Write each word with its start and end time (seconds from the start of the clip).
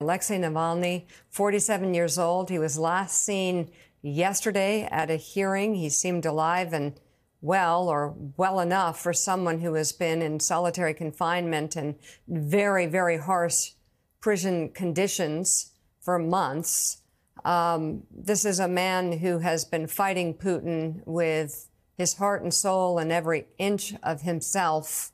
Alexei 0.00 0.38
Navalny, 0.38 1.06
47 1.28 1.92
years 1.92 2.20
old. 2.20 2.50
He 2.50 2.58
was 2.60 2.78
last 2.78 3.24
seen 3.24 3.68
yesterday 4.00 4.86
at 4.92 5.10
a 5.10 5.16
hearing. 5.16 5.74
He 5.74 5.88
seemed 5.88 6.24
alive 6.24 6.72
and 6.72 7.00
well, 7.40 7.88
or 7.88 8.14
well 8.36 8.60
enough 8.60 9.00
for 9.00 9.12
someone 9.12 9.58
who 9.58 9.74
has 9.74 9.90
been 9.90 10.22
in 10.22 10.38
solitary 10.38 10.94
confinement 10.94 11.74
and 11.74 11.96
very, 12.28 12.86
very 12.86 13.16
harsh 13.16 13.72
prison 14.20 14.68
conditions 14.68 15.72
for 16.00 16.16
months. 16.16 17.02
Um, 17.44 18.04
this 18.08 18.44
is 18.44 18.60
a 18.60 18.68
man 18.68 19.18
who 19.18 19.40
has 19.40 19.64
been 19.64 19.88
fighting 19.88 20.32
Putin 20.32 21.02
with 21.06 21.70
his 21.96 22.14
heart 22.14 22.44
and 22.44 22.54
soul 22.54 23.00
and 23.00 23.10
every 23.10 23.48
inch 23.58 23.94
of 24.04 24.20
himself 24.20 25.10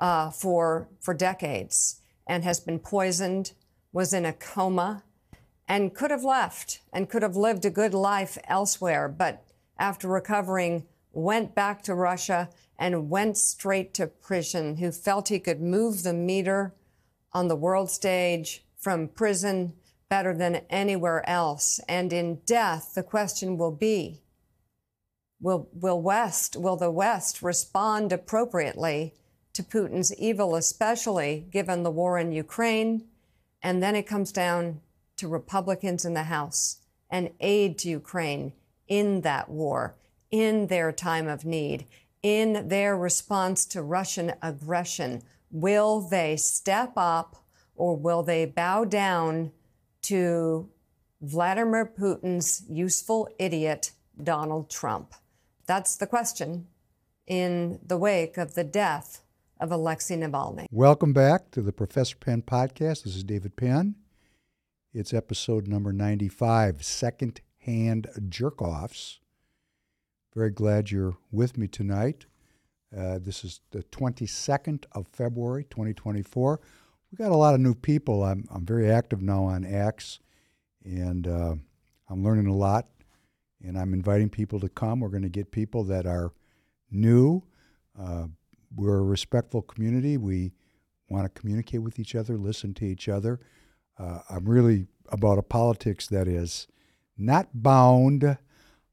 uh, 0.00 0.32
for 0.32 0.88
for 1.00 1.14
decades, 1.14 2.00
and 2.26 2.42
has 2.42 2.58
been 2.58 2.80
poisoned 2.80 3.52
was 3.94 4.12
in 4.12 4.26
a 4.26 4.32
coma 4.32 5.04
and 5.68 5.94
could 5.94 6.10
have 6.10 6.24
left 6.24 6.80
and 6.92 7.08
could 7.08 7.22
have 7.22 7.36
lived 7.36 7.64
a 7.64 7.70
good 7.70 7.94
life 7.94 8.36
elsewhere, 8.44 9.08
but 9.08 9.46
after 9.78 10.08
recovering, 10.08 10.84
went 11.12 11.54
back 11.54 11.80
to 11.80 11.94
Russia 11.94 12.50
and 12.76 13.08
went 13.08 13.38
straight 13.38 13.94
to 13.94 14.08
prison, 14.08 14.76
who 14.78 14.90
felt 14.90 15.28
he 15.28 15.38
could 15.38 15.60
move 15.60 16.02
the 16.02 16.12
meter 16.12 16.74
on 17.32 17.46
the 17.46 17.56
world 17.56 17.88
stage 17.88 18.64
from 18.76 19.06
prison 19.06 19.72
better 20.08 20.36
than 20.36 20.62
anywhere 20.68 21.26
else. 21.28 21.78
And 21.88 22.12
in 22.12 22.40
death, 22.44 22.92
the 22.94 23.02
question 23.04 23.56
will 23.56 23.70
be 23.70 24.22
will, 25.40 25.68
will 25.72 26.02
West, 26.02 26.56
will 26.56 26.76
the 26.76 26.90
West 26.90 27.42
respond 27.42 28.12
appropriately 28.12 29.14
to 29.52 29.62
Putin's 29.62 30.12
evil, 30.16 30.56
especially 30.56 31.46
given 31.52 31.84
the 31.84 31.92
war 31.92 32.18
in 32.18 32.32
Ukraine? 32.32 33.04
And 33.64 33.82
then 33.82 33.96
it 33.96 34.06
comes 34.06 34.30
down 34.30 34.82
to 35.16 35.26
Republicans 35.26 36.04
in 36.04 36.12
the 36.12 36.24
House 36.24 36.82
and 37.10 37.30
aid 37.40 37.78
to 37.78 37.88
Ukraine 37.88 38.52
in 38.88 39.22
that 39.22 39.48
war, 39.48 39.96
in 40.30 40.66
their 40.66 40.92
time 40.92 41.26
of 41.28 41.46
need, 41.46 41.86
in 42.22 42.68
their 42.68 42.94
response 42.94 43.64
to 43.66 43.82
Russian 43.82 44.34
aggression. 44.42 45.22
Will 45.50 46.02
they 46.02 46.36
step 46.36 46.92
up 46.96 47.42
or 47.74 47.96
will 47.96 48.22
they 48.22 48.44
bow 48.44 48.84
down 48.84 49.50
to 50.02 50.68
Vladimir 51.22 51.86
Putin's 51.86 52.64
useful 52.68 53.28
idiot, 53.38 53.92
Donald 54.22 54.68
Trump? 54.68 55.14
That's 55.66 55.96
the 55.96 56.06
question 56.06 56.66
in 57.26 57.80
the 57.82 57.96
wake 57.96 58.36
of 58.36 58.54
the 58.54 58.64
death 58.64 59.23
of 59.60 59.70
Alexei 59.70 60.16
Navalny. 60.16 60.66
Welcome 60.70 61.12
back 61.12 61.50
to 61.52 61.62
the 61.62 61.72
Professor 61.72 62.16
Penn 62.16 62.42
podcast. 62.42 63.04
This 63.04 63.16
is 63.16 63.24
David 63.24 63.56
Penn. 63.56 63.96
It's 64.92 65.12
episode 65.12 65.66
number 65.66 65.92
95, 65.92 66.84
Second 66.84 67.40
Hand 67.58 68.08
Jerk 68.28 68.62
Offs. 68.62 69.20
Very 70.34 70.50
glad 70.50 70.90
you're 70.90 71.16
with 71.30 71.56
me 71.56 71.66
tonight. 71.66 72.26
Uh, 72.96 73.18
this 73.18 73.44
is 73.44 73.60
the 73.70 73.82
22nd 73.84 74.84
of 74.92 75.06
February, 75.08 75.64
2024. 75.64 76.60
We 77.10 77.16
got 77.16 77.32
a 77.32 77.36
lot 77.36 77.54
of 77.54 77.60
new 77.60 77.74
people. 77.74 78.22
I'm, 78.22 78.46
I'm 78.50 78.64
very 78.64 78.90
active 78.90 79.22
now 79.22 79.44
on 79.44 79.64
X, 79.64 80.20
and 80.84 81.26
uh, 81.26 81.54
I'm 82.08 82.24
learning 82.24 82.46
a 82.46 82.54
lot. 82.54 82.88
And 83.64 83.78
I'm 83.78 83.94
inviting 83.94 84.28
people 84.28 84.60
to 84.60 84.68
come. 84.68 85.00
We're 85.00 85.08
going 85.08 85.22
to 85.22 85.28
get 85.30 85.50
people 85.50 85.84
that 85.84 86.06
are 86.06 86.32
new, 86.90 87.42
uh, 87.98 88.26
we're 88.74 88.98
a 88.98 89.02
respectful 89.02 89.62
community. 89.62 90.16
We 90.16 90.52
want 91.08 91.32
to 91.32 91.40
communicate 91.40 91.82
with 91.82 91.98
each 91.98 92.14
other, 92.14 92.36
listen 92.36 92.74
to 92.74 92.84
each 92.84 93.08
other. 93.08 93.40
Uh, 93.98 94.20
I'm 94.28 94.48
really 94.48 94.86
about 95.08 95.38
a 95.38 95.42
politics 95.42 96.06
that 96.08 96.26
is 96.26 96.66
not 97.16 97.48
bound 97.52 98.38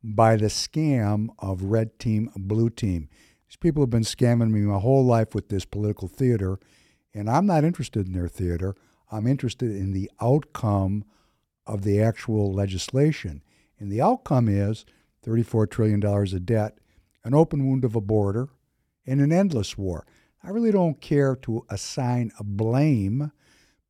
by 0.04 0.36
the 0.36 0.48
scam 0.48 1.28
of 1.40 1.64
red 1.64 1.98
team, 2.00 2.30
blue 2.36 2.70
team. 2.70 3.10
These 3.48 3.58
people 3.58 3.84
have 3.84 3.90
been 3.90 4.04
scamming 4.04 4.52
me 4.52 4.62
my 4.62 4.80
whole 4.80 5.06
life 5.06 5.34
with 5.34 5.50
this 5.50 5.66
political 5.66 6.08
theater, 6.08 6.60
and 7.14 7.30
I'm 7.30 7.46
not 7.46 7.64
interested 7.64 8.08
in 8.08 8.14
their 8.14 8.28
theater. 8.28 8.76
I'm 9.12 9.28
interested 9.28 9.72
in 9.72 9.92
the 9.92 10.10
outcome 10.22 11.04
of 11.68 11.84
the 11.84 12.02
actual 12.02 12.54
legislation. 12.54 13.44
And 13.80 13.92
the 13.92 14.02
outcome 14.02 14.48
is 14.48 14.86
$34 15.26 15.70
trillion 15.70 16.04
of 16.04 16.46
debt, 16.46 16.78
an 17.24 17.34
open 17.34 17.68
wound 17.68 17.84
of 17.84 17.96
a 17.96 18.02
border, 18.02 18.50
in 19.06 19.20
an 19.20 19.32
endless 19.32 19.78
war. 19.78 20.06
I 20.44 20.50
really 20.50 20.72
don't 20.72 21.00
care 21.02 21.36
to 21.38 21.66
assign 21.70 22.32
a 22.40 22.44
blame 22.44 23.32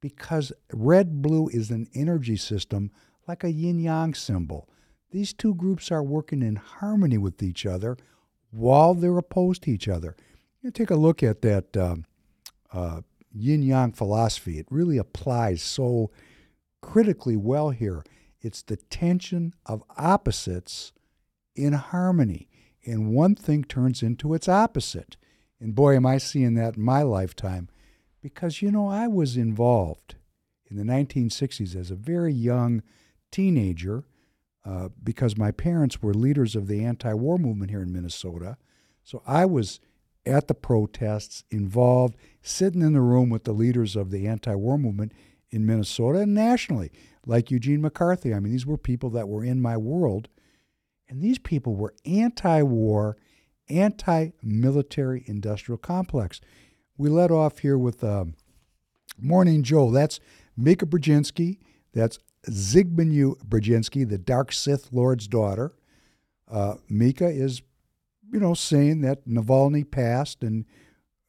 because 0.01 0.51
red 0.73 1.22
blue 1.22 1.47
is 1.49 1.72
an 1.72 1.88
energy 1.94 2.35
system 2.35 2.91
like 3.27 3.44
a 3.44 3.51
yin 3.51 3.79
yang 3.79 4.13
symbol. 4.13 4.67
These 5.11 5.33
two 5.33 5.55
groups 5.55 5.91
are 5.91 6.03
working 6.03 6.41
in 6.41 6.55
harmony 6.55 7.17
with 7.17 7.41
each 7.44 7.66
other 7.66 7.97
while 8.50 8.94
they're 8.94 9.17
opposed 9.17 9.63
to 9.63 9.71
each 9.71 9.88
other. 9.88 10.16
You 10.61 10.71
take 10.71 10.89
a 10.89 10.95
look 10.95 11.23
at 11.23 11.41
that 11.41 11.75
um, 11.77 12.05
uh, 12.73 13.01
yin 13.31 13.63
yang 13.63 13.94
philosophy. 13.94 14.59
It 14.59 14.67
really 14.69 14.97
applies 14.97 15.61
so 15.61 16.11
critically 16.81 17.38
well 17.38 17.69
here. 17.69 18.03
It's 18.41 18.61
the 18.61 18.77
tension 18.77 19.53
of 19.66 19.83
opposites 19.97 20.94
in 21.55 21.73
harmony 21.73 22.47
and 22.86 23.14
one 23.14 23.36
thing 23.36 23.64
turns 23.64 24.02
into 24.02 24.34
its 24.34 24.47
opposite. 24.47 25.18
And 25.59 25.75
boy, 25.75 25.96
am 25.96 26.06
I 26.06 26.18
seeing 26.18 26.56
that 26.56 26.78
in 26.78 26.84
my 26.84 27.03
lifetime. 27.03 27.69
Because, 28.22 28.62
you 28.62 28.72
know, 28.72 28.88
I 28.88 29.08
was 29.08 29.38
involved 29.38 30.16
in 30.69 30.78
the 30.78 30.84
1960s 30.84 31.75
as 31.75 31.92
a 31.92 31.96
very 31.96 32.34
young 32.34 32.84
teenager 33.31 34.06
uh, 34.64 34.90
because 35.03 35.38
my 35.38 35.52
parents 35.52 36.02
were 36.02 36.14
leaders 36.14 36.56
of 36.56 36.68
the 36.68 36.84
anti 36.84 37.14
war 37.14 37.38
movement 37.38 37.72
here 37.72 37.81
in 37.81 37.92
Minnesota. 37.92 38.58
So 39.03 39.24
I 39.25 39.46
was 39.46 39.80
at 40.25 40.48
the 40.48 40.53
protests, 40.53 41.44
involved, 41.50 42.16
sitting 42.42 42.81
in 42.81 42.94
the 42.94 43.02
room 43.02 43.30
with 43.30 43.44
the 43.44 43.53
leaders 43.53 43.96
of 43.96 44.12
the 44.12 44.28
anti 44.28 44.53
war 44.56 44.78
movement 44.78 45.13
in 45.50 45.66
Minnesota 45.66 46.19
and 46.19 46.34
nationally, 46.34 46.92
like 47.25 47.52
Eugene 47.52 47.81
McCarthy. 47.81 48.34
I 48.34 48.40
mean, 48.40 48.52
these 48.52 48.66
were 48.66 48.78
people 48.78 49.09
that 49.12 49.28
were 49.28 49.44
in 49.44 49.62
my 49.62 49.78
world. 49.78 50.30
And 51.11 51.22
these 51.22 51.38
people 51.38 51.75
were 51.75 51.94
anti 52.05 52.61
war, 52.63 53.17
anti 53.69 54.29
military 54.41 55.23
industrial 55.27 55.77
complex. 55.77 56.39
We 56.97 57.09
let 57.09 57.31
off 57.31 57.59
here 57.59 57.77
with 57.77 58.01
um, 58.01 58.35
Morning 59.19 59.61
Joe. 59.61 59.91
That's 59.91 60.21
Mika 60.55 60.85
Brzezinski. 60.85 61.57
That's 61.94 62.17
Zygmunt 62.50 63.45
Brzezinski, 63.45 64.07
the 64.07 64.17
Dark 64.17 64.53
Sith 64.53 64.94
Lord's 64.94 65.27
daughter. 65.27 65.73
Uh, 66.50 66.75
Mika 66.89 67.27
is, 67.27 67.61
you 68.31 68.39
know, 68.39 68.53
saying 68.53 69.01
that 69.01 69.27
Navalny 69.27 69.89
passed 69.89 70.44
and, 70.44 70.66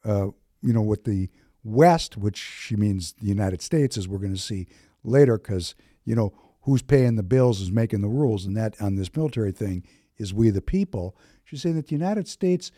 uh, 0.05 0.27
you 0.61 0.73
know, 0.73 0.81
with 0.81 1.03
the 1.03 1.29
West, 1.65 2.15
which 2.15 2.37
she 2.37 2.77
means 2.77 3.13
the 3.13 3.27
United 3.27 3.61
States, 3.61 3.97
as 3.97 4.07
we're 4.07 4.17
going 4.17 4.33
to 4.33 4.39
see 4.39 4.67
later, 5.03 5.37
because, 5.37 5.75
you 6.05 6.15
know, 6.15 6.33
who's 6.63 6.81
paying 6.81 7.15
the 7.15 7.23
bills 7.23 7.61
is 7.61 7.71
making 7.71 8.01
the 8.01 8.07
rules, 8.07 8.45
and 8.45 8.55
that 8.57 8.81
on 8.81 8.95
this 8.95 9.15
military 9.15 9.51
thing 9.51 9.85
is 10.17 10.33
we 10.33 10.49
the 10.49 10.61
people. 10.61 11.15
She's 11.43 11.61
saying 11.61 11.75
that 11.75 11.87
the 11.87 11.95
United 11.95 12.27
States, 12.27 12.71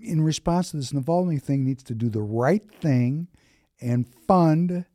in 0.00 0.22
response 0.22 0.70
to 0.70 0.76
this 0.76 0.92
Navalny 0.92 1.40
thing, 1.40 1.64
needs 1.64 1.82
to 1.84 1.94
do 1.94 2.08
the 2.08 2.22
right 2.22 2.62
thing 2.80 3.28
and 3.80 4.08
fund 4.26 4.86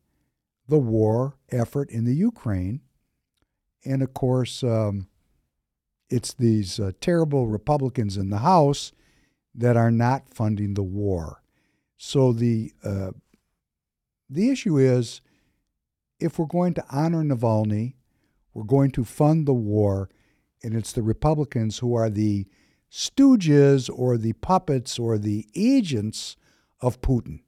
the 0.67 0.77
war 0.77 1.37
effort 1.51 1.89
in 1.89 2.05
the 2.05 2.15
Ukraine. 2.15 2.81
And 3.85 4.01
of 4.01 4.13
course, 4.13 4.63
um, 4.63 5.07
it's 6.09 6.33
these 6.33 6.79
uh, 6.79 6.91
terrible 6.99 7.47
Republicans 7.47 8.17
in 8.17 8.29
the 8.29 8.39
House 8.39 8.91
that 9.55 9.77
are 9.77 9.91
not 9.91 10.29
funding 10.33 10.73
the 10.73 10.83
war. 10.83 11.41
So 11.97 12.33
the 12.33 12.73
uh, 12.83 13.11
the 14.29 14.49
issue 14.49 14.77
is, 14.77 15.21
if 16.19 16.37
we're 16.37 16.45
going 16.45 16.73
to 16.73 16.85
honor 16.91 17.23
Navalny 17.23 17.93
we're 18.57 18.63
going 18.63 18.89
to 18.89 19.03
fund 19.03 19.47
the 19.47 19.53
war, 19.53 20.09
and 20.63 20.73
it's 20.73 20.91
the 20.91 21.03
Republicans 21.03 21.77
who 21.77 21.93
are 21.93 22.09
the 22.09 22.47
stooges 22.91 23.87
or 23.87 24.17
the 24.17 24.33
puppets 24.33 24.97
or 24.97 25.19
the 25.19 25.45
agents 25.53 26.35
of 26.81 26.99
Putin. 26.99 27.41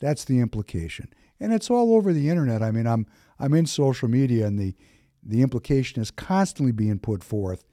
That's 0.00 0.24
the 0.24 0.40
implication. 0.40 1.12
And 1.38 1.52
it's 1.52 1.68
all 1.68 1.94
over 1.94 2.14
the 2.14 2.30
internet. 2.30 2.62
I 2.62 2.70
mean, 2.70 2.86
I'm 2.86 3.06
I'm 3.38 3.52
in 3.52 3.66
social 3.66 4.08
media 4.08 4.46
and 4.46 4.58
the 4.58 4.74
the 5.22 5.42
implication 5.42 6.00
is 6.00 6.10
constantly 6.10 6.72
being 6.72 7.00
put 7.00 7.22
forth 7.22 7.66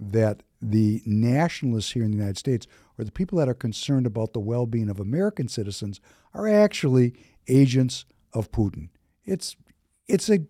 that 0.00 0.42
the 0.60 1.02
nationalists 1.06 1.92
here 1.92 2.02
in 2.02 2.10
the 2.10 2.16
United 2.16 2.38
States 2.38 2.66
or 2.98 3.04
the 3.04 3.12
people 3.12 3.38
that 3.38 3.48
are 3.48 3.54
concerned 3.54 4.06
about 4.06 4.32
the 4.32 4.40
well-being 4.40 4.90
of 4.90 4.98
American 4.98 5.46
citizens 5.46 6.00
are 6.32 6.48
actually 6.48 7.14
agents 7.46 8.06
of 8.32 8.50
Putin. 8.50 8.88
It's 9.24 9.54
it's 10.08 10.28
a 10.28 10.40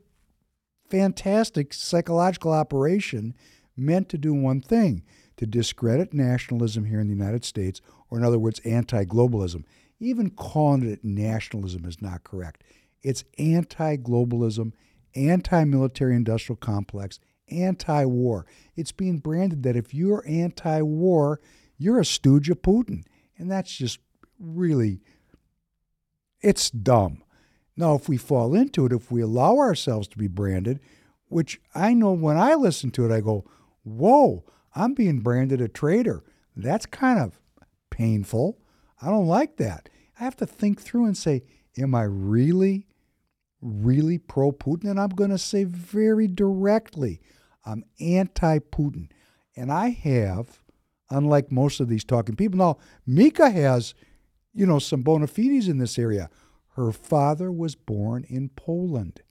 fantastic 0.94 1.74
psychological 1.74 2.52
operation 2.52 3.34
meant 3.76 4.08
to 4.08 4.16
do 4.16 4.32
one 4.32 4.60
thing 4.60 5.02
to 5.36 5.44
discredit 5.44 6.14
nationalism 6.14 6.84
here 6.84 7.00
in 7.00 7.08
the 7.08 7.14
United 7.14 7.44
States, 7.44 7.80
or 8.08 8.18
in 8.18 8.24
other 8.24 8.38
words, 8.38 8.60
anti 8.60 9.04
globalism. 9.04 9.64
Even 9.98 10.30
calling 10.30 10.88
it 10.88 11.02
nationalism 11.02 11.84
is 11.84 12.00
not 12.00 12.22
correct. 12.22 12.62
It's 13.02 13.24
anti 13.38 13.96
globalism, 13.96 14.72
anti 15.16 15.64
military 15.64 16.14
industrial 16.14 16.58
complex, 16.58 17.18
anti 17.48 18.04
war. 18.04 18.46
It's 18.76 18.92
being 18.92 19.18
branded 19.18 19.64
that 19.64 19.74
if 19.74 19.92
you're 19.92 20.24
anti 20.28 20.80
war, 20.82 21.40
you're 21.76 21.98
a 21.98 22.04
stooge 22.04 22.50
of 22.50 22.62
Putin. 22.62 23.02
And 23.36 23.50
that's 23.50 23.74
just 23.74 23.98
really, 24.38 25.00
it's 26.40 26.70
dumb. 26.70 27.23
Now, 27.76 27.94
if 27.94 28.08
we 28.08 28.16
fall 28.16 28.54
into 28.54 28.86
it, 28.86 28.92
if 28.92 29.10
we 29.10 29.20
allow 29.20 29.56
ourselves 29.58 30.06
to 30.08 30.18
be 30.18 30.28
branded, 30.28 30.80
which 31.28 31.60
I 31.74 31.94
know 31.94 32.12
when 32.12 32.36
I 32.36 32.54
listen 32.54 32.90
to 32.92 33.04
it, 33.04 33.12
I 33.12 33.20
go, 33.20 33.44
whoa, 33.82 34.44
I'm 34.74 34.94
being 34.94 35.20
branded 35.20 35.60
a 35.60 35.68
traitor. 35.68 36.22
That's 36.56 36.86
kind 36.86 37.18
of 37.18 37.40
painful. 37.90 38.58
I 39.02 39.06
don't 39.06 39.26
like 39.26 39.56
that. 39.56 39.88
I 40.18 40.24
have 40.24 40.36
to 40.36 40.46
think 40.46 40.80
through 40.80 41.06
and 41.06 41.16
say, 41.16 41.42
am 41.76 41.94
I 41.94 42.04
really, 42.04 42.86
really 43.60 44.18
pro 44.18 44.52
Putin? 44.52 44.90
And 44.90 45.00
I'm 45.00 45.10
going 45.10 45.30
to 45.30 45.38
say 45.38 45.64
very 45.64 46.28
directly, 46.28 47.20
I'm 47.64 47.84
anti 48.00 48.58
Putin. 48.58 49.08
And 49.56 49.72
I 49.72 49.90
have, 49.90 50.60
unlike 51.10 51.50
most 51.50 51.80
of 51.80 51.88
these 51.88 52.04
talking 52.04 52.36
people, 52.36 52.58
now, 52.58 52.78
Mika 53.06 53.50
has, 53.50 53.94
you 54.52 54.66
know, 54.66 54.78
some 54.78 55.02
bona 55.02 55.26
fides 55.26 55.68
in 55.68 55.78
this 55.78 55.98
area. 55.98 56.30
Her 56.74 56.92
father 56.92 57.52
was 57.52 57.74
born 57.74 58.24
in 58.28 58.48
Poland. 58.50 59.22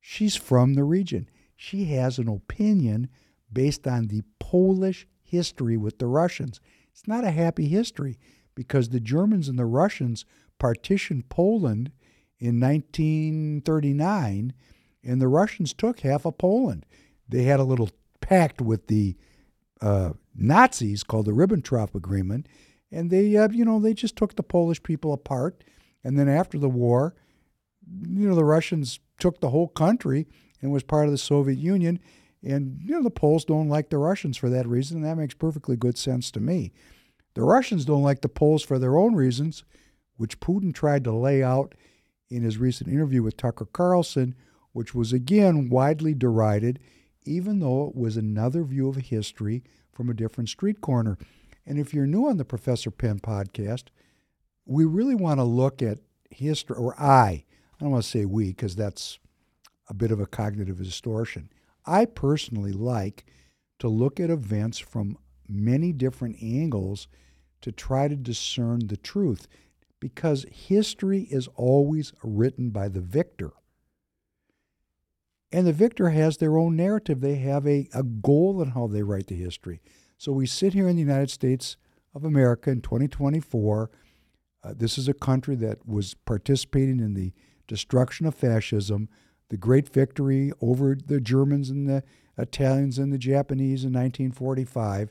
She's 0.00 0.36
from 0.36 0.74
the 0.74 0.84
region. 0.84 1.28
She 1.56 1.86
has 1.86 2.18
an 2.18 2.28
opinion 2.28 3.08
based 3.52 3.86
on 3.86 4.08
the 4.08 4.22
Polish 4.38 5.06
history 5.22 5.76
with 5.76 5.98
the 5.98 6.06
Russians. 6.06 6.60
It's 6.92 7.08
not 7.08 7.24
a 7.24 7.32
happy 7.32 7.68
history 7.68 8.18
because 8.54 8.88
the 8.88 9.00
Germans 9.00 9.48
and 9.48 9.58
the 9.58 9.66
Russians 9.66 10.24
partitioned 10.58 11.28
Poland 11.28 11.90
in 12.38 12.60
1939, 12.60 14.52
and 15.02 15.20
the 15.20 15.28
Russians 15.28 15.74
took 15.74 16.00
half 16.00 16.24
of 16.24 16.38
Poland. 16.38 16.86
They 17.28 17.42
had 17.44 17.60
a 17.60 17.64
little 17.64 17.90
pact 18.20 18.60
with 18.60 18.86
the 18.86 19.16
uh, 19.80 20.10
Nazis 20.34 21.02
called 21.02 21.26
the 21.26 21.32
Ribbentrop 21.32 21.94
Agreement, 21.94 22.48
and 22.90 23.10
they, 23.10 23.36
uh, 23.36 23.48
you 23.50 23.64
know, 23.64 23.80
they 23.80 23.94
just 23.94 24.16
took 24.16 24.36
the 24.36 24.42
Polish 24.42 24.82
people 24.82 25.12
apart. 25.12 25.64
And 26.04 26.18
then 26.18 26.28
after 26.28 26.58
the 26.58 26.68
war, 26.68 27.14
you 27.86 28.28
know, 28.28 28.34
the 28.34 28.44
Russians 28.44 29.00
took 29.18 29.40
the 29.40 29.50
whole 29.50 29.68
country 29.68 30.26
and 30.60 30.72
was 30.72 30.82
part 30.82 31.06
of 31.06 31.12
the 31.12 31.18
Soviet 31.18 31.58
Union. 31.58 32.00
And, 32.42 32.80
you 32.84 32.94
know, 32.94 33.02
the 33.02 33.10
Poles 33.10 33.44
don't 33.44 33.68
like 33.68 33.90
the 33.90 33.98
Russians 33.98 34.36
for 34.36 34.48
that 34.50 34.66
reason, 34.66 34.98
and 34.98 35.06
that 35.06 35.16
makes 35.16 35.34
perfectly 35.34 35.76
good 35.76 35.98
sense 35.98 36.30
to 36.32 36.40
me. 36.40 36.72
The 37.34 37.42
Russians 37.42 37.84
don't 37.84 38.02
like 38.02 38.20
the 38.20 38.28
Poles 38.28 38.62
for 38.62 38.78
their 38.78 38.96
own 38.96 39.14
reasons, 39.14 39.64
which 40.16 40.40
Putin 40.40 40.74
tried 40.74 41.04
to 41.04 41.12
lay 41.12 41.42
out 41.42 41.74
in 42.30 42.42
his 42.42 42.58
recent 42.58 42.90
interview 42.90 43.22
with 43.22 43.36
Tucker 43.36 43.66
Carlson, 43.66 44.34
which 44.72 44.94
was 44.94 45.12
again 45.12 45.68
widely 45.68 46.14
derided, 46.14 46.78
even 47.24 47.58
though 47.58 47.88
it 47.88 47.96
was 47.96 48.16
another 48.16 48.62
view 48.62 48.88
of 48.88 48.96
history 48.96 49.64
from 49.92 50.08
a 50.08 50.14
different 50.14 50.48
street 50.48 50.80
corner. 50.80 51.18
And 51.66 51.78
if 51.78 51.92
you're 51.92 52.06
new 52.06 52.26
on 52.28 52.36
the 52.36 52.44
Professor 52.44 52.90
Penn 52.90 53.18
podcast, 53.18 53.84
we 54.68 54.84
really 54.84 55.14
want 55.14 55.40
to 55.40 55.44
look 55.44 55.82
at 55.82 55.98
history, 56.30 56.76
or 56.76 56.94
I, 57.00 57.28
I 57.30 57.44
don't 57.80 57.90
want 57.90 58.04
to 58.04 58.08
say 58.08 58.26
we 58.26 58.48
because 58.48 58.76
that's 58.76 59.18
a 59.88 59.94
bit 59.94 60.12
of 60.12 60.20
a 60.20 60.26
cognitive 60.26 60.78
distortion. 60.78 61.48
I 61.86 62.04
personally 62.04 62.72
like 62.72 63.24
to 63.78 63.88
look 63.88 64.20
at 64.20 64.28
events 64.28 64.78
from 64.78 65.16
many 65.48 65.92
different 65.92 66.36
angles 66.42 67.08
to 67.62 67.72
try 67.72 68.08
to 68.08 68.14
discern 68.14 68.86
the 68.86 68.98
truth 68.98 69.48
because 70.00 70.44
history 70.52 71.22
is 71.30 71.48
always 71.54 72.12
written 72.22 72.68
by 72.68 72.88
the 72.88 73.00
victor. 73.00 73.52
And 75.50 75.66
the 75.66 75.72
victor 75.72 76.10
has 76.10 76.36
their 76.36 76.58
own 76.58 76.76
narrative. 76.76 77.22
They 77.22 77.36
have 77.36 77.66
a, 77.66 77.88
a 77.94 78.02
goal 78.02 78.60
in 78.60 78.72
how 78.72 78.86
they 78.86 79.02
write 79.02 79.28
the 79.28 79.34
history. 79.34 79.80
So 80.18 80.30
we 80.32 80.46
sit 80.46 80.74
here 80.74 80.88
in 80.88 80.96
the 80.96 81.02
United 81.02 81.30
States 81.30 81.78
of 82.14 82.22
America 82.22 82.70
in 82.70 82.82
2024. 82.82 83.90
Uh, 84.62 84.74
this 84.76 84.98
is 84.98 85.08
a 85.08 85.14
country 85.14 85.54
that 85.56 85.86
was 85.86 86.14
participating 86.14 87.00
in 87.00 87.14
the 87.14 87.32
destruction 87.66 88.26
of 88.26 88.34
fascism, 88.34 89.08
the 89.50 89.56
great 89.56 89.88
victory 89.88 90.52
over 90.60 90.96
the 91.06 91.20
Germans 91.20 91.70
and 91.70 91.88
the 91.88 92.02
Italians 92.36 92.98
and 92.98 93.12
the 93.12 93.18
Japanese 93.18 93.84
in 93.84 93.92
1945, 93.92 95.10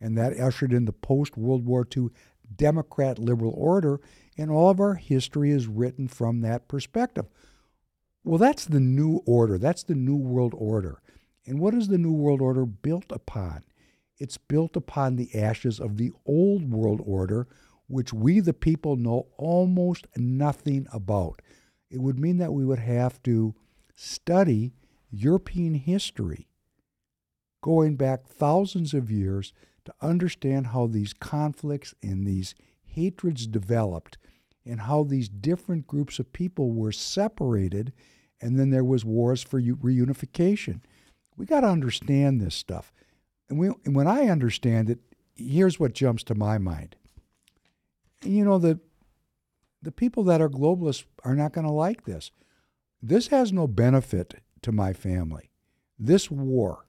and 0.00 0.16
that 0.16 0.38
ushered 0.38 0.72
in 0.72 0.84
the 0.84 0.92
post 0.92 1.36
World 1.36 1.64
War 1.64 1.86
II 1.96 2.08
Democrat 2.54 3.18
liberal 3.18 3.52
order, 3.56 4.00
and 4.36 4.50
all 4.50 4.70
of 4.70 4.80
our 4.80 4.94
history 4.94 5.50
is 5.50 5.66
written 5.66 6.08
from 6.08 6.40
that 6.40 6.68
perspective. 6.68 7.26
Well, 8.24 8.38
that's 8.38 8.66
the 8.66 8.80
new 8.80 9.22
order. 9.26 9.58
That's 9.58 9.82
the 9.82 9.94
new 9.94 10.16
world 10.16 10.54
order. 10.56 11.00
And 11.46 11.60
what 11.60 11.74
is 11.74 11.88
the 11.88 11.98
new 11.98 12.12
world 12.12 12.40
order 12.40 12.66
built 12.66 13.10
upon? 13.10 13.64
It's 14.18 14.36
built 14.36 14.76
upon 14.76 15.16
the 15.16 15.34
ashes 15.34 15.80
of 15.80 15.96
the 15.96 16.12
old 16.26 16.70
world 16.70 17.00
order, 17.04 17.46
which 17.88 18.12
we, 18.12 18.40
the 18.40 18.54
people, 18.54 18.96
know 18.96 19.26
almost 19.36 20.06
nothing 20.16 20.86
about. 20.92 21.42
It 21.90 22.00
would 22.00 22.18
mean 22.18 22.36
that 22.38 22.52
we 22.52 22.64
would 22.64 22.78
have 22.78 23.22
to 23.24 23.54
study 23.96 24.72
European 25.10 25.74
history 25.74 26.48
going 27.62 27.96
back 27.96 28.26
thousands 28.26 28.94
of 28.94 29.10
years 29.10 29.52
to 29.84 29.94
understand 30.00 30.68
how 30.68 30.86
these 30.86 31.12
conflicts 31.12 31.94
and 32.02 32.26
these 32.26 32.54
hatreds 32.84 33.46
developed 33.46 34.18
and 34.64 34.82
how 34.82 35.02
these 35.02 35.28
different 35.28 35.86
groups 35.86 36.18
of 36.18 36.32
people 36.32 36.72
were 36.72 36.92
separated 36.92 37.92
and 38.40 38.58
then 38.58 38.70
there 38.70 38.84
was 38.84 39.04
wars 39.04 39.42
for 39.42 39.60
reunification. 39.60 40.80
We 41.36 41.46
got 41.46 41.60
to 41.60 41.68
understand 41.68 42.40
this 42.40 42.54
stuff. 42.54 42.92
And, 43.48 43.58
we, 43.58 43.68
and 43.84 43.96
when 43.96 44.06
I 44.06 44.28
understand 44.28 44.90
it, 44.90 44.98
here's 45.34 45.80
what 45.80 45.94
jumps 45.94 46.22
to 46.24 46.34
my 46.34 46.58
mind. 46.58 46.96
You 48.24 48.44
know, 48.44 48.58
the, 48.58 48.80
the 49.82 49.92
people 49.92 50.24
that 50.24 50.40
are 50.40 50.48
globalists 50.48 51.04
are 51.24 51.36
not 51.36 51.52
going 51.52 51.66
to 51.66 51.72
like 51.72 52.04
this. 52.04 52.30
This 53.00 53.28
has 53.28 53.52
no 53.52 53.66
benefit 53.66 54.34
to 54.62 54.72
my 54.72 54.92
family. 54.92 55.50
This 55.98 56.30
war 56.30 56.86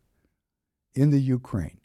in 0.95 1.11
the 1.11 1.19
Ukraine, 1.19 1.79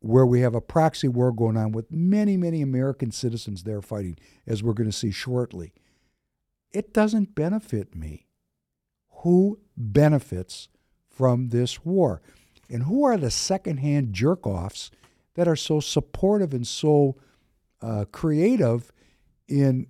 where 0.00 0.26
we 0.26 0.40
have 0.40 0.54
a 0.54 0.60
proxy 0.60 1.08
war 1.08 1.32
going 1.32 1.56
on 1.56 1.72
with 1.72 1.90
many, 1.90 2.36
many 2.36 2.62
American 2.62 3.10
citizens 3.10 3.62
there 3.62 3.82
fighting, 3.82 4.18
as 4.46 4.62
we're 4.62 4.72
going 4.72 4.90
to 4.90 4.96
see 4.96 5.10
shortly, 5.10 5.72
it 6.72 6.92
doesn't 6.92 7.34
benefit 7.34 7.94
me. 7.94 8.26
Who 9.22 9.60
benefits 9.76 10.68
from 11.08 11.48
this 11.48 11.84
war? 11.84 12.22
And 12.68 12.82
who 12.82 13.04
are 13.04 13.16
the 13.16 13.30
secondhand 13.30 14.12
jerk 14.12 14.46
offs 14.46 14.90
that 15.34 15.48
are 15.48 15.56
so 15.56 15.80
supportive 15.80 16.52
and 16.52 16.66
so 16.66 17.16
uh, 17.82 18.04
creative 18.12 18.92
in 19.48 19.86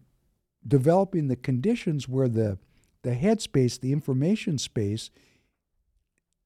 developing 0.66 1.28
the 1.28 1.36
conditions 1.36 2.08
where 2.08 2.28
the, 2.28 2.58
the 3.02 3.12
headspace, 3.12 3.80
the 3.80 3.92
information 3.92 4.58
space, 4.58 5.10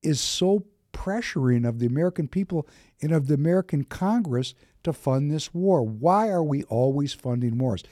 is 0.03 0.21
so 0.21 0.67
pressuring 0.93 1.67
of 1.69 1.79
the 1.79 1.87
American 1.87 2.29
people 2.29 2.67
and 3.01 3.13
of 3.13 3.27
the 3.27 3.35
American 3.35 3.85
Congress 3.85 4.55
to 4.83 4.93
fund 4.93 5.31
this 5.31 5.55
war. 5.55 5.83
Why 5.83 6.29
are 6.29 6.43
we 6.43 6.65
always 6.65 7.13
funding 7.13 7.59
wars? 7.59 7.83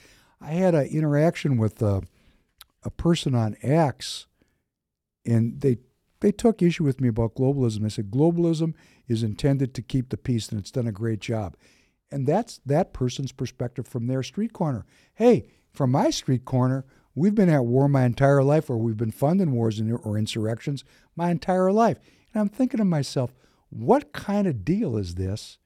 I 0.41 0.51
had 0.51 0.75
an 0.75 0.87
interaction 0.87 1.57
with 1.57 1.81
a, 1.81 2.03
a 2.83 2.89
person 2.89 3.35
on 3.35 3.57
X, 3.61 4.27
and 5.25 5.61
they 5.61 5.77
they 6.21 6.31
took 6.33 6.61
issue 6.61 6.83
with 6.83 6.99
me 6.99 7.07
about 7.07 7.35
globalism. 7.35 7.81
They 7.83 7.89
said 7.89 8.11
globalism 8.11 8.73
is 9.07 9.23
intended 9.23 9.73
to 9.73 9.81
keep 9.81 10.09
the 10.09 10.17
peace, 10.17 10.49
and 10.49 10.59
it's 10.59 10.71
done 10.71 10.87
a 10.87 10.91
great 10.91 11.19
job. 11.19 11.55
And 12.11 12.25
that's 12.25 12.59
that 12.65 12.93
person's 12.93 13.31
perspective 13.31 13.87
from 13.87 14.07
their 14.07 14.23
street 14.23 14.53
corner. 14.53 14.85
Hey, 15.13 15.45
from 15.71 15.91
my 15.91 16.09
street 16.09 16.45
corner, 16.45 16.85
we've 17.13 17.35
been 17.35 17.49
at 17.49 17.65
war 17.65 17.87
my 17.87 18.05
entire 18.05 18.43
life, 18.43 18.69
or 18.69 18.77
we've 18.77 18.97
been 18.97 19.11
funding 19.11 19.51
wars 19.51 19.79
or 19.79 20.17
insurrections 20.17 20.83
my 21.15 21.29
entire 21.29 21.71
life. 21.71 21.99
And 22.33 22.41
I'm 22.41 22.49
thinking 22.49 22.79
to 22.79 22.85
myself, 22.85 23.33
what 23.69 24.13
kind 24.13 24.47
of 24.47 24.65
deal 24.65 24.97
is 24.97 25.15
this 25.15 25.57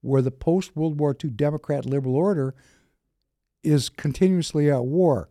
where 0.00 0.22
the 0.22 0.30
post 0.30 0.76
World 0.76 0.98
War 0.98 1.16
II 1.22 1.30
Democrat 1.30 1.84
liberal 1.84 2.16
order 2.16 2.54
is 3.62 3.88
continuously 3.88 4.70
at 4.70 4.84
war? 4.84 5.28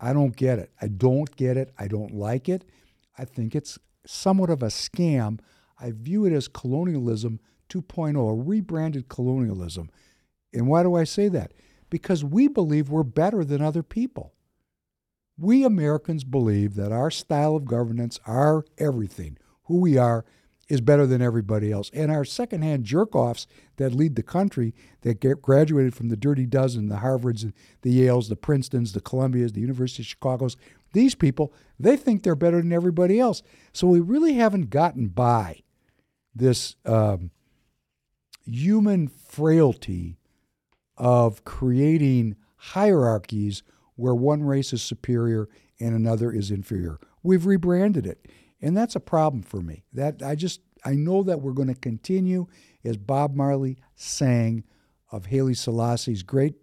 I 0.00 0.12
don't 0.12 0.34
get 0.34 0.58
it. 0.58 0.72
I 0.80 0.88
don't 0.88 1.34
get 1.36 1.56
it. 1.56 1.72
I 1.78 1.86
don't 1.86 2.12
like 2.12 2.48
it. 2.48 2.64
I 3.16 3.24
think 3.24 3.54
it's 3.54 3.78
somewhat 4.06 4.50
of 4.50 4.62
a 4.62 4.66
scam. 4.66 5.40
I 5.78 5.92
view 5.92 6.24
it 6.24 6.32
as 6.32 6.48
colonialism 6.48 7.38
2.0, 7.70 8.30
a 8.30 8.34
rebranded 8.34 9.08
colonialism. 9.08 9.90
And 10.52 10.66
why 10.66 10.82
do 10.82 10.94
I 10.94 11.04
say 11.04 11.28
that? 11.28 11.52
Because 11.88 12.24
we 12.24 12.48
believe 12.48 12.90
we're 12.90 13.02
better 13.02 13.44
than 13.44 13.62
other 13.62 13.82
people. 13.82 14.34
We 15.38 15.64
Americans 15.64 16.24
believe 16.24 16.74
that 16.74 16.92
our 16.92 17.10
style 17.10 17.56
of 17.56 17.64
governance, 17.64 18.20
our 18.26 18.64
everything, 18.76 19.38
who 19.64 19.80
we 19.80 19.96
are 19.96 20.24
is 20.70 20.80
better 20.80 21.04
than 21.04 21.20
everybody 21.20 21.72
else. 21.72 21.90
And 21.92 22.12
our 22.12 22.24
secondhand 22.24 22.84
jerk 22.84 23.16
offs 23.16 23.46
that 23.76 23.92
lead 23.92 24.14
the 24.14 24.22
country, 24.22 24.72
that 25.00 25.20
get 25.20 25.42
graduated 25.42 25.94
from 25.94 26.08
the 26.08 26.16
Dirty 26.16 26.46
Dozen, 26.46 26.88
the 26.88 26.96
Harvards, 26.96 27.52
the 27.82 28.00
Yales, 28.00 28.28
the 28.28 28.36
Princetons, 28.36 28.92
the 28.92 29.00
Columbias, 29.00 29.52
the 29.52 29.60
University 29.60 30.02
of 30.02 30.06
Chicago's, 30.06 30.56
These 30.92 31.16
people, 31.16 31.52
they 31.78 31.96
think 31.96 32.22
they're 32.22 32.36
better 32.36 32.58
than 32.58 32.72
everybody 32.72 33.18
else. 33.18 33.42
So 33.72 33.88
we 33.88 34.00
really 34.00 34.34
haven't 34.34 34.70
gotten 34.70 35.08
by 35.08 35.62
this 36.34 36.76
um, 36.86 37.30
human 38.44 39.08
frailty 39.08 40.18
of 40.96 41.44
creating 41.44 42.36
hierarchies 42.56 43.62
where 43.96 44.14
one 44.14 44.42
race 44.42 44.72
is 44.72 44.82
superior 44.82 45.48
and 45.78 45.94
another 45.94 46.30
is 46.30 46.50
inferior. 46.50 46.98
We've 47.22 47.46
rebranded 47.46 48.06
it, 48.06 48.26
and 48.60 48.76
that's 48.76 48.96
a 48.96 49.00
problem 49.00 49.42
for 49.42 49.60
me. 49.60 49.84
That 49.92 50.22
I 50.22 50.34
just 50.34 50.60
I 50.84 50.92
know 50.92 51.22
that 51.22 51.40
we're 51.40 51.52
going 51.52 51.68
to 51.68 51.74
continue, 51.74 52.46
as 52.84 52.96
Bob 52.96 53.34
Marley 53.34 53.78
sang 53.94 54.64
of 55.10 55.26
Haile 55.26 55.54
Selassie's 55.54 56.22
great 56.22 56.54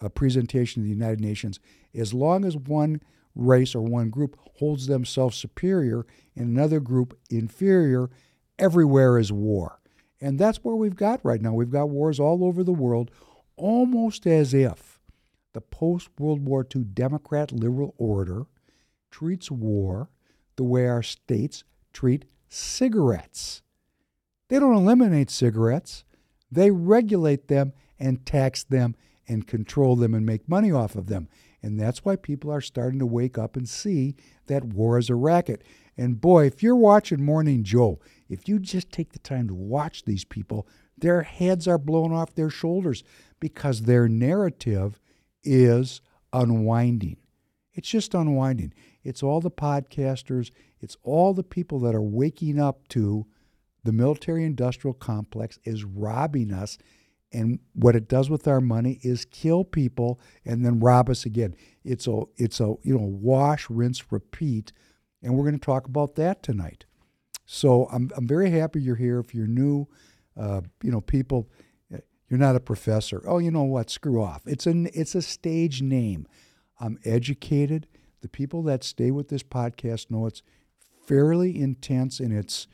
uh, 0.00 0.08
presentation 0.08 0.82
of 0.82 0.84
the 0.84 0.94
United 0.94 1.20
Nations, 1.20 1.60
as 1.94 2.14
long 2.14 2.44
as 2.44 2.56
one 2.56 3.00
race 3.34 3.74
or 3.74 3.82
one 3.82 4.10
group 4.10 4.36
holds 4.58 4.86
themselves 4.86 5.36
superior 5.36 6.06
and 6.34 6.48
another 6.48 6.80
group 6.80 7.18
inferior, 7.30 8.10
everywhere 8.58 9.18
is 9.18 9.32
war. 9.32 9.79
And 10.20 10.38
that's 10.38 10.58
where 10.58 10.76
we've 10.76 10.96
got 10.96 11.24
right 11.24 11.40
now. 11.40 11.54
We've 11.54 11.70
got 11.70 11.88
wars 11.88 12.20
all 12.20 12.44
over 12.44 12.62
the 12.62 12.72
world, 12.72 13.10
almost 13.56 14.26
as 14.26 14.52
if 14.52 15.00
the 15.52 15.60
post 15.60 16.10
World 16.18 16.44
War 16.44 16.66
II 16.74 16.84
Democrat 16.84 17.52
liberal 17.52 17.94
order 17.98 18.46
treats 19.10 19.50
war 19.50 20.10
the 20.56 20.64
way 20.64 20.86
our 20.86 21.02
states 21.02 21.64
treat 21.92 22.26
cigarettes. 22.48 23.62
They 24.48 24.58
don't 24.58 24.76
eliminate 24.76 25.30
cigarettes, 25.30 26.04
they 26.50 26.70
regulate 26.70 27.48
them 27.48 27.72
and 27.98 28.26
tax 28.26 28.64
them 28.64 28.96
and 29.28 29.46
control 29.46 29.94
them 29.94 30.14
and 30.14 30.26
make 30.26 30.48
money 30.48 30.72
off 30.72 30.96
of 30.96 31.06
them. 31.06 31.28
And 31.62 31.78
that's 31.78 32.04
why 32.04 32.16
people 32.16 32.50
are 32.50 32.60
starting 32.60 32.98
to 32.98 33.06
wake 33.06 33.38
up 33.38 33.56
and 33.56 33.68
see 33.68 34.16
that 34.46 34.64
war 34.64 34.98
is 34.98 35.10
a 35.10 35.14
racket. 35.14 35.62
And 35.96 36.20
boy, 36.20 36.46
if 36.46 36.62
you're 36.62 36.74
watching 36.74 37.22
Morning 37.22 37.62
Joe, 37.62 38.00
if 38.30 38.48
you 38.48 38.58
just 38.58 38.90
take 38.92 39.12
the 39.12 39.18
time 39.18 39.48
to 39.48 39.54
watch 39.54 40.04
these 40.04 40.24
people, 40.24 40.66
their 40.96 41.22
heads 41.22 41.66
are 41.66 41.78
blown 41.78 42.12
off 42.12 42.34
their 42.34 42.48
shoulders 42.48 43.02
because 43.40 43.82
their 43.82 44.08
narrative 44.08 45.00
is 45.42 46.00
unwinding. 46.32 47.16
It's 47.74 47.88
just 47.88 48.14
unwinding. 48.14 48.72
It's 49.02 49.22
all 49.22 49.40
the 49.40 49.50
podcasters, 49.50 50.50
it's 50.80 50.96
all 51.02 51.34
the 51.34 51.42
people 51.42 51.80
that 51.80 51.94
are 51.94 52.02
waking 52.02 52.60
up 52.60 52.88
to 52.88 53.26
the 53.82 53.92
military 53.92 54.44
industrial 54.44 54.94
complex 54.94 55.58
is 55.64 55.84
robbing 55.84 56.52
us. 56.52 56.78
And 57.32 57.60
what 57.74 57.96
it 57.96 58.08
does 58.08 58.28
with 58.28 58.46
our 58.48 58.60
money 58.60 58.98
is 59.02 59.24
kill 59.24 59.64
people 59.64 60.20
and 60.44 60.64
then 60.64 60.80
rob 60.80 61.08
us 61.08 61.24
again. 61.24 61.54
It's 61.84 62.06
a 62.06 62.22
it's 62.36 62.60
a 62.60 62.74
you 62.82 62.98
know 62.98 63.06
wash, 63.06 63.70
rinse, 63.70 64.10
repeat, 64.10 64.72
and 65.22 65.34
we're 65.34 65.44
going 65.44 65.58
to 65.58 65.64
talk 65.64 65.86
about 65.86 66.16
that 66.16 66.42
tonight. 66.42 66.86
So 67.52 67.88
I'm 67.90 68.12
I'm 68.16 68.28
very 68.28 68.50
happy 68.50 68.80
you're 68.80 68.94
here. 68.94 69.18
If 69.18 69.34
you're 69.34 69.48
new, 69.48 69.88
uh, 70.36 70.60
you 70.84 70.92
know 70.92 71.00
people, 71.00 71.50
you're 72.28 72.38
not 72.38 72.54
a 72.54 72.60
professor. 72.60 73.24
Oh, 73.26 73.38
you 73.38 73.50
know 73.50 73.64
what? 73.64 73.90
Screw 73.90 74.22
off. 74.22 74.42
It's 74.46 74.68
an 74.68 74.88
it's 74.94 75.16
a 75.16 75.20
stage 75.22 75.82
name. 75.82 76.28
I'm 76.78 77.00
educated. 77.04 77.88
The 78.20 78.28
people 78.28 78.62
that 78.62 78.84
stay 78.84 79.10
with 79.10 79.30
this 79.30 79.42
podcast 79.42 80.12
know 80.12 80.26
it's 80.26 80.42
fairly 81.08 81.60
intense 81.60 82.20
and 82.20 82.32
it's 82.32 82.68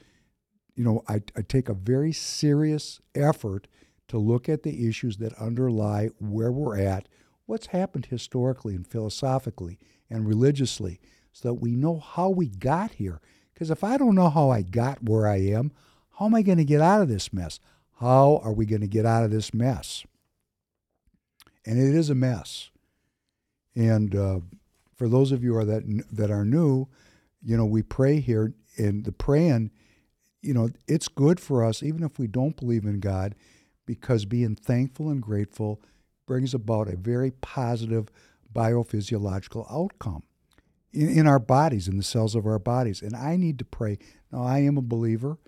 you 0.74 0.84
know 0.84 1.02
I, 1.08 1.22
I 1.34 1.40
take 1.40 1.70
a 1.70 1.74
very 1.74 2.12
serious 2.12 3.00
effort 3.14 3.68
to 4.08 4.18
look 4.18 4.46
at 4.46 4.62
the 4.62 4.86
issues 4.86 5.16
that 5.16 5.32
underlie 5.38 6.10
where 6.18 6.52
we're 6.52 6.78
at, 6.78 7.08
what's 7.46 7.68
happened 7.68 8.06
historically 8.06 8.74
and 8.74 8.86
philosophically 8.86 9.78
and 10.10 10.28
religiously, 10.28 11.00
so 11.32 11.48
that 11.48 11.54
we 11.54 11.76
know 11.76 11.98
how 11.98 12.28
we 12.28 12.48
got 12.48 12.90
here. 12.90 13.22
Because 13.56 13.70
if 13.70 13.82
I 13.82 13.96
don't 13.96 14.14
know 14.14 14.28
how 14.28 14.50
I 14.50 14.60
got 14.60 15.02
where 15.02 15.26
I 15.26 15.36
am, 15.36 15.72
how 16.18 16.26
am 16.26 16.34
I 16.34 16.42
going 16.42 16.58
to 16.58 16.64
get 16.64 16.82
out 16.82 17.00
of 17.00 17.08
this 17.08 17.32
mess? 17.32 17.58
How 18.00 18.42
are 18.44 18.52
we 18.52 18.66
going 18.66 18.82
to 18.82 18.86
get 18.86 19.06
out 19.06 19.24
of 19.24 19.30
this 19.30 19.54
mess? 19.54 20.04
And 21.64 21.78
it 21.78 21.94
is 21.94 22.10
a 22.10 22.14
mess. 22.14 22.68
And 23.74 24.14
uh, 24.14 24.40
for 24.94 25.08
those 25.08 25.32
of 25.32 25.42
you 25.42 25.56
are 25.56 25.64
that 25.64 25.84
that 26.12 26.30
are 26.30 26.44
new, 26.44 26.88
you 27.42 27.56
know, 27.56 27.64
we 27.64 27.82
pray 27.82 28.20
here, 28.20 28.52
and 28.76 29.06
the 29.06 29.12
praying, 29.12 29.70
you 30.42 30.52
know, 30.52 30.68
it's 30.86 31.08
good 31.08 31.40
for 31.40 31.64
us, 31.64 31.82
even 31.82 32.02
if 32.02 32.18
we 32.18 32.26
don't 32.26 32.58
believe 32.58 32.84
in 32.84 33.00
God, 33.00 33.34
because 33.86 34.26
being 34.26 34.54
thankful 34.54 35.08
and 35.08 35.22
grateful 35.22 35.80
brings 36.26 36.52
about 36.52 36.88
a 36.88 36.96
very 36.96 37.30
positive 37.30 38.10
biophysiological 38.54 39.66
outcome 39.72 40.24
in, 40.96 41.08
in 41.08 41.26
our 41.26 41.38
bodies, 41.38 41.86
in 41.86 41.96
the 41.96 42.02
cells 42.02 42.34
of 42.34 42.46
our 42.46 42.58
bodies. 42.58 43.02
And 43.02 43.14
I 43.14 43.36
need 43.36 43.58
to 43.60 43.64
pray. 43.64 43.98
Now, 44.32 44.42
I 44.42 44.58
am 44.60 44.76
a 44.76 44.82
believer 44.82 45.38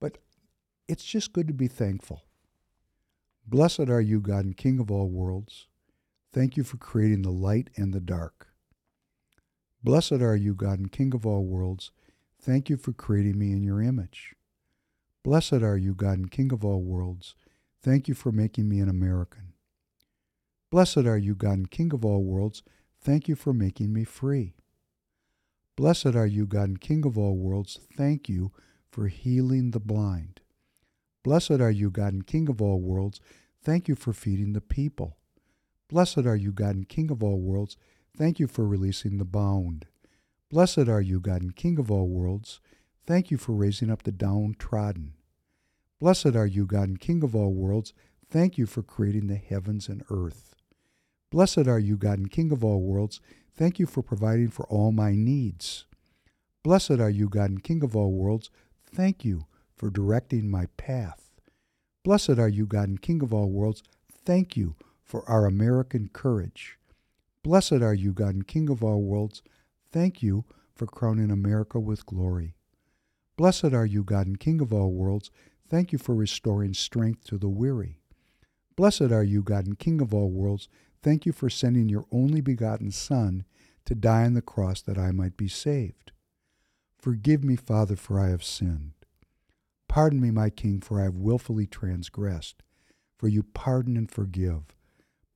but 0.00 0.18
it's 0.88 1.04
just 1.04 1.32
good 1.32 1.46
to 1.46 1.54
be 1.54 1.68
thankful. 1.68 2.24
Blessed 3.46 3.88
are 3.88 4.00
you, 4.00 4.20
God 4.20 4.44
and 4.44 4.56
King 4.56 4.80
of 4.80 4.90
all 4.90 5.08
worlds. 5.08 5.66
Thank 6.32 6.56
you 6.56 6.64
for 6.64 6.76
creating 6.78 7.22
the 7.22 7.30
light 7.30 7.68
and 7.76 7.92
the 7.92 8.00
dark. 8.00 8.48
Blessed 9.82 10.12
are 10.12 10.36
you, 10.36 10.54
God 10.54 10.78
and 10.78 10.92
King 10.92 11.14
of 11.14 11.26
all 11.26 11.44
worlds. 11.44 11.90
Thank 12.40 12.70
you 12.70 12.76
for 12.76 12.92
creating 12.92 13.38
me 13.38 13.52
in 13.52 13.62
your 13.62 13.82
image. 13.82 14.34
Blessed 15.22 15.54
are 15.54 15.76
you, 15.76 15.94
God 15.94 16.18
and 16.18 16.30
King 16.30 16.52
of 16.52 16.64
all 16.64 16.80
worlds. 16.80 17.34
Thank 17.82 18.08
you 18.08 18.14
for 18.14 18.32
making 18.32 18.68
me 18.68 18.80
an 18.80 18.88
American. 18.88 19.52
Blessed 20.70 20.98
are 20.98 21.18
you, 21.18 21.34
God 21.34 21.58
and 21.58 21.70
King 21.70 21.92
of 21.92 22.04
all 22.04 22.22
worlds. 22.22 22.62
Thank 23.02 23.28
you 23.28 23.34
for 23.34 23.52
making 23.52 23.92
me 23.92 24.04
free. 24.04 24.54
Blessed 25.80 26.14
are 26.14 26.26
you, 26.26 26.44
God 26.44 26.68
and 26.68 26.78
King 26.78 27.06
of 27.06 27.16
all 27.16 27.38
worlds. 27.38 27.80
Thank 27.96 28.28
you 28.28 28.52
for 28.90 29.08
healing 29.08 29.70
the 29.70 29.80
blind. 29.80 30.42
Blessed 31.24 31.52
are 31.52 31.70
you, 31.70 31.90
God 31.90 32.12
and 32.12 32.26
King 32.26 32.50
of 32.50 32.60
all 32.60 32.78
worlds. 32.82 33.18
Thank 33.64 33.88
you 33.88 33.94
for 33.94 34.12
feeding 34.12 34.52
the 34.52 34.60
people. 34.60 35.16
Blessed 35.88 36.26
are 36.26 36.36
you, 36.36 36.52
God 36.52 36.74
and 36.74 36.86
King 36.86 37.10
of 37.10 37.22
all 37.22 37.40
worlds. 37.40 37.78
Thank 38.14 38.38
you 38.38 38.46
for 38.46 38.66
releasing 38.66 39.16
the 39.16 39.24
bound. 39.24 39.86
Blessed 40.50 40.86
are 40.86 41.00
you, 41.00 41.18
God 41.18 41.40
and 41.40 41.56
King 41.56 41.78
of 41.78 41.90
all 41.90 42.08
worlds. 42.08 42.60
Thank 43.06 43.30
you 43.30 43.38
for 43.38 43.52
raising 43.52 43.90
up 43.90 44.02
the 44.02 44.12
downtrodden. 44.12 45.14
Blessed 45.98 46.36
are 46.36 46.44
you, 46.44 46.66
God 46.66 46.90
and 46.90 47.00
King 47.00 47.22
of 47.22 47.34
all 47.34 47.54
worlds. 47.54 47.94
Thank 48.28 48.58
you 48.58 48.66
for 48.66 48.82
creating 48.82 49.28
the 49.28 49.36
heavens 49.36 49.88
and 49.88 50.04
earth. 50.10 50.54
Blessed 51.30 51.68
are 51.68 51.78
you, 51.78 51.96
God 51.96 52.18
and 52.18 52.30
King 52.30 52.52
of 52.52 52.62
all 52.62 52.82
worlds. 52.82 53.22
Thank 53.56 53.78
you 53.78 53.86
for 53.86 54.02
providing 54.02 54.48
for 54.50 54.66
all 54.66 54.92
my 54.92 55.14
needs. 55.14 55.84
Blessed 56.62 56.92
are 56.92 57.10
you, 57.10 57.28
God 57.28 57.50
and 57.50 57.64
King 57.64 57.82
of 57.82 57.96
all 57.96 58.12
worlds. 58.12 58.50
Thank 58.84 59.24
you 59.24 59.46
for 59.76 59.90
directing 59.90 60.50
my 60.50 60.66
path. 60.76 61.30
Blessed 62.02 62.38
are 62.38 62.48
you, 62.48 62.66
God 62.66 62.88
and 62.88 63.02
King 63.02 63.22
of 63.22 63.32
all 63.32 63.50
worlds. 63.50 63.82
Thank 64.24 64.56
you 64.56 64.76
for 65.04 65.28
our 65.28 65.46
American 65.46 66.08
courage. 66.12 66.78
Blessed 67.42 67.80
are 67.82 67.94
you, 67.94 68.12
God 68.12 68.34
and 68.34 68.46
King 68.46 68.68
of 68.68 68.84
all 68.84 69.02
worlds. 69.02 69.42
Thank 69.90 70.22
you 70.22 70.44
for 70.74 70.86
crowning 70.86 71.30
America 71.30 71.80
with 71.80 72.06
glory. 72.06 72.54
Blessed 73.36 73.72
are 73.72 73.86
you, 73.86 74.04
God 74.04 74.26
and 74.26 74.38
King 74.38 74.60
of 74.60 74.72
all 74.72 74.92
worlds. 74.92 75.30
Thank 75.68 75.92
you 75.92 75.98
for 75.98 76.14
restoring 76.14 76.74
strength 76.74 77.24
to 77.24 77.38
the 77.38 77.48
weary. 77.48 78.00
Blessed 78.76 79.12
are 79.12 79.24
you, 79.24 79.42
God 79.42 79.66
and 79.66 79.78
King 79.78 80.00
of 80.00 80.12
all 80.12 80.30
worlds. 80.30 80.68
Thank 81.02 81.24
you 81.24 81.32
for 81.32 81.48
sending 81.48 81.88
your 81.88 82.04
only 82.12 82.40
begotten 82.40 82.90
Son 82.90 83.44
to 83.86 83.94
die 83.94 84.24
on 84.24 84.34
the 84.34 84.42
cross 84.42 84.82
that 84.82 84.98
I 84.98 85.12
might 85.12 85.36
be 85.36 85.48
saved. 85.48 86.12
Forgive 86.98 87.42
me, 87.42 87.56
Father, 87.56 87.96
for 87.96 88.20
I 88.20 88.28
have 88.28 88.44
sinned. 88.44 88.92
Pardon 89.88 90.20
me, 90.20 90.30
my 90.30 90.50
King, 90.50 90.80
for 90.80 91.00
I 91.00 91.04
have 91.04 91.16
wilfully 91.16 91.66
transgressed. 91.66 92.62
For 93.16 93.28
you 93.28 93.42
pardon 93.42 93.96
and 93.96 94.10
forgive. 94.10 94.76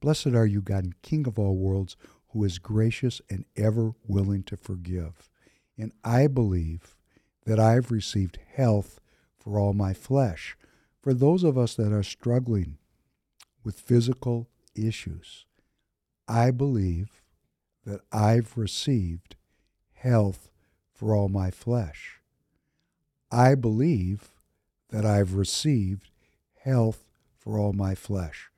Blessed 0.01 0.29
are 0.29 0.47
you, 0.47 0.61
God, 0.61 0.85
and 0.85 1.03
King 1.03 1.27
of 1.27 1.39
all 1.39 1.57
worlds, 1.57 1.97
who 2.29 2.45
is 2.45 2.59
gracious 2.59 3.23
and 3.31 3.47
ever 3.57 3.93
willing 4.07 4.43
to 4.45 4.57
forgive. 4.57 5.31
And 5.79 5.93
I 6.05 6.27
believe 6.27 6.95
that 7.47 7.59
I 7.59 7.73
have 7.73 7.91
received 7.91 8.39
health 8.55 9.01
for 9.39 9.59
all 9.59 9.73
my 9.73 9.95
flesh. 9.95 10.57
For 11.01 11.15
those 11.15 11.43
of 11.43 11.57
us 11.57 11.75
that 11.77 11.93
are 11.93 12.03
struggling 12.03 12.79
with 13.65 13.81
physical 13.81 14.49
issues, 14.75 15.47
I 16.27 16.51
believe 16.51 17.23
that 17.85 18.01
I've 18.13 18.57
received 18.57 19.37
health 19.93 20.51
for 20.93 21.15
all 21.15 21.29
my 21.29 21.51
flesh. 21.51 22.21
I 23.31 23.55
believe 23.55 24.31
that 24.91 25.05
I've 25.05 25.35
received 25.35 26.11
health 26.63 27.05
for 27.37 27.59
all 27.59 27.73
my 27.73 27.95
flesh. 27.95 28.51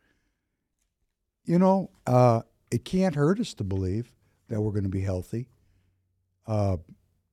You 1.44 1.58
know, 1.58 1.90
uh, 2.06 2.42
it 2.70 2.84
can't 2.84 3.14
hurt 3.14 3.40
us 3.40 3.54
to 3.54 3.64
believe 3.64 4.12
that 4.48 4.60
we're 4.60 4.72
going 4.72 4.84
to 4.84 4.88
be 4.90 5.00
healthy. 5.00 5.48
Uh, 6.46 6.76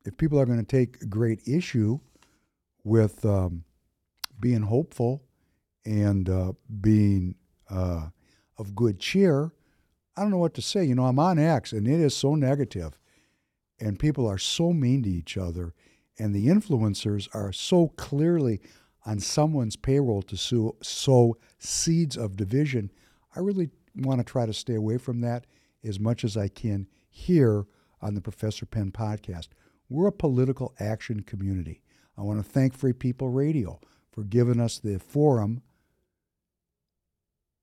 if 0.05 0.17
people 0.17 0.39
are 0.39 0.45
going 0.45 0.59
to 0.59 0.65
take 0.65 1.09
great 1.09 1.41
issue 1.47 1.99
with 2.83 3.23
um, 3.25 3.63
being 4.39 4.63
hopeful 4.63 5.23
and 5.85 6.29
uh, 6.29 6.53
being 6.81 7.35
uh, 7.69 8.07
of 8.57 8.75
good 8.75 8.99
cheer, 8.99 9.51
I 10.15 10.21
don't 10.21 10.31
know 10.31 10.37
what 10.37 10.53
to 10.55 10.61
say. 10.61 10.85
You 10.85 10.95
know, 10.95 11.05
I'm 11.05 11.19
on 11.19 11.39
X 11.39 11.71
and 11.73 11.87
it 11.87 11.99
is 11.99 12.15
so 12.15 12.35
negative. 12.35 12.97
and 13.79 13.99
people 13.99 14.27
are 14.27 14.37
so 14.37 14.71
mean 14.73 15.03
to 15.03 15.09
each 15.09 15.37
other, 15.37 15.73
and 16.17 16.33
the 16.33 16.47
influencers 16.47 17.27
are 17.33 17.51
so 17.51 17.89
clearly 17.97 18.61
on 19.05 19.19
someone's 19.19 19.75
payroll 19.75 20.21
to 20.21 20.37
sow, 20.37 20.75
sow 20.81 21.35
seeds 21.57 22.15
of 22.15 22.37
division. 22.37 22.91
I 23.35 23.39
really 23.39 23.69
want 23.95 24.19
to 24.19 24.23
try 24.23 24.45
to 24.45 24.53
stay 24.53 24.75
away 24.75 24.97
from 24.97 25.21
that 25.21 25.45
as 25.83 25.99
much 25.99 26.23
as 26.23 26.37
I 26.37 26.47
can 26.47 26.87
here 27.09 27.65
on 28.01 28.13
the 28.13 28.21
Professor 28.21 28.65
Penn 28.65 28.91
podcast. 28.91 29.49
We're 29.89 30.07
a 30.07 30.11
political 30.13 30.73
action 30.79 31.21
community. 31.21 31.81
I 32.17 32.21
want 32.21 32.43
to 32.43 32.49
thank 32.49 32.73
Free 32.73 32.93
People 32.93 33.29
Radio 33.29 33.79
for 34.11 34.23
giving 34.23 34.61
us 34.61 34.79
the 34.79 34.99
forum 34.99 35.61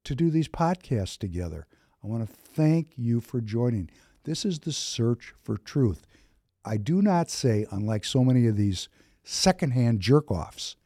to 0.04 0.14
do 0.14 0.30
these 0.30 0.48
podcasts 0.48 1.16
together. 1.16 1.66
I 2.02 2.06
want 2.06 2.28
to 2.28 2.34
thank 2.34 2.92
you 2.96 3.20
for 3.20 3.40
joining. 3.40 3.90
This 4.24 4.44
is 4.44 4.60
the 4.60 4.72
search 4.72 5.34
for 5.42 5.56
truth. 5.58 6.06
I 6.64 6.76
do 6.76 7.02
not 7.02 7.30
say, 7.30 7.66
unlike 7.70 8.04
so 8.04 8.24
many 8.24 8.46
of 8.46 8.56
these 8.56 8.88
secondhand 9.22 10.00
jerk 10.00 10.30
offs, 10.30 10.76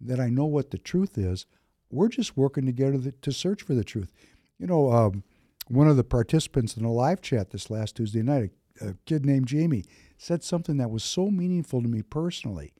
that 0.00 0.20
I 0.20 0.28
know 0.28 0.44
what 0.44 0.70
the 0.70 0.78
truth 0.78 1.18
is. 1.18 1.46
We're 1.90 2.08
just 2.08 2.36
working 2.36 2.66
together 2.66 3.10
to 3.10 3.32
search 3.32 3.62
for 3.62 3.74
the 3.74 3.84
truth. 3.84 4.12
You 4.58 4.66
know, 4.66 4.92
um, 4.92 5.24
one 5.68 5.88
of 5.88 5.96
the 5.96 6.04
participants 6.04 6.76
in 6.76 6.82
the 6.82 6.88
live 6.88 7.20
chat 7.20 7.50
this 7.50 7.70
last 7.70 7.96
Tuesday 7.96 8.22
night, 8.22 8.50
a, 8.80 8.88
a 8.88 8.94
kid 9.06 9.24
named 9.24 9.46
Jamie, 9.46 9.84
said 10.16 10.42
something 10.42 10.76
that 10.76 10.90
was 10.90 11.02
so 11.02 11.30
meaningful 11.30 11.82
to 11.82 11.88
me 11.88 12.02
personally. 12.02 12.72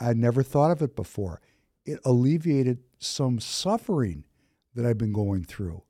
I'd 0.00 0.16
never 0.16 0.42
thought 0.42 0.70
of 0.70 0.82
it 0.82 0.96
before. 0.96 1.40
It 1.84 2.00
alleviated 2.04 2.80
some 2.98 3.40
suffering 3.40 4.24
that 4.74 4.84
I've 4.84 4.98
been 4.98 5.12
going 5.12 5.44
through. 5.44 5.82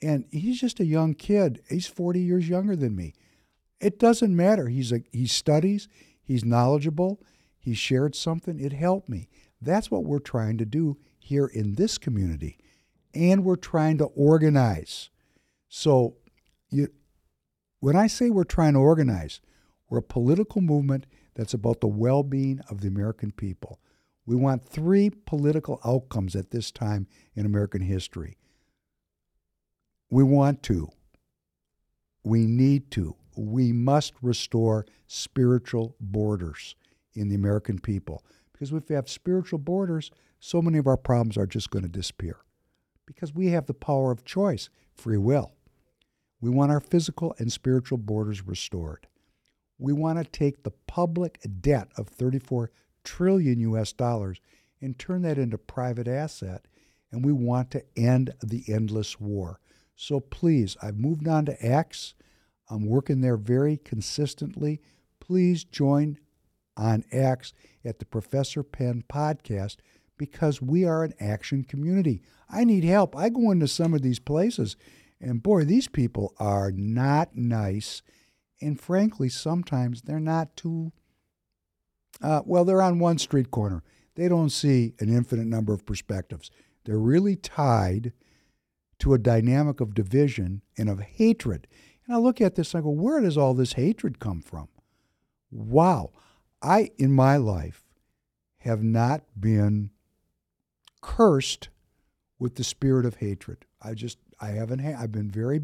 And 0.00 0.24
he's 0.30 0.60
just 0.60 0.80
a 0.80 0.84
young 0.84 1.14
kid. 1.14 1.60
He's 1.68 1.86
40 1.86 2.20
years 2.20 2.48
younger 2.48 2.76
than 2.76 2.94
me. 2.94 3.14
It 3.80 3.98
doesn't 3.98 4.34
matter. 4.34 4.68
He's 4.68 4.92
a, 4.92 5.02
he 5.12 5.26
studies, 5.26 5.88
he's 6.22 6.44
knowledgeable, 6.44 7.20
he 7.58 7.74
shared 7.74 8.14
something, 8.14 8.58
it 8.58 8.72
helped 8.72 9.08
me. 9.08 9.28
That's 9.60 9.90
what 9.90 10.04
we're 10.04 10.18
trying 10.18 10.58
to 10.58 10.64
do 10.64 10.98
here 11.18 11.46
in 11.46 11.74
this 11.74 11.98
community. 11.98 12.58
And 13.14 13.44
we're 13.44 13.56
trying 13.56 13.98
to 13.98 14.06
organize. 14.06 15.10
So 15.68 16.16
you 16.70 16.88
when 17.80 17.96
I 17.96 18.06
say 18.08 18.30
we're 18.30 18.44
trying 18.44 18.72
to 18.72 18.80
organize, 18.80 19.40
we're 19.88 19.98
a 19.98 20.02
political 20.02 20.60
movement 20.60 21.06
that's 21.34 21.54
about 21.54 21.80
the 21.80 21.86
well-being 21.86 22.60
of 22.68 22.80
the 22.80 22.88
American 22.88 23.30
people. 23.30 23.78
We 24.26 24.34
want 24.36 24.68
three 24.68 25.10
political 25.10 25.80
outcomes 25.84 26.34
at 26.34 26.50
this 26.50 26.70
time 26.70 27.06
in 27.34 27.46
American 27.46 27.82
history. 27.82 28.36
We 30.10 30.22
want 30.22 30.62
to, 30.64 30.88
we 32.24 32.46
need 32.46 32.90
to, 32.92 33.14
we 33.36 33.72
must 33.72 34.14
restore 34.22 34.86
spiritual 35.06 35.96
borders 36.00 36.74
in 37.14 37.28
the 37.28 37.34
American 37.34 37.78
people. 37.78 38.24
Because 38.52 38.72
if 38.72 38.88
we 38.88 38.94
have 38.94 39.08
spiritual 39.08 39.58
borders, 39.58 40.10
so 40.40 40.62
many 40.62 40.78
of 40.78 40.86
our 40.86 40.96
problems 40.96 41.36
are 41.36 41.46
just 41.46 41.70
going 41.70 41.82
to 41.82 41.88
disappear. 41.88 42.38
Because 43.06 43.34
we 43.34 43.48
have 43.48 43.66
the 43.66 43.74
power 43.74 44.10
of 44.10 44.24
choice, 44.24 44.68
free 44.94 45.16
will. 45.16 45.52
We 46.40 46.50
want 46.50 46.70
our 46.70 46.80
physical 46.80 47.34
and 47.38 47.52
spiritual 47.52 47.98
borders 47.98 48.46
restored. 48.46 49.06
We 49.78 49.92
want 49.92 50.18
to 50.18 50.24
take 50.24 50.62
the 50.62 50.72
public 50.86 51.40
debt 51.60 51.88
of 51.96 52.08
34 52.08 52.70
trillion 53.04 53.60
US 53.60 53.92
dollars 53.92 54.40
and 54.80 54.98
turn 54.98 55.22
that 55.22 55.38
into 55.38 55.58
private 55.58 56.08
asset 56.08 56.66
and 57.10 57.24
we 57.24 57.32
want 57.32 57.70
to 57.70 57.82
end 57.96 58.34
the 58.42 58.64
endless 58.68 59.18
war. 59.18 59.60
So 60.00 60.20
please, 60.20 60.76
I've 60.80 60.96
moved 60.96 61.26
on 61.26 61.44
to 61.46 61.56
X. 61.60 62.14
I'm 62.70 62.86
working 62.86 63.20
there 63.20 63.36
very 63.36 63.76
consistently. 63.76 64.80
Please 65.18 65.64
join 65.64 66.18
on 66.76 67.04
X 67.10 67.52
at 67.84 67.98
the 67.98 68.04
Professor 68.04 68.62
Penn 68.62 69.02
podcast 69.12 69.78
because 70.16 70.62
we 70.62 70.84
are 70.84 71.02
an 71.02 71.14
action 71.18 71.64
community. 71.64 72.22
I 72.48 72.62
need 72.62 72.84
help. 72.84 73.16
I 73.16 73.28
go 73.28 73.50
into 73.50 73.66
some 73.66 73.92
of 73.92 74.02
these 74.02 74.20
places, 74.20 74.76
and 75.20 75.42
boy, 75.42 75.64
these 75.64 75.88
people 75.88 76.32
are 76.38 76.70
not 76.70 77.34
nice. 77.34 78.02
And 78.60 78.80
frankly, 78.80 79.28
sometimes 79.28 80.02
they're 80.02 80.20
not 80.20 80.56
too, 80.56 80.92
uh, 82.22 82.42
well, 82.46 82.64
they're 82.64 82.82
on 82.82 83.00
one 83.00 83.18
street 83.18 83.50
corner. 83.50 83.82
They 84.14 84.28
don't 84.28 84.50
see 84.50 84.94
an 85.00 85.08
infinite 85.08 85.48
number 85.48 85.72
of 85.72 85.84
perspectives. 85.84 86.52
They're 86.84 87.00
really 87.00 87.34
tied 87.34 88.12
to 89.00 89.14
a 89.14 89.18
dynamic 89.18 89.80
of 89.80 89.94
division 89.94 90.62
and 90.76 90.88
of 90.88 91.00
hatred. 91.00 91.66
And 92.06 92.14
I 92.14 92.18
look 92.18 92.40
at 92.40 92.54
this 92.54 92.74
and 92.74 92.80
I 92.80 92.84
go, 92.84 92.90
where 92.90 93.20
does 93.20 93.36
all 93.36 93.54
this 93.54 93.74
hatred 93.74 94.18
come 94.18 94.40
from? 94.40 94.68
Wow. 95.50 96.10
I, 96.60 96.90
in 96.98 97.12
my 97.12 97.36
life, 97.36 97.84
have 98.58 98.82
not 98.82 99.22
been 99.38 99.90
cursed 101.00 101.68
with 102.38 102.56
the 102.56 102.64
spirit 102.64 103.06
of 103.06 103.16
hatred. 103.16 103.64
I 103.80 103.94
just, 103.94 104.18
I 104.40 104.48
haven't, 104.48 104.80
ha- 104.80 104.96
I've 104.98 105.12
been 105.12 105.30
very, 105.30 105.60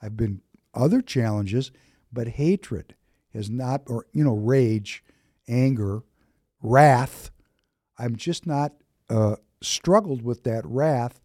I've 0.00 0.16
been 0.16 0.42
other 0.74 1.02
challenges, 1.02 1.72
but 2.12 2.28
hatred 2.28 2.94
has 3.32 3.50
not, 3.50 3.82
or, 3.86 4.06
you 4.12 4.22
know, 4.24 4.36
rage, 4.36 5.02
anger, 5.48 6.02
wrath. 6.62 7.30
I'm 7.98 8.16
just 8.16 8.46
not 8.46 8.72
uh, 9.10 9.36
struggled 9.60 10.22
with 10.22 10.44
that 10.44 10.64
wrath 10.64 11.20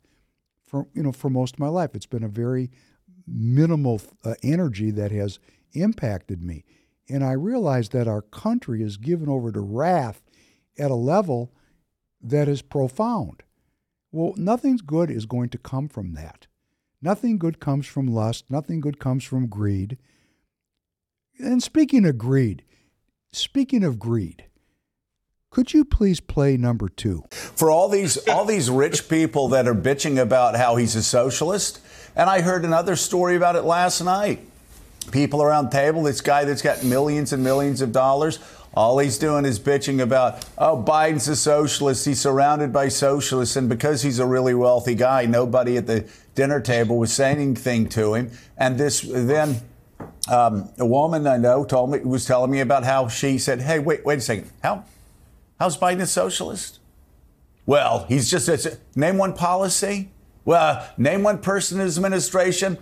for, 0.71 0.87
you 0.93 1.03
know, 1.03 1.11
for 1.11 1.29
most 1.29 1.55
of 1.55 1.59
my 1.59 1.67
life. 1.67 1.93
It's 1.93 2.05
been 2.05 2.23
a 2.23 2.29
very 2.29 2.71
minimal 3.27 4.01
uh, 4.23 4.35
energy 4.41 4.89
that 4.91 5.11
has 5.11 5.37
impacted 5.73 6.41
me. 6.41 6.63
And 7.09 7.23
I 7.23 7.33
realize 7.33 7.89
that 7.89 8.07
our 8.07 8.21
country 8.21 8.81
is 8.81 8.95
given 8.95 9.27
over 9.27 9.51
to 9.51 9.59
wrath 9.59 10.21
at 10.79 10.89
a 10.89 10.95
level 10.95 11.53
that 12.21 12.47
is 12.47 12.61
profound. 12.61 13.43
Well, 14.11 14.33
nothing 14.37 14.79
good 14.85 15.11
is 15.11 15.25
going 15.25 15.49
to 15.49 15.57
come 15.57 15.89
from 15.89 16.13
that. 16.13 16.47
Nothing 17.01 17.37
good 17.37 17.59
comes 17.59 17.85
from 17.85 18.07
lust. 18.07 18.49
Nothing 18.49 18.79
good 18.79 18.97
comes 18.97 19.25
from 19.25 19.47
greed. 19.47 19.97
And 21.37 21.61
speaking 21.61 22.05
of 22.05 22.17
greed, 22.17 22.63
speaking 23.33 23.83
of 23.83 23.99
greed, 23.99 24.45
could 25.51 25.73
you 25.73 25.85
please 25.85 26.19
play 26.19 26.57
number 26.57 26.89
two? 26.89 27.23
For 27.29 27.69
all 27.69 27.89
these 27.89 28.17
all 28.29 28.45
these 28.45 28.69
rich 28.69 29.07
people 29.07 29.49
that 29.49 29.67
are 29.67 29.75
bitching 29.75 30.19
about 30.19 30.55
how 30.55 30.77
he's 30.77 30.95
a 30.95 31.03
socialist, 31.03 31.79
and 32.15 32.29
I 32.29 32.41
heard 32.41 32.65
another 32.65 32.95
story 32.95 33.35
about 33.35 33.55
it 33.55 33.63
last 33.63 34.01
night. 34.01 34.39
People 35.11 35.43
around 35.43 35.65
the 35.65 35.71
table, 35.71 36.03
this 36.03 36.21
guy 36.21 36.45
that's 36.45 36.61
got 36.61 36.83
millions 36.83 37.33
and 37.33 37.43
millions 37.43 37.81
of 37.81 37.91
dollars, 37.91 38.39
all 38.73 38.99
he's 38.99 39.17
doing 39.17 39.45
is 39.45 39.59
bitching 39.59 40.01
about, 40.01 40.45
oh, 40.57 40.81
Biden's 40.81 41.27
a 41.27 41.35
socialist. 41.35 42.05
He's 42.05 42.21
surrounded 42.21 42.71
by 42.71 42.87
socialists. 42.87 43.55
And 43.57 43.67
because 43.67 44.01
he's 44.01 44.19
a 44.19 44.25
really 44.25 44.53
wealthy 44.53 44.95
guy, 44.95 45.25
nobody 45.25 45.75
at 45.75 45.87
the 45.87 46.07
dinner 46.35 46.61
table 46.61 46.97
was 46.97 47.11
saying 47.11 47.39
anything 47.39 47.89
to 47.89 48.13
him. 48.13 48.31
And 48.57 48.77
this 48.77 49.01
then 49.01 49.61
um, 50.29 50.69
a 50.77 50.85
woman 50.85 51.27
I 51.27 51.37
know 51.37 51.65
told 51.65 51.91
me 51.91 51.99
was 51.99 52.25
telling 52.25 52.51
me 52.51 52.61
about 52.61 52.85
how 52.85 53.07
she 53.07 53.37
said, 53.37 53.61
"Hey, 53.61 53.79
wait, 53.79 54.05
wait 54.05 54.19
a 54.19 54.21
second. 54.21 54.49
How 54.63 54.85
how's 55.61 55.77
Biden 55.77 56.01
a 56.01 56.07
socialist? 56.07 56.79
Well, 57.67 58.05
he's 58.09 58.31
just 58.31 58.47
a, 58.49 58.79
name 58.95 59.19
one 59.19 59.33
policy. 59.33 60.09
Well, 60.43 60.89
name 60.97 61.21
one 61.21 61.37
person 61.37 61.79
in 61.79 61.85
his 61.85 61.97
administration. 61.97 62.79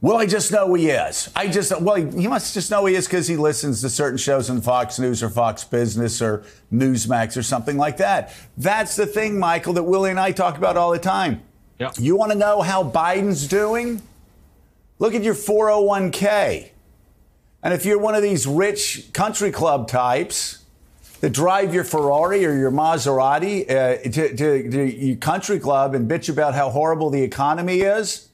Well, 0.00 0.16
I 0.16 0.26
just 0.26 0.50
know 0.50 0.74
he 0.74 0.88
is. 0.88 1.30
I 1.36 1.46
just 1.46 1.80
well, 1.80 1.94
he, 1.94 2.22
he 2.22 2.26
must 2.26 2.52
just 2.52 2.68
know 2.68 2.84
he 2.86 2.96
is 2.96 3.06
because 3.06 3.28
he 3.28 3.36
listens 3.36 3.80
to 3.82 3.88
certain 3.88 4.18
shows 4.18 4.50
on 4.50 4.60
Fox 4.60 4.98
News 4.98 5.22
or 5.22 5.30
Fox 5.30 5.62
Business 5.62 6.20
or 6.20 6.44
Newsmax 6.72 7.36
or 7.36 7.44
something 7.44 7.76
like 7.76 7.98
that. 7.98 8.34
That's 8.56 8.96
the 8.96 9.06
thing, 9.06 9.38
Michael, 9.38 9.74
that 9.74 9.84
Willie 9.84 10.10
and 10.10 10.18
I 10.18 10.32
talk 10.32 10.58
about 10.58 10.76
all 10.76 10.90
the 10.90 10.98
time. 10.98 11.42
Yep. 11.78 11.94
You 12.00 12.16
want 12.16 12.32
to 12.32 12.38
know 12.38 12.60
how 12.60 12.82
Biden's 12.82 13.46
doing? 13.46 14.02
Look 14.98 15.14
at 15.14 15.22
your 15.22 15.34
401k. 15.34 16.70
And 17.62 17.72
if 17.72 17.86
you're 17.86 18.00
one 18.00 18.16
of 18.16 18.22
these 18.22 18.48
rich 18.48 19.12
country 19.12 19.52
club 19.52 19.86
types 19.86 20.65
that 21.26 21.32
drive 21.32 21.74
your 21.74 21.82
Ferrari 21.82 22.46
or 22.46 22.56
your 22.56 22.70
Maserati 22.70 23.68
uh, 23.68 23.96
to, 23.96 24.36
to, 24.36 24.70
to 24.70 24.84
your 24.84 25.16
country 25.16 25.58
club 25.58 25.92
and 25.92 26.08
bitch 26.08 26.28
about 26.28 26.54
how 26.54 26.70
horrible 26.70 27.10
the 27.10 27.20
economy 27.20 27.80
is, 27.80 28.28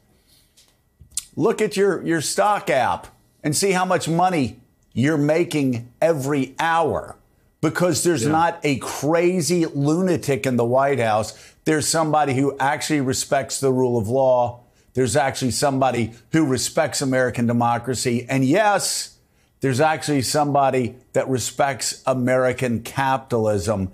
look 1.35 1.63
at 1.63 1.75
your, 1.75 2.03
your 2.03 2.21
stock 2.21 2.69
app 2.69 3.07
and 3.43 3.57
see 3.57 3.71
how 3.71 3.87
much 3.87 4.11
money 4.11 4.61
you're 4.93 5.17
making 5.17 5.91
every 6.03 6.55
hour. 6.59 7.17
Because 7.63 8.03
there's 8.03 8.25
Yeah. 8.25 8.33
not 8.33 8.61
a 8.63 8.77
crazy 8.77 9.65
lunatic 9.65 10.45
in 10.45 10.59
the 10.59 10.65
White 10.67 11.01
House. 11.01 11.33
There's 11.65 11.89
somebody 11.89 12.35
who 12.35 12.55
actually 12.59 13.01
respects 13.01 13.59
the 13.59 13.73
rule 13.73 13.97
of 13.97 14.07
law. 14.09 14.65
There's 14.93 15.17
actually 15.17 15.53
somebody 15.53 16.13
who 16.33 16.45
respects 16.45 17.01
American 17.01 17.47
democracy. 17.47 18.27
And 18.29 18.45
yes, 18.45 19.17
there's 19.63 19.81
actually 19.81 20.23
somebody 20.23 20.97
that 21.13 21.29
respects 21.29 22.03
American 22.05 22.83
capitalism 22.83 23.93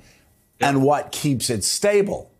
and 0.60 0.82
what 0.82 1.12
keeps 1.12 1.50
it 1.50 1.62
stable. 1.62 2.32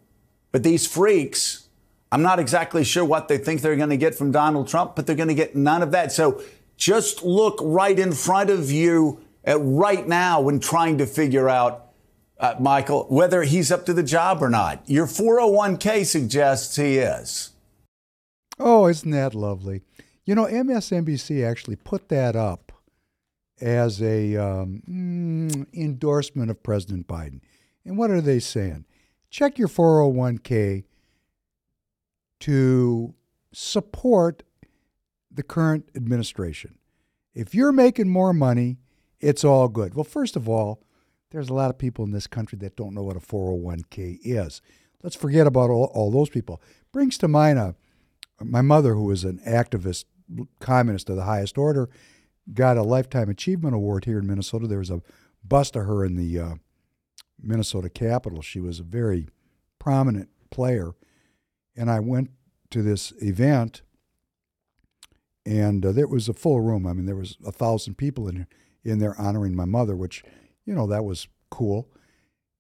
But 0.51 0.63
these 0.63 0.87
freaks, 0.87 1.69
I'm 2.11 2.23
not 2.23 2.39
exactly 2.39 2.85
sure 2.85 3.05
what 3.05 3.29
they 3.29 3.37
think 3.37 3.61
they're 3.61 3.77
going 3.77 3.91
to 3.91 3.99
get 3.99 4.15
from 4.15 4.33
Donald 4.33 4.67
Trump, 4.67 4.97
but 4.97 5.07
they're 5.07 5.15
going 5.15 5.29
to 5.29 5.35
get 5.35 5.55
none 5.55 5.83
of 5.83 5.91
that. 5.91 6.11
So 6.11 6.43
just 6.79 7.23
look 7.23 7.59
right 7.63 7.99
in 7.99 8.13
front 8.13 8.49
of 8.49 8.71
you 8.71 9.21
uh, 9.47 9.61
right 9.61 10.09
now 10.09 10.41
when 10.41 10.59
trying 10.59 10.97
to 10.97 11.07
figure 11.07 11.51
out, 11.51 11.91
uh, 12.41 12.55
Michael, 12.59 13.05
whether 13.11 13.43
he's 13.43 13.71
up 13.71 13.85
to 13.87 13.93
the 13.93 14.03
job 14.03 14.43
or 14.43 14.49
not. 14.49 14.83
Your 14.89 15.07
401k 15.07 16.07
suggests 16.07 16.77
he 16.77 16.97
is. 16.97 17.51
Oh, 18.59 18.87
isn't 18.87 19.11
that 19.11 19.35
lovely? 19.35 19.83
You 20.25 20.35
know, 20.35 20.47
MSNBC 20.47 21.47
actually 21.47 21.77
put 21.77 22.09
that 22.09 22.35
up 22.35 22.73
as 23.61 24.03
a 24.03 24.37
um, 24.37 24.83
mm, 24.89 25.67
endorsement 25.75 26.51
of 26.51 26.63
President 26.63 27.07
Biden. 27.07 27.41
And 27.85 27.97
what 27.97 28.11
are 28.11 28.21
they 28.21 28.39
saying? 28.39 28.85
Check 29.31 29.59
your 29.59 29.69
401k 29.69 30.85
to 32.41 33.15
support 33.53 34.43
the 35.31 35.43
current 35.43 35.89
administration. 35.95 36.79
If 37.35 37.55
you're 37.55 37.73
making 37.73 38.09
more 38.09 38.33
money, 38.33 38.79
it's 39.21 39.45
all 39.45 39.69
good. 39.69 39.95
Well, 39.95 40.05
first 40.05 40.37
of 40.37 40.49
all, 40.49 40.83
there's 41.31 41.49
a 41.49 41.55
lot 41.55 41.71
of 41.71 41.79
people 41.79 42.05
in 42.05 42.11
this 42.11 42.27
country 42.27 42.59
that 42.59 42.77
don't 42.77 42.95
know 42.95 43.03
what 43.03 43.17
a 43.17 43.21
401k 43.21 44.19
is. 44.23 44.63
Let's 45.03 45.17
forget 45.17 45.47
about 45.47 45.71
all, 45.71 45.91
all 45.95 46.11
those 46.11 46.31
people. 46.31 46.61
Brings 46.93 47.19
to 47.19 47.29
mind 47.29 47.59
a, 47.59 47.75
my 48.43 48.63
mother, 48.63 48.95
who 48.95 49.05
was 49.05 49.25
an 49.25 49.41
activist, 49.47 50.05
communist 50.61 51.11
of 51.11 51.17
the 51.17 51.25
highest 51.25 51.59
order, 51.59 51.89
got 52.55 52.77
a 52.77 52.83
Lifetime 52.83 53.29
Achievement 53.29 53.75
Award 53.75 54.05
here 54.05 54.19
in 54.19 54.27
Minnesota. 54.27 54.67
There 54.67 54.79
was 54.79 54.91
a 54.91 55.03
bust 55.45 55.77
of 55.77 55.87
her 55.87 56.05
in 56.05 56.17
the 56.17 56.39
uh, 56.39 56.55
Minnesota 57.41 57.89
Capitol. 57.89 58.43
She 58.43 58.61
was 58.61 58.81
a 58.81 58.85
very 58.85 59.29
prominent 59.79 60.29
player. 60.51 60.93
And 61.77 61.91
I 61.91 62.01
went 62.01 62.31
to 62.71 62.83
this 62.83 63.13
event, 63.21 63.83
and 65.47 65.85
uh, 65.85 65.93
there 65.93 66.09
was 66.09 66.29
a 66.29 66.35
full 66.35 66.61
room. 66.61 66.87
I 66.87 66.93
mean, 66.93 67.07
there 67.07 67.17
was 67.17 67.37
a 67.47 67.53
thousand 67.53 67.97
people 67.97 68.29
in 68.29 68.47
in 68.85 68.99
there 68.99 69.21
honoring 69.21 69.55
my 69.55 69.65
mother, 69.65 69.95
which, 69.97 70.23
you 70.65 70.75
know, 70.75 70.87
that 70.87 71.05
was 71.05 71.29
cool. 71.51 71.91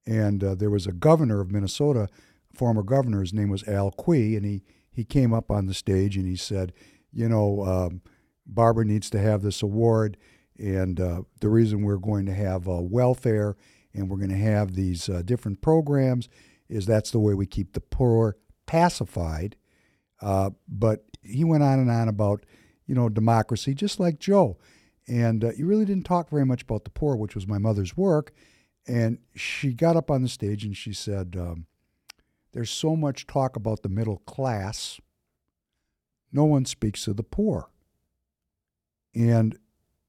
And 0.07 0.43
uh, 0.43 0.55
there 0.55 0.71
was 0.71 0.87
a 0.87 0.93
governor 0.93 1.41
of 1.41 1.51
Minnesota, 1.51 2.09
former 2.53 2.83
governor. 2.83 3.21
His 3.21 3.33
name 3.33 3.49
was 3.49 3.67
Al 3.67 3.91
Quie, 3.91 4.37
and 4.37 4.45
he 4.45 4.63
he 4.91 5.05
came 5.05 5.33
up 5.33 5.51
on 5.51 5.67
the 5.67 5.75
stage 5.75 6.17
and 6.17 6.27
he 6.27 6.37
said, 6.37 6.73
you 7.13 7.29
know. 7.29 7.65
Um, 7.65 8.03
Barbara 8.49 8.85
needs 8.85 9.11
to 9.11 9.19
have 9.19 9.43
this 9.43 9.63
award, 9.63 10.17
and 10.59 10.99
uh, 10.99 11.23
the 11.41 11.49
reason 11.49 11.83
we're 11.83 11.97
going 11.99 12.27
to 12.27 12.35
have 12.35 12.69
uh, 12.69 12.81
welfare 12.81 13.57
and 13.95 14.09
we're 14.09 14.17
going 14.17 14.31
to 14.31 14.37
have 14.37 14.75
these 14.75 15.09
uh, 15.09 15.23
different 15.25 15.61
programs 15.61 16.29
is 16.69 16.87
that's 16.87 17.11
the 17.11 17.19
way 17.19 17.35
we 17.35 17.47
keep 17.47 17.73
the 17.73 17.81
poor 17.81 18.37
pacified. 18.67 19.57
Uh, 20.21 20.51
but 20.69 21.05
he 21.23 21.45
went 21.45 21.63
on 21.63 21.79
and 21.79 21.91
on 21.91 22.09
about, 22.09 22.45
you 22.87 22.95
know, 22.95 23.09
democracy, 23.09 23.75
just 23.75 24.01
like 24.01 24.19
Joe. 24.19 24.59
And 25.07 25.45
uh, 25.45 25.51
he 25.53 25.63
really 25.63 25.85
didn't 25.85 26.05
talk 26.05 26.29
very 26.29 26.45
much 26.45 26.63
about 26.63 26.85
the 26.85 26.91
poor, 26.91 27.17
which 27.17 27.35
was 27.35 27.47
my 27.47 27.59
mother's 27.59 27.97
work. 27.97 28.33
And 28.87 29.19
she 29.35 29.73
got 29.73 29.97
up 29.97 30.11
on 30.11 30.23
the 30.23 30.29
stage 30.29 30.65
and 30.65 30.77
she 30.77 30.93
said, 30.93 31.37
um, 31.39 31.67
There's 32.53 32.71
so 32.71 32.97
much 32.97 33.27
talk 33.27 33.57
about 33.57 33.83
the 33.83 33.89
middle 33.89 34.19
class. 34.19 35.01
No 36.33 36.45
one 36.45 36.67
speaks 36.67 37.07
of 37.07 37.17
the 37.17 37.23
poor. 37.23 37.71
And 39.15 39.59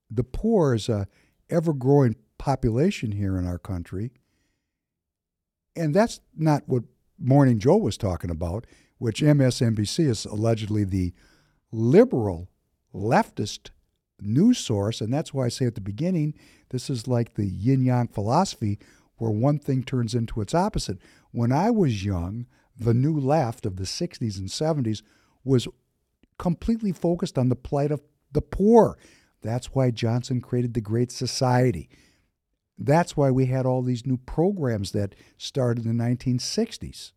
the 0.10 0.24
poor 0.24 0.74
is 0.76 0.90
a 0.90 1.08
ever 1.50 1.74
growing 1.74 2.16
population 2.38 3.12
here 3.12 3.38
in 3.38 3.46
our 3.46 3.60
country. 3.60 4.12
And 5.76 5.94
that's 5.94 6.20
not 6.36 6.64
what 6.68 6.84
Morning 7.18 7.60
Joe 7.60 7.78
was 7.78 7.98
talking 7.98 8.30
about, 8.30 8.66
which 8.98 9.22
MSNBC 9.22 10.08
is 10.08 10.26
allegedly 10.26 10.84
the 10.84 11.14
liberal 11.72 12.50
leftist 12.94 13.70
news 14.22 14.58
source. 14.58 15.02
And 15.02 15.14
that's 15.14 15.34
why 15.34 15.46
I 15.46 15.50
say 15.50 15.66
at 15.66 15.76
the 15.76 15.82
beginning, 15.82 16.34
this 16.70 16.90
is 16.90 17.08
like 17.08 17.34
the 17.34 17.46
yin 17.46 17.84
yang 17.84 18.08
philosophy 18.08 18.80
where 19.18 19.32
one 19.32 19.60
thing 19.60 19.84
turns 19.84 20.16
into 20.16 20.42
its 20.42 20.54
opposite. 20.54 20.98
When 21.32 21.52
I 21.52 21.72
was 21.72 22.06
young, 22.06 22.48
the 22.78 22.94
new 22.94 23.18
left 23.18 23.66
of 23.66 23.76
the 23.76 23.84
60s 23.84 24.38
and 24.38 24.48
70s 24.48 25.02
was 25.44 25.68
completely 26.38 26.94
focused 26.94 27.38
on 27.38 27.50
the 27.50 27.56
plight 27.56 27.92
of 27.92 28.02
the 28.32 28.42
poor. 28.42 28.98
That's 29.42 29.68
why 29.68 29.92
Johnson 29.92 30.42
created 30.42 30.74
the 30.74 30.82
Great 30.82 31.12
Society. 31.12 31.90
That's 32.78 33.18
why 33.18 33.32
we 33.32 33.48
had 33.48 33.66
all 33.66 33.82
these 33.82 34.06
new 34.06 34.18
programs 34.18 34.92
that 34.92 35.16
started 35.38 35.86
in 35.86 35.98
the 35.98 36.04
1960s. 36.04 37.12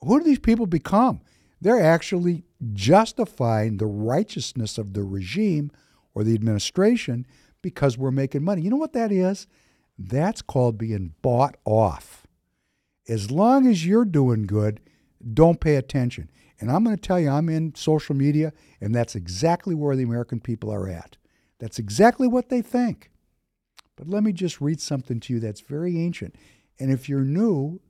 Who 0.00 0.18
do 0.18 0.24
these 0.24 0.38
people 0.38 0.66
become? 0.66 1.20
They're 1.60 1.82
actually 1.82 2.44
justifying 2.72 3.76
the 3.76 3.86
righteousness 3.86 4.78
of 4.78 4.94
the 4.94 5.02
regime 5.02 5.70
or 6.14 6.24
the 6.24 6.34
administration 6.34 7.26
because 7.62 7.98
we're 7.98 8.10
making 8.10 8.44
money. 8.44 8.62
You 8.62 8.70
know 8.70 8.76
what 8.76 8.92
that 8.92 9.12
is? 9.12 9.46
That's 9.98 10.42
called 10.42 10.78
being 10.78 11.14
bought 11.22 11.56
off. 11.64 12.26
As 13.08 13.30
long 13.30 13.66
as 13.66 13.84
you're 13.84 14.04
doing 14.04 14.46
good, 14.46 14.80
don't 15.34 15.60
pay 15.60 15.76
attention. 15.76 16.30
And 16.60 16.70
I'm 16.70 16.84
going 16.84 16.96
to 16.96 17.00
tell 17.02 17.20
you, 17.20 17.30
I'm 17.30 17.48
in 17.48 17.74
social 17.74 18.14
media, 18.14 18.52
and 18.80 18.94
that's 18.94 19.14
exactly 19.14 19.74
where 19.74 19.94
the 19.94 20.02
American 20.02 20.40
people 20.40 20.70
are 20.72 20.88
at. 20.88 21.16
That's 21.58 21.78
exactly 21.78 22.26
what 22.26 22.48
they 22.48 22.62
think. 22.62 23.10
But 23.96 24.08
let 24.08 24.22
me 24.22 24.32
just 24.32 24.60
read 24.60 24.80
something 24.80 25.20
to 25.20 25.34
you 25.34 25.40
that's 25.40 25.60
very 25.60 25.98
ancient. 25.98 26.36
And 26.78 26.90
if 26.90 27.08
you're 27.08 27.20
new 27.20 27.80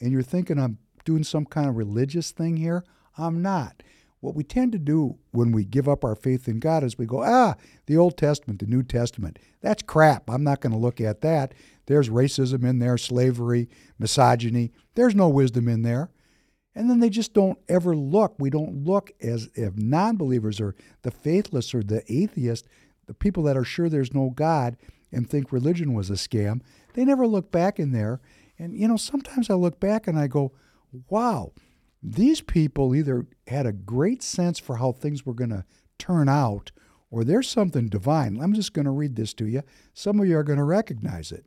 and 0.00 0.12
you're 0.12 0.22
thinking 0.22 0.58
I'm 0.58 0.78
doing 1.04 1.24
some 1.24 1.46
kind 1.46 1.68
of 1.68 1.76
religious 1.76 2.30
thing 2.30 2.56
here, 2.56 2.84
I'm 3.16 3.42
not. 3.42 3.82
What 4.20 4.34
we 4.34 4.42
tend 4.42 4.72
to 4.72 4.78
do 4.78 5.18
when 5.32 5.52
we 5.52 5.64
give 5.64 5.86
up 5.86 6.02
our 6.02 6.14
faith 6.14 6.48
in 6.48 6.58
God 6.58 6.82
is 6.82 6.96
we 6.96 7.04
go, 7.04 7.22
ah, 7.22 7.56
the 7.86 7.96
Old 7.98 8.16
Testament, 8.16 8.60
the 8.60 8.66
New 8.66 8.82
Testament, 8.82 9.38
that's 9.60 9.82
crap. 9.82 10.30
I'm 10.30 10.42
not 10.42 10.62
going 10.62 10.72
to 10.72 10.78
look 10.78 10.98
at 11.00 11.20
that. 11.20 11.52
There's 11.86 12.08
racism 12.08 12.64
in 12.64 12.78
there, 12.78 12.96
slavery, 12.96 13.68
misogyny. 13.98 14.72
There's 14.94 15.14
no 15.14 15.28
wisdom 15.28 15.68
in 15.68 15.82
there. 15.82 16.10
And 16.74 16.90
then 16.90 17.00
they 17.00 17.10
just 17.10 17.34
don't 17.34 17.58
ever 17.68 17.94
look. 17.94 18.34
We 18.38 18.50
don't 18.50 18.84
look 18.84 19.12
as 19.20 19.48
if 19.54 19.76
non 19.76 20.16
believers 20.16 20.60
or 20.60 20.74
the 21.02 21.10
faithless 21.10 21.74
or 21.74 21.82
the 21.82 22.02
atheist, 22.12 22.66
the 23.06 23.14
people 23.14 23.42
that 23.44 23.56
are 23.56 23.64
sure 23.64 23.88
there's 23.88 24.14
no 24.14 24.30
God 24.30 24.76
and 25.12 25.28
think 25.28 25.52
religion 25.52 25.94
was 25.94 26.10
a 26.10 26.14
scam, 26.14 26.60
they 26.94 27.04
never 27.04 27.26
look 27.26 27.52
back 27.52 27.78
in 27.78 27.92
there. 27.92 28.20
And, 28.58 28.76
you 28.76 28.88
know, 28.88 28.96
sometimes 28.96 29.50
I 29.50 29.54
look 29.54 29.78
back 29.78 30.06
and 30.06 30.18
I 30.18 30.26
go, 30.26 30.52
wow, 31.08 31.52
these 32.02 32.40
people 32.40 32.94
either 32.94 33.26
had 33.46 33.66
a 33.66 33.72
great 33.72 34.22
sense 34.22 34.58
for 34.58 34.76
how 34.76 34.92
things 34.92 35.24
were 35.24 35.34
going 35.34 35.50
to 35.50 35.64
turn 35.98 36.28
out 36.28 36.72
or 37.10 37.22
there's 37.22 37.48
something 37.48 37.88
divine. 37.88 38.40
I'm 38.40 38.54
just 38.54 38.72
going 38.72 38.86
to 38.86 38.90
read 38.90 39.14
this 39.14 39.32
to 39.34 39.46
you. 39.46 39.62
Some 39.92 40.18
of 40.18 40.26
you 40.26 40.36
are 40.36 40.42
going 40.42 40.58
to 40.58 40.64
recognize 40.64 41.30
it. 41.30 41.46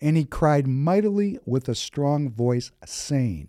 And 0.00 0.16
he 0.16 0.24
cried 0.24 0.68
mightily 0.68 1.38
with 1.44 1.68
a 1.68 1.74
strong 1.74 2.30
voice, 2.30 2.70
saying, 2.84 3.48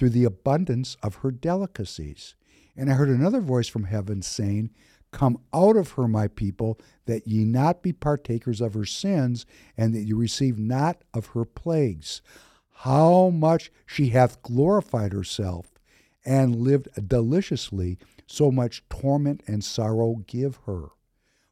through 0.00 0.08
the 0.08 0.24
abundance 0.24 0.96
of 1.02 1.16
her 1.16 1.30
delicacies. 1.30 2.34
And 2.74 2.90
I 2.90 2.94
heard 2.94 3.10
another 3.10 3.42
voice 3.42 3.68
from 3.68 3.84
heaven 3.84 4.22
saying, 4.22 4.70
Come 5.10 5.36
out 5.52 5.76
of 5.76 5.90
her, 5.90 6.08
my 6.08 6.26
people, 6.26 6.80
that 7.04 7.28
ye 7.28 7.44
not 7.44 7.82
be 7.82 7.92
partakers 7.92 8.62
of 8.62 8.72
her 8.72 8.86
sins, 8.86 9.44
and 9.76 9.94
that 9.94 10.00
ye 10.00 10.14
receive 10.14 10.58
not 10.58 11.02
of 11.12 11.26
her 11.26 11.44
plagues. 11.44 12.22
How 12.76 13.28
much 13.28 13.70
she 13.84 14.08
hath 14.08 14.42
glorified 14.42 15.12
herself 15.12 15.78
and 16.24 16.56
lived 16.56 16.88
deliciously, 17.06 17.98
so 18.26 18.50
much 18.50 18.82
torment 18.88 19.42
and 19.46 19.62
sorrow 19.62 20.24
give 20.26 20.60
her. 20.64 20.92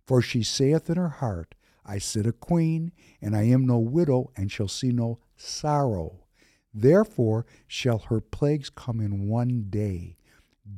For 0.07 0.23
she 0.23 0.43
saith 0.43 0.89
in 0.89 0.97
her 0.97 1.11
heart, 1.11 1.55
I 1.85 1.99
sit 1.99 2.27
a 2.27 2.33
queen, 2.33 2.93
and 3.21 3.37
I 3.37 3.43
am 3.43 3.67
no 3.67 3.77
widow, 3.77 4.31
and 4.39 4.51
shall 4.51 4.69
see 4.69 4.91
no 4.91 5.19
sorrow. 5.37 6.25
Therefore 6.73 7.47
shall 7.67 7.99
her 7.99 8.21
plagues 8.21 8.71
come 8.71 9.01
in 9.01 9.29
one 9.29 9.67
day 9.71 10.17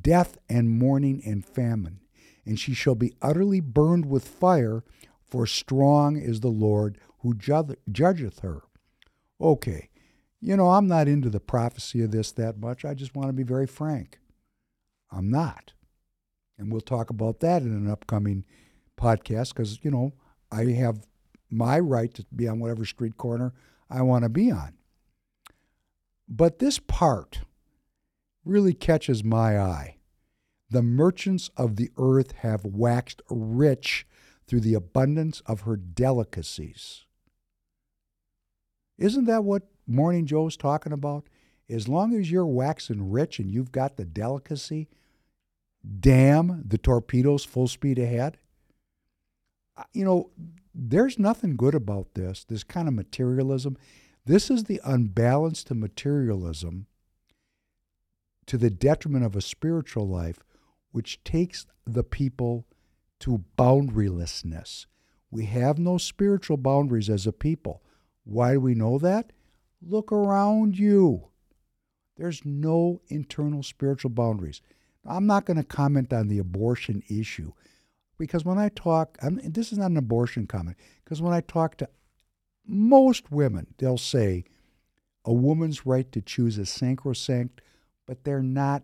death 0.01 0.37
and 0.47 0.69
mourning 0.69 1.21
and 1.25 1.45
famine, 1.45 1.99
and 2.45 2.59
she 2.59 2.73
shall 2.73 2.95
be 2.95 3.13
utterly 3.21 3.59
burned 3.59 4.05
with 4.05 4.27
fire, 4.27 4.83
for 5.27 5.45
strong 5.45 6.17
is 6.17 6.39
the 6.39 6.47
Lord 6.47 6.97
who 7.19 7.33
judgeth 7.33 8.39
her. 8.39 8.61
Okay, 9.39 9.89
you 10.39 10.57
know, 10.57 10.69
I'm 10.69 10.87
not 10.87 11.07
into 11.07 11.29
the 11.29 11.39
prophecy 11.39 12.01
of 12.01 12.11
this 12.11 12.31
that 12.33 12.57
much. 12.57 12.83
I 12.83 12.93
just 12.93 13.15
want 13.15 13.29
to 13.29 13.33
be 13.33 13.43
very 13.43 13.67
frank. 13.67 14.19
I'm 15.11 15.29
not. 15.29 15.73
And 16.57 16.71
we'll 16.71 16.81
talk 16.81 17.09
about 17.09 17.39
that 17.41 17.61
in 17.61 17.69
an 17.69 17.89
upcoming 17.89 18.45
podcast 18.97 19.49
because, 19.49 19.83
you 19.83 19.91
know, 19.91 20.13
I 20.51 20.65
have 20.65 21.05
my 21.49 21.79
right 21.79 22.13
to 22.13 22.25
be 22.35 22.47
on 22.47 22.59
whatever 22.59 22.85
street 22.85 23.17
corner 23.17 23.53
I 23.89 24.01
want 24.03 24.23
to 24.23 24.29
be 24.29 24.51
on. 24.51 24.73
But 26.33 26.59
this 26.59 26.79
part 26.79 27.41
really 28.45 28.73
catches 28.73 29.21
my 29.21 29.59
eye. 29.59 29.97
The 30.69 30.81
merchants 30.81 31.49
of 31.57 31.75
the 31.75 31.91
earth 31.97 32.31
have 32.37 32.63
waxed 32.63 33.21
rich 33.29 34.07
through 34.47 34.61
the 34.61 34.73
abundance 34.73 35.41
of 35.45 35.61
her 35.61 35.75
delicacies. 35.75 37.03
Isn't 38.97 39.25
that 39.25 39.43
what 39.43 39.63
Morning 39.85 40.25
Joe's 40.25 40.55
talking 40.55 40.93
about? 40.93 41.27
As 41.69 41.89
long 41.89 42.15
as 42.15 42.31
you're 42.31 42.45
waxing 42.45 43.11
rich 43.11 43.37
and 43.37 43.51
you've 43.51 43.73
got 43.73 43.97
the 43.97 44.05
delicacy, 44.05 44.87
damn 45.99 46.63
the 46.65 46.77
torpedoes 46.77 47.43
full 47.43 47.67
speed 47.67 47.99
ahead. 47.99 48.37
You 49.91 50.05
know, 50.05 50.29
there's 50.73 51.19
nothing 51.19 51.57
good 51.57 51.75
about 51.75 52.13
this, 52.13 52.45
this 52.45 52.63
kind 52.63 52.87
of 52.87 52.93
materialism. 52.93 53.77
This 54.25 54.51
is 54.51 54.65
the 54.65 54.79
unbalance 54.83 55.63
to 55.65 55.75
materialism 55.75 56.87
to 58.45 58.57
the 58.57 58.69
detriment 58.69 59.25
of 59.25 59.35
a 59.35 59.41
spiritual 59.41 60.07
life, 60.07 60.39
which 60.91 61.23
takes 61.23 61.65
the 61.85 62.03
people 62.03 62.65
to 63.19 63.43
boundarylessness. 63.57 64.85
We 65.29 65.45
have 65.45 65.79
no 65.79 65.97
spiritual 65.97 66.57
boundaries 66.57 67.09
as 67.09 67.25
a 67.25 67.31
people. 67.31 67.81
Why 68.23 68.53
do 68.53 68.59
we 68.59 68.75
know 68.75 68.97
that? 68.99 69.31
Look 69.81 70.11
around 70.11 70.77
you. 70.77 71.29
There's 72.17 72.45
no 72.45 73.01
internal 73.07 73.63
spiritual 73.63 74.11
boundaries. 74.11 74.61
I'm 75.05 75.25
not 75.25 75.45
going 75.45 75.57
to 75.57 75.63
comment 75.63 76.13
on 76.13 76.27
the 76.27 76.39
abortion 76.39 77.01
issue 77.09 77.53
because 78.19 78.45
when 78.45 78.59
I 78.59 78.69
talk, 78.69 79.17
I'm, 79.23 79.39
this 79.43 79.71
is 79.71 79.79
not 79.79 79.89
an 79.89 79.97
abortion 79.97 80.45
comment, 80.45 80.77
because 81.03 81.23
when 81.23 81.33
I 81.33 81.41
talk 81.41 81.77
to 81.77 81.89
most 82.65 83.31
women, 83.31 83.67
they'll 83.77 83.97
say 83.97 84.45
a 85.25 85.33
woman's 85.33 85.85
right 85.85 86.11
to 86.11 86.21
choose 86.21 86.57
is 86.57 86.69
sacrosanct, 86.69 87.61
but 88.07 88.23
they're 88.23 88.41
not 88.41 88.83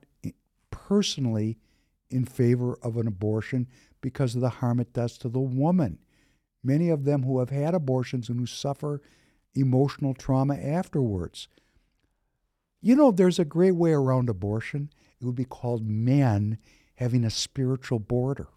personally 0.72 1.58
in 2.10 2.26
favor 2.26 2.78
of 2.82 2.98
an 2.98 3.08
abortion 3.08 3.68
because 4.02 4.36
of 4.36 4.42
the 4.42 4.50
harm 4.50 4.80
it 4.80 4.94
does 4.94 5.18
to 5.18 5.30
the 5.30 5.40
woman. 5.40 6.00
Many 6.64 6.90
of 6.90 7.06
them 7.06 7.24
who 7.24 7.40
have 7.40 7.50
had 7.50 7.74
abortions 7.74 8.30
and 8.30 8.40
who 8.40 8.46
suffer 8.46 9.02
emotional 9.56 10.14
trauma 10.14 10.56
afterwards. 10.56 11.48
You 12.82 12.96
know, 12.96 13.12
there's 13.12 13.40
a 13.40 13.46
great 13.46 13.76
way 13.76 13.92
around 13.92 14.30
abortion. 14.30 14.90
It 15.20 15.26
would 15.26 15.36
be 15.36 15.46
called 15.46 15.88
men 15.88 16.60
having 16.96 17.24
a 17.24 17.30
spiritual 17.30 18.00
border. 18.00 18.48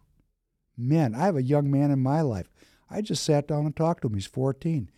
Men. 0.76 1.14
I 1.14 1.24
have 1.24 1.36
a 1.36 1.42
young 1.42 1.70
man 1.70 1.90
in 1.90 2.00
my 2.00 2.20
life. 2.20 2.48
I 2.90 3.00
just 3.00 3.24
sat 3.24 3.48
down 3.48 3.66
and 3.66 3.76
talked 3.76 4.02
to 4.02 4.08
him. 4.08 4.14
He's 4.14 4.26
14. 4.26 4.90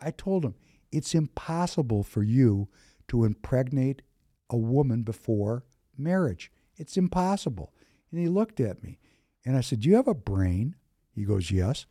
I 0.00 0.10
told 0.10 0.44
him, 0.44 0.54
it's 0.90 1.14
impossible 1.14 2.02
for 2.02 2.22
you 2.22 2.68
to 3.08 3.24
impregnate 3.24 4.02
a 4.50 4.56
woman 4.56 5.02
before 5.02 5.64
marriage. 5.96 6.50
It's 6.76 6.96
impossible. 6.96 7.72
And 8.10 8.20
he 8.20 8.28
looked 8.28 8.60
at 8.60 8.82
me 8.82 8.98
and 9.44 9.56
I 9.56 9.60
said, 9.60 9.80
Do 9.80 9.88
you 9.88 9.96
have 9.96 10.08
a 10.08 10.14
brain? 10.14 10.76
He 11.14 11.24
goes, 11.24 11.50
Yes. 11.50 11.86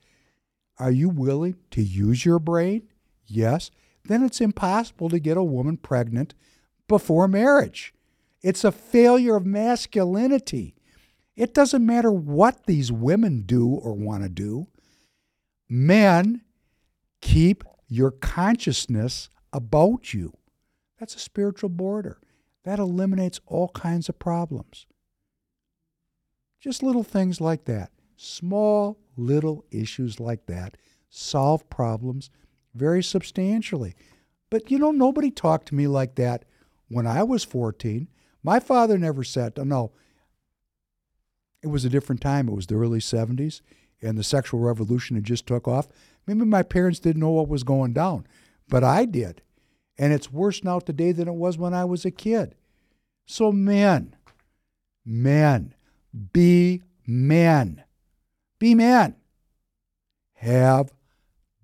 Are 0.79 0.91
you 0.91 1.09
willing 1.09 1.55
to 1.71 1.81
use 1.81 2.23
your 2.23 2.39
brain? 2.39 2.87
Yes. 3.25 3.71
Then 4.05 4.23
it's 4.23 4.41
impossible 4.41 5.09
to 5.09 5.19
get 5.19 5.37
a 5.37 5.43
woman 5.43 5.77
pregnant 5.77 6.33
before 6.87 7.27
marriage. 7.27 7.93
It's 8.41 8.63
a 8.63 8.71
failure 8.71 9.35
of 9.35 9.45
masculinity. 9.45 10.75
It 11.35 11.53
doesn't 11.53 11.85
matter 11.85 12.11
what 12.11 12.65
these 12.65 12.91
women 12.91 13.41
do 13.41 13.67
or 13.67 13.93
want 13.93 14.23
to 14.23 14.29
do. 14.29 14.67
Men, 15.67 16.41
keep 17.21 17.63
your 17.87 18.11
consciousness 18.11 19.29
about 19.53 20.13
you. 20.13 20.33
That's 20.99 21.15
a 21.15 21.19
spiritual 21.19 21.69
border. 21.69 22.19
That 22.63 22.79
eliminates 22.79 23.39
all 23.45 23.69
kinds 23.69 24.09
of 24.09 24.19
problems. 24.19 24.85
Just 26.59 26.83
little 26.83 27.03
things 27.03 27.39
like 27.39 27.65
that. 27.65 27.91
Small 28.15 28.99
little 29.15 29.63
issues 29.71 30.19
like 30.19 30.47
that 30.47 30.75
solve 31.09 31.69
problems 31.69 32.29
very 32.73 33.01
substantially. 33.01 33.95
But 34.49 34.69
you 34.71 34.79
know, 34.79 34.91
nobody 34.91 35.31
talked 35.31 35.67
to 35.69 35.75
me 35.75 35.87
like 35.87 36.15
that 36.15 36.45
when 36.89 37.07
I 37.07 37.23
was 37.23 37.43
14. 37.43 38.07
My 38.43 38.59
father 38.59 38.97
never 38.97 39.23
said, 39.23 39.57
no, 39.57 39.91
it 41.61 41.67
was 41.67 41.85
a 41.85 41.89
different 41.89 42.21
time. 42.21 42.47
It 42.47 42.55
was 42.55 42.67
the 42.67 42.75
early 42.75 42.99
70s, 42.99 43.61
and 44.01 44.17
the 44.17 44.23
sexual 44.23 44.59
revolution 44.59 45.15
had 45.15 45.25
just 45.25 45.47
took 45.47 45.67
off. 45.67 45.87
Maybe 46.27 46.45
my 46.45 46.61
parents 46.61 46.99
didn't 46.99 47.21
know 47.21 47.29
what 47.29 47.47
was 47.47 47.63
going 47.63 47.93
down, 47.93 48.27
but 48.67 48.83
I 48.83 49.05
did. 49.05 49.41
And 49.97 50.13
it's 50.13 50.31
worse 50.31 50.63
now 50.63 50.79
today 50.79 51.11
than 51.11 51.27
it 51.27 51.33
was 51.33 51.57
when 51.57 51.73
I 51.73 51.85
was 51.85 52.05
a 52.05 52.11
kid. 52.11 52.53
So, 53.25 53.51
men, 53.51 54.15
men, 55.05 55.73
be 56.33 56.83
men. 57.07 57.83
Be 58.59 58.75
men. 58.75 59.15
Have 60.35 60.93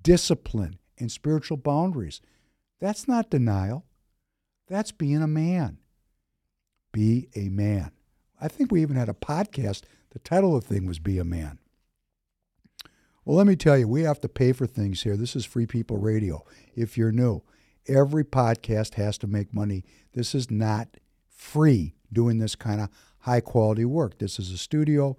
discipline 0.01 0.79
and 0.97 1.11
spiritual 1.11 1.57
boundaries. 1.57 2.21
That's 2.79 3.07
not 3.07 3.29
denial. 3.29 3.85
That's 4.67 4.91
being 4.91 5.21
a 5.21 5.27
man. 5.27 5.77
Be 6.91 7.29
a 7.35 7.49
man. 7.49 7.91
I 8.39 8.47
think 8.47 8.71
we 8.71 8.81
even 8.81 8.95
had 8.95 9.09
a 9.09 9.13
podcast. 9.13 9.83
The 10.11 10.19
title 10.19 10.55
of 10.55 10.67
the 10.67 10.73
thing 10.73 10.85
was 10.85 10.99
Be 10.99 11.17
a 11.17 11.23
Man. 11.23 11.59
Well, 13.25 13.37
let 13.37 13.47
me 13.47 13.55
tell 13.55 13.77
you, 13.77 13.87
we 13.87 14.01
have 14.01 14.19
to 14.19 14.27
pay 14.27 14.51
for 14.51 14.67
things 14.67 15.03
here. 15.03 15.15
This 15.15 15.33
is 15.33 15.45
Free 15.45 15.65
People 15.65 15.97
Radio. 15.97 16.43
If 16.75 16.97
you're 16.97 17.13
new, 17.13 17.41
every 17.87 18.25
podcast 18.25 18.95
has 18.95 19.17
to 19.19 19.27
make 19.27 19.53
money. 19.53 19.85
This 20.13 20.35
is 20.35 20.51
not 20.51 20.97
free 21.29 21.95
doing 22.11 22.39
this 22.39 22.55
kind 22.55 22.81
of 22.81 22.89
high 23.19 23.39
quality 23.39 23.85
work. 23.85 24.19
This 24.19 24.39
is 24.39 24.51
a 24.51 24.57
studio, 24.57 25.15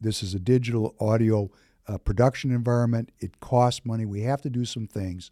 this 0.00 0.22
is 0.22 0.32
a 0.32 0.40
digital 0.40 0.94
audio 0.98 1.50
uh, 1.86 1.98
production 1.98 2.52
environment. 2.52 3.12
It 3.20 3.40
costs 3.40 3.84
money. 3.84 4.06
We 4.06 4.22
have 4.22 4.40
to 4.42 4.50
do 4.50 4.64
some 4.64 4.86
things 4.86 5.30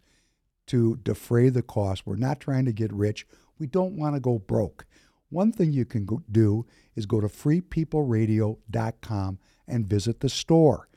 to 0.67 0.97
defray 0.97 1.49
the 1.49 1.63
cost. 1.63 2.05
We're 2.05 2.17
not 2.17 2.39
trying 2.39 2.65
to 2.65 2.71
get 2.71 2.93
rich. 2.93 3.25
We 3.57 3.65
don't 3.65 3.97
want 3.97 4.15
to 4.15 4.19
go 4.19 4.37
broke. 4.37 4.85
One 5.29 5.51
thing 5.51 5.73
you 5.73 5.85
can 5.85 6.05
go 6.05 6.21
do 6.31 6.67
is 6.95 7.07
go 7.07 7.19
to 7.19 7.27
freepeopleradio.com 7.27 9.39
and 9.67 9.87
visit 9.87 10.19
the 10.19 10.29
store. 10.29 10.87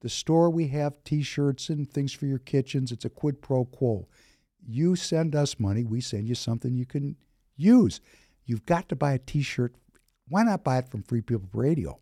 The 0.00 0.08
store, 0.08 0.50
we 0.50 0.68
have 0.68 1.02
t 1.04 1.22
shirts 1.22 1.68
and 1.68 1.90
things 1.90 2.12
for 2.12 2.26
your 2.26 2.38
kitchens. 2.38 2.92
It's 2.92 3.04
a 3.04 3.10
quid 3.10 3.40
pro 3.40 3.64
quo. 3.64 4.08
You 4.66 4.96
send 4.96 5.34
us 5.34 5.58
money, 5.58 5.84
we 5.84 6.00
send 6.00 6.28
you 6.28 6.34
something 6.34 6.74
you 6.74 6.86
can 6.86 7.16
use. 7.56 8.00
You've 8.44 8.66
got 8.66 8.88
to 8.90 8.96
buy 8.96 9.14
a 9.14 9.18
t 9.18 9.42
shirt. 9.42 9.74
Why 10.28 10.42
not 10.42 10.64
buy 10.64 10.78
it 10.78 10.90
from 10.90 11.02
Free 11.02 11.20
People 11.20 11.48
Radio? 11.52 12.00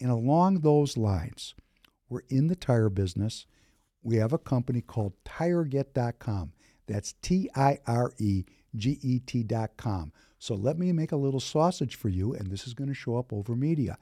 And 0.00 0.10
along 0.10 0.60
those 0.60 0.96
lines, 0.96 1.54
we're 2.08 2.22
in 2.28 2.48
the 2.48 2.56
tire 2.56 2.90
business. 2.90 3.46
We 4.02 4.16
have 4.16 4.32
a 4.32 4.38
company 4.38 4.80
called 4.80 5.14
TireGet.com. 5.24 6.52
That's 6.86 7.14
T 7.22 7.50
I 7.54 7.78
R 7.86 8.12
E 8.18 8.44
G 8.74 8.98
E 9.02 9.20
T.com. 9.20 10.12
So 10.38 10.54
let 10.54 10.78
me 10.78 10.92
make 10.92 11.12
a 11.12 11.16
little 11.16 11.40
sausage 11.40 11.96
for 11.96 12.08
you, 12.08 12.34
and 12.34 12.50
this 12.50 12.66
is 12.66 12.74
going 12.74 12.88
to 12.88 12.94
show 12.94 13.16
up 13.16 13.32
over 13.32 13.56
media. 13.56 13.98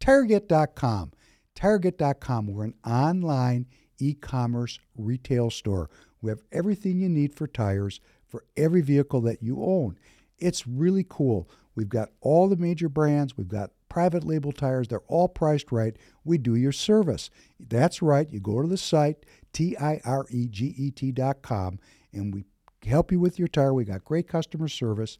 TireGet.com. 0.00 1.12
TireGet.com. 1.56 2.46
We're 2.46 2.64
an 2.64 2.74
online 2.86 3.66
e 3.98 4.14
commerce 4.14 4.78
retail 4.96 5.50
store. 5.50 5.90
We 6.20 6.30
have 6.30 6.42
everything 6.52 7.00
you 7.00 7.08
need 7.08 7.34
for 7.34 7.46
tires 7.46 8.00
for 8.26 8.44
every 8.56 8.82
vehicle 8.82 9.20
that 9.22 9.42
you 9.42 9.62
own. 9.62 9.98
It's 10.38 10.66
really 10.66 11.06
cool. 11.08 11.48
We've 11.74 11.88
got 11.88 12.10
all 12.20 12.48
the 12.48 12.56
major 12.56 12.88
brands, 12.88 13.36
we've 13.36 13.48
got 13.48 13.70
private 13.88 14.24
label 14.24 14.52
tires, 14.52 14.88
they're 14.88 15.00
all 15.08 15.28
priced 15.28 15.72
right. 15.72 15.96
We 16.24 16.38
do 16.38 16.54
your 16.54 16.72
service. 16.72 17.30
That's 17.58 18.02
right. 18.02 18.30
You 18.30 18.40
go 18.40 18.60
to 18.60 18.68
the 18.68 18.76
site, 18.76 19.24
T 19.52 19.76
I 19.78 20.00
R 20.04 20.26
E 20.30 20.48
G 20.48 20.74
E 20.76 20.90
T.com, 20.90 21.78
and 22.12 22.34
we 22.34 22.44
help 22.86 23.12
you 23.12 23.20
with 23.20 23.38
your 23.38 23.48
tire. 23.48 23.72
We 23.72 23.84
got 23.84 24.04
great 24.04 24.28
customer 24.28 24.68
service, 24.68 25.18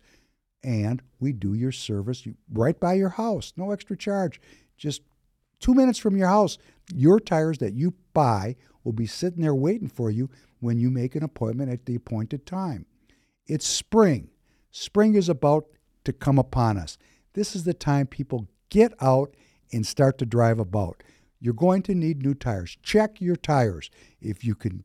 and 0.63 1.03
we 1.21 1.33
do 1.33 1.55
your 1.55 1.73
service 1.73 2.27
right 2.53 2.79
by 2.79 2.95
your 2.95 3.11
house. 3.11 3.53
No 3.57 3.71
extra 3.71 3.97
charge. 3.97 4.41
Just 4.77 5.03
two 5.61 5.75
minutes 5.75 5.99
from 5.99 6.17
your 6.17 6.29
house. 6.29 6.59
Your 6.95 7.21
tires 7.21 7.59
that 7.59 7.75
you 7.75 7.95
buy 8.13 8.57
will 8.85 8.93
be 8.93 9.07
sitting 9.07 9.43
there 9.43 9.55
waiting 9.55 9.89
for 9.89 10.11
you 10.11 10.31
when 10.61 10.79
you 10.79 10.91
make 10.91 11.15
an 11.15 11.23
appointment 11.23 11.71
at 11.71 11.87
the 11.87 11.95
appointed 11.95 12.47
time. 12.47 12.87
It's 13.47 13.67
spring. 13.67 14.31
Spring 14.71 15.15
is 15.15 15.29
about 15.29 15.67
to 16.05 16.13
come 16.13 16.39
upon 16.39 16.79
us. 16.79 16.99
This 17.35 17.55
is 17.55 17.65
the 17.65 17.75
time 17.75 18.07
people 18.07 18.49
get 18.71 18.93
out 19.01 19.35
and 19.73 19.87
start 19.87 20.19
to 20.19 20.27
drive 20.27 20.59
about. 20.59 21.03
You're 21.41 21.55
going 21.55 21.83
to 21.83 21.95
need 21.95 22.23
new 22.23 22.35
tires. 22.35 22.77
Check 22.83 23.21
your 23.21 23.37
tires. 23.37 23.91
If 24.21 24.45
you 24.45 24.55
can 24.55 24.85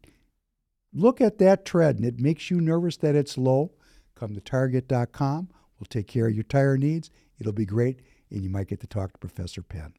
look 0.94 1.22
at 1.22 1.38
that 1.38 1.66
tread 1.66 1.98
and 1.98 2.06
it 2.06 2.20
makes 2.20 2.52
you 2.52 2.60
nervous 2.60 2.98
that 2.98 3.16
it's 3.16 3.38
low, 3.38 3.72
come 4.16 4.34
to 4.36 4.42
TireGet.com. 4.42 5.50
We'll 5.80 5.86
take 5.90 6.08
care 6.08 6.28
of 6.28 6.36
your 6.36 6.44
tire 6.44 6.78
needs. 6.78 7.10
It'll 7.40 7.54
be 7.54 7.66
great, 7.66 8.02
and 8.30 8.44
you 8.44 8.50
might 8.50 8.68
get 8.68 8.82
to 8.82 8.88
talk 8.88 9.14
to 9.14 9.18
Professor 9.18 9.64
Penn. 9.64 9.94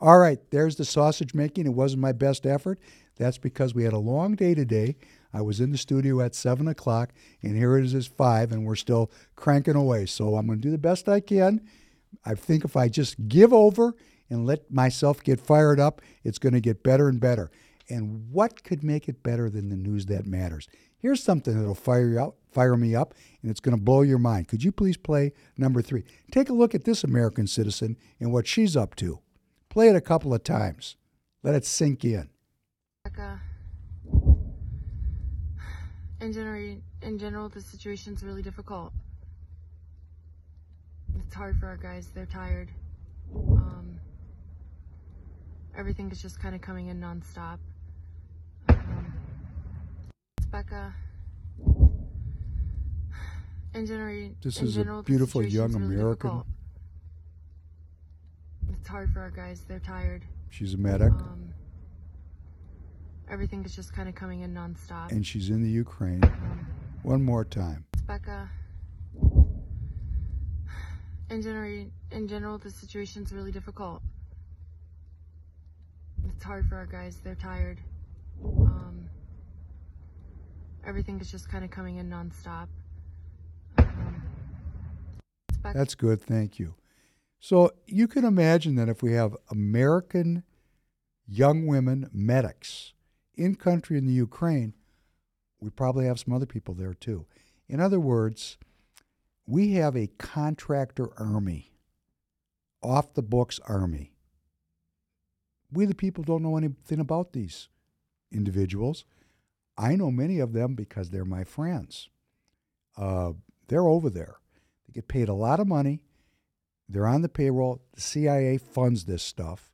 All 0.00 0.18
right, 0.18 0.38
there's 0.50 0.76
the 0.76 0.84
sausage 0.84 1.34
making. 1.34 1.66
It 1.66 1.74
wasn't 1.74 2.02
my 2.02 2.12
best 2.12 2.46
effort. 2.46 2.78
That's 3.16 3.38
because 3.38 3.74
we 3.74 3.82
had 3.82 3.92
a 3.92 3.98
long 3.98 4.36
day 4.36 4.54
today. 4.54 4.96
I 5.34 5.40
was 5.40 5.60
in 5.60 5.72
the 5.72 5.78
studio 5.78 6.20
at 6.20 6.36
7 6.36 6.68
o'clock, 6.68 7.10
and 7.42 7.56
here 7.56 7.76
it 7.76 7.84
is 7.84 7.94
at 7.96 8.04
5, 8.04 8.52
and 8.52 8.64
we're 8.64 8.76
still 8.76 9.10
cranking 9.34 9.74
away. 9.74 10.06
So 10.06 10.36
I'm 10.36 10.46
going 10.46 10.60
to 10.60 10.62
do 10.62 10.70
the 10.70 10.78
best 10.78 11.08
I 11.08 11.18
can. 11.18 11.62
I 12.24 12.34
think 12.34 12.64
if 12.64 12.76
I 12.76 12.88
just 12.88 13.28
give 13.28 13.52
over 13.52 13.96
and 14.30 14.46
let 14.46 14.70
myself 14.70 15.20
get 15.22 15.40
fired 15.40 15.80
up, 15.80 16.00
it's 16.22 16.38
going 16.38 16.52
to 16.54 16.60
get 16.60 16.84
better 16.84 17.08
and 17.08 17.20
better. 17.20 17.50
And 17.90 18.30
what 18.30 18.62
could 18.62 18.84
make 18.84 19.08
it 19.08 19.24
better 19.24 19.50
than 19.50 19.68
the 19.68 19.76
news 19.76 20.06
that 20.06 20.26
matters? 20.26 20.68
Here's 20.98 21.22
something 21.22 21.58
that'll 21.58 21.74
fire 21.74 22.08
you 22.08 22.20
up, 22.20 22.36
fire 22.52 22.76
me 22.76 22.94
up, 22.94 23.14
and 23.42 23.50
it's 23.50 23.60
going 23.60 23.76
to 23.76 23.82
blow 23.82 24.02
your 24.02 24.18
mind. 24.18 24.46
Could 24.46 24.62
you 24.62 24.70
please 24.70 24.96
play 24.96 25.32
number 25.56 25.82
three? 25.82 26.04
Take 26.30 26.50
a 26.50 26.54
look 26.54 26.74
at 26.74 26.84
this 26.84 27.02
American 27.02 27.48
citizen 27.48 27.96
and 28.20 28.32
what 28.32 28.46
she's 28.46 28.76
up 28.76 28.94
to. 28.96 29.20
Play 29.70 29.88
it 29.88 29.96
a 29.96 30.00
couple 30.00 30.32
of 30.34 30.42
times. 30.44 30.96
Let 31.42 31.54
it 31.54 31.64
sink 31.64 32.04
in. 32.04 32.28
Becca, 33.04 33.40
in 36.20 36.32
general, 36.32 36.76
in 37.02 37.18
general, 37.18 37.48
the 37.48 37.60
situation's 37.60 38.22
really 38.22 38.42
difficult. 38.42 38.92
It's 41.24 41.34
hard 41.34 41.58
for 41.58 41.66
our 41.66 41.76
guys. 41.76 42.08
They're 42.14 42.26
tired. 42.26 42.70
Um, 43.34 44.00
everything 45.76 46.10
is 46.10 46.20
just 46.20 46.40
kind 46.40 46.54
of 46.54 46.60
coming 46.60 46.88
in 46.88 47.00
nonstop. 47.00 47.58
Um, 48.68 49.12
Becca. 50.50 50.94
In 53.74 53.86
general, 53.86 54.30
This 54.42 54.58
in 54.60 54.66
is 54.66 54.76
a 54.76 54.80
general, 54.80 55.02
the 55.02 55.06
beautiful 55.06 55.42
young 55.44 55.72
really 55.72 55.94
American. 55.94 56.30
difficult. 56.30 56.46
It's 58.78 58.88
hard 58.88 59.12
for 59.12 59.20
our 59.20 59.30
guys. 59.30 59.64
They're 59.66 59.80
tired. 59.80 60.24
She's 60.50 60.74
a 60.74 60.78
medic, 60.78 61.12
Um, 61.12 61.52
everything 63.28 63.64
is 63.64 63.74
just 63.76 63.92
kind 63.92 64.08
of 64.08 64.14
coming 64.14 64.40
in 64.40 64.54
nonstop. 64.54 65.10
and 65.12 65.26
she's 65.26 65.50
in 65.50 65.62
the 65.62 65.68
Ukraine. 65.70 66.24
Um, 66.24 66.66
One 67.02 67.22
more 67.22 67.44
time. 67.44 67.84
it's 67.92 68.02
Becca. 68.02 68.48
In 71.30 71.42
general, 71.42 71.86
in 72.10 72.26
general, 72.28 72.56
the 72.56 72.70
situation's 72.70 73.32
really 73.32 73.52
difficult. 73.52 74.02
It's 76.24 76.42
hard 76.42 76.66
for 76.66 76.76
our 76.76 76.86
guys. 76.86 77.20
They're 77.22 77.34
tired. 77.34 77.80
Um, 78.42 79.10
everything 80.86 81.20
is 81.20 81.30
just 81.30 81.50
kind 81.50 81.64
of 81.64 81.70
coming 81.70 81.96
in 81.96 82.08
nonstop. 82.08 82.68
Um. 83.76 84.22
That's 85.74 85.94
good. 85.94 86.22
Thank 86.22 86.58
you. 86.58 86.74
So 87.40 87.72
you 87.86 88.08
can 88.08 88.24
imagine 88.24 88.74
that 88.76 88.88
if 88.88 89.02
we 89.02 89.12
have 89.12 89.36
American 89.50 90.42
young 91.26 91.66
women 91.66 92.10
medics 92.12 92.92
in 93.36 93.54
country 93.54 93.96
in 93.98 94.06
the 94.06 94.12
Ukraine, 94.12 94.74
we 95.60 95.70
probably 95.70 96.06
have 96.06 96.18
some 96.18 96.34
other 96.34 96.46
people 96.46 96.74
there 96.74 96.94
too. 96.94 97.26
In 97.68 97.80
other 97.80 98.00
words, 98.00 98.58
we 99.46 99.72
have 99.72 99.96
a 99.96 100.08
contractor 100.18 101.10
army, 101.18 101.72
off 102.82 103.14
the 103.14 103.22
books 103.22 103.60
army. 103.66 104.12
We, 105.72 105.84
the 105.84 105.94
people, 105.94 106.24
don't 106.24 106.42
know 106.42 106.56
anything 106.56 107.00
about 107.00 107.32
these 107.32 107.68
individuals. 108.32 109.04
I 109.76 109.96
know 109.96 110.10
many 110.10 110.38
of 110.38 110.52
them 110.52 110.74
because 110.74 111.10
they're 111.10 111.24
my 111.24 111.44
friends. 111.44 112.08
Uh, 112.96 113.32
they're 113.68 113.86
over 113.86 114.10
there. 114.10 114.36
They 114.86 114.94
get 114.94 115.08
paid 115.08 115.28
a 115.28 115.34
lot 115.34 115.60
of 115.60 115.66
money. 115.66 116.02
They're 116.88 117.06
on 117.06 117.22
the 117.22 117.28
payroll. 117.28 117.82
The 117.94 118.00
CIA 118.00 118.58
funds 118.58 119.04
this 119.04 119.22
stuff. 119.22 119.70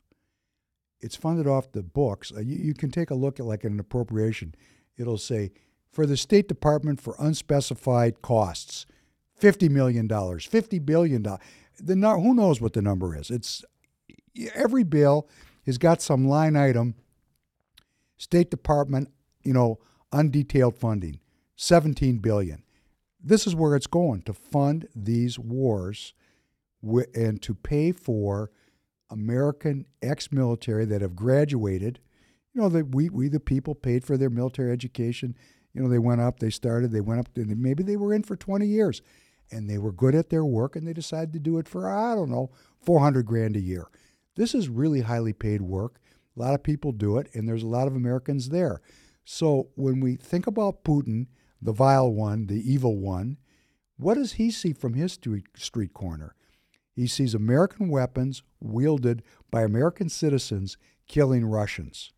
It's 0.99 1.15
funded 1.15 1.47
off 1.47 1.71
the 1.71 1.83
books. 1.83 2.31
Uh, 2.35 2.41
you, 2.41 2.57
you 2.57 2.73
can 2.73 2.91
take 2.91 3.09
a 3.09 3.15
look 3.15 3.39
at 3.39 3.45
like 3.45 3.63
an 3.63 3.79
appropriation. 3.79 4.55
It'll 4.97 5.17
say 5.17 5.51
for 5.91 6.05
the 6.05 6.17
State 6.17 6.47
Department 6.47 6.99
for 6.99 7.15
unspecified 7.19 8.21
costs, 8.21 8.85
fifty 9.33 9.69
million 9.69 10.07
dollars, 10.07 10.45
fifty 10.45 10.79
billion 10.79 11.21
dollars. 11.21 11.41
The 11.79 11.95
who 11.95 12.33
knows 12.33 12.59
what 12.59 12.73
the 12.73 12.81
number 12.81 13.15
is? 13.15 13.29
It's 13.29 13.63
every 14.53 14.83
bill 14.83 15.29
has 15.65 15.77
got 15.77 16.01
some 16.01 16.27
line 16.27 16.55
item. 16.55 16.95
State 18.17 18.49
Department, 18.49 19.09
you 19.43 19.53
know, 19.53 19.79
undetailed 20.11 20.77
funding, 20.77 21.19
seventeen 21.55 22.17
billion. 22.17 22.63
This 23.21 23.47
is 23.47 23.55
where 23.55 23.75
it's 23.75 23.87
going 23.87 24.21
to 24.23 24.33
fund 24.33 24.87
these 24.95 25.39
wars 25.39 26.13
and 26.81 27.41
to 27.41 27.53
pay 27.53 27.91
for 27.91 28.51
American 29.09 29.85
ex-military 30.01 30.85
that 30.85 31.01
have 31.01 31.15
graduated. 31.15 31.99
You 32.53 32.61
know 32.61 32.69
that 32.69 32.95
we 32.95 33.09
we 33.09 33.27
the 33.27 33.39
people 33.39 33.75
paid 33.75 34.03
for 34.03 34.17
their 34.17 34.29
military 34.29 34.71
education. 34.71 35.35
You 35.73 35.81
know 35.81 35.89
they 35.89 35.99
went 35.99 36.21
up, 36.21 36.39
they 36.39 36.49
started, 36.49 36.91
they 36.91 37.01
went 37.01 37.19
up, 37.19 37.29
and 37.35 37.57
maybe 37.61 37.83
they 37.83 37.97
were 37.97 38.13
in 38.13 38.23
for 38.23 38.35
20 38.35 38.65
years, 38.65 39.01
and 39.51 39.69
they 39.69 39.77
were 39.77 39.91
good 39.91 40.15
at 40.15 40.29
their 40.29 40.45
work, 40.45 40.75
and 40.75 40.87
they 40.87 40.93
decided 40.93 41.33
to 41.33 41.39
do 41.39 41.57
it 41.57 41.67
for 41.67 41.89
I 41.89 42.15
don't 42.15 42.31
know 42.31 42.51
400 42.81 43.25
grand 43.25 43.55
a 43.55 43.61
year. 43.61 43.87
This 44.35 44.53
is 44.53 44.69
really 44.69 45.01
highly 45.01 45.33
paid 45.33 45.61
work. 45.61 45.99
A 46.35 46.39
lot 46.39 46.53
of 46.53 46.63
people 46.63 46.91
do 46.91 47.17
it, 47.17 47.29
and 47.33 47.47
there's 47.47 47.63
a 47.63 47.67
lot 47.67 47.87
of 47.87 47.95
Americans 47.95 48.49
there. 48.49 48.81
So 49.23 49.69
when 49.75 49.99
we 49.99 50.15
think 50.15 50.45
about 50.47 50.83
Putin, 50.83 51.27
the 51.61 51.71
vile 51.71 52.11
one, 52.11 52.47
the 52.47 52.61
evil 52.71 52.97
one, 52.97 53.37
what 53.97 54.15
does 54.15 54.33
he 54.33 54.51
see 54.51 54.73
from 54.73 54.93
his 54.93 55.17
street 55.55 55.93
corner? 55.93 56.34
He 56.95 57.07
sees 57.07 57.33
American 57.35 57.89
weapons 57.89 58.41
wielded 58.61 59.21
by 59.51 59.63
American 59.63 60.07
citizens 60.07 60.77
killing 61.07 61.45
Russians. 61.45 62.13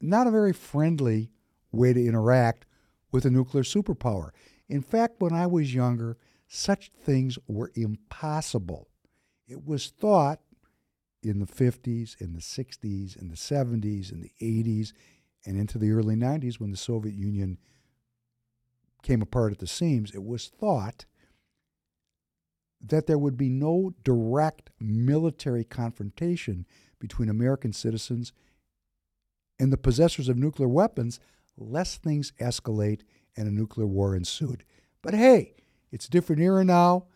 Not 0.00 0.28
a 0.28 0.30
very 0.30 0.52
friendly 0.52 1.32
way 1.72 1.92
to 1.92 2.06
interact 2.06 2.64
with 3.10 3.24
a 3.24 3.30
nuclear 3.30 3.64
superpower. 3.64 4.30
In 4.68 4.82
fact, 4.82 5.20
when 5.20 5.32
I 5.32 5.46
was 5.46 5.74
younger, 5.74 6.16
such 6.46 6.92
things 6.92 7.38
were 7.48 7.72
impossible. 7.74 8.88
It 9.48 9.66
was 9.66 9.88
thought 9.88 10.40
in 11.22 11.40
the 11.40 11.46
50s, 11.46 12.20
in 12.20 12.34
the 12.34 12.40
60s, 12.40 13.20
in 13.20 13.28
the 13.28 13.34
70s, 13.34 14.12
in 14.12 14.20
the 14.20 14.32
80s, 14.40 14.92
and 15.44 15.56
into 15.58 15.78
the 15.78 15.90
early 15.90 16.14
90s 16.14 16.60
when 16.60 16.70
the 16.70 16.76
Soviet 16.76 17.14
Union 17.14 17.58
came 19.02 19.22
apart 19.22 19.52
at 19.52 19.58
the 19.58 19.66
seams, 19.66 20.14
it 20.14 20.22
was 20.22 20.48
thought 20.48 21.06
that 22.80 23.06
there 23.06 23.18
would 23.18 23.36
be 23.36 23.48
no 23.48 23.92
direct 24.04 24.70
military 24.80 25.64
confrontation 25.64 26.66
between 26.98 27.28
American 27.28 27.72
citizens 27.72 28.32
and 29.58 29.72
the 29.72 29.76
possessors 29.76 30.28
of 30.28 30.36
nuclear 30.36 30.68
weapons, 30.68 31.18
lest 31.56 32.02
things 32.02 32.32
escalate 32.40 33.00
and 33.36 33.48
a 33.48 33.52
nuclear 33.52 33.86
war 33.86 34.14
ensued. 34.14 34.64
But 35.02 35.14
hey, 35.14 35.54
it's 35.90 36.06
a 36.06 36.10
different 36.10 36.42
era 36.42 36.64
now, 36.64 37.06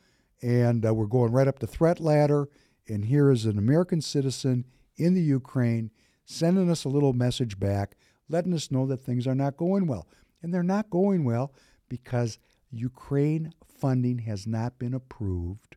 and 0.41 0.85
uh, 0.85 0.95
we're 0.95 1.07
going 1.07 1.33
right 1.33 1.49
up 1.49 1.59
the 1.59 1.67
threat 1.67 2.01
ladder. 2.01 2.49
And 2.89 3.05
here 3.05 3.31
is 3.31 3.45
an 3.45 3.59
American 3.59 4.01
citizen 4.01 4.65
in 4.97 5.15
the 5.15 5.23
Ukraine 5.23 5.91
sending 6.25 6.71
us 6.71 6.85
a 6.85 6.89
little 6.89 7.13
message 7.13 7.59
back, 7.59 7.97
letting 8.29 8.55
us 8.55 8.71
know 8.71 8.87
that 8.87 9.05
things 9.05 9.27
are 9.27 9.35
not 9.35 9.57
going 9.57 9.87
well. 9.87 10.09
And 10.43 10.53
they're 10.53 10.63
not 10.63 10.91
going 10.91 11.25
well 11.25 11.55
because 11.89 12.39
Ukraine 12.71 13.53
funding 13.83 14.19
has 14.19 14.47
not 14.47 14.79
been 14.79 14.95
approved. 14.95 15.75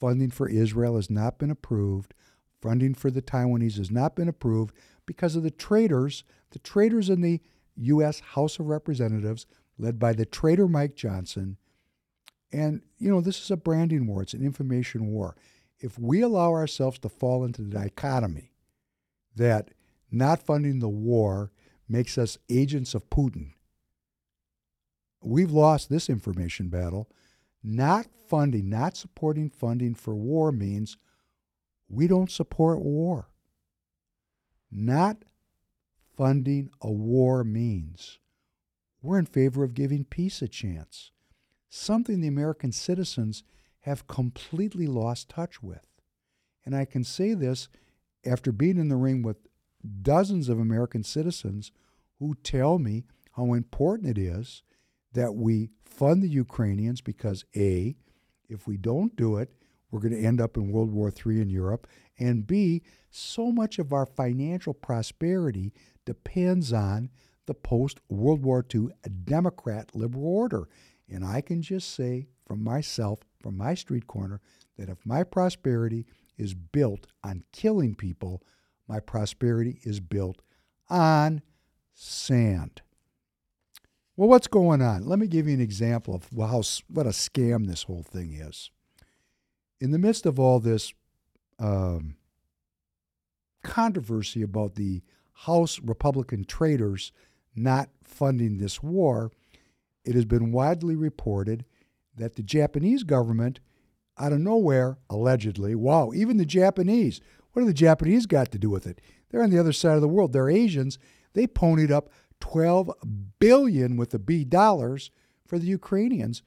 Funding 0.00 0.30
for 0.30 0.48
Israel 0.48 0.96
has 0.96 1.10
not 1.10 1.38
been 1.38 1.50
approved. 1.50 2.14
Funding 2.62 2.94
for 2.94 3.10
the 3.10 3.20
Taiwanese 3.20 3.76
has 3.76 3.90
not 3.90 4.16
been 4.16 4.26
approved 4.26 4.74
because 5.04 5.36
of 5.36 5.42
the 5.42 5.50
traitors, 5.50 6.24
the 6.52 6.58
traitors 6.60 7.10
in 7.10 7.20
the 7.20 7.42
U.S. 7.76 8.20
House 8.20 8.58
of 8.58 8.68
Representatives, 8.68 9.44
led 9.76 9.98
by 9.98 10.14
the 10.14 10.24
traitor 10.24 10.66
Mike 10.66 10.94
Johnson. 10.94 11.58
And, 12.50 12.80
you 12.96 13.10
know, 13.10 13.20
this 13.20 13.42
is 13.42 13.50
a 13.50 13.56
branding 13.58 14.06
war, 14.06 14.22
it's 14.22 14.32
an 14.32 14.42
information 14.42 15.08
war. 15.08 15.36
If 15.78 15.98
we 15.98 16.22
allow 16.22 16.52
ourselves 16.52 16.98
to 17.00 17.10
fall 17.10 17.44
into 17.44 17.60
the 17.60 17.68
dichotomy 17.68 18.54
that 19.36 19.72
not 20.10 20.42
funding 20.42 20.78
the 20.78 20.88
war 20.88 21.52
makes 21.86 22.16
us 22.16 22.38
agents 22.48 22.94
of 22.94 23.10
Putin, 23.10 23.52
we've 25.22 25.50
lost 25.50 25.88
this 25.88 26.08
information 26.08 26.68
battle. 26.68 27.08
Not 27.62 28.06
funding, 28.28 28.68
not 28.68 28.96
supporting 28.96 29.50
funding 29.50 29.94
for 29.94 30.14
war 30.14 30.50
means 30.52 30.96
we 31.88 32.06
don't 32.06 32.30
support 32.30 32.80
war. 32.80 33.28
Not 34.70 35.18
funding 36.16 36.70
a 36.80 36.90
war 36.90 37.44
means 37.44 38.18
we're 39.02 39.18
in 39.18 39.26
favor 39.26 39.64
of 39.64 39.74
giving 39.74 40.04
peace 40.04 40.42
a 40.42 40.48
chance, 40.48 41.10
something 41.68 42.20
the 42.20 42.28
American 42.28 42.72
citizens 42.72 43.42
have 43.80 44.06
completely 44.06 44.86
lost 44.86 45.28
touch 45.28 45.62
with. 45.62 45.86
And 46.64 46.76
I 46.76 46.84
can 46.84 47.04
say 47.04 47.34
this 47.34 47.68
after 48.24 48.52
being 48.52 48.78
in 48.78 48.88
the 48.88 48.96
ring 48.96 49.22
with 49.22 49.38
dozens 50.02 50.48
of 50.48 50.58
American 50.58 51.02
citizens 51.02 51.72
who 52.18 52.34
tell 52.42 52.78
me 52.78 53.04
how 53.32 53.54
important 53.54 54.10
it 54.10 54.20
is 54.20 54.62
that 55.12 55.34
we 55.34 55.70
fund 55.84 56.22
the 56.22 56.28
Ukrainians 56.28 57.00
because 57.00 57.44
A, 57.56 57.96
if 58.48 58.66
we 58.66 58.76
don't 58.76 59.16
do 59.16 59.36
it, 59.36 59.50
we're 59.90 60.00
going 60.00 60.14
to 60.14 60.26
end 60.26 60.40
up 60.40 60.56
in 60.56 60.70
World 60.70 60.92
War 60.92 61.10
III 61.10 61.40
in 61.40 61.50
Europe, 61.50 61.86
And 62.18 62.46
B, 62.46 62.82
so 63.10 63.50
much 63.50 63.78
of 63.78 63.92
our 63.92 64.06
financial 64.06 64.72
prosperity 64.72 65.72
depends 66.04 66.72
on 66.72 67.10
the 67.46 67.54
post 67.54 67.98
World 68.08 68.42
War 68.44 68.64
II 68.72 68.88
Democrat 69.24 69.94
liberal 69.94 70.26
order. 70.26 70.68
And 71.08 71.24
I 71.24 71.40
can 71.40 71.60
just 71.60 71.92
say 71.94 72.28
from 72.46 72.62
myself, 72.62 73.20
from 73.40 73.56
my 73.56 73.74
street 73.74 74.06
corner, 74.06 74.40
that 74.78 74.88
if 74.88 75.04
my 75.04 75.24
prosperity 75.24 76.06
is 76.38 76.54
built 76.54 77.06
on 77.24 77.42
killing 77.52 77.94
people, 77.94 78.42
my 78.86 79.00
prosperity 79.00 79.80
is 79.82 79.98
built 80.00 80.42
on 80.88 81.42
sand. 81.92 82.82
Well, 84.20 84.28
what's 84.28 84.48
going 84.48 84.82
on? 84.82 85.06
Let 85.06 85.18
me 85.18 85.26
give 85.26 85.48
you 85.48 85.54
an 85.54 85.62
example 85.62 86.14
of 86.14 86.28
how, 86.38 86.60
what 86.92 87.06
a 87.06 87.08
scam 87.08 87.66
this 87.66 87.84
whole 87.84 88.02
thing 88.02 88.34
is. 88.34 88.70
In 89.80 89.92
the 89.92 89.98
midst 89.98 90.26
of 90.26 90.38
all 90.38 90.60
this 90.60 90.92
um, 91.58 92.16
controversy 93.62 94.42
about 94.42 94.74
the 94.74 95.00
House 95.32 95.80
Republican 95.82 96.44
traitors 96.44 97.12
not 97.56 97.88
funding 98.04 98.58
this 98.58 98.82
war, 98.82 99.32
it 100.04 100.14
has 100.14 100.26
been 100.26 100.52
widely 100.52 100.96
reported 100.96 101.64
that 102.14 102.34
the 102.34 102.42
Japanese 102.42 103.04
government, 103.04 103.60
out 104.18 104.34
of 104.34 104.40
nowhere, 104.40 104.98
allegedly, 105.08 105.74
wow, 105.74 106.12
even 106.14 106.36
the 106.36 106.44
Japanese, 106.44 107.22
what 107.52 107.62
do 107.62 107.66
the 107.66 107.72
Japanese 107.72 108.26
got 108.26 108.52
to 108.52 108.58
do 108.58 108.68
with 108.68 108.86
it? 108.86 109.00
They're 109.30 109.42
on 109.42 109.48
the 109.48 109.58
other 109.58 109.72
side 109.72 109.94
of 109.94 110.02
the 110.02 110.08
world. 110.08 110.34
They're 110.34 110.50
Asians. 110.50 110.98
They 111.32 111.46
ponied 111.46 111.90
up 111.90 112.10
12 112.40 112.90
billion 113.38 113.96
with 113.96 114.10
the 114.10 114.18
B 114.18 114.44
dollars 114.44 115.10
for 115.46 115.58
the 115.58 115.66
Ukrainians 115.66 116.42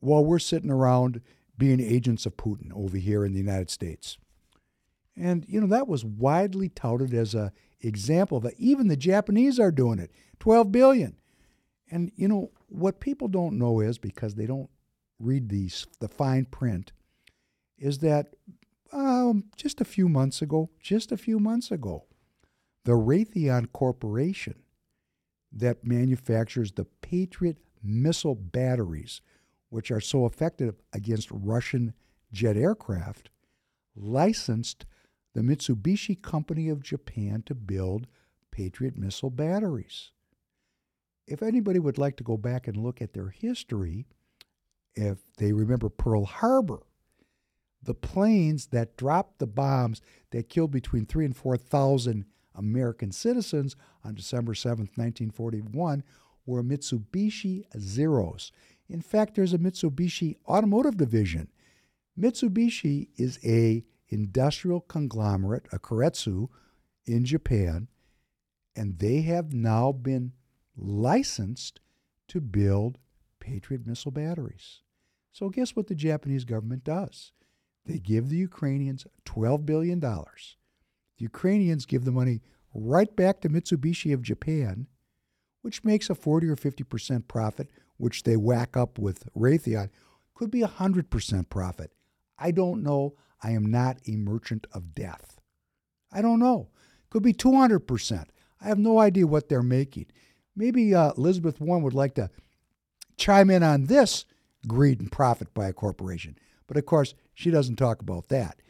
while 0.00 0.24
we're 0.24 0.38
sitting 0.38 0.70
around 0.70 1.20
being 1.56 1.80
agents 1.80 2.26
of 2.26 2.36
Putin 2.36 2.72
over 2.74 2.96
here 2.96 3.24
in 3.24 3.32
the 3.32 3.38
United 3.38 3.70
States. 3.70 4.18
And 5.16 5.44
you 5.48 5.60
know 5.60 5.66
that 5.68 5.88
was 5.88 6.04
widely 6.04 6.68
touted 6.68 7.14
as 7.14 7.34
a 7.34 7.52
example 7.80 8.40
that 8.40 8.54
even 8.58 8.88
the 8.88 8.96
Japanese 8.96 9.60
are 9.60 9.70
doing 9.70 9.98
it. 9.98 10.10
12 10.40 10.72
billion. 10.72 11.16
And 11.90 12.10
you 12.16 12.28
know 12.28 12.50
what 12.68 13.00
people 13.00 13.28
don't 13.28 13.58
know 13.58 13.80
is 13.80 13.98
because 13.98 14.34
they 14.34 14.46
don't 14.46 14.70
read 15.20 15.48
these 15.48 15.86
the 16.00 16.08
fine 16.08 16.44
print 16.44 16.92
is 17.78 17.98
that 17.98 18.34
um, 18.92 19.44
just 19.56 19.80
a 19.80 19.84
few 19.84 20.08
months 20.08 20.42
ago, 20.42 20.70
just 20.80 21.12
a 21.12 21.16
few 21.16 21.38
months 21.38 21.70
ago, 21.70 22.04
the 22.84 22.92
Raytheon 22.92 23.72
Corporation 23.72 24.63
that 25.54 25.84
manufactures 25.84 26.72
the 26.72 26.84
Patriot 26.84 27.58
missile 27.82 28.34
batteries, 28.34 29.20
which 29.68 29.90
are 29.90 30.00
so 30.00 30.26
effective 30.26 30.80
against 30.92 31.30
Russian 31.30 31.94
jet 32.32 32.56
aircraft, 32.56 33.30
licensed 33.94 34.84
the 35.34 35.42
Mitsubishi 35.42 36.20
Company 36.20 36.68
of 36.68 36.82
Japan 36.82 37.42
to 37.46 37.54
build 37.54 38.06
Patriot 38.50 38.96
missile 38.96 39.30
batteries. 39.30 40.10
If 41.26 41.42
anybody 41.42 41.78
would 41.78 41.98
like 41.98 42.16
to 42.18 42.24
go 42.24 42.36
back 42.36 42.68
and 42.68 42.76
look 42.76 43.00
at 43.00 43.12
their 43.14 43.30
history, 43.30 44.06
if 44.94 45.18
they 45.38 45.52
remember 45.52 45.88
Pearl 45.88 46.24
Harbor, 46.24 46.82
the 47.82 47.94
planes 47.94 48.66
that 48.68 48.96
dropped 48.96 49.38
the 49.38 49.46
bombs 49.46 50.00
that 50.30 50.48
killed 50.48 50.70
between 50.70 51.06
three 51.06 51.24
and 51.24 51.36
4,000 51.36 52.24
American 52.54 53.12
citizens 53.12 53.76
on 54.04 54.14
December 54.14 54.54
7, 54.54 54.88
1941, 54.94 56.02
were 56.46 56.62
Mitsubishi 56.62 57.64
Zeros. 57.78 58.52
In 58.88 59.00
fact, 59.00 59.34
there's 59.34 59.54
a 59.54 59.58
Mitsubishi 59.58 60.36
automotive 60.46 60.96
division. 60.96 61.48
Mitsubishi 62.18 63.08
is 63.16 63.38
a 63.44 63.84
industrial 64.08 64.80
conglomerate, 64.80 65.66
a 65.72 65.78
keiretsu, 65.78 66.48
in 67.06 67.24
Japan, 67.24 67.88
and 68.76 68.98
they 68.98 69.22
have 69.22 69.52
now 69.52 69.92
been 69.92 70.32
licensed 70.76 71.80
to 72.28 72.40
build 72.40 72.98
Patriot 73.40 73.86
missile 73.86 74.10
batteries. 74.10 74.80
So, 75.32 75.48
guess 75.48 75.76
what 75.76 75.88
the 75.88 75.94
Japanese 75.94 76.44
government 76.44 76.84
does? 76.84 77.32
They 77.84 77.98
give 77.98 78.28
the 78.28 78.36
Ukrainians 78.36 79.06
$12 79.26 79.66
billion. 79.66 80.00
The 81.18 81.24
Ukrainians 81.24 81.86
give 81.86 82.04
the 82.04 82.12
money 82.12 82.40
right 82.74 83.14
back 83.14 83.40
to 83.40 83.48
Mitsubishi 83.48 84.12
of 84.12 84.22
Japan, 84.22 84.88
which 85.62 85.84
makes 85.84 86.10
a 86.10 86.14
40 86.14 86.48
or 86.48 86.56
50% 86.56 87.28
profit, 87.28 87.70
which 87.96 88.24
they 88.24 88.36
whack 88.36 88.76
up 88.76 88.98
with 88.98 89.28
Raytheon. 89.34 89.90
Could 90.34 90.50
be 90.50 90.62
a 90.62 90.68
100% 90.68 91.48
profit. 91.48 91.92
I 92.38 92.50
don't 92.50 92.82
know. 92.82 93.14
I 93.42 93.50
am 93.52 93.66
not 93.66 93.98
a 94.08 94.16
merchant 94.16 94.66
of 94.72 94.94
death. 94.94 95.40
I 96.12 96.22
don't 96.22 96.40
know. 96.40 96.70
Could 97.10 97.22
be 97.22 97.32
200%. 97.32 98.26
I 98.60 98.66
have 98.66 98.78
no 98.78 98.98
idea 98.98 99.26
what 99.26 99.48
they're 99.48 99.62
making. 99.62 100.06
Maybe 100.56 100.94
uh, 100.94 101.12
Elizabeth 101.16 101.60
Warren 101.60 101.82
would 101.82 101.94
like 101.94 102.14
to 102.14 102.30
chime 103.16 103.50
in 103.50 103.62
on 103.62 103.84
this 103.84 104.24
greed 104.66 105.00
and 105.00 105.12
profit 105.12 105.52
by 105.54 105.68
a 105.68 105.72
corporation. 105.72 106.36
But 106.66 106.76
of 106.76 106.86
course, 106.86 107.14
she 107.34 107.50
doesn't 107.50 107.76
talk 107.76 108.00
about 108.00 108.28
that. 108.28 108.60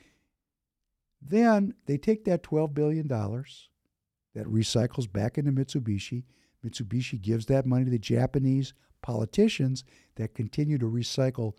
Then 1.26 1.74
they 1.86 1.96
take 1.96 2.24
that 2.24 2.42
$12 2.42 2.74
billion 2.74 3.08
that 3.08 4.46
recycles 4.46 5.10
back 5.10 5.38
into 5.38 5.52
Mitsubishi. 5.52 6.24
Mitsubishi 6.64 7.20
gives 7.20 7.46
that 7.46 7.66
money 7.66 7.84
to 7.84 7.90
the 7.90 7.98
Japanese 7.98 8.74
politicians 9.02 9.84
that 10.16 10.34
continue 10.34 10.78
to 10.78 10.86
recycle 10.86 11.52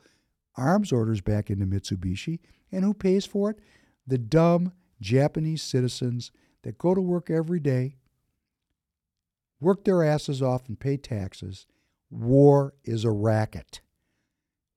arms 0.55 0.91
orders 0.91 1.21
back 1.21 1.49
into 1.49 1.65
Mitsubishi. 1.65 2.39
And 2.71 2.83
who 2.83 2.93
pays 2.93 3.25
for 3.25 3.51
it? 3.51 3.59
The 4.05 4.17
dumb 4.17 4.73
Japanese 5.01 5.63
citizens 5.63 6.31
that 6.63 6.77
go 6.77 6.93
to 6.93 7.01
work 7.01 7.29
every 7.29 7.59
day, 7.59 7.97
work 9.59 9.83
their 9.83 10.03
asses 10.03 10.41
off, 10.41 10.67
and 10.67 10.79
pay 10.79 10.97
taxes. 10.97 11.65
War 12.09 12.73
is 12.83 13.03
a 13.03 13.11
racket. 13.11 13.81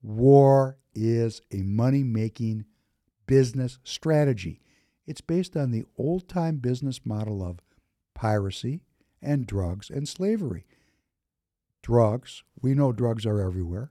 War 0.02 0.78
is 0.94 1.42
a 1.52 1.62
money 1.62 2.02
making 2.02 2.64
business 3.26 3.78
strategy. 3.84 4.60
It's 5.08 5.22
based 5.22 5.56
on 5.56 5.70
the 5.70 5.84
old 5.96 6.28
time 6.28 6.58
business 6.58 7.00
model 7.04 7.42
of 7.42 7.60
piracy 8.14 8.82
and 9.22 9.46
drugs 9.46 9.88
and 9.88 10.06
slavery. 10.06 10.66
Drugs, 11.82 12.42
we 12.60 12.74
know 12.74 12.92
drugs 12.92 13.24
are 13.24 13.40
everywhere 13.40 13.90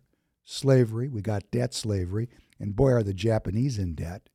slavery, 0.49 1.09
we 1.09 1.21
got 1.21 1.51
debt 1.51 1.73
slavery, 1.73 2.29
and 2.57 2.75
boy, 2.75 2.91
are 2.91 3.03
the 3.03 3.13
Japanese 3.13 3.77
in 3.77 3.95
debt. 3.95 4.29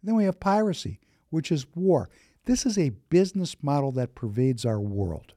And 0.00 0.08
then 0.08 0.16
we 0.16 0.24
have 0.24 0.40
piracy, 0.40 0.98
which 1.30 1.52
is 1.52 1.66
war. 1.74 2.10
This 2.46 2.66
is 2.66 2.76
a 2.76 2.90
business 3.10 3.54
model 3.62 3.92
that 3.92 4.16
pervades 4.16 4.64
our 4.64 4.80
world. 4.80 5.34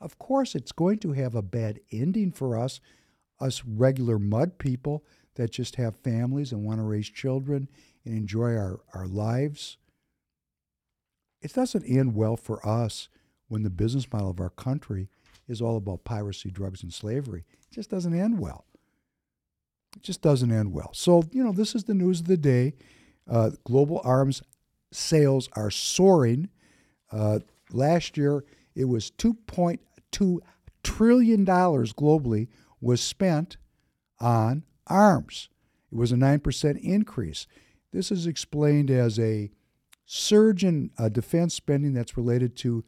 Of 0.00 0.18
course, 0.18 0.56
it's 0.56 0.72
going 0.72 0.98
to 1.00 1.12
have 1.12 1.36
a 1.36 1.42
bad 1.42 1.78
ending 1.92 2.32
for 2.32 2.58
us, 2.58 2.80
us 3.38 3.62
regular 3.64 4.18
mud 4.18 4.58
people 4.58 5.04
that 5.36 5.52
just 5.52 5.76
have 5.76 5.94
families 5.96 6.50
and 6.50 6.64
want 6.64 6.78
to 6.78 6.84
raise 6.84 7.08
children 7.08 7.68
and 8.04 8.16
enjoy 8.16 8.56
our, 8.56 8.80
our 8.94 9.06
lives. 9.06 9.76
It 11.42 11.54
doesn't 11.54 11.84
end 11.84 12.14
well 12.14 12.36
for 12.36 12.66
us 12.66 13.08
when 13.48 13.62
the 13.62 13.70
business 13.70 14.10
model 14.12 14.30
of 14.30 14.40
our 14.40 14.50
country 14.50 15.08
is 15.48 15.60
all 15.60 15.76
about 15.76 16.04
piracy, 16.04 16.50
drugs, 16.50 16.82
and 16.82 16.92
slavery. 16.92 17.44
It 17.70 17.74
just 17.74 17.90
doesn't 17.90 18.18
end 18.18 18.38
well. 18.38 18.66
It 19.96 20.02
just 20.02 20.22
doesn't 20.22 20.52
end 20.52 20.72
well. 20.72 20.90
So, 20.92 21.24
you 21.32 21.42
know, 21.42 21.52
this 21.52 21.74
is 21.74 21.84
the 21.84 21.94
news 21.94 22.20
of 22.20 22.26
the 22.26 22.36
day. 22.36 22.74
Uh, 23.28 23.50
global 23.64 24.00
arms 24.04 24.42
sales 24.92 25.48
are 25.54 25.70
soaring. 25.70 26.48
Uh, 27.10 27.40
last 27.72 28.16
year, 28.16 28.44
it 28.74 28.84
was 28.84 29.10
$2.2 29.12 30.38
trillion 30.82 31.44
globally 31.44 32.48
was 32.80 33.00
spent 33.00 33.56
on 34.20 34.64
arms. 34.86 35.48
It 35.92 35.96
was 35.96 36.12
a 36.12 36.16
9% 36.16 36.80
increase. 36.80 37.46
This 37.92 38.12
is 38.12 38.26
explained 38.26 38.90
as 38.90 39.18
a 39.18 39.50
surge 40.12 40.64
in 40.64 40.90
uh, 40.98 41.08
defense 41.08 41.54
spending 41.54 41.94
that's 41.94 42.16
related 42.16 42.56
to 42.56 42.84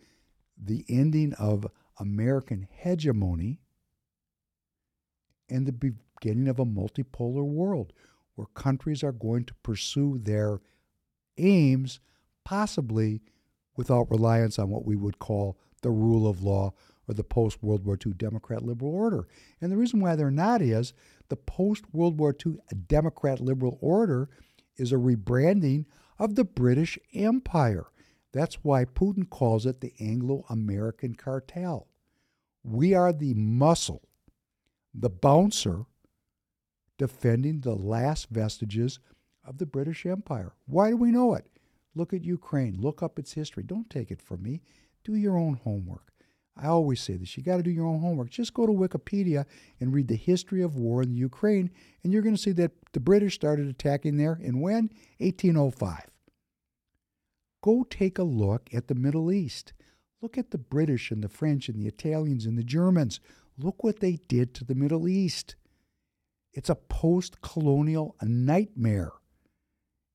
the 0.61 0.85
ending 0.89 1.33
of 1.35 1.65
American 2.01 2.67
hegemony 2.69 3.61
and 5.49 5.65
the 5.65 5.73
beginning 5.73 6.49
of 6.49 6.59
a 6.59 6.65
multipolar 6.65 7.45
world 7.45 7.93
where 8.35 8.49
countries 8.55 9.05
are 9.05 9.13
going 9.13 9.45
to 9.45 9.55
pursue 9.63 10.19
their 10.19 10.61
aims, 11.39 12.01
possibly 12.45 13.21
without 13.77 14.11
reliance 14.11 14.59
on 14.59 14.69
what 14.69 14.85
we 14.85 14.97
would 14.97 15.21
call 15.21 15.57
the 15.83 15.93
rule 15.93 16.27
of 16.27 16.43
law 16.43 16.73
or 17.07 17.15
the 17.15 17.23
post 17.23 17.63
World 17.63 17.85
War 17.85 17.97
II 18.05 18.15
Democrat 18.15 18.65
liberal 18.65 18.93
order. 18.93 19.29
And 19.61 19.71
the 19.71 19.77
reason 19.77 20.01
why 20.01 20.17
they're 20.17 20.33
not 20.33 20.61
is 20.61 20.93
the 21.29 21.37
post 21.37 21.85
World 21.93 22.19
War 22.19 22.35
II 22.45 22.57
Democrat 22.89 23.39
liberal 23.39 23.79
order 23.81 24.29
is 24.77 24.91
a 24.91 24.97
rebranding 24.97 25.85
of 26.19 26.35
the 26.35 26.45
British 26.45 26.99
Empire. 27.15 27.87
That's 28.33 28.57
why 28.63 28.85
Putin 28.85 29.29
calls 29.29 29.67
it 29.67 29.81
the 29.81 29.93
Anglo 30.01 30.45
American 30.49 31.15
cartel. 31.15 31.89
We 32.65 32.95
are 32.95 33.13
the 33.13 33.35
muscle, 33.35 34.03
the 34.95 35.11
bouncer 35.11 35.87
defending 36.99 37.61
the 37.61 37.75
last 37.75 38.29
vestiges 38.31 39.01
of 39.45 39.59
the 39.59 39.67
British 39.67 40.07
Empire. 40.07 40.55
Why 40.67 40.91
do 40.91 40.97
we 40.97 41.11
know 41.11 41.35
it? 41.35 41.47
Look 41.95 42.15
at 42.15 42.25
Ukraine. 42.25 42.77
Look 42.81 43.03
up 43.03 43.19
its 43.19 43.33
history. 43.33 43.65
Don't 43.65 43.91
take 43.91 44.11
it 44.11 44.23
from 44.23 44.43
me. 44.43 44.63
Do 45.05 45.15
your 45.15 45.37
own 45.37 45.55
homework. 45.55 46.12
I 46.57 46.67
always 46.67 47.01
say 47.01 47.17
this 47.17 47.37
you 47.37 47.43
got 47.43 47.57
to 47.57 47.63
do 47.63 47.71
your 47.71 47.87
own 47.87 48.01
homework. 48.01 48.31
Just 48.31 48.55
go 48.55 48.67
to 48.67 48.73
Wikipedia 48.73 49.47
and 49.81 49.93
read 49.93 50.09
the 50.09 50.17
history 50.17 50.63
of 50.63 50.77
war 50.77 51.03
in 51.03 51.11
the 51.11 51.19
Ukraine, 51.19 51.71
and 52.03 52.13
you're 52.13 52.23
going 52.23 52.35
to 52.35 52.41
see 52.41 52.53
that 52.53 52.73
the 52.93 53.01
British 53.01 53.35
started 53.35 53.69
attacking 53.69 54.17
there 54.17 54.39
in 54.41 54.61
when? 54.61 54.91
1805. 55.19 56.07
Go 57.63 57.87
take 57.89 58.19
a 58.19 58.25
look 58.25 58.69
at 58.75 58.89
the 58.89 58.95
Middle 58.95 59.33
East. 59.33 59.73
Look 60.21 60.37
at 60.37 60.51
the 60.51 60.59
British 60.59 61.11
and 61.11 61.23
the 61.23 61.29
French 61.29 61.69
and 61.69 61.81
the 61.81 61.87
Italians 61.87 62.45
and 62.45 62.59
the 62.59 62.65
Germans. 62.65 63.21
Look 63.57 63.83
what 63.83 64.01
they 64.01 64.19
did 64.29 64.55
to 64.55 64.65
the 64.65 64.75
Middle 64.75 65.09
East. 65.09 65.57
It's 66.53 66.71
a 66.71 66.75
post 66.75 67.41
colonial 67.41 68.15
nightmare. 68.23 69.13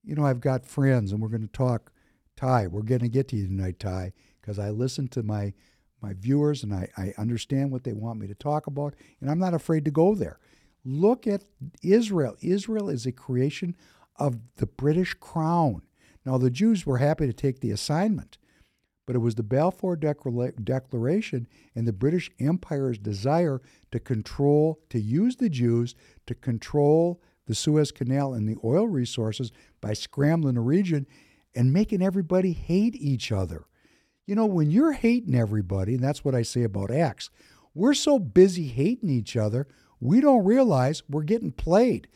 You 0.03 0.15
know, 0.15 0.25
I've 0.25 0.41
got 0.41 0.65
friends, 0.65 1.11
and 1.11 1.21
we're 1.21 1.29
going 1.29 1.41
to 1.41 1.47
talk, 1.47 1.91
Ty. 2.35 2.67
We're 2.67 2.83
going 2.83 3.01
to 3.01 3.09
get 3.09 3.27
to 3.29 3.35
you 3.35 3.47
tonight, 3.47 3.79
Ty, 3.79 4.13
because 4.39 4.59
I 4.59 4.69
listen 4.69 5.07
to 5.09 5.23
my 5.23 5.53
my 6.01 6.13
viewers 6.13 6.63
and 6.63 6.73
I, 6.73 6.89
I 6.97 7.13
understand 7.17 7.71
what 7.71 7.83
they 7.83 7.93
want 7.93 8.19
me 8.19 8.27
to 8.27 8.35
talk 8.35 8.67
about, 8.67 8.95
and 9.19 9.29
I'm 9.29 9.39
not 9.39 9.53
afraid 9.53 9.85
to 9.85 9.91
go 9.91 10.15
there. 10.15 10.39
Look 10.85 11.27
at 11.27 11.43
Israel. 11.83 12.35
Israel 12.41 12.89
is 12.89 13.05
a 13.05 13.11
creation 13.11 13.75
of 14.17 14.37
the 14.57 14.67
British 14.67 15.13
crown. 15.15 15.81
Now, 16.25 16.37
the 16.37 16.49
Jews 16.49 16.85
were 16.85 16.97
happy 16.97 17.25
to 17.25 17.33
take 17.33 17.59
the 17.59 17.71
assignment, 17.71 18.37
but 19.05 19.15
it 19.15 19.19
was 19.19 19.35
the 19.35 19.43
Balfour 19.43 19.95
Declaration 19.95 21.47
and 21.75 21.87
the 21.87 21.93
British 21.93 22.29
Empire's 22.39 22.97
desire 22.97 23.61
to 23.91 23.99
control, 23.99 24.79
to 24.89 24.99
use 24.99 25.37
the 25.37 25.49
Jews 25.49 25.95
to 26.25 26.35
control 26.35 27.21
the 27.45 27.55
Suez 27.55 27.91
Canal 27.91 28.33
and 28.33 28.47
the 28.47 28.57
oil 28.63 28.87
resources 28.87 29.51
by 29.79 29.93
scrambling 29.93 30.55
the 30.55 30.61
region 30.61 31.07
and 31.55 31.73
making 31.73 32.01
everybody 32.01 32.51
hate 32.51 32.95
each 32.95 33.31
other. 33.31 33.65
You 34.28 34.36
know, 34.36 34.45
when 34.45 34.69
you're 34.69 34.91
hating 34.91 35.34
everybody, 35.34 35.95
and 35.95 36.03
that's 36.03 36.23
what 36.23 36.36
I 36.36 36.41
say 36.41 36.63
about 36.63 36.91
Acts, 36.91 37.30
we're 37.73 37.93
so 37.93 38.19
busy 38.19 38.67
hating 38.67 39.09
each 39.09 39.38
other, 39.38 39.67
we 40.01 40.19
don't 40.19 40.43
realize 40.43 41.01
we're 41.09 41.23
getting 41.23 41.53
played. 41.53 42.09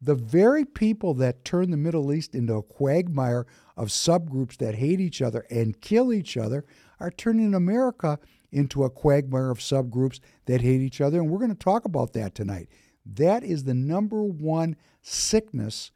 The 0.00 0.14
very 0.14 0.64
people 0.64 1.14
that 1.14 1.44
turn 1.44 1.72
the 1.72 1.76
Middle 1.76 2.12
East 2.12 2.36
into 2.36 2.54
a 2.54 2.62
quagmire 2.62 3.44
of 3.76 3.88
subgroups 3.88 4.56
that 4.58 4.76
hate 4.76 5.00
each 5.00 5.20
other 5.20 5.44
and 5.50 5.80
kill 5.80 6.12
each 6.12 6.36
other 6.36 6.64
are 7.00 7.10
turning 7.10 7.52
America 7.52 8.20
into 8.52 8.84
a 8.84 8.90
quagmire 8.90 9.50
of 9.50 9.58
subgroups 9.58 10.20
that 10.46 10.60
hate 10.60 10.80
each 10.80 11.00
other. 11.00 11.18
And 11.18 11.28
we're 11.28 11.40
going 11.40 11.50
to 11.50 11.56
talk 11.56 11.84
about 11.84 12.12
that 12.12 12.36
tonight. 12.36 12.68
That 13.04 13.42
is 13.42 13.64
the 13.64 13.74
number 13.74 14.22
one 14.22 14.76
sickness. 15.02 15.90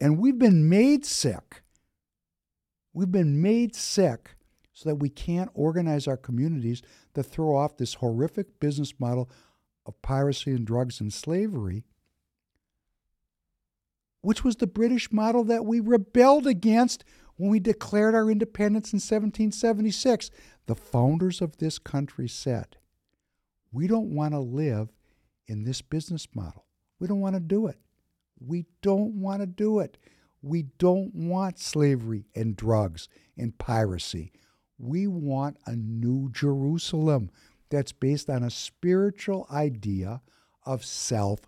And 0.00 0.18
we've 0.18 0.38
been 0.38 0.68
made 0.68 1.06
sick. 1.06 1.62
We've 2.92 3.12
been 3.12 3.40
made 3.40 3.76
sick 3.76 4.35
so 4.76 4.90
that 4.90 4.96
we 4.96 5.08
can't 5.08 5.48
organize 5.54 6.06
our 6.06 6.18
communities 6.18 6.82
to 7.14 7.22
throw 7.22 7.56
off 7.56 7.78
this 7.78 7.94
horrific 7.94 8.60
business 8.60 8.92
model 9.00 9.30
of 9.86 10.00
piracy 10.02 10.50
and 10.50 10.66
drugs 10.66 11.00
and 11.00 11.12
slavery 11.12 11.84
which 14.26 14.42
was 14.42 14.56
the 14.56 14.66
British 14.66 15.12
model 15.12 15.44
that 15.44 15.64
we 15.64 15.78
rebelled 15.78 16.48
against 16.48 17.04
when 17.36 17.48
we 17.48 17.60
declared 17.60 18.12
our 18.12 18.28
independence 18.28 18.92
in 18.92 18.96
1776. 18.96 20.32
The 20.66 20.74
founders 20.74 21.40
of 21.40 21.58
this 21.58 21.78
country 21.78 22.26
said, 22.26 22.76
We 23.70 23.86
don't 23.86 24.12
want 24.12 24.34
to 24.34 24.40
live 24.40 24.88
in 25.46 25.62
this 25.62 25.80
business 25.80 26.26
model. 26.34 26.66
We 26.98 27.06
don't 27.06 27.20
want 27.20 27.36
to 27.36 27.40
do 27.40 27.68
it. 27.68 27.78
We 28.44 28.66
don't 28.82 29.20
want 29.20 29.42
to 29.42 29.46
do 29.46 29.78
it. 29.78 29.96
We 30.42 30.64
don't 30.78 31.14
want 31.14 31.60
slavery 31.60 32.26
and 32.34 32.56
drugs 32.56 33.08
and 33.38 33.56
piracy. 33.56 34.32
We 34.78 35.06
want 35.06 35.56
a 35.66 35.74
new 35.74 36.30
Jerusalem 36.32 37.30
that's 37.70 37.92
based 37.92 38.28
on 38.30 38.42
a 38.42 38.50
spiritual 38.50 39.46
idea 39.50 40.20
of 40.64 40.84
self 40.84 41.40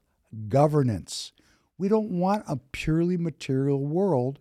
governance. 0.49 1.33
We 1.77 1.89
don't 1.89 2.11
want 2.11 2.45
a 2.49 2.57
purely 2.73 3.17
material 3.17 3.85
world, 3.87 4.41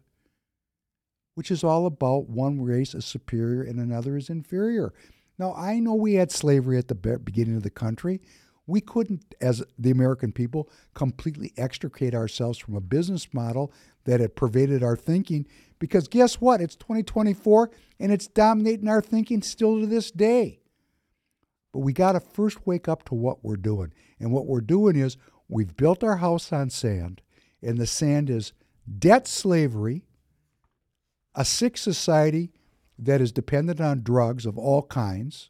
which 1.36 1.52
is 1.52 1.64
all 1.64 1.86
about 1.86 2.30
one 2.30 2.62
race 2.62 2.96
is 2.96 3.06
superior 3.06 3.62
and 3.62 3.80
another 3.80 4.18
is 4.18 4.30
inferior. 4.30 4.94
Now, 5.38 5.54
I 5.54 5.80
know 5.80 5.94
we 5.94 6.16
had 6.16 6.32
slavery 6.32 6.78
at 6.78 6.88
the 6.88 6.96
beginning 6.96 7.56
of 7.56 7.64
the 7.64 7.70
country. 7.70 8.22
We 8.66 8.82
couldn't, 8.82 9.36
as 9.40 9.64
the 9.78 9.92
American 9.92 10.32
people, 10.32 10.70
completely 10.94 11.54
extricate 11.58 12.16
ourselves 12.16 12.58
from 12.58 12.76
a 12.76 12.82
business 12.82 13.34
model 13.34 13.72
that 14.06 14.20
had 14.20 14.36
pervaded 14.36 14.84
our 14.84 14.96
thinking 14.96 15.48
because 15.80 16.08
guess 16.08 16.36
what? 16.36 16.62
It's 16.62 16.76
2024 16.76 17.72
and 18.00 18.12
it's 18.12 18.28
dominating 18.28 18.88
our 18.88 19.02
thinking 19.02 19.42
still 19.42 19.80
to 19.80 19.86
this 19.86 20.12
day. 20.12 20.60
But 21.74 21.80
we 21.80 21.94
got 21.94 22.14
to 22.14 22.20
first 22.20 22.66
wake 22.66 22.88
up 22.88 23.04
to 23.06 23.16
what 23.16 23.44
we're 23.44 23.58
doing. 23.58 23.94
And 24.20 24.32
what 24.32 24.48
we're 24.48 24.62
doing 24.62 24.96
is 24.96 25.18
we've 25.48 25.76
built 25.76 26.04
our 26.04 26.18
house 26.18 26.52
on 26.52 26.70
sand 26.70 27.22
and 27.62 27.78
the 27.78 27.88
sand 27.88 28.30
is 28.30 28.54
debt 28.98 29.28
slavery, 29.28 30.04
a 31.36 31.46
sick 31.46 31.78
society 31.78 32.52
that 32.98 33.22
is 33.22 33.32
dependent 33.32 33.80
on 33.80 34.04
drugs 34.04 34.46
of 34.46 34.58
all 34.58 34.84
kinds, 34.84 35.50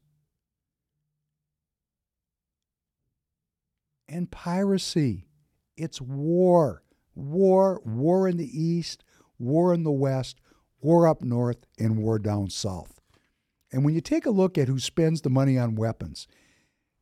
and 4.09 4.32
piracy. 4.32 5.28
It's 5.75 6.01
war. 6.01 6.84
War, 7.15 7.82
war 7.86 8.28
in 8.28 8.38
the 8.38 8.59
east, 8.59 9.03
war 9.39 9.73
in 9.73 9.83
the 9.83 9.91
west, 9.91 10.39
war 10.81 11.07
up 11.07 11.21
north, 11.21 11.65
and 11.79 11.97
war 11.97 12.19
down 12.19 12.49
south. 12.49 12.99
And 13.71 13.83
when 13.83 13.93
you 13.93 14.01
take 14.01 14.25
a 14.25 14.31
look 14.31 14.57
at 14.57 14.67
who 14.67 14.79
spends 14.79 15.21
the 15.21 15.29
money 15.29 15.57
on 15.57 15.75
weapons, 15.75 16.27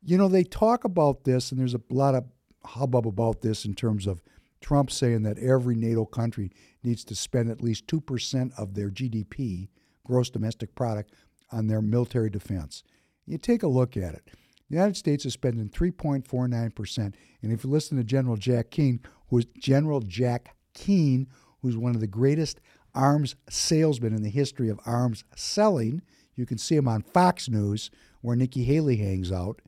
you 0.02 0.16
know, 0.16 0.28
they 0.28 0.44
talk 0.44 0.84
about 0.84 1.24
this, 1.24 1.50
and 1.50 1.60
there's 1.60 1.74
a 1.74 1.80
lot 1.90 2.14
of 2.14 2.24
hubbub 2.64 3.06
about 3.06 3.40
this 3.40 3.64
in 3.64 3.74
terms 3.74 4.06
of 4.06 4.22
Trump 4.60 4.90
saying 4.90 5.22
that 5.22 5.38
every 5.38 5.74
NATO 5.74 6.04
country 6.04 6.50
needs 6.82 7.04
to 7.04 7.14
spend 7.14 7.50
at 7.50 7.62
least 7.62 7.86
2% 7.86 8.52
of 8.58 8.74
their 8.74 8.90
GDP, 8.90 9.68
gross 10.04 10.30
domestic 10.30 10.74
product, 10.74 11.12
on 11.52 11.66
their 11.66 11.82
military 11.82 12.30
defense. 12.30 12.82
You 13.26 13.38
take 13.38 13.62
a 13.62 13.68
look 13.68 13.96
at 13.96 14.14
it. 14.14 14.30
The 14.68 14.76
United 14.76 14.96
States 14.96 15.24
is 15.24 15.32
spending 15.32 15.68
3.49%. 15.68 17.14
And 17.42 17.52
if 17.52 17.62
you 17.62 17.70
listen 17.70 17.96
to 17.98 18.04
General 18.04 18.36
Jack 18.36 18.70
Keane, 18.70 19.00
who's 19.28 19.44
General 19.58 20.00
Jack 20.00 20.56
Keane, 20.74 21.28
who's 21.66 21.76
one 21.76 21.94
of 21.94 22.00
the 22.00 22.06
greatest 22.06 22.60
arms 22.94 23.36
salesmen 23.50 24.14
in 24.14 24.22
the 24.22 24.30
history 24.30 24.68
of 24.68 24.80
arms 24.86 25.24
selling, 25.34 26.02
you 26.36 26.46
can 26.46 26.58
see 26.58 26.76
him 26.76 26.88
on 26.88 27.02
Fox 27.02 27.48
News, 27.48 27.90
where 28.20 28.36
Nikki 28.36 28.64
Haley 28.64 28.96
hangs 28.96 29.32
out. 29.32 29.60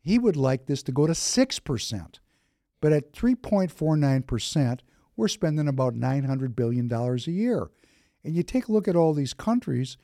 He 0.00 0.18
would 0.18 0.36
like 0.36 0.66
this 0.66 0.82
to 0.84 0.92
go 0.92 1.06
to 1.06 1.12
6%. 1.12 2.18
But 2.80 2.92
at 2.92 3.12
3.49%, 3.12 4.80
we're 5.16 5.28
spending 5.28 5.68
about 5.68 5.94
$900 5.94 6.54
billion 6.54 6.92
a 6.92 7.16
year. 7.30 7.70
And 8.22 8.36
you 8.36 8.42
take 8.42 8.68
a 8.68 8.72
look 8.72 8.88
at 8.88 8.96
all 8.96 9.14
these 9.14 9.32
countries, 9.32 9.96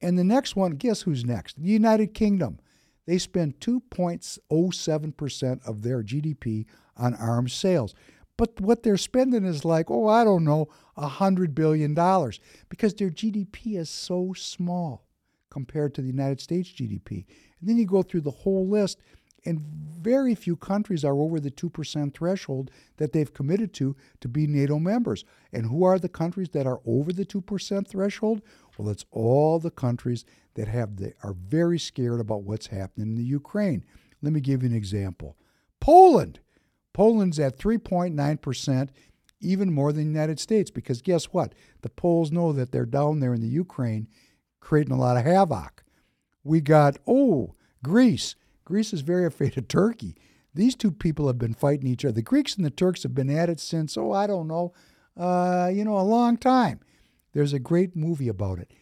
and 0.00 0.18
the 0.18 0.24
next 0.24 0.56
one, 0.56 0.72
guess 0.72 1.02
who's 1.02 1.24
next? 1.24 1.60
The 1.60 1.68
United 1.68 2.14
Kingdom. 2.14 2.58
They 3.06 3.18
spend 3.18 3.60
2.07% 3.60 5.66
of 5.66 5.82
their 5.82 6.02
GDP 6.02 6.64
on 6.96 7.14
arms 7.14 7.52
sales. 7.52 7.94
But 8.38 8.58
what 8.60 8.82
they're 8.84 8.96
spending 8.96 9.44
is 9.44 9.66
like, 9.66 9.90
oh, 9.90 10.06
I 10.06 10.24
don't 10.24 10.44
know, 10.44 10.68
$100 10.96 11.54
billion 11.54 11.92
because 12.68 12.94
their 12.94 13.10
GDP 13.10 13.76
is 13.76 13.90
so 13.90 14.32
small 14.34 15.04
compared 15.50 15.92
to 15.94 16.00
the 16.00 16.06
United 16.06 16.40
States 16.40 16.70
GDP. 16.70 17.26
And 17.60 17.68
then 17.68 17.76
you 17.76 17.84
go 17.84 18.02
through 18.02 18.20
the 18.20 18.30
whole 18.30 18.66
list, 18.66 19.00
and 19.44 19.60
very 20.00 20.34
few 20.36 20.56
countries 20.56 21.04
are 21.04 21.18
over 21.18 21.40
the 21.40 21.50
2% 21.50 22.14
threshold 22.14 22.70
that 22.98 23.12
they've 23.12 23.32
committed 23.32 23.72
to 23.74 23.96
to 24.20 24.28
be 24.28 24.46
NATO 24.46 24.78
members. 24.78 25.24
And 25.52 25.66
who 25.66 25.82
are 25.82 25.98
the 25.98 26.08
countries 26.08 26.50
that 26.50 26.66
are 26.66 26.80
over 26.86 27.12
the 27.12 27.24
2% 27.24 27.88
threshold? 27.88 28.42
Well, 28.76 28.88
it's 28.88 29.04
all 29.10 29.58
the 29.58 29.70
countries 29.70 30.24
that 30.54 30.68
have 30.68 30.96
the, 30.96 31.12
are 31.24 31.34
very 31.34 31.78
scared 31.78 32.20
about 32.20 32.42
what's 32.42 32.68
happening 32.68 33.08
in 33.08 33.14
the 33.16 33.24
Ukraine. 33.24 33.84
Let 34.22 34.32
me 34.32 34.40
give 34.40 34.62
you 34.62 34.68
an 34.68 34.76
example. 34.76 35.36
Poland. 35.80 36.38
Poland's 36.98 37.38
at 37.38 37.56
3.9%, 37.56 38.88
even 39.40 39.72
more 39.72 39.92
than 39.92 40.02
the 40.02 40.10
United 40.10 40.40
States, 40.40 40.68
because 40.68 41.00
guess 41.00 41.26
what? 41.26 41.54
The 41.82 41.90
Poles 41.90 42.32
know 42.32 42.52
that 42.52 42.72
they're 42.72 42.84
down 42.84 43.20
there 43.20 43.32
in 43.32 43.40
the 43.40 43.46
Ukraine 43.46 44.08
creating 44.58 44.92
a 44.92 44.98
lot 44.98 45.16
of 45.16 45.24
havoc. 45.24 45.84
We 46.42 46.60
got, 46.60 46.96
oh, 47.06 47.54
Greece 47.84 48.34
Greece 48.64 48.92
is 48.92 49.02
very 49.02 49.24
afraid 49.26 49.56
of 49.56 49.68
Turkey. 49.68 50.16
These 50.52 50.74
two 50.74 50.90
people 50.90 51.28
have 51.28 51.38
been 51.38 51.54
fighting 51.54 51.86
each 51.86 52.04
other. 52.04 52.14
The 52.14 52.22
Greeks 52.22 52.56
and 52.56 52.66
the 52.66 52.70
Turks 52.70 53.04
have 53.04 53.14
been 53.14 53.30
at 53.30 53.48
it 53.48 53.60
since, 53.60 53.96
oh, 53.96 54.10
I 54.10 54.26
don't 54.26 54.48
know, 54.48 54.72
uh, 55.16 55.70
you 55.72 55.84
know, 55.84 55.96
a 55.96 56.02
long 56.02 56.36
time. 56.36 56.80
There's 57.32 57.52
a 57.52 57.60
great 57.60 57.94
movie 57.94 58.26
about 58.26 58.58
it 58.58 58.72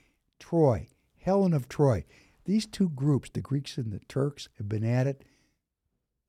Troy, 0.41 0.89
Helen 1.21 1.53
of 1.53 1.69
Troy. 1.69 2.07
These 2.47 2.65
two 2.65 2.89
groups, 2.89 3.29
the 3.29 3.43
Greeks 3.43 3.77
and 3.77 3.93
the 3.93 4.01
Turks, 4.09 4.49
have 4.57 4.71
been 4.71 4.85
at 4.85 5.07
it 5.07 5.23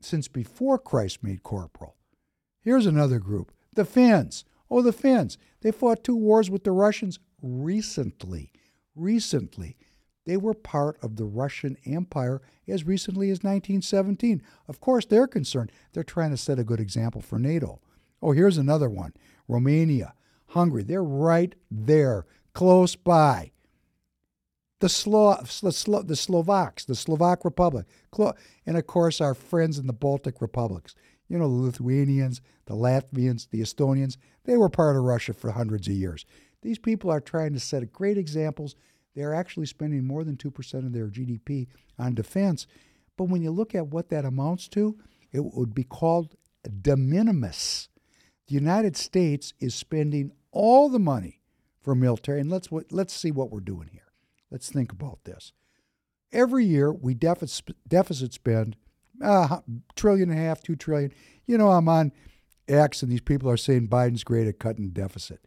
since 0.01 0.27
before 0.27 0.77
Christ 0.77 1.23
made 1.23 1.43
corporal. 1.43 1.95
Here's 2.61 2.85
another 2.85 3.19
group, 3.19 3.51
the 3.73 3.85
Finns. 3.85 4.43
Oh, 4.69 4.81
the 4.81 4.91
Finns. 4.91 5.37
They 5.61 5.71
fought 5.71 6.03
two 6.03 6.15
wars 6.15 6.49
with 6.49 6.63
the 6.63 6.71
Russians 6.71 7.19
recently. 7.41 8.51
Recently. 8.95 9.77
They 10.25 10.35
were 10.35 10.53
part 10.53 10.97
of 11.01 11.15
the 11.15 11.23
Russian 11.23 11.77
Empire 11.85 12.41
as 12.67 12.83
recently 12.83 13.29
as 13.29 13.43
1917. 13.43 14.41
Of 14.67 14.81
course, 14.81 15.05
they're 15.05 15.27
concerned. 15.27 15.71
They're 15.93 16.03
trying 16.03 16.31
to 16.31 16.37
set 16.37 16.59
a 16.59 16.65
good 16.65 16.81
example 16.81 17.21
for 17.21 17.39
NATO. 17.39 17.79
Oh, 18.21 18.33
here's 18.33 18.57
another 18.57 18.89
one 18.89 19.13
Romania, 19.47 20.13
Hungary. 20.47 20.83
They're 20.83 21.03
right 21.03 21.55
there, 21.71 22.25
close 22.53 22.97
by. 22.97 23.51
The, 24.79 24.89
Slo- 24.89 25.39
the, 25.61 25.71
Slo- 25.71 26.03
the 26.03 26.15
Slovaks, 26.15 26.85
the 26.85 26.95
Slovak 26.95 27.43
Republic, 27.43 27.85
and 28.65 28.77
of 28.77 28.87
course, 28.87 29.19
our 29.19 29.33
friends 29.33 29.79
in 29.79 29.87
the 29.87 29.93
Baltic 29.93 30.41
republics. 30.41 30.93
You 31.27 31.39
know, 31.39 31.47
the 31.47 31.63
Lithuanians, 31.65 32.41
the 32.65 32.75
Latvians, 32.75 33.49
the 33.49 33.61
Estonians, 33.61 34.17
they 34.45 34.55
were 34.55 34.69
part 34.69 34.95
of 34.95 35.03
Russia 35.03 35.33
for 35.33 35.51
hundreds 35.51 35.87
of 35.87 35.93
years. 35.93 36.25
These 36.61 36.79
people 36.79 37.09
are 37.11 37.19
trying 37.19 37.53
to 37.53 37.59
set 37.59 37.91
great 37.91 38.17
examples 38.17 38.75
they're 39.17 39.33
actually 39.33 39.65
spending 39.65 40.05
more 40.05 40.23
than 40.23 40.37
2% 40.37 40.73
of 40.85 40.93
their 40.93 41.07
GDP 41.07 41.65
on 41.97 42.13
defense. 42.13 42.67
But 43.17 43.29
when 43.29 43.41
you 43.41 43.49
look 43.49 43.73
at 43.73 43.87
what 43.87 44.09
that 44.09 44.25
amounts 44.25 44.67
to, 44.69 44.95
it 45.31 45.43
would 45.43 45.73
be 45.73 45.83
called 45.83 46.35
de 46.81 46.95
minimis. 46.95 47.89
The 48.47 48.53
United 48.53 48.95
States 48.95 49.55
is 49.59 49.73
spending 49.73 50.33
all 50.51 50.87
the 50.87 50.99
money 50.99 51.41
for 51.81 51.95
military, 51.95 52.41
and 52.41 52.51
let's 52.51 52.69
let's 52.91 53.13
see 53.13 53.31
what 53.31 53.49
we're 53.49 53.59
doing 53.59 53.89
here. 53.91 54.06
Let's 54.51 54.71
think 54.71 54.91
about 54.91 55.23
this. 55.23 55.53
Every 56.31 56.65
year 56.65 56.91
we 56.91 57.13
deficit 57.13 57.75
deficit 57.87 58.33
spend 58.33 58.75
a 59.21 59.25
uh, 59.25 59.59
trillion 59.95 60.29
and 60.29 60.39
a 60.39 60.41
half, 60.41 60.61
two 60.61 60.75
trillion. 60.75 61.11
You 61.45 61.57
know, 61.57 61.71
I'm 61.71 61.89
on 61.89 62.11
X, 62.67 63.01
and 63.01 63.11
these 63.11 63.21
people 63.21 63.49
are 63.49 63.57
saying 63.57 63.87
Biden's 63.87 64.23
great 64.23 64.47
at 64.47 64.59
cutting 64.59 64.89
deficit. 64.89 65.39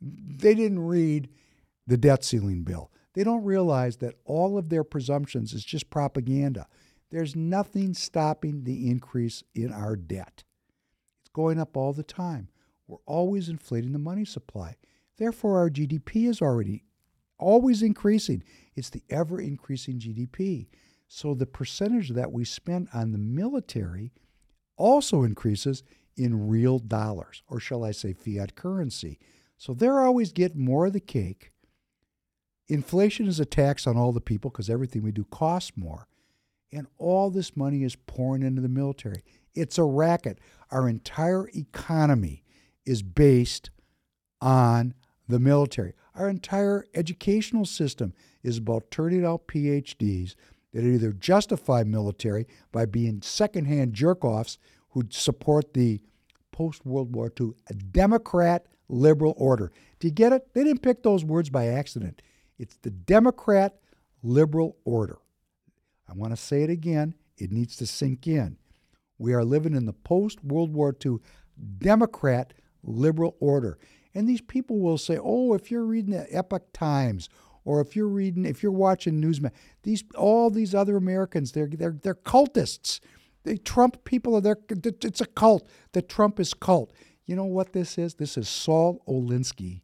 They 0.00 0.54
didn't 0.54 0.80
read 0.80 1.28
the 1.86 1.96
debt 1.96 2.24
ceiling 2.24 2.62
bill. 2.62 2.90
They 3.14 3.24
don't 3.24 3.44
realize 3.44 3.96
that 3.98 4.14
all 4.24 4.58
of 4.58 4.68
their 4.68 4.84
presumptions 4.84 5.54
is 5.54 5.64
just 5.64 5.88
propaganda. 5.88 6.66
There's 7.10 7.34
nothing 7.34 7.94
stopping 7.94 8.64
the 8.64 8.90
increase 8.90 9.42
in 9.54 9.72
our 9.72 9.96
debt. 9.96 10.44
It's 11.22 11.30
going 11.32 11.58
up 11.58 11.76
all 11.76 11.92
the 11.92 12.02
time. 12.02 12.48
We're 12.86 12.98
always 13.06 13.48
inflating 13.48 13.92
the 13.92 13.98
money 13.98 14.24
supply. 14.24 14.76
Therefore, 15.16 15.58
our 15.58 15.70
GDP 15.70 16.28
is 16.28 16.42
already 16.42 16.84
always 17.38 17.82
increasing. 17.82 18.42
It's 18.74 18.90
the 18.90 19.02
ever 19.10 19.40
increasing 19.40 19.98
GDP. 19.98 20.66
So 21.08 21.34
the 21.34 21.46
percentage 21.46 22.10
that 22.10 22.32
we 22.32 22.44
spend 22.44 22.88
on 22.92 23.12
the 23.12 23.18
military 23.18 24.12
also 24.76 25.22
increases 25.22 25.82
in 26.16 26.48
real 26.48 26.78
dollars, 26.78 27.42
or 27.48 27.60
shall 27.60 27.84
I 27.84 27.92
say 27.92 28.12
fiat 28.12 28.54
currency. 28.56 29.18
So 29.56 29.74
they're 29.74 30.00
always 30.00 30.32
getting 30.32 30.64
more 30.64 30.86
of 30.86 30.92
the 30.92 31.00
cake 31.00 31.52
Inflation 32.68 33.28
is 33.28 33.38
a 33.38 33.44
tax 33.44 33.86
on 33.86 33.96
all 33.96 34.12
the 34.12 34.20
people 34.20 34.50
because 34.50 34.68
everything 34.68 35.02
we 35.02 35.12
do 35.12 35.24
costs 35.24 35.72
more. 35.76 36.08
And 36.72 36.86
all 36.98 37.30
this 37.30 37.56
money 37.56 37.84
is 37.84 37.94
pouring 37.94 38.42
into 38.42 38.60
the 38.60 38.68
military. 38.68 39.22
It's 39.54 39.78
a 39.78 39.84
racket. 39.84 40.38
Our 40.70 40.88
entire 40.88 41.48
economy 41.54 42.42
is 42.84 43.02
based 43.02 43.70
on 44.40 44.94
the 45.28 45.38
military. 45.38 45.94
Our 46.16 46.30
entire 46.30 46.86
educational 46.94 47.66
system 47.66 48.14
is 48.42 48.58
about 48.58 48.90
turning 48.90 49.24
out 49.24 49.48
PhDs 49.48 50.34
that 50.72 50.84
either 50.84 51.12
justify 51.12 51.82
military 51.82 52.46
by 52.72 52.86
being 52.86 53.20
secondhand 53.22 53.92
jerk 53.92 54.24
offs 54.24 54.58
who 54.90 55.02
support 55.10 55.74
the 55.74 56.00
post 56.52 56.86
World 56.86 57.14
War 57.14 57.30
II 57.38 57.50
Democrat 57.90 58.66
liberal 58.88 59.34
order. 59.36 59.72
Do 59.98 60.08
you 60.08 60.12
get 60.12 60.32
it? 60.32 60.54
They 60.54 60.64
didn't 60.64 60.82
pick 60.82 61.02
those 61.02 61.24
words 61.24 61.50
by 61.50 61.66
accident. 61.66 62.22
It's 62.58 62.76
the 62.78 62.90
Democrat 62.90 63.76
liberal 64.22 64.76
order. 64.84 65.18
I 66.08 66.14
want 66.14 66.32
to 66.32 66.36
say 66.36 66.62
it 66.62 66.70
again, 66.70 67.14
it 67.36 67.52
needs 67.52 67.76
to 67.76 67.86
sink 67.86 68.26
in. 68.26 68.56
We 69.18 69.34
are 69.34 69.44
living 69.44 69.74
in 69.74 69.86
the 69.86 69.92
post 69.92 70.42
World 70.42 70.72
War 70.72 70.96
II 71.04 71.16
Democrat 71.78 72.54
liberal 72.82 73.36
order. 73.40 73.78
And 74.16 74.26
these 74.26 74.40
people 74.40 74.78
will 74.78 74.96
say, 74.96 75.18
oh, 75.22 75.52
if 75.52 75.70
you're 75.70 75.84
reading 75.84 76.12
the 76.12 76.26
Epoch 76.34 76.72
Times 76.72 77.28
or 77.66 77.82
if 77.82 77.94
you're 77.94 78.08
reading, 78.08 78.46
if 78.46 78.62
you're 78.62 78.72
watching 78.72 79.20
Newsmax, 79.20 79.52
these 79.82 80.04
all 80.16 80.48
these 80.48 80.74
other 80.74 80.96
Americans, 80.96 81.52
they're 81.52 81.68
they're 81.68 81.98
they're 82.02 82.14
cultists. 82.14 83.00
The 83.44 83.58
Trump 83.58 84.04
people 84.04 84.34
are 84.34 84.40
there. 84.40 84.56
It's 84.70 85.20
a 85.20 85.26
cult. 85.26 85.68
The 85.92 86.00
Trump 86.00 86.40
is 86.40 86.54
cult. 86.54 86.94
You 87.26 87.36
know 87.36 87.44
what 87.44 87.74
this 87.74 87.98
is? 87.98 88.14
This 88.14 88.38
is 88.38 88.48
Saul 88.48 89.02
Alinsky. 89.06 89.82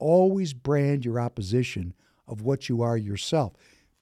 always 0.00 0.52
brand 0.52 1.04
your 1.04 1.20
opposition 1.20 1.94
of 2.26 2.42
what 2.42 2.68
you 2.68 2.82
are 2.82 2.96
yourself. 2.96 3.52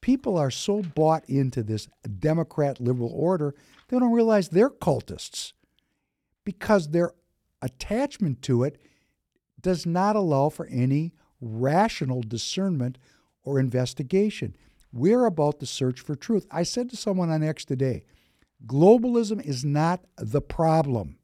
People 0.00 0.38
are 0.38 0.50
so 0.50 0.80
bought 0.80 1.28
into 1.28 1.62
this 1.62 1.88
Democrat 2.18 2.80
liberal 2.80 3.12
order, 3.14 3.54
they 3.88 3.98
don't 3.98 4.12
realize 4.12 4.48
they're 4.48 4.70
cultists 4.70 5.52
because 6.42 6.88
their 6.88 7.12
attachment 7.60 8.40
to 8.42 8.64
it 8.64 8.80
does 9.62 9.86
not 9.86 10.16
allow 10.16 10.48
for 10.48 10.66
any 10.66 11.12
rational 11.40 12.22
discernment 12.22 12.98
or 13.44 13.58
investigation. 13.58 14.56
We're 14.92 15.24
about 15.24 15.58
the 15.58 15.66
search 15.66 16.00
for 16.00 16.14
truth. 16.14 16.46
I 16.50 16.62
said 16.62 16.90
to 16.90 16.96
someone 16.96 17.30
on 17.30 17.42
X 17.42 17.64
today 17.64 18.04
globalism 18.64 19.44
is 19.44 19.64
not 19.64 20.04
the 20.16 20.40
problem. 20.40 21.18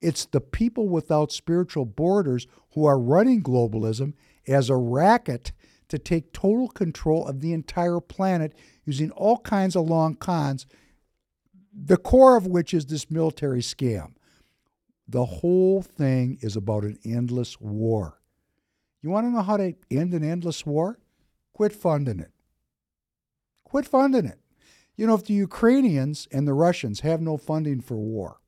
It's 0.00 0.24
the 0.24 0.40
people 0.40 0.88
without 0.88 1.30
spiritual 1.30 1.84
borders 1.84 2.46
who 2.74 2.86
are 2.86 2.98
running 2.98 3.42
globalism 3.42 4.14
as 4.48 4.70
a 4.70 4.76
racket 4.76 5.52
to 5.88 5.98
take 5.98 6.32
total 6.32 6.68
control 6.68 7.26
of 7.26 7.40
the 7.40 7.52
entire 7.52 8.00
planet 8.00 8.54
using 8.84 9.10
all 9.10 9.38
kinds 9.38 9.76
of 9.76 9.88
long 9.88 10.14
cons, 10.14 10.66
the 11.72 11.98
core 11.98 12.36
of 12.36 12.46
which 12.46 12.72
is 12.72 12.86
this 12.86 13.10
military 13.10 13.60
scam. 13.60 14.14
The 15.12 15.24
whole 15.24 15.82
thing 15.82 16.38
is 16.40 16.56
about 16.56 16.84
an 16.84 16.98
endless 17.04 17.60
war. 17.60 18.20
You 19.02 19.10
want 19.10 19.26
to 19.26 19.30
know 19.30 19.42
how 19.42 19.56
to 19.56 19.74
end 19.90 20.14
an 20.14 20.24
endless 20.24 20.66
war? 20.66 20.98
Quit 21.52 21.72
funding 21.72 22.20
it. 22.20 22.32
Quit 23.64 23.86
funding 23.86 24.26
it. 24.26 24.40
You 24.96 25.06
know, 25.06 25.14
if 25.14 25.24
the 25.24 25.34
Ukrainians 25.34 26.28
and 26.30 26.46
the 26.46 26.54
Russians 26.54 27.00
have 27.00 27.20
no 27.20 27.36
funding 27.36 27.80
for 27.80 27.96
war, 27.96 28.38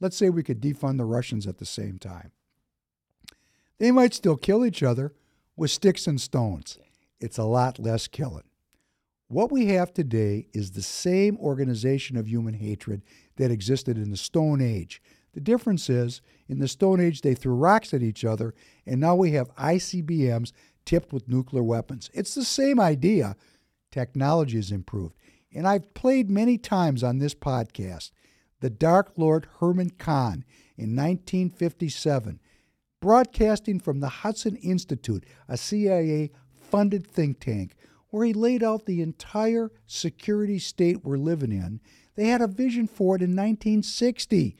Let's 0.00 0.16
say 0.16 0.30
we 0.30 0.42
could 0.42 0.60
defund 0.60 0.96
the 0.96 1.04
Russians 1.04 1.46
at 1.46 1.58
the 1.58 1.66
same 1.66 1.98
time. 1.98 2.32
They 3.78 3.90
might 3.90 4.14
still 4.14 4.36
kill 4.36 4.64
each 4.64 4.82
other 4.82 5.12
with 5.56 5.70
sticks 5.70 6.06
and 6.06 6.20
stones. 6.20 6.78
It's 7.20 7.38
a 7.38 7.44
lot 7.44 7.78
less 7.78 8.08
killing. 8.08 8.44
What 9.28 9.52
we 9.52 9.66
have 9.66 9.92
today 9.92 10.48
is 10.52 10.72
the 10.72 10.82
same 10.82 11.36
organization 11.36 12.16
of 12.16 12.26
human 12.26 12.54
hatred 12.54 13.02
that 13.36 13.50
existed 13.50 13.96
in 13.96 14.10
the 14.10 14.16
Stone 14.16 14.60
Age. 14.60 15.02
The 15.32 15.40
difference 15.40 15.88
is, 15.88 16.20
in 16.48 16.58
the 16.58 16.68
Stone 16.68 17.00
Age, 17.00 17.20
they 17.20 17.34
threw 17.34 17.54
rocks 17.54 17.94
at 17.94 18.02
each 18.02 18.24
other, 18.24 18.54
and 18.86 19.00
now 19.00 19.14
we 19.14 19.32
have 19.32 19.54
ICBMs 19.56 20.52
tipped 20.84 21.12
with 21.12 21.28
nuclear 21.28 21.62
weapons. 21.62 22.10
It's 22.12 22.34
the 22.34 22.44
same 22.44 22.80
idea. 22.80 23.36
Technology 23.90 24.56
has 24.56 24.72
improved. 24.72 25.14
And 25.54 25.66
I've 25.66 25.94
played 25.94 26.30
many 26.30 26.58
times 26.58 27.02
on 27.02 27.18
this 27.18 27.34
podcast 27.34 28.10
the 28.60 28.70
Dark 28.70 29.12
Lord 29.16 29.46
Herman 29.58 29.90
Kahn 29.90 30.44
in 30.76 30.94
1957, 30.94 32.40
broadcasting 33.00 33.80
from 33.80 34.00
the 34.00 34.08
Hudson 34.08 34.56
Institute, 34.56 35.24
a 35.48 35.56
CIA 35.56 36.30
funded 36.52 37.06
think 37.06 37.40
tank, 37.40 37.74
where 38.10 38.26
he 38.26 38.32
laid 38.32 38.62
out 38.62 38.84
the 38.84 39.00
entire 39.00 39.70
security 39.86 40.58
state 40.58 41.04
we're 41.04 41.16
living 41.16 41.52
in. 41.52 41.80
They 42.16 42.26
had 42.26 42.42
a 42.42 42.46
vision 42.46 42.86
for 42.86 43.16
it 43.16 43.22
in 43.22 43.30
1960, 43.30 44.56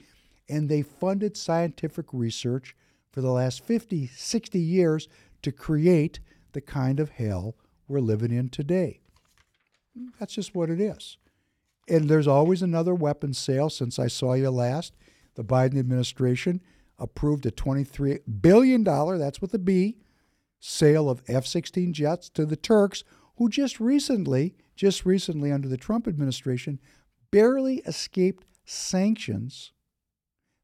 and 0.51 0.68
they 0.68 0.82
funded 0.82 1.36
scientific 1.36 2.07
research 2.12 2.76
for 3.11 3.20
the 3.20 3.30
last 3.30 3.64
50, 3.64 4.09
60 4.09 4.59
years 4.59 5.09
to 5.42 5.53
create 5.53 6.20
the 6.53 6.61
kind 6.61 7.01
of 7.01 7.11
hell 7.11 7.57
we're 7.88 8.01
living 8.01 8.32
in 8.32 8.48
today. 8.48 9.01
That's 10.18 10.34
just 10.34 10.55
what 10.55 10.70
it 10.70 10.80
is. 10.80 11.18
And 11.88 12.09
there's 12.09 12.28
always 12.28 12.62
another 12.62 12.94
weapons 12.94 13.38
sale 13.38 13.70
since 13.70 13.98
I 13.98 14.07
saw 14.07 14.34
you 14.34 14.51
last. 14.51 14.94
The 15.34 15.44
Biden 15.44 15.78
administration 15.78 16.61
approved 16.98 17.46
a 17.46 17.51
$23 17.51 18.20
billion, 18.40 18.84
that's 18.84 19.40
with 19.40 19.55
a 19.55 19.59
B, 19.59 19.98
sale 20.61 21.09
of 21.09 21.22
F 21.26 21.46
16 21.46 21.92
jets 21.92 22.28
to 22.30 22.44
the 22.44 22.57
Turks, 22.57 23.03
who 23.36 23.48
just 23.48 23.80
recently, 23.80 24.55
just 24.76 25.07
recently 25.07 25.51
under 25.51 25.68
the 25.68 25.78
Trump 25.78 26.07
administration, 26.07 26.78
barely 27.30 27.78
escaped 27.86 28.44
sanctions. 28.64 29.72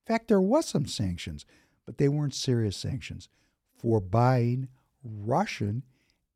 Fact, 0.06 0.28
there 0.28 0.40
was 0.40 0.66
some 0.66 0.86
sanctions, 0.86 1.44
but 1.84 1.98
they 1.98 2.08
weren't 2.08 2.34
serious 2.34 2.76
sanctions 2.76 3.28
for 3.76 4.00
buying 4.00 4.68
Russian 5.02 5.82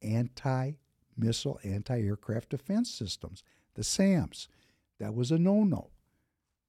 anti 0.02 0.72
missile, 1.16 1.60
anti 1.62 2.00
aircraft 2.00 2.50
defense 2.50 2.90
systems, 2.90 3.42
the 3.74 3.84
SAMs. 3.84 4.48
That 4.98 5.14
was 5.14 5.30
a 5.30 5.38
no 5.38 5.64
no. 5.64 5.90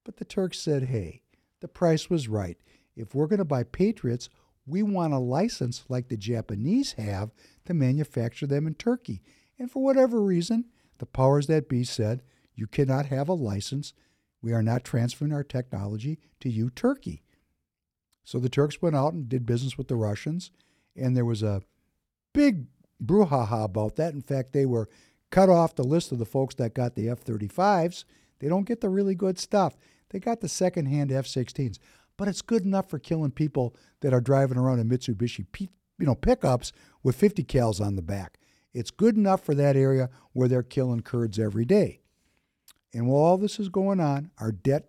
But 0.04 0.16
the 0.16 0.24
Turks 0.24 0.58
said, 0.58 0.84
hey, 0.84 1.22
the 1.60 1.68
price 1.68 2.08
was 2.10 2.28
right. 2.28 2.58
If 2.96 3.14
we're 3.14 3.26
going 3.26 3.38
to 3.38 3.44
buy 3.44 3.62
Patriots, 3.64 4.28
We 4.66 4.82
want 4.82 5.12
a 5.12 5.18
license 5.18 5.84
like 5.88 6.08
the 6.08 6.16
Japanese 6.16 6.92
have 6.92 7.30
to 7.64 7.74
manufacture 7.74 8.46
them 8.46 8.66
in 8.66 8.74
Turkey. 8.74 9.20
And 9.58 9.70
for 9.70 9.82
whatever 9.82 10.22
reason, 10.22 10.66
the 10.98 11.06
powers 11.06 11.46
that 11.48 11.68
be 11.68 11.84
said, 11.84 12.22
you 12.54 12.66
cannot 12.66 13.06
have 13.06 13.28
a 13.28 13.34
license. 13.34 13.92
We 14.42 14.52
are 14.52 14.62
not 14.62 14.84
transferring 14.84 15.32
our 15.32 15.44
technology 15.44 16.18
to 16.40 16.50
you, 16.50 16.70
Turkey. 16.70 17.22
So 18.24 18.38
the 18.38 18.48
Turks 18.48 18.82
went 18.82 18.96
out 18.96 19.12
and 19.12 19.28
did 19.28 19.46
business 19.46 19.78
with 19.78 19.88
the 19.88 19.96
Russians, 19.96 20.50
and 20.96 21.16
there 21.16 21.24
was 21.24 21.42
a 21.42 21.62
big 22.32 22.66
brouhaha 23.02 23.64
about 23.64 23.96
that. 23.96 24.14
In 24.14 24.22
fact, 24.22 24.52
they 24.52 24.66
were 24.66 24.88
cut 25.30 25.48
off 25.48 25.74
the 25.74 25.84
list 25.84 26.12
of 26.12 26.18
the 26.18 26.24
folks 26.24 26.54
that 26.56 26.74
got 26.74 26.94
the 26.94 27.08
F 27.08 27.24
35s. 27.24 28.04
They 28.38 28.48
don't 28.48 28.66
get 28.66 28.80
the 28.80 28.88
really 28.88 29.14
good 29.14 29.38
stuff. 29.38 29.76
They 30.10 30.18
got 30.18 30.40
the 30.40 30.48
second-hand 30.48 31.10
F 31.10 31.26
16s, 31.26 31.78
but 32.16 32.28
it's 32.28 32.42
good 32.42 32.64
enough 32.64 32.90
for 32.90 32.98
killing 32.98 33.30
people 33.30 33.74
that 34.00 34.12
are 34.12 34.20
driving 34.20 34.58
around 34.58 34.78
in 34.78 34.88
Mitsubishi 34.88 35.46
you 35.98 36.06
know, 36.06 36.14
pickups 36.14 36.72
with 37.02 37.16
50 37.16 37.44
cals 37.44 37.80
on 37.80 37.96
the 37.96 38.02
back. 38.02 38.38
It's 38.74 38.90
good 38.90 39.16
enough 39.16 39.44
for 39.44 39.54
that 39.54 39.76
area 39.76 40.10
where 40.32 40.48
they're 40.48 40.62
killing 40.62 41.00
Kurds 41.00 41.38
every 41.38 41.64
day. 41.64 42.01
And 42.94 43.06
while 43.06 43.22
all 43.22 43.38
this 43.38 43.58
is 43.58 43.68
going 43.68 44.00
on, 44.00 44.30
our 44.38 44.52
debt 44.52 44.88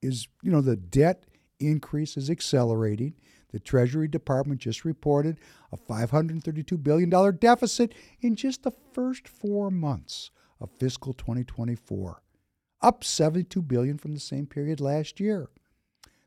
is, 0.00 0.28
you 0.42 0.50
know, 0.50 0.60
the 0.60 0.76
debt 0.76 1.24
increase 1.60 2.16
is 2.16 2.30
accelerating. 2.30 3.14
The 3.52 3.58
Treasury 3.58 4.08
Department 4.08 4.60
just 4.60 4.84
reported 4.84 5.38
a 5.72 5.76
$532 5.76 6.82
billion 6.82 7.36
deficit 7.38 7.94
in 8.20 8.36
just 8.36 8.62
the 8.62 8.72
first 8.92 9.26
four 9.26 9.70
months 9.70 10.30
of 10.60 10.70
fiscal 10.78 11.12
2024, 11.14 12.22
up 12.82 13.04
72 13.04 13.62
billion 13.62 13.96
from 13.96 14.12
the 14.12 14.20
same 14.20 14.46
period 14.46 14.80
last 14.80 15.20
year. 15.20 15.48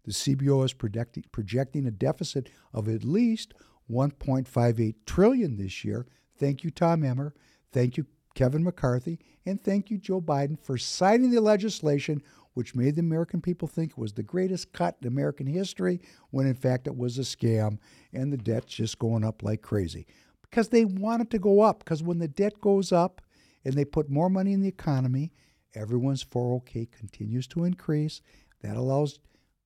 The 0.04 0.12
CBO 0.12 0.66
is 0.66 0.74
projecting, 0.74 1.26
projecting 1.32 1.86
a 1.86 1.92
deficit 1.92 2.50
of 2.74 2.88
at 2.88 3.04
least 3.04 3.54
1.58 3.90 4.96
trillion 5.06 5.58
this 5.58 5.86
year. 5.86 6.08
Thank 6.38 6.64
you, 6.64 6.72
Tom 6.72 7.04
Emmer. 7.04 7.36
Thank 7.72 7.98
you, 7.98 8.08
Kevin 8.34 8.64
McCarthy, 8.64 9.20
and 9.46 9.62
thank 9.62 9.90
you, 9.90 9.98
Joe 9.98 10.22
Biden, 10.22 10.60
for 10.60 10.78
signing 10.78 11.32
the 11.32 11.42
legislation 11.42 12.24
which 12.54 12.76
made 12.76 12.96
the 12.96 13.02
American 13.02 13.42
people 13.42 13.68
think 13.68 13.92
it 13.92 13.98
was 13.98 14.14
the 14.14 14.24
greatest 14.24 14.74
cut 14.74 14.98
in 15.02 15.08
American 15.08 15.48
history, 15.48 16.02
when 16.32 16.46
in 16.46 16.54
fact 16.54 16.88
it 16.88 16.98
was 16.98 17.18
a 17.18 17.22
scam 17.22 17.78
and 18.14 18.32
the 18.32 18.38
debt's 18.38 18.74
just 18.74 19.00
going 19.00 19.24
up 19.24 19.42
like 19.42 19.62
crazy. 19.62 20.06
Because 20.42 20.70
they 20.70 20.84
want 20.84 21.22
it 21.22 21.30
to 21.32 21.40
go 21.40 21.62
up, 21.62 21.80
because 21.80 22.04
when 22.04 22.20
the 22.20 22.28
debt 22.28 22.60
goes 22.60 22.92
up 22.92 23.22
and 23.64 23.74
they 23.74 23.86
put 23.86 24.10
more 24.10 24.30
money 24.30 24.52
in 24.52 24.62
the 24.62 24.68
economy, 24.68 25.32
everyone's 25.74 26.26
401k 26.26 26.92
continues 26.92 27.48
to 27.48 27.64
increase. 27.64 28.22
That 28.62 28.76
allows 28.76 29.20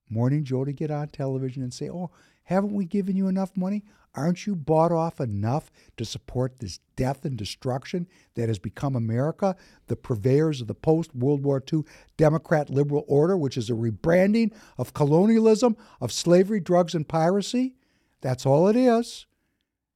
Morning 0.10 0.44
Joe 0.44 0.64
to 0.64 0.72
get 0.72 0.92
on 0.92 1.08
television 1.08 1.64
and 1.64 1.74
say, 1.74 1.90
Oh, 1.90 2.12
haven't 2.44 2.74
we 2.74 2.86
given 2.86 3.16
you 3.16 3.28
enough 3.28 3.58
money? 3.58 3.84
Aren't 4.16 4.48
you 4.48 4.56
bought 4.56 4.94
off 4.94 5.20
enough 5.20 5.72
to 5.98 6.06
support 6.06 6.60
this 6.60 6.80
death 6.96 7.26
and 7.26 7.38
destruction 7.38 8.08
that 8.36 8.48
has 8.48 8.60
become 8.60 8.96
America, 8.96 9.56
the 9.88 9.98
purveyors 9.98 10.62
of 10.62 10.68
the 10.68 10.74
post 10.74 11.14
World 11.14 11.44
War 11.44 11.62
II 11.72 11.84
Democrat 12.16 12.70
liberal 12.70 13.04
order, 13.08 13.36
which 13.36 13.58
is 13.58 13.70
a 13.70 13.74
rebranding 13.74 14.54
of 14.78 14.94
colonialism, 14.94 15.76
of 16.00 16.14
slavery, 16.14 16.62
drugs, 16.62 16.96
and 16.96 17.08
piracy? 17.08 17.76
That's 18.22 18.46
all 18.46 18.68
it 18.70 18.78
is. 18.78 19.26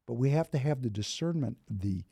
But 0.06 0.16
we 0.16 0.32
have 0.32 0.50
to 0.52 0.58
have 0.58 0.82
the 0.82 0.90
discernment, 0.90 1.58
the 1.70 2.04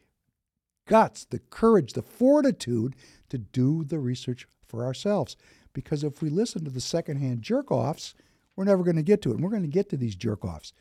guts, 0.86 1.26
the 1.26 1.40
courage, 1.40 1.94
the 1.94 2.02
fortitude 2.02 2.96
to 3.30 3.38
do 3.38 3.84
the 3.84 4.00
research 4.00 4.48
for 4.66 4.86
ourselves. 4.86 5.36
Because 5.74 6.04
if 6.04 6.22
we 6.22 6.30
listen 6.30 6.64
to 6.64 6.72
the 6.72 6.80
secondhand 6.80 7.42
jerk 7.42 7.70
offs, 7.70 8.14
we're 8.56 8.64
never 8.64 8.84
going 8.84 8.96
to 8.96 9.04
get 9.04 9.22
to 9.24 9.32
it. 9.32 9.36
And 9.36 9.44
we're 9.44 9.52
going 9.52 9.62
to 9.64 9.68
get 9.68 9.90
to 9.90 9.98
these 9.98 10.16
jerk 10.16 10.46
offs 10.46 10.74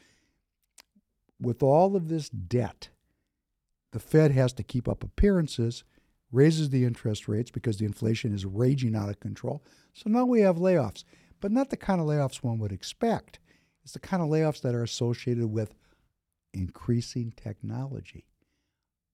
with 1.40 1.62
all 1.62 1.96
of 1.96 2.08
this 2.08 2.28
debt, 2.28 2.88
the 3.92 3.98
Fed 3.98 4.32
has 4.32 4.52
to 4.54 4.62
keep 4.62 4.88
up 4.88 5.02
appearances, 5.02 5.84
raises 6.32 6.70
the 6.70 6.84
interest 6.84 7.28
rates 7.28 7.50
because 7.50 7.78
the 7.78 7.84
inflation 7.84 8.34
is 8.34 8.44
raging 8.44 8.94
out 8.94 9.08
of 9.08 9.20
control. 9.20 9.64
So 9.92 10.10
now 10.10 10.24
we 10.24 10.40
have 10.40 10.56
layoffs, 10.56 11.04
but 11.40 11.52
not 11.52 11.70
the 11.70 11.76
kind 11.76 12.00
of 12.00 12.06
layoffs 12.06 12.42
one 12.42 12.58
would 12.58 12.72
expect. 12.72 13.38
It's 13.84 13.92
the 13.92 14.00
kind 14.00 14.22
of 14.22 14.28
layoffs 14.28 14.60
that 14.62 14.74
are 14.74 14.82
associated 14.82 15.46
with 15.46 15.74
increasing 16.52 17.32
technology, 17.36 18.26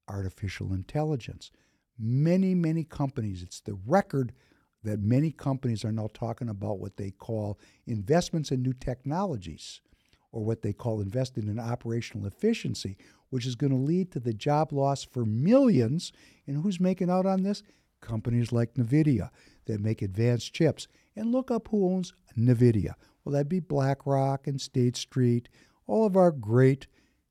artificial 0.09 0.73
intelligence. 0.73 1.51
Many, 1.99 2.55
many 2.55 2.85
companies, 2.85 3.43
it's 3.43 3.61
the 3.61 3.79
record 3.87 4.33
that 4.83 5.01
many 5.01 5.31
companies 5.31 5.85
are 5.85 5.93
now 5.93 6.09
talking 6.13 6.49
about 6.49 6.79
what 6.79 6.97
they 6.97 7.11
call 7.11 7.59
investments 7.87 8.51
in 8.51 8.63
new 8.63 8.73
technologies 8.73 9.81
or 10.33 10.43
what 10.43 10.63
they 10.63 10.73
call 10.73 11.01
investing 11.01 11.47
in 11.47 11.61
operational 11.61 12.27
efficiency, 12.27 12.97
which 13.31 13.47
is 13.47 13.55
going 13.55 13.71
to 13.71 13.79
lead 13.79 14.11
to 14.11 14.21
the 14.21 14.33
job 14.33 14.73
loss 14.73 15.05
for 15.05 15.25
millions. 15.25 16.13
And 16.47 16.63
who's 16.63 16.81
making 16.81 17.11
out 17.11 17.27
on 17.27 17.43
this? 17.43 17.63
Companies 18.01 18.51
like 18.51 18.75
NVIDIA 18.75 19.31
that 19.67 19.81
make 19.81 20.03
advanced 20.03 20.53
chips. 20.53 20.89
And 21.15 21.31
look 21.31 21.51
up 21.51 21.69
who 21.69 21.87
owns 21.87 22.15
NVIDIA. 22.37 22.95
Well, 23.25 23.35
that'd 23.35 23.49
be 23.49 23.61
BlackRock 23.61 24.47
and 24.47 24.61
State 24.61 24.97
Street, 24.97 25.49
all 25.87 26.07
of 26.07 26.17
our 26.17 26.33
great 26.33 26.87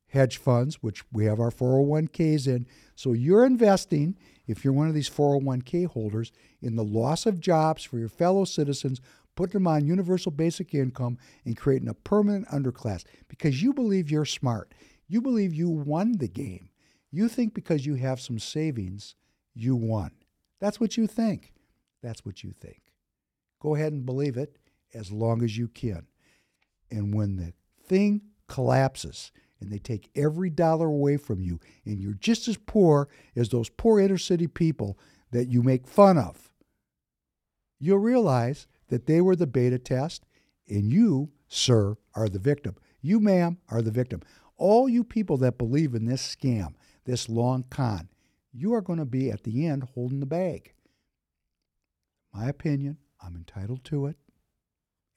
hedge 0.08 0.38
funds, 0.38 0.76
which 0.84 1.04
we 1.12 1.26
have 1.26 1.40
our 1.40 1.52
401ks 1.52 2.48
in. 2.48 2.68
So 2.96 3.14
you're 3.14 3.46
investing, 3.46 4.18
if 4.46 4.64
you're 4.64 4.74
one 4.74 4.88
of 4.88 4.94
these 4.94 5.10
401k 5.10 5.88
holders, 5.88 6.32
in 6.62 6.76
the 6.76 6.84
loss 6.84 7.26
of 7.26 7.40
jobs 7.40 7.84
for 7.84 7.98
your 7.98 8.10
fellow 8.10 8.46
citizens 8.46 9.02
putting 9.42 9.54
them 9.54 9.66
on 9.66 9.88
universal 9.88 10.32
basic 10.32 10.72
income, 10.76 11.18
and 11.46 11.58
creating 11.58 11.88
a 11.88 11.96
permanent 11.96 12.48
underclass 12.50 13.04
because 13.28 13.64
you 13.64 13.74
believe 13.74 14.12
you're 14.12 14.24
smart. 14.24 14.72
You 15.08 15.20
believe 15.20 15.52
you 15.52 15.68
won 15.68 16.20
the 16.20 16.28
game. 16.28 16.70
You 17.10 17.28
think 17.28 17.56
because 17.56 17.84
you 17.84 17.96
have 17.96 18.22
some 18.22 18.38
savings, 18.38 19.16
you 19.56 19.76
won. 19.76 20.12
That's 20.60 20.80
what 20.80 20.96
you 20.96 21.08
think. 21.08 21.54
That's 22.04 22.24
what 22.24 22.44
you 22.44 22.52
think. 22.52 22.82
Go 23.60 23.74
ahead 23.74 23.94
and 23.94 24.06
believe 24.06 24.38
it 24.38 24.60
as 24.94 25.12
long 25.12 25.42
as 25.42 25.58
you 25.58 25.68
can. 25.68 26.06
And 26.92 27.12
when 27.12 27.38
the 27.38 27.54
thing 27.88 28.22
collapses 28.48 29.32
and 29.60 29.72
they 29.72 29.80
take 29.80 30.12
every 30.16 30.52
dollar 30.52 30.86
away 30.86 31.18
from 31.18 31.42
you, 31.42 31.60
and 31.84 32.00
you're 32.00 32.14
just 32.14 32.48
as 32.48 32.58
poor 32.58 33.10
as 33.36 33.50
those 33.50 33.70
poor 33.70 34.00
inner 34.00 34.20
city 34.20 34.46
people 34.46 35.00
that 35.32 35.48
you 35.48 35.64
make 35.64 35.88
fun 35.88 36.20
of, 36.20 36.52
you'll 37.80 37.98
realize 37.98 38.68
that 38.92 39.08
they 39.08 39.22
were 39.22 39.38
the 39.38 39.48
beta 39.48 39.80
test, 39.80 40.26
and 40.68 40.92
you, 40.92 41.32
sir, 41.48 41.96
are 42.14 42.28
the 42.28 42.40
victim. 42.40 42.76
You, 43.02 43.22
ma'am, 43.22 43.58
are 43.70 43.82
the 43.82 43.90
victim. 43.90 44.22
All 44.58 44.90
you 44.90 45.06
people 45.06 45.38
that 45.38 45.58
believe 45.58 45.96
in 45.96 46.06
this 46.06 46.36
scam, 46.36 46.74
this 47.06 47.30
long 47.30 47.64
con, 47.70 48.10
you 48.52 48.74
are 48.74 48.82
going 48.82 49.00
to 49.00 49.06
be 49.06 49.32
at 49.32 49.44
the 49.44 49.66
end 49.66 49.88
holding 49.96 50.20
the 50.20 50.26
bag. 50.26 50.74
My 52.34 52.50
opinion, 52.50 52.98
I'm 53.24 53.36
entitled 53.36 53.86
to 53.86 54.08
it. 54.08 54.18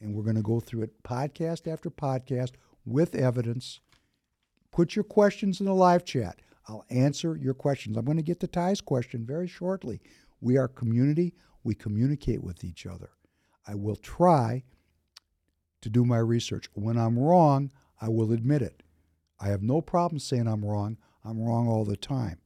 And 0.01 0.15
we're 0.15 0.23
going 0.23 0.37
to 0.37 0.43
go 0.43 0.61
through 0.61 0.83
it 0.83 1.03
podcast 1.03 1.71
after 1.71 1.91
podcast 1.91 2.53
with 2.87 3.17
evidence. 3.17 3.81
Put 4.71 4.95
your 4.95 5.05
questions 5.05 5.59
in 5.59 5.67
the 5.67 5.75
live 5.75 6.05
chat. 6.05 6.41
I'll 6.69 6.85
answer 6.91 7.37
your 7.37 7.55
questions. 7.55 7.97
I'm 7.97 8.05
going 8.05 8.19
to 8.19 8.23
get 8.23 8.39
to 8.41 8.47
Ty's 8.47 8.81
question 8.81 9.27
very 9.27 9.49
shortly. 9.49 10.01
We 10.41 10.59
are 10.59 10.69
community, 10.69 11.35
we 11.65 11.75
communicate 11.75 12.43
with 12.43 12.63
each 12.63 12.87
other. 12.87 13.11
I 13.67 13.75
will 13.75 13.97
try 13.97 14.65
to 15.81 15.89
do 15.89 16.05
my 16.05 16.19
research. 16.19 16.67
When 16.75 16.99
I'm 16.99 17.19
wrong, 17.19 17.71
I 18.01 18.09
will 18.09 18.33
admit 18.33 18.63
it. 18.63 18.83
I 19.41 19.49
have 19.49 19.63
no 19.63 19.81
problem 19.81 20.19
saying 20.19 20.47
I'm 20.47 20.65
wrong. 20.65 20.99
I'm 21.25 21.41
wrong 21.41 21.69
all 21.69 21.85
the 21.85 21.97
time. 21.97 22.39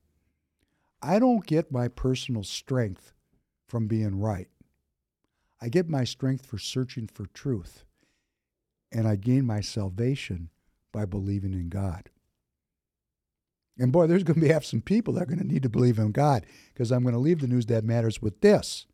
I 1.01 1.19
don't 1.19 1.47
get 1.47 1.73
my 1.73 1.89
personal 1.89 2.43
strength 2.43 3.12
from 3.66 3.87
being 3.87 4.19
right. 4.19 4.49
I 5.61 5.69
get 5.69 5.89
my 5.89 6.05
strength 6.05 6.47
for 6.47 6.59
searching 6.59 7.09
for 7.09 7.27
truth. 7.27 7.85
And 8.91 9.07
I 9.07 9.16
gain 9.16 9.45
my 9.45 9.61
salvation 9.61 10.51
by 10.93 11.05
believing 11.05 11.53
in 11.53 11.69
God. 11.69 12.11
And 13.79 13.93
boy, 13.93 14.07
there's 14.07 14.25
going 14.25 14.41
to 14.41 14.47
be 14.47 14.53
have 14.53 14.64
some 14.64 14.81
people 14.81 15.14
that 15.14 15.25
are 15.25 15.27
going 15.27 15.39
to 15.39 15.47
need 15.47 15.62
to 15.62 15.69
believe 15.69 15.99
in 15.99 16.11
God 16.11 16.47
because 16.73 16.91
I'm 16.91 17.03
going 17.03 17.14
to 17.14 17.21
leave 17.21 17.41
the 17.41 17.47
news 17.47 17.66
that 17.66 17.85
matters 17.85 18.21
with 18.21 18.41
this. 18.41 18.87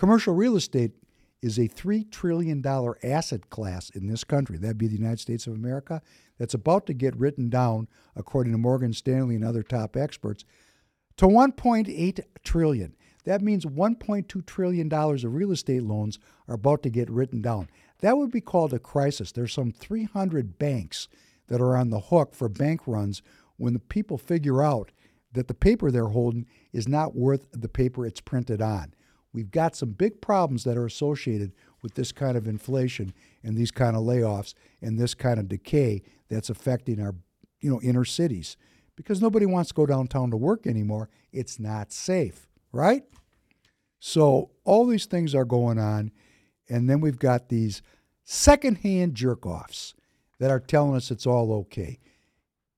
Commercial 0.00 0.32
real 0.32 0.56
estate 0.56 0.92
is 1.42 1.58
a 1.58 1.68
$3 1.68 2.10
trillion 2.10 2.64
asset 3.02 3.50
class 3.50 3.90
in 3.90 4.06
this 4.06 4.24
country. 4.24 4.56
That'd 4.56 4.78
be 4.78 4.86
the 4.86 4.96
United 4.96 5.20
States 5.20 5.46
of 5.46 5.52
America. 5.52 6.00
That's 6.38 6.54
about 6.54 6.86
to 6.86 6.94
get 6.94 7.14
written 7.18 7.50
down, 7.50 7.86
according 8.16 8.52
to 8.52 8.58
Morgan 8.58 8.94
Stanley 8.94 9.34
and 9.34 9.44
other 9.44 9.62
top 9.62 9.98
experts, 9.98 10.46
to 11.18 11.26
1.8 11.26 12.20
trillion. 12.42 12.96
That 13.24 13.42
means 13.42 13.66
1.2 13.66 14.46
trillion 14.46 14.88
dollars 14.88 15.22
of 15.22 15.34
real 15.34 15.52
estate 15.52 15.82
loans 15.82 16.18
are 16.48 16.54
about 16.54 16.82
to 16.84 16.88
get 16.88 17.10
written 17.10 17.42
down. 17.42 17.68
That 17.98 18.16
would 18.16 18.30
be 18.30 18.40
called 18.40 18.72
a 18.72 18.78
crisis. 18.78 19.32
There's 19.32 19.52
some 19.52 19.70
300 19.70 20.58
banks 20.58 21.08
that 21.48 21.60
are 21.60 21.76
on 21.76 21.90
the 21.90 22.00
hook 22.00 22.34
for 22.34 22.48
bank 22.48 22.86
runs 22.86 23.20
when 23.58 23.74
the 23.74 23.78
people 23.78 24.16
figure 24.16 24.62
out 24.62 24.92
that 25.34 25.46
the 25.46 25.52
paper 25.52 25.90
they're 25.90 26.06
holding 26.06 26.46
is 26.72 26.88
not 26.88 27.14
worth 27.14 27.48
the 27.52 27.68
paper 27.68 28.06
it's 28.06 28.22
printed 28.22 28.62
on 28.62 28.94
We've 29.32 29.50
got 29.50 29.76
some 29.76 29.90
big 29.90 30.20
problems 30.20 30.64
that 30.64 30.76
are 30.76 30.86
associated 30.86 31.52
with 31.82 31.94
this 31.94 32.12
kind 32.12 32.36
of 32.36 32.46
inflation 32.48 33.12
and 33.42 33.56
these 33.56 33.70
kind 33.70 33.96
of 33.96 34.02
layoffs 34.02 34.54
and 34.82 34.98
this 34.98 35.14
kind 35.14 35.38
of 35.38 35.48
decay 35.48 36.02
that's 36.28 36.50
affecting 36.50 37.00
our 37.00 37.14
you 37.60 37.70
know 37.70 37.80
inner 37.82 38.04
cities 38.04 38.56
because 38.96 39.22
nobody 39.22 39.46
wants 39.46 39.68
to 39.68 39.74
go 39.74 39.86
downtown 39.86 40.30
to 40.30 40.36
work 40.36 40.66
anymore. 40.66 41.08
It's 41.32 41.58
not 41.58 41.92
safe, 41.92 42.48
right? 42.72 43.04
So 43.98 44.50
all 44.64 44.86
these 44.86 45.06
things 45.06 45.34
are 45.34 45.44
going 45.44 45.78
on, 45.78 46.10
and 46.68 46.88
then 46.88 47.00
we've 47.00 47.18
got 47.18 47.48
these 47.48 47.82
secondhand 48.24 49.14
jerk 49.14 49.46
offs 49.46 49.94
that 50.38 50.50
are 50.50 50.60
telling 50.60 50.96
us 50.96 51.10
it's 51.10 51.26
all 51.26 51.52
okay 51.52 51.98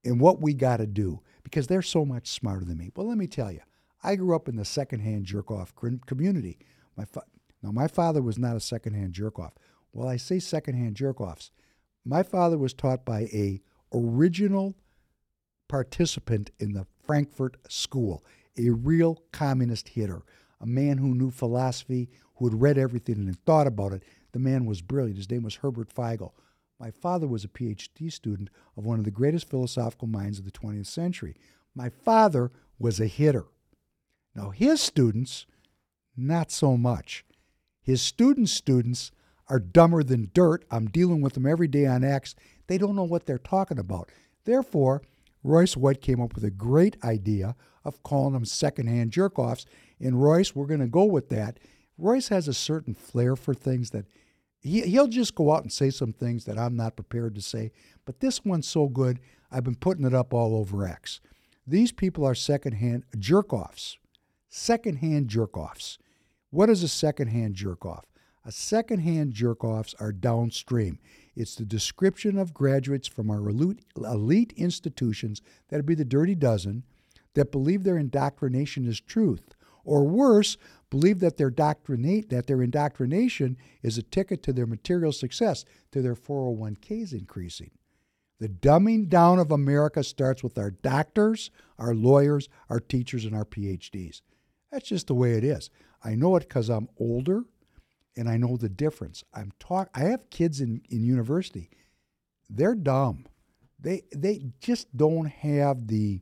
and 0.05 0.21
what 0.21 0.41
we 0.41 0.55
got 0.55 0.79
to 0.79 0.87
do 0.87 1.21
because 1.43 1.67
they're 1.67 1.83
so 1.83 2.05
much 2.05 2.29
smarter 2.29 2.65
than 2.65 2.79
me. 2.79 2.91
Well, 2.95 3.09
let 3.09 3.19
me 3.19 3.27
tell 3.27 3.51
you, 3.51 3.61
I 4.03 4.17
grew 4.17 4.35
up 4.35 4.49
in 4.49 4.57
the 4.57 4.65
secondhand 4.65 5.27
jerk 5.27 5.51
off 5.51 5.75
community. 6.07 6.59
My 6.97 7.05
fa- 7.05 7.23
now, 7.63 7.71
my 7.71 7.87
father 7.87 8.21
was 8.21 8.39
not 8.39 8.57
a 8.57 8.61
secondhand 8.61 9.13
jerk 9.13 9.39
off. 9.39 9.53
Well, 9.93 10.09
I 10.09 10.17
say 10.17 10.39
secondhand 10.39 10.97
jerk 10.97 11.21
offs. 11.21 11.51
My 12.05 12.23
father 12.23 12.59
was 12.59 12.75
taught 12.75 13.05
by 13.05 13.23
a 13.33 13.63
original 13.95 14.75
participant 15.69 16.51
in 16.59 16.73
the 16.73 16.87
Frankfurt 17.07 17.57
School, 17.69 18.25
a 18.59 18.71
real 18.71 19.23
communist 19.33 19.91
hitter, 19.91 20.23
a 20.61 20.67
man 20.67 20.99
who 20.99 21.15
knew 21.15 21.31
philosophy, 21.31 22.11
who 22.37 22.49
had 22.49 22.61
read 22.61 22.79
everything 22.79 23.17
and 23.17 23.39
thought 23.45 23.67
about 23.67 23.93
it. 23.93 24.03
The 24.33 24.39
man 24.39 24.67
was 24.67 24.83
brilliant. 24.83 25.19
His 25.19 25.31
name 25.31 25.43
was 25.43 25.57
Herbert 25.57 25.95
Feigl. 25.95 26.33
My 26.81 26.91
father 26.91 27.29
was 27.29 27.45
a 27.45 27.49
PhD 27.49 28.11
student 28.11 28.51
of 28.77 28.85
one 28.85 28.99
of 28.99 29.05
the 29.05 29.11
greatest 29.13 29.49
philosophical 29.49 30.09
minds 30.09 30.39
of 30.39 30.45
the 30.45 30.51
20th 30.51 30.87
century. 30.87 31.37
My 31.75 31.89
father 31.89 32.51
was 32.79 32.99
a 32.99 33.07
hitter. 33.07 33.45
Now, 34.35 34.51
his 34.51 34.81
students, 34.81 35.47
not 36.17 36.51
so 36.51 36.77
much. 36.77 37.25
His 37.83 38.01
students' 38.01 38.53
students 38.53 39.11
are 39.49 39.59
dumber 39.59 40.03
than 40.03 40.31
dirt. 40.33 40.65
I'm 40.71 40.87
dealing 40.87 41.21
with 41.21 41.35
them 41.35 41.47
every 41.47 41.69
day 41.69 41.87
on 41.87 42.05
X. 42.05 42.35
They 42.67 42.79
don't 42.79 42.97
know 42.97 43.05
what 43.05 43.27
they're 43.27 43.39
talking 43.39 43.79
about. 43.79 44.09
Therefore, 44.45 45.03
Royce 45.43 45.77
White 45.77 46.01
came 46.01 46.21
up 46.21 46.35
with 46.35 46.45
a 46.45 46.51
great 46.51 46.97
idea 47.03 47.57
of 47.85 48.03
calling 48.03 48.33
them 48.33 48.45
secondhand 48.45 49.11
jerk 49.11 49.39
offs. 49.39 49.67
And 50.01 50.23
Royce, 50.23 50.55
we're 50.55 50.67
going 50.67 50.81
to 50.81 50.87
go 50.87 51.05
with 51.05 51.29
that. 51.31 51.59
Royce 51.99 52.29
has 52.29 52.49
a 52.49 52.55
certain 52.55 52.95
flair 52.95 53.37
for 53.37 53.55
things 53.55 53.91
that 53.91 54.07
he, 54.61 54.83
he'll 54.83 55.09
just 55.09 55.35
go 55.35 55.53
out 55.53 55.63
and 55.63 55.73
say 55.73 55.91
some 55.91 56.13
things 56.13 56.45
that 56.45 56.59
I'm 56.59 56.77
not 56.77 56.97
prepared 56.97 57.35
to 57.35 57.43
say. 57.43 57.73
But 58.05 58.21
this 58.21 58.45
one's 58.45 58.69
so 58.69 58.89
good, 58.89 59.19
I've 59.51 59.65
been 59.65 59.75
putting 59.75 60.07
it 60.07 60.15
up 60.15 60.33
all 60.33 60.57
over 60.57 60.87
X. 60.87 61.21
These 61.67 61.93
people 61.93 62.25
are 62.25 62.35
secondhand 62.35 63.05
jerk 63.19 63.53
offs. 63.53 63.99
Secondhand 64.55 65.29
jerk 65.29 65.57
offs. 65.57 65.97
What 66.51 66.69
is 66.69 66.83
a 66.83 66.89
secondhand 66.89 67.55
jerk 67.55 67.87
off? 67.87 68.05
A 68.45 68.53
secondhand 68.53 69.33
jerk 69.33 69.65
offs 69.65 69.95
are 69.99 70.13
downstream. 70.13 70.99
It's 71.35 71.55
the 71.55 71.65
description 71.65 72.37
of 72.37 72.53
graduates 72.53 73.09
from 73.09 73.31
our 73.31 73.49
elite, 73.49 74.53
institutions, 74.55 75.41
that'd 75.69 75.87
be 75.87 75.95
the 75.95 76.05
dirty 76.05 76.35
dozen, 76.35 76.83
that 77.33 77.51
believe 77.51 77.83
their 77.83 77.97
indoctrination 77.97 78.85
is 78.85 79.01
truth. 79.01 79.55
Or 79.87 80.05
worse, 80.05 80.59
believe 80.91 81.21
that 81.21 81.39
their 81.39 81.49
doctrinate 81.49 82.29
that 82.29 82.47
their 82.47 82.61
indoctrination 82.61 83.57
is 83.83 83.97
a 83.97 84.03
ticket 84.03 84.43
to 84.43 84.53
their 84.53 84.67
material 84.67 85.13
success, 85.13 85.65
to 85.93 86.03
their 86.03 86.15
401ks 86.15 87.15
increasing. 87.15 87.71
The 88.39 88.51
dumbing 88.51 89.09
down 89.09 89.39
of 89.39 89.51
America 89.51 90.05
starts 90.05 90.43
with 90.43 90.59
our 90.59 90.73
doctors, 90.73 91.51
our 91.79 91.95
lawyers, 91.95 92.51
our 92.69 92.81
teachers, 92.81 93.25
and 93.25 93.35
our 93.35 93.47
PhDs. 93.47 94.21
That's 94.73 94.89
just 94.89 95.07
the 95.07 95.15
way 95.15 95.35
it 95.35 95.45
is. 95.45 95.71
I 96.03 96.15
know 96.15 96.35
it 96.37 96.49
because 96.49 96.71
I'm 96.71 96.89
older 96.99 97.45
and 98.17 98.29
I 98.29 98.39
know 98.39 98.57
the 98.57 98.71
difference. 98.71 99.23
I'm 99.35 99.53
talk 99.61 99.91
I 99.95 100.01
have 100.01 100.31
kids 100.31 100.61
in, 100.61 100.83
in 100.89 101.05
university. 101.05 101.71
They're 102.49 102.75
dumb. 102.75 103.27
They 103.79 104.03
they 104.15 104.41
just 104.61 104.97
don't 104.97 105.27
have 105.27 105.87
the 105.89 106.21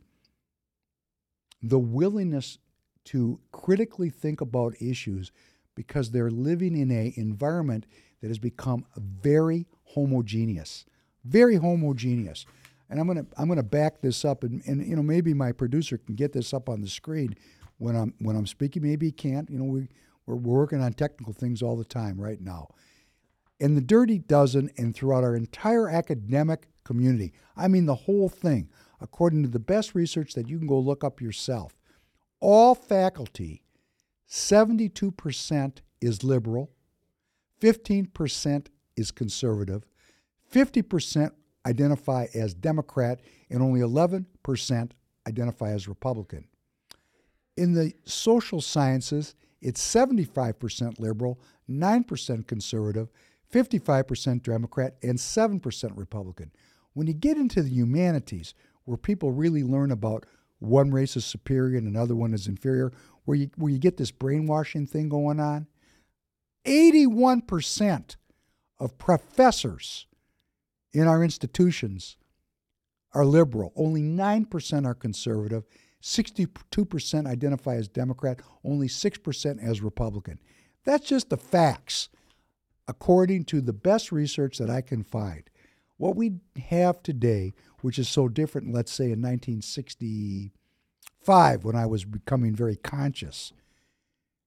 the 1.63 1.79
willingness 1.79 2.59
to 3.05 3.41
critically 3.53 4.11
think 4.11 4.41
about 4.41 4.75
issues 4.81 5.31
because 5.75 6.11
they're 6.11 6.31
living 6.31 6.77
in 6.77 6.91
a 6.91 7.13
environment 7.17 7.87
that 8.21 8.29
has 8.29 8.39
become 8.39 8.85
very 8.97 9.67
homogeneous. 9.85 10.85
Very 11.25 11.57
homogeneous. 11.57 12.47
And 12.89 12.99
I'm 12.99 13.07
gonna 13.07 13.27
I'm 13.37 13.49
gonna 13.49 13.63
back 13.63 14.01
this 14.01 14.25
up 14.25 14.43
and, 14.43 14.63
and 14.67 14.85
you 14.85 14.97
know 14.97 15.03
maybe 15.03 15.35
my 15.35 15.53
producer 15.53 15.99
can 15.99 16.17
get 16.17 16.33
this 16.33 16.53
up 16.53 16.69
on 16.69 16.81
the 16.81 16.89
screen 16.89 17.37
when 17.81 17.97
I'm 17.97 18.15
when 18.19 18.37
I'm 18.37 18.47
speaking. 18.47 18.83
Maybe 18.83 19.07
he 19.07 19.13
can't. 19.13 19.51
You 19.51 19.59
know, 19.59 19.65
we 19.65 19.89
we're, 20.27 20.37
we're 20.37 20.59
working 20.59 20.83
on 20.83 20.93
technical 20.93 21.33
things 21.33 21.63
all 21.63 21.77
the 21.77 21.85
time 21.85 22.21
right 22.21 22.41
now. 22.41 22.69
In 23.59 23.75
the 23.75 23.81
Dirty 23.81 24.19
Dozen 24.19 24.71
and 24.77 24.95
throughout 24.95 25.25
our 25.25 25.35
entire 25.35 25.89
academic 25.89 26.69
community, 26.85 27.33
I 27.57 27.69
mean 27.69 27.87
the 27.87 27.95
whole 27.95 28.29
thing, 28.29 28.71
according 29.01 29.43
to 29.43 29.49
the 29.49 29.59
best 29.59 29.95
research 29.95 30.35
that 30.35 30.49
you 30.49 30.59
can 30.59 30.67
go 30.67 30.79
look 30.79 31.03
up 31.03 31.21
yourself, 31.21 31.75
all 32.41 32.75
faculty, 32.75 33.63
72% 34.29 35.79
is 36.01 36.25
liberal, 36.25 36.71
15% 37.61 38.67
is 38.97 39.11
conservative, 39.11 39.85
50% 40.53 41.33
identify 41.67 42.27
as 42.35 42.55
Democrat, 42.55 43.21
and 43.51 43.63
only 43.63 43.81
11% 43.81 44.91
identify 45.27 45.71
as 45.71 45.87
Republican. 45.87 46.47
In 47.61 47.75
the 47.75 47.93
social 48.07 48.63
sciences, 48.63 49.35
it's 49.61 49.83
75% 49.83 50.99
liberal, 50.99 51.39
9% 51.69 52.47
conservative, 52.47 53.11
55% 53.53 54.43
Democrat, 54.43 54.97
and 55.03 55.19
7% 55.19 55.93
Republican. 55.95 56.53
When 56.95 57.07
you 57.07 57.13
get 57.13 57.37
into 57.37 57.63
the 57.63 57.69
humanities, 57.69 58.55
where 58.85 58.97
people 58.97 59.33
really 59.33 59.63
learn 59.63 59.91
about 59.91 60.25
one 60.59 60.91
race 60.91 61.19
is 61.19 61.27
superior 61.27 61.77
and 61.77 61.87
another 61.87 62.15
one 62.17 62.33
is 62.33 62.47
inferior, 62.47 62.93
where 63.27 63.37
you, 63.37 63.51
where 63.57 63.71
you 63.71 63.79
get 63.79 63.99
this 63.99 64.11
brainwashing 64.11 64.87
thing 64.87 65.11
going 65.11 65.39
on, 65.39 65.67
81% 66.65 68.17
of 68.79 68.97
professors 68.97 70.07
in 70.95 71.07
our 71.07 71.23
institutions 71.23 72.17
are 73.13 73.27
liberal, 73.27 73.75
only 73.77 74.01
9% 74.01 74.87
are 74.87 74.95
conservative, 74.95 75.65
62% 76.03 77.27
identify 77.27 77.75
as 77.75 77.89
Democrat, 77.89 78.41
only 78.65 78.89
6% 78.89 79.63
as 79.63 79.83
Republican. 79.83 80.39
That's 80.85 81.07
just 81.07 81.31
the 81.31 81.37
facts, 81.37 82.09
according 82.89 83.45
to 83.47 83.61
the 83.61 83.73
best 83.73 84.13
research 84.13 84.59
that 84.59 84.71
I 84.71 84.81
can 84.81 85.03
find. 85.03 85.43
What 85.99 86.17
we 86.17 86.35
have 86.69 87.03
today, 87.03 87.53
which 87.83 87.99
is 87.99 88.09
so 88.09 88.29
different, 88.29 88.73
let's 88.73 88.93
say 88.93 89.13
in 89.13 89.21
1965, 89.21 91.65
when 91.65 91.77
I 91.77 91.87
was 91.87 92.05
becoming 92.05 92.55
very 92.55 92.77
conscious, 92.77 93.53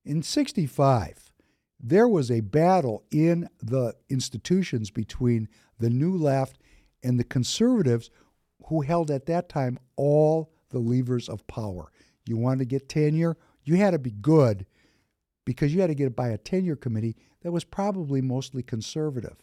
in 0.03 0.23
65, 0.23 1.31
there 1.79 2.07
was 2.07 2.31
a 2.31 2.39
battle 2.39 3.03
in 3.11 3.49
the 3.61 3.95
institutions 4.09 4.89
between 4.89 5.49
the 5.79 5.89
New 5.89 6.15
Left 6.15 6.57
and 7.03 7.19
the 7.19 7.23
conservatives 7.23 8.09
who 8.67 8.81
held 8.81 9.11
at 9.11 9.27
that 9.27 9.49
time 9.49 9.77
all 9.95 10.52
the 10.73 10.79
levers 10.79 11.29
of 11.29 11.47
power. 11.47 11.89
You 12.27 12.35
wanted 12.35 12.59
to 12.59 12.65
get 12.65 12.89
tenure, 12.89 13.37
you 13.63 13.77
had 13.77 13.91
to 13.91 13.99
be 13.99 14.11
good 14.11 14.65
because 15.45 15.73
you 15.73 15.79
had 15.79 15.87
to 15.87 15.95
get 15.95 16.07
it 16.07 16.15
by 16.15 16.29
a 16.29 16.37
tenure 16.37 16.75
committee 16.75 17.15
that 17.41 17.51
was 17.51 17.63
probably 17.63 18.21
mostly 18.21 18.61
conservative. 18.61 19.37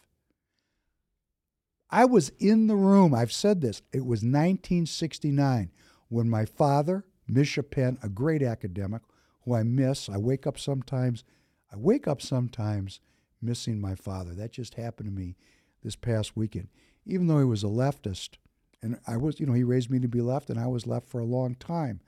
I 1.89 2.05
was 2.05 2.31
in 2.39 2.67
the 2.67 2.75
room, 2.75 3.13
I've 3.13 3.33
said 3.33 3.61
this, 3.61 3.81
it 3.91 4.05
was 4.05 4.19
1969 4.19 5.71
when 6.09 6.29
my 6.29 6.45
father, 6.45 7.05
Misha 7.27 7.63
Penn, 7.63 7.97
a 8.03 8.09
great 8.09 8.43
academic 8.43 9.01
who 9.43 9.55
I 9.55 9.63
miss, 9.63 10.09
I 10.09 10.17
wake 10.17 10.45
up 10.45 10.59
sometimes, 10.59 11.23
I 11.71 11.77
wake 11.77 12.07
up 12.07 12.21
sometimes 12.21 12.99
missing 13.41 13.79
my 13.81 13.95
father. 13.95 14.33
That 14.33 14.51
just 14.51 14.75
happened 14.75 15.09
to 15.09 15.15
me 15.15 15.35
this 15.83 15.95
past 15.95 16.37
weekend. 16.37 16.69
Even 17.05 17.27
though 17.27 17.39
he 17.39 17.45
was 17.45 17.63
a 17.63 17.67
leftist, 17.67 18.37
and 18.81 18.99
I 19.07 19.17
was, 19.17 19.39
you 19.39 19.45
know, 19.45 19.53
he 19.53 19.63
raised 19.63 19.89
me 19.89 19.99
to 19.99 20.07
be 20.07 20.21
left, 20.21 20.49
and 20.49 20.59
I 20.59 20.67
was 20.67 20.87
left 20.87 21.07
for 21.07 21.19
a 21.19 21.25
long 21.25 21.55
time. 21.55 22.01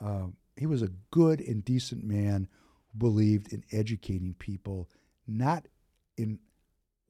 Uh, 0.00 0.26
he 0.56 0.66
was 0.66 0.82
a 0.82 0.90
good 1.10 1.40
and 1.40 1.64
decent 1.64 2.04
man 2.04 2.48
who 2.92 2.98
believed 2.98 3.52
in 3.52 3.64
educating 3.72 4.34
people, 4.34 4.88
not 5.26 5.66
in 6.16 6.38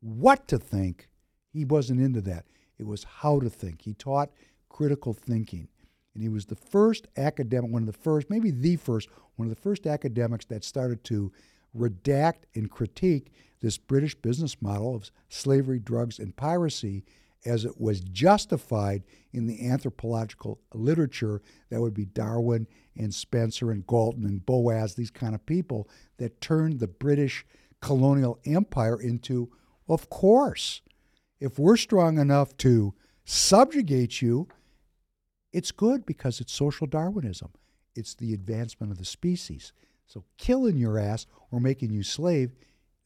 what 0.01 0.47
to 0.49 0.59
think. 0.59 1.09
He 1.53 1.64
wasn't 1.64 2.01
into 2.01 2.20
that. 2.22 2.47
It 2.78 2.87
was 2.87 3.05
how 3.05 3.41
to 3.41 3.49
think. 3.49 3.82
He 3.82 3.95
taught 3.95 4.30
critical 4.68 5.12
thinking. 5.12 5.68
And 6.14 6.22
he 6.22 6.28
was 6.28 6.47
the 6.47 6.57
first 6.57 7.07
academic, 7.16 7.70
one 7.70 7.82
of 7.82 7.87
the 7.87 7.93
first, 7.93 8.30
maybe 8.30 8.51
the 8.51 8.76
first, 8.76 9.09
one 9.37 9.47
of 9.49 9.55
the 9.55 9.61
first 9.61 9.87
academics 9.87 10.45
that 10.47 10.64
started 10.64 11.03
to 11.05 11.32
redact 11.76 12.45
and 12.55 12.70
critique 12.70 13.32
this 13.61 13.78
British 13.78 14.14
business 14.14 14.61
model 14.61 14.95
of 14.95 15.11
slavery, 15.28 15.78
drugs, 15.78 16.18
and 16.18 16.37
piracy 16.37 17.05
as 17.45 17.64
it 17.64 17.80
was 17.80 18.01
justified 18.01 19.03
in 19.32 19.47
the 19.47 19.68
anthropological 19.68 20.61
literature 20.72 21.42
that 21.70 21.80
would 21.80 21.95
be 21.95 22.05
Darwin 22.05 22.66
and 22.97 23.12
Spencer 23.12 23.70
and 23.70 23.86
Galton 23.86 24.24
and 24.24 24.45
Boas, 24.45 24.95
these 24.95 25.11
kind 25.11 25.34
of 25.34 25.45
people 25.45 25.88
that 26.18 26.40
turned 26.40 26.80
the 26.80 26.88
British 26.88 27.45
colonial 27.80 28.38
empire 28.47 29.01
into, 29.01 29.51
of 29.88 30.09
course, 30.09 30.80
if 31.40 31.59
we're 31.59 31.76
strong 31.76 32.18
enough 32.18 32.57
to 32.59 32.95
subjugate 33.24 34.22
you, 34.22 34.49
it's 35.53 35.72
good 35.72 36.07
because 36.07 36.40
it's 36.40 36.53
social 36.53 36.86
Darwinism. 36.86 37.51
It's 37.95 38.14
the 38.14 38.32
advancement 38.34 38.90
of 38.90 38.99
the 38.99 39.05
species. 39.05 39.72
So 40.07 40.24
killing 40.38 40.78
your 40.78 40.99
ass 40.99 41.26
or 41.51 41.61
making 41.61 41.90
you 41.90 42.03
slave, 42.03 42.53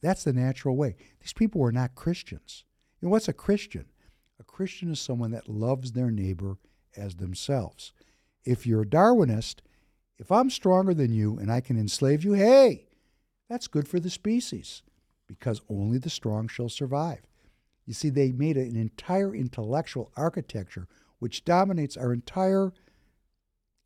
that's 0.01 0.23
the 0.23 0.33
natural 0.33 0.75
way. 0.75 0.95
These 1.19 1.33
people 1.33 1.61
were 1.61 1.71
not 1.71 1.95
Christians. 1.95 2.63
You 2.99 3.07
know 3.07 3.11
what's 3.11 3.27
a 3.27 3.33
Christian? 3.33 3.85
Christian 4.59 4.91
is 4.91 4.99
someone 4.99 5.31
that 5.31 5.47
loves 5.47 5.93
their 5.93 6.11
neighbor 6.11 6.57
as 6.97 7.15
themselves. 7.15 7.93
If 8.43 8.67
you're 8.67 8.81
a 8.81 8.85
Darwinist, 8.85 9.61
if 10.17 10.33
I'm 10.33 10.49
stronger 10.49 10.93
than 10.93 11.13
you 11.13 11.39
and 11.39 11.49
I 11.49 11.61
can 11.61 11.79
enslave 11.79 12.25
you, 12.25 12.33
hey, 12.33 12.89
that's 13.49 13.69
good 13.69 13.87
for 13.87 14.01
the 14.01 14.09
species 14.09 14.83
because 15.27 15.61
only 15.69 15.97
the 15.97 16.09
strong 16.09 16.49
shall 16.49 16.67
survive. 16.67 17.21
You 17.85 17.93
see, 17.93 18.09
they 18.09 18.33
made 18.33 18.57
an 18.57 18.75
entire 18.75 19.33
intellectual 19.33 20.11
architecture 20.17 20.89
which 21.19 21.45
dominates 21.45 21.95
our 21.95 22.11
entire 22.11 22.73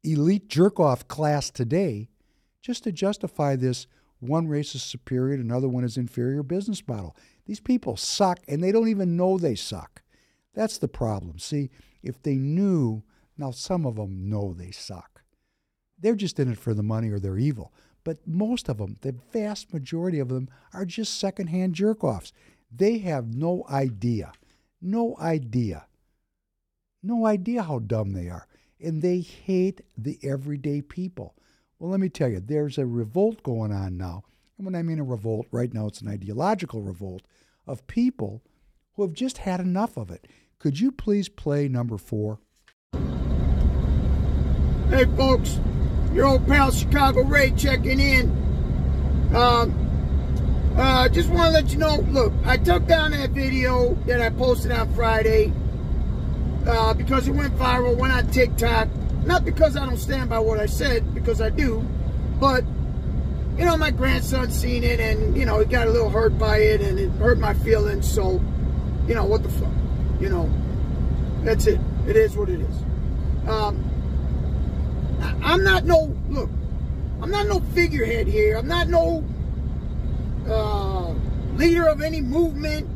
elite 0.04 0.50
jerk 0.50 0.80
off 0.80 1.08
class 1.08 1.52
today 1.52 2.10
just 2.64 2.84
to 2.86 2.92
justify 2.92 3.56
this 3.56 3.86
one 4.20 4.48
race 4.48 4.74
is 4.74 4.82
superior 4.82 5.36
another 5.36 5.70
one 5.70 5.84
is 5.84 5.98
inferior 5.98 6.42
business 6.42 6.82
model. 6.88 7.16
These 7.46 7.60
people 7.60 7.96
suck 7.96 8.40
and 8.48 8.64
they 8.64 8.72
don't 8.72 8.88
even 8.90 9.16
know 9.16 9.38
they 9.38 9.54
suck. 9.54 10.03
That's 10.54 10.78
the 10.78 10.88
problem. 10.88 11.40
See, 11.40 11.70
if 12.02 12.22
they 12.22 12.36
knew, 12.36 13.04
now 13.38 13.52
some 13.52 13.86
of 13.86 13.96
them 13.96 14.30
know 14.30 14.54
they 14.54 14.72
suck. 14.72 15.24
They're 16.00 16.16
just 16.16 16.40
in 16.40 16.52
it 16.52 16.58
for 16.58 16.74
the 16.74 16.84
money 16.84 17.10
or 17.10 17.20
they're 17.20 17.38
evil. 17.38 17.74
But 18.04 18.28
most 18.28 18.68
of 18.70 18.78
them, 18.78 18.98
the 19.02 19.16
vast 19.32 19.74
majority 19.74 20.20
of 20.20 20.30
them, 20.30 20.50
are 20.74 20.86
just 20.86 21.18
secondhand 21.18 21.74
jerk 21.76 22.04
offs. 22.04 22.34
They 22.70 22.98
have 23.00 23.34
no 23.34 23.66
idea, 23.70 24.34
no 24.82 25.16
idea, 25.20 25.86
no 27.02 27.26
idea 27.26 27.64
how 27.64 27.80
dumb 27.80 28.14
they 28.14 28.30
are. 28.30 28.48
And 28.82 29.02
they 29.02 29.20
hate 29.22 29.82
the 29.98 30.20
everyday 30.22 30.82
people. 30.82 31.36
Well, 31.80 31.90
let 31.90 32.00
me 32.00 32.10
tell 32.10 32.30
you, 32.30 32.42
there's 32.42 32.78
a 32.78 32.86
revolt 32.86 33.44
going 33.44 33.72
on 33.72 33.98
now. 33.98 34.24
And 34.58 34.66
when 34.66 34.76
I 34.76 34.84
mean 34.84 35.00
a 35.00 35.04
revolt, 35.04 35.48
right 35.52 35.74
now 35.74 35.88
it's 35.88 36.02
an 36.02 36.10
ideological 36.10 36.82
revolt 36.82 37.22
of 37.66 37.88
people 37.88 38.42
who 38.96 39.04
have 39.04 39.14
just 39.14 39.40
had 39.40 39.60
enough 39.60 39.98
of 39.98 40.12
it. 40.12 40.28
Could 40.64 40.80
you 40.80 40.94
please 40.94 41.28
play 41.28 41.68
number 41.68 41.98
four? 41.98 42.40
Hey, 44.88 45.04
folks, 45.18 45.60
your 46.14 46.26
old 46.26 46.48
pal 46.48 46.72
Chicago 46.72 47.24
Ray 47.24 47.52
checking 47.52 48.00
in. 48.00 48.30
Um, 49.36 50.74
uh, 50.78 51.10
just 51.10 51.28
want 51.28 51.48
to 51.48 51.52
let 51.52 51.74
you 51.74 51.80
know. 51.80 51.98
Look, 51.98 52.32
I 52.46 52.56
took 52.56 52.88
down 52.88 53.12
that 53.12 53.32
video 53.32 53.96
that 54.06 54.22
I 54.22 54.30
posted 54.30 54.72
on 54.72 54.94
Friday 54.94 55.52
uh, 56.66 56.94
because 56.94 57.28
it 57.28 57.34
went 57.34 57.54
viral, 57.58 57.98
went 57.98 58.14
on 58.14 58.28
TikTok. 58.28 58.88
Not 59.26 59.44
because 59.44 59.76
I 59.76 59.86
don't 59.86 59.98
stand 59.98 60.30
by 60.30 60.40
what 60.40 60.62
I 60.62 60.68
said, 60.68 61.14
because 61.14 61.42
I 61.42 61.50
do, 61.50 61.86
but 62.40 62.64
you 63.58 63.66
know, 63.66 63.76
my 63.76 63.92
grandson 63.92 64.50
seen 64.50 64.86
it 64.86 65.02
and 65.02 65.36
you 65.36 65.46
know 65.46 65.60
he 65.60 65.66
got 65.66 65.90
a 65.90 65.92
little 65.92 66.10
hurt 66.10 66.40
by 66.40 66.60
it 66.60 66.80
and 66.80 66.98
it 66.98 67.10
hurt 67.20 67.38
my 67.38 67.54
feelings. 67.54 68.10
So, 68.10 68.42
you 69.10 69.14
know, 69.14 69.26
what 69.26 69.44
the 69.44 69.50
fuck, 69.50 69.74
you 70.24 70.30
know, 70.30 70.50
that's 71.44 71.68
it. 71.68 71.82
It 72.08 72.16
is 72.16 72.38
what 72.38 72.48
it 72.48 72.62
is. 72.62 72.76
Um, 73.46 73.84
I'm 75.44 75.66
not 75.66 75.84
no 75.84 76.16
look. 76.30 76.50
I'm 77.22 77.30
not 77.30 77.48
no 77.48 77.60
figurehead 77.76 78.28
here. 78.28 78.58
I'm 78.58 78.68
not 78.68 78.88
no 78.88 79.22
uh, 80.48 81.10
leader 81.58 81.88
of 81.88 82.02
any 82.02 82.22
movement. 82.22 82.88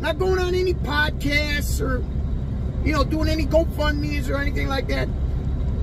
Not 0.00 0.18
going 0.18 0.40
on 0.40 0.56
any 0.56 0.74
podcasts 0.74 1.80
or 1.80 2.04
you 2.84 2.92
know 2.92 3.04
doing 3.04 3.28
any 3.28 3.46
GoFundmes 3.46 4.28
or 4.28 4.38
anything 4.38 4.66
like 4.66 4.88
that. 4.88 5.08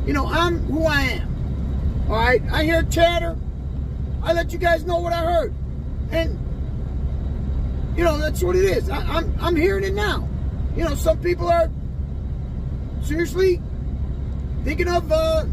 You 0.06 0.12
know 0.12 0.28
I'm 0.28 0.60
who 0.66 0.84
I 0.84 1.04
am. 1.04 2.06
All 2.10 2.18
right. 2.18 2.42
I 2.52 2.66
hear 2.66 2.84
chatter. 2.84 3.38
I 4.22 4.34
let 4.34 4.52
you 4.52 4.60
guys 4.60 4.84
know 4.84 5.00
what 5.00 5.14
I 5.14 5.24
heard, 5.24 5.54
and 6.12 6.38
you 7.96 8.04
know 8.04 8.18
that's 8.18 8.44
what 8.44 8.58
it 8.58 8.66
is. 8.66 8.90
I, 8.90 8.98
I'm 8.98 9.34
I'm 9.40 9.56
hearing 9.56 9.86
it 9.86 9.94
now. 9.94 10.28
You 10.76 10.84
know 10.84 10.96
some 10.96 11.20
people 11.20 11.50
are 11.50 11.70
seriously 13.04 13.62
thinking 14.64 14.88
of 14.88 15.12
uh, 15.12 15.46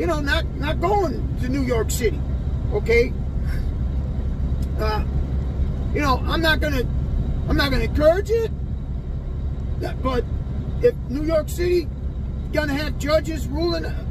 you 0.00 0.06
know, 0.06 0.20
not 0.20 0.46
not 0.56 0.80
going 0.80 1.36
to 1.40 1.48
New 1.48 1.62
York 1.62 1.90
City. 1.90 2.20
Okay. 2.72 3.12
Uh, 4.78 5.04
you 5.92 6.00
know, 6.00 6.22
I'm 6.26 6.40
not 6.40 6.60
gonna 6.60 6.84
I'm 7.48 7.56
not 7.56 7.70
gonna 7.70 7.84
encourage 7.84 8.30
it. 8.30 8.50
But 10.02 10.24
if 10.80 10.94
New 11.10 11.24
York 11.24 11.50
City 11.50 11.86
gonna 12.54 12.72
have 12.72 12.98
judges 12.98 13.46
ruling 13.46 13.84
uh, 13.84 14.04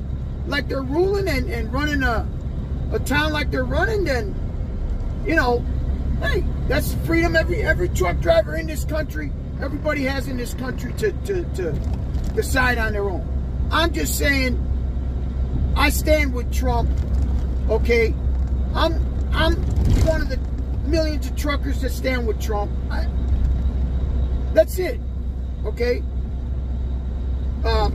like 0.45 0.67
they're 0.67 0.83
ruling 0.83 1.27
and, 1.27 1.49
and 1.49 1.73
running 1.73 2.03
a 2.03 2.27
a 2.91 2.99
town 2.99 3.33
like 3.33 3.49
they're 3.49 3.65
running, 3.65 4.03
then 4.03 4.35
you 5.25 5.35
know, 5.35 5.65
hey, 6.21 6.43
that's 6.67 6.93
freedom 7.05 7.35
every 7.35 7.63
every 7.63 7.89
truck 7.89 8.19
driver 8.19 8.55
in 8.55 8.67
this 8.67 8.85
country, 8.85 9.31
everybody 9.61 10.03
has 10.03 10.27
in 10.27 10.37
this 10.37 10.53
country 10.53 10.93
to 10.93 11.11
to, 11.11 11.43
to 11.55 11.71
decide 12.35 12.77
on 12.77 12.93
their 12.93 13.09
own. 13.09 13.25
I'm 13.71 13.93
just 13.93 14.17
saying 14.17 14.65
I 15.75 15.89
stand 15.89 16.33
with 16.33 16.51
Trump. 16.53 16.89
Okay, 17.69 18.13
I'm 18.73 18.93
I'm 19.31 19.55
one 20.05 20.21
of 20.21 20.29
the 20.29 20.39
millions 20.87 21.27
of 21.27 21.35
truckers 21.35 21.81
that 21.81 21.91
stand 21.91 22.27
with 22.27 22.41
Trump. 22.41 22.71
I, 22.89 23.07
that's 24.53 24.79
it. 24.79 24.99
Okay. 25.65 26.01
Um, 27.63 27.93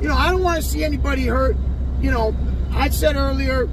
you 0.00 0.08
know, 0.08 0.16
I 0.16 0.30
don't 0.30 0.42
want 0.42 0.62
to 0.62 0.68
see 0.68 0.82
anybody 0.82 1.26
hurt. 1.26 1.56
You 2.00 2.10
know, 2.10 2.34
I 2.72 2.88
said 2.88 3.16
earlier, 3.16 3.68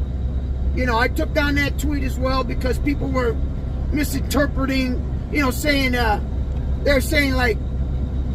you 0.75 0.85
know, 0.85 0.97
I 0.97 1.07
took 1.07 1.33
down 1.33 1.55
that 1.55 1.79
tweet 1.79 2.03
as 2.03 2.19
well 2.19 2.43
because 2.43 2.77
people 2.79 3.09
were 3.09 3.33
misinterpreting. 3.91 5.07
You 5.31 5.41
know, 5.41 5.51
saying 5.51 5.95
uh, 5.95 6.19
they're 6.84 7.01
saying 7.01 7.34
like, 7.34 7.57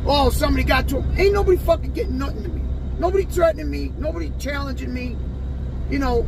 oh, 0.06 0.30
somebody 0.30 0.64
got 0.64 0.88
to 0.88 1.00
him. 1.00 1.18
Ain't 1.18 1.34
nobody 1.34 1.56
fucking 1.58 1.92
getting 1.92 2.18
nothing 2.18 2.42
to 2.42 2.48
me. 2.48 2.62
Nobody 2.98 3.24
threatening 3.24 3.70
me. 3.70 3.92
Nobody 3.98 4.32
challenging 4.38 4.92
me. 4.92 5.16
You 5.90 5.98
know, 5.98 6.26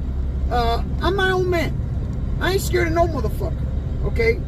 uh, 0.50 0.82
I'm 1.00 1.16
my 1.16 1.30
own 1.30 1.48
man. 1.48 2.36
I 2.40 2.52
ain't 2.52 2.62
scared 2.62 2.88
of 2.88 2.94
no 2.94 3.06
motherfucker. 3.06 3.64
Okay? 4.04 4.40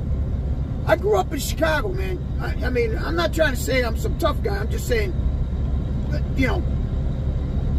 I 0.87 0.97
grew 0.97 1.17
up 1.17 1.33
in 1.33 1.39
Chicago, 1.39 1.89
man. 1.89 2.19
I, 2.41 2.67
I 2.67 2.71
mean, 2.71 2.97
I'm 2.97 3.17
not 3.17 3.33
trying 3.33 3.55
to 3.55 3.61
say 3.61 3.83
I'm 3.83 3.97
some 3.97 4.19
tough 4.19 4.43
guy. 4.43 4.57
I'm 4.57 4.71
just 4.71 4.89
saying, 4.89 5.13
that, 6.11 6.23
you 6.37 6.47
know, 6.47 6.61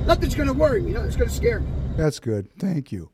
nothing's 0.05 0.35
going 0.35 0.47
to 0.47 0.53
worry 0.53 0.81
me. 0.81 0.91
Nothing's 0.91 1.15
going 1.15 1.29
to 1.29 1.35
scare 1.35 1.59
me. 1.59 1.67
That's 1.97 2.19
good. 2.19 2.49
Thank 2.57 2.91
you. 2.91 3.11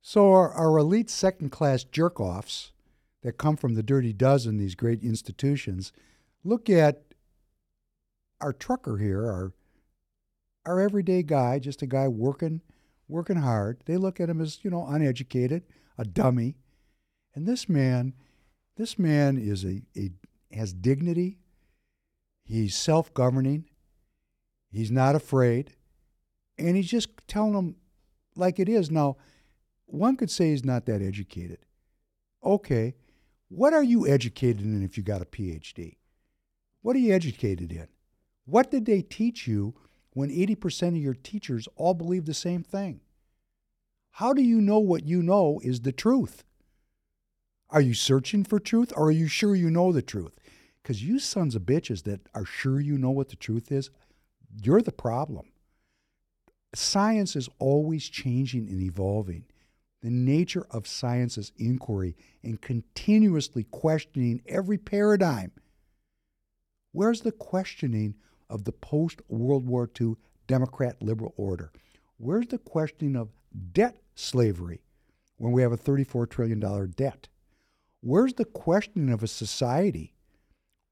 So, 0.00 0.32
our, 0.32 0.50
our 0.52 0.78
elite 0.78 1.10
second 1.10 1.50
class 1.50 1.84
jerk 1.84 2.20
offs 2.20 2.72
that 3.22 3.38
come 3.38 3.56
from 3.56 3.74
the 3.74 3.82
dirty 3.82 4.12
dozen, 4.12 4.56
these 4.56 4.74
great 4.74 5.02
institutions, 5.02 5.92
look 6.44 6.68
at 6.68 7.02
our 8.40 8.52
trucker 8.52 8.98
here, 8.98 9.26
our 9.26 9.52
our 10.64 10.80
everyday 10.80 11.22
guy, 11.22 11.58
just 11.58 11.82
a 11.82 11.86
guy 11.86 12.06
working 12.06 12.60
working 13.08 13.36
hard. 13.36 13.80
They 13.86 13.96
look 13.96 14.20
at 14.20 14.30
him 14.30 14.40
as, 14.40 14.60
you 14.62 14.70
know, 14.70 14.86
uneducated, 14.86 15.64
a 15.98 16.04
dummy. 16.04 16.56
And 17.34 17.46
this 17.46 17.68
man, 17.68 18.14
this 18.76 18.98
man 18.98 19.38
is 19.38 19.64
a, 19.64 19.82
a 19.96 20.10
has 20.52 20.72
dignity. 20.72 21.38
He's 22.44 22.76
self-governing. 22.76 23.66
He's 24.70 24.90
not 24.90 25.14
afraid. 25.14 25.74
And 26.58 26.76
he's 26.76 26.90
just 26.90 27.08
telling 27.26 27.54
them 27.54 27.76
like 28.36 28.58
it 28.58 28.68
is. 28.68 28.90
Now, 28.90 29.16
one 29.86 30.16
could 30.16 30.30
say 30.30 30.50
he's 30.50 30.64
not 30.64 30.86
that 30.86 31.02
educated. 31.02 31.58
Okay. 32.44 32.94
What 33.54 33.74
are 33.74 33.82
you 33.82 34.08
educated 34.08 34.62
in 34.62 34.82
if 34.82 34.96
you 34.96 35.02
got 35.02 35.20
a 35.20 35.26
PhD? 35.26 35.96
What 36.80 36.96
are 36.96 37.00
you 37.00 37.12
educated 37.12 37.70
in? 37.70 37.86
What 38.46 38.70
did 38.70 38.86
they 38.86 39.02
teach 39.02 39.46
you 39.46 39.74
when 40.14 40.30
80% 40.30 40.88
of 40.88 40.96
your 40.96 41.12
teachers 41.12 41.68
all 41.76 41.92
believe 41.92 42.24
the 42.24 42.32
same 42.32 42.62
thing? 42.62 43.00
How 44.12 44.32
do 44.32 44.40
you 44.40 44.58
know 44.62 44.78
what 44.78 45.04
you 45.04 45.22
know 45.22 45.60
is 45.62 45.82
the 45.82 45.92
truth? 45.92 46.44
Are 47.68 47.82
you 47.82 47.92
searching 47.92 48.42
for 48.42 48.58
truth 48.58 48.90
or 48.96 49.08
are 49.08 49.10
you 49.10 49.28
sure 49.28 49.54
you 49.54 49.70
know 49.70 49.92
the 49.92 50.00
truth? 50.00 50.32
Because 50.82 51.04
you 51.04 51.18
sons 51.18 51.54
of 51.54 51.62
bitches 51.64 52.04
that 52.04 52.22
are 52.34 52.46
sure 52.46 52.80
you 52.80 52.96
know 52.96 53.10
what 53.10 53.28
the 53.28 53.36
truth 53.36 53.70
is, 53.70 53.90
you're 54.62 54.80
the 54.80 54.92
problem. 54.92 55.52
Science 56.74 57.36
is 57.36 57.50
always 57.58 58.08
changing 58.08 58.66
and 58.70 58.80
evolving. 58.80 59.44
The 60.02 60.10
nature 60.10 60.66
of 60.70 60.86
science 60.86 61.38
is 61.38 61.52
inquiry 61.56 62.16
and 62.42 62.60
continuously 62.60 63.64
questioning 63.64 64.42
every 64.46 64.78
paradigm 64.78 65.52
Where's 66.92 67.22
the 67.22 67.32
questioning 67.32 68.16
of 68.50 68.64
the 68.64 68.72
post 68.72 69.22
World 69.28 69.66
War 69.66 69.90
II 69.98 70.16
Democrat 70.46 71.00
liberal 71.00 71.32
order? 71.36 71.72
Where's 72.18 72.48
the 72.48 72.58
questioning 72.58 73.16
of 73.16 73.30
debt 73.72 74.02
slavery 74.14 74.82
when 75.38 75.52
we 75.52 75.62
have 75.62 75.72
a 75.72 75.78
$34 75.78 76.28
trillion 76.28 76.60
debt? 76.90 77.28
Where's 78.00 78.34
the 78.34 78.44
questioning 78.44 79.10
of 79.10 79.22
a 79.22 79.28
society 79.28 80.14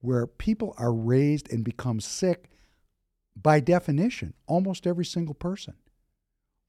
where 0.01 0.27
people 0.27 0.75
are 0.79 0.93
raised 0.93 1.53
and 1.53 1.63
become 1.63 2.01
sick 2.01 2.51
by 3.37 3.61
definition, 3.61 4.33
almost 4.47 4.87
every 4.87 5.05
single 5.05 5.35
person? 5.35 5.75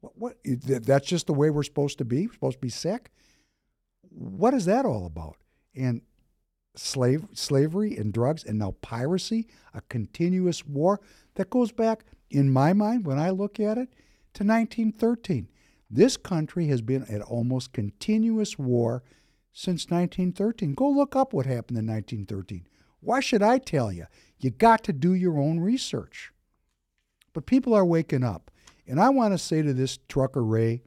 What, 0.01 0.13
what 0.15 0.37
that's 0.43 1.07
just 1.07 1.27
the 1.27 1.33
way 1.33 1.49
we're 1.49 1.63
supposed 1.63 1.97
to 1.99 2.05
be? 2.05 2.27
We're 2.27 2.33
supposed 2.33 2.57
to 2.57 2.61
be 2.61 2.69
sick? 2.69 3.11
What 4.09 4.53
is 4.53 4.65
that 4.65 4.85
all 4.85 5.05
about? 5.05 5.37
And 5.75 6.01
slave 6.75 7.27
slavery 7.33 7.95
and 7.97 8.13
drugs 8.13 8.43
and 8.43 8.59
now 8.59 8.75
piracy, 8.81 9.47
a 9.73 9.81
continuous 9.81 10.65
war 10.65 10.99
that 11.35 11.49
goes 11.49 11.71
back 11.71 12.03
in 12.29 12.51
my 12.51 12.73
mind 12.73 13.05
when 13.05 13.19
I 13.19 13.29
look 13.29 13.59
at 13.59 13.77
it 13.77 13.89
to 14.33 14.43
1913. 14.43 15.47
This 15.89 16.15
country 16.17 16.67
has 16.67 16.81
been 16.81 17.03
at 17.05 17.21
almost 17.21 17.73
continuous 17.73 18.57
war 18.57 19.03
since 19.51 19.89
1913. 19.89 20.73
Go 20.73 20.89
look 20.89 21.15
up 21.15 21.33
what 21.33 21.45
happened 21.45 21.77
in 21.77 21.87
1913. 21.87 22.67
Why 23.01 23.19
should 23.19 23.43
I 23.43 23.57
tell 23.57 23.91
you? 23.91 24.05
You 24.39 24.51
got 24.51 24.83
to 24.85 24.93
do 24.93 25.13
your 25.13 25.37
own 25.37 25.59
research. 25.59 26.31
But 27.33 27.45
people 27.45 27.73
are 27.73 27.85
waking 27.85 28.23
up. 28.23 28.50
And 28.91 28.99
I 28.99 29.07
want 29.07 29.33
to 29.33 29.37
say 29.37 29.61
to 29.61 29.73
this 29.73 29.99
trucker 30.09 30.43
Ray, 30.43 30.81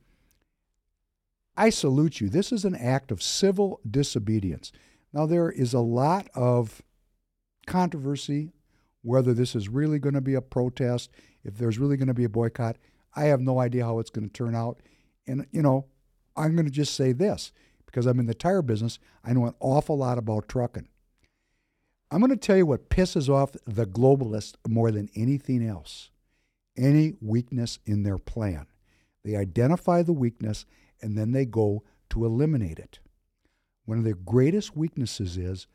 I 1.56 1.70
salute 1.70 2.20
you. 2.20 2.28
This 2.28 2.52
is 2.52 2.66
an 2.66 2.74
act 2.74 3.10
of 3.10 3.22
civil 3.22 3.80
disobedience. 3.90 4.72
Now, 5.14 5.24
there 5.24 5.50
is 5.50 5.72
a 5.72 5.80
lot 5.80 6.28
of 6.34 6.82
controversy 7.66 8.52
whether 9.00 9.32
this 9.32 9.56
is 9.56 9.70
really 9.70 9.98
going 9.98 10.14
to 10.14 10.20
be 10.20 10.34
a 10.34 10.42
protest, 10.42 11.12
if 11.44 11.56
there's 11.56 11.78
really 11.78 11.96
going 11.96 12.08
to 12.08 12.14
be 12.14 12.24
a 12.24 12.28
boycott. 12.28 12.76
I 13.16 13.24
have 13.24 13.40
no 13.40 13.58
idea 13.58 13.86
how 13.86 14.00
it's 14.00 14.10
going 14.10 14.28
to 14.28 14.32
turn 14.32 14.54
out. 14.54 14.80
And, 15.26 15.46
you 15.50 15.62
know, 15.62 15.86
I'm 16.36 16.54
going 16.54 16.66
to 16.66 16.70
just 16.70 16.94
say 16.94 17.12
this 17.12 17.52
because 17.86 18.04
I'm 18.04 18.20
in 18.20 18.26
the 18.26 18.34
tire 18.34 18.60
business, 18.60 18.98
I 19.24 19.32
know 19.32 19.46
an 19.46 19.54
awful 19.60 19.96
lot 19.96 20.18
about 20.18 20.46
trucking. 20.46 20.88
I'm 22.10 22.20
going 22.20 22.28
to 22.28 22.36
tell 22.36 22.58
you 22.58 22.66
what 22.66 22.90
pisses 22.90 23.30
off 23.30 23.56
the 23.66 23.86
globalists 23.86 24.56
more 24.68 24.90
than 24.90 25.08
anything 25.14 25.66
else 25.66 26.10
any 26.76 27.14
weakness 27.20 27.78
in 27.86 28.02
their 28.02 28.18
plan. 28.18 28.66
They 29.24 29.36
identify 29.36 30.02
the 30.02 30.12
weakness 30.12 30.66
and 31.00 31.16
then 31.16 31.32
they 31.32 31.44
go 31.44 31.82
to 32.10 32.24
eliminate 32.24 32.78
it. 32.78 32.98
One 33.84 33.98
of 33.98 34.04
their 34.04 34.14
greatest 34.14 34.76
weaknesses 34.76 35.36
is 35.36 35.66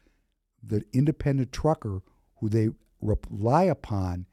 the 0.64 0.84
independent 0.94 1.52
trucker 1.52 2.02
who 2.38 2.50
they 2.50 2.70
rely 3.02 3.64
upon 3.64 4.26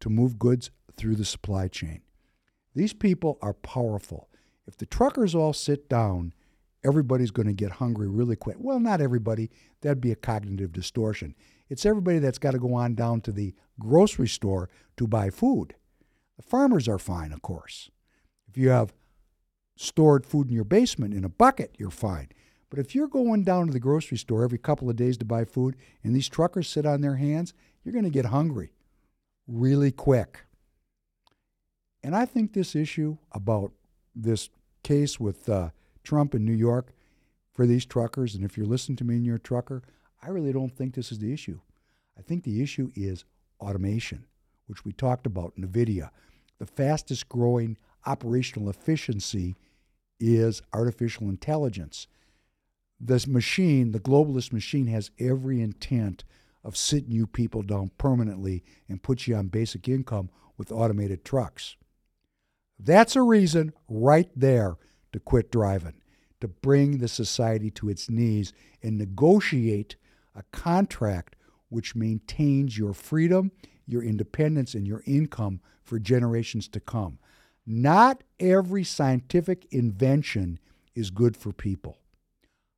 to 0.00 0.10
move 0.10 0.38
goods 0.38 0.70
through 0.96 1.16
the 1.16 1.24
supply 1.24 1.68
chain. 1.68 2.02
These 2.74 2.92
people 2.92 3.38
are 3.42 3.54
powerful. 3.54 4.28
If 4.66 4.76
the 4.76 4.86
truckers 4.86 5.34
all 5.34 5.52
sit 5.52 5.88
down, 5.88 6.34
everybody's 6.84 7.30
going 7.30 7.46
to 7.46 7.52
get 7.52 7.72
hungry 7.72 8.08
really 8.08 8.36
quick. 8.36 8.56
Well, 8.58 8.80
not 8.80 9.00
everybody. 9.00 9.50
That'd 9.80 10.00
be 10.00 10.12
a 10.12 10.16
cognitive 10.16 10.72
distortion. 10.72 11.34
It's 11.68 11.86
everybody 11.86 12.18
that's 12.18 12.38
got 12.38 12.52
to 12.52 12.58
go 12.58 12.74
on 12.74 12.94
down 12.94 13.20
to 13.22 13.32
the 13.32 13.54
grocery 13.80 14.28
store 14.28 14.68
to 14.96 15.06
buy 15.06 15.30
food. 15.30 15.74
The 16.36 16.42
farmers 16.42 16.88
are 16.88 16.98
fine, 16.98 17.32
of 17.32 17.42
course. 17.42 17.90
If 18.48 18.56
you 18.56 18.68
have 18.70 18.92
stored 19.76 20.26
food 20.26 20.48
in 20.48 20.54
your 20.54 20.64
basement 20.64 21.14
in 21.14 21.24
a 21.24 21.28
bucket, 21.28 21.76
you're 21.78 21.90
fine. 21.90 22.28
But 22.70 22.78
if 22.78 22.94
you're 22.94 23.08
going 23.08 23.44
down 23.44 23.66
to 23.66 23.72
the 23.72 23.80
grocery 23.80 24.18
store 24.18 24.42
every 24.42 24.58
couple 24.58 24.90
of 24.90 24.96
days 24.96 25.16
to 25.18 25.24
buy 25.24 25.44
food 25.44 25.76
and 26.02 26.14
these 26.14 26.28
truckers 26.28 26.68
sit 26.68 26.84
on 26.84 27.00
their 27.00 27.16
hands, 27.16 27.54
you're 27.84 27.92
going 27.92 28.04
to 28.04 28.10
get 28.10 28.26
hungry 28.26 28.72
really 29.46 29.92
quick. 29.92 30.40
And 32.02 32.14
I 32.14 32.24
think 32.24 32.52
this 32.52 32.74
issue 32.74 33.18
about 33.32 33.72
this 34.14 34.50
case 34.82 35.18
with 35.20 35.48
uh, 35.48 35.70
Trump 36.04 36.34
in 36.34 36.44
New 36.44 36.52
York 36.52 36.92
for 37.52 37.66
these 37.66 37.86
truckers, 37.86 38.34
and 38.34 38.44
if 38.44 38.56
you're 38.56 38.66
listening 38.66 38.96
to 38.96 39.04
me 39.04 39.16
and 39.16 39.24
you're 39.24 39.36
a 39.36 39.40
trucker, 39.40 39.82
I 40.22 40.28
really 40.28 40.52
don't 40.52 40.76
think 40.76 40.94
this 40.94 41.10
is 41.10 41.18
the 41.18 41.32
issue. 41.32 41.60
I 42.18 42.22
think 42.22 42.44
the 42.44 42.62
issue 42.62 42.90
is 42.94 43.24
automation, 43.60 44.26
which 44.66 44.84
we 44.84 44.92
talked 44.92 45.26
about 45.26 45.54
video. 45.56 46.10
The 46.58 46.66
fastest 46.66 47.28
growing 47.28 47.76
operational 48.04 48.70
efficiency 48.70 49.56
is 50.18 50.62
artificial 50.72 51.28
intelligence 51.28 52.06
this 53.00 53.26
machine, 53.26 53.92
the 53.92 54.00
globalist 54.00 54.52
machine, 54.52 54.86
has 54.86 55.10
every 55.18 55.60
intent 55.60 56.24
of 56.64 56.76
sitting 56.76 57.12
you 57.12 57.26
people 57.26 57.62
down 57.62 57.90
permanently 57.98 58.64
and 58.88 59.02
put 59.02 59.26
you 59.26 59.36
on 59.36 59.48
basic 59.48 59.88
income 59.88 60.30
with 60.56 60.72
automated 60.72 61.24
trucks. 61.24 61.76
That's 62.78 63.16
a 63.16 63.22
reason 63.22 63.72
right 63.88 64.28
there 64.34 64.76
to 65.12 65.20
quit 65.20 65.50
driving, 65.52 65.94
to 66.40 66.48
bring 66.48 66.98
the 66.98 67.08
society 67.08 67.70
to 67.72 67.88
its 67.88 68.10
knees 68.10 68.52
and 68.82 68.98
negotiate 68.98 69.96
a 70.34 70.42
contract 70.52 71.36
which 71.68 71.96
maintains 71.96 72.76
your 72.78 72.94
freedom, 72.94 73.50
your 73.86 74.02
independence, 74.02 74.74
and 74.74 74.86
your 74.86 75.02
income 75.06 75.60
for 75.82 75.98
generations 75.98 76.68
to 76.68 76.80
come. 76.80 77.18
Not 77.66 78.22
every 78.40 78.84
scientific 78.84 79.66
invention 79.70 80.58
is 80.94 81.10
good 81.10 81.36
for 81.36 81.52
people 81.52 81.98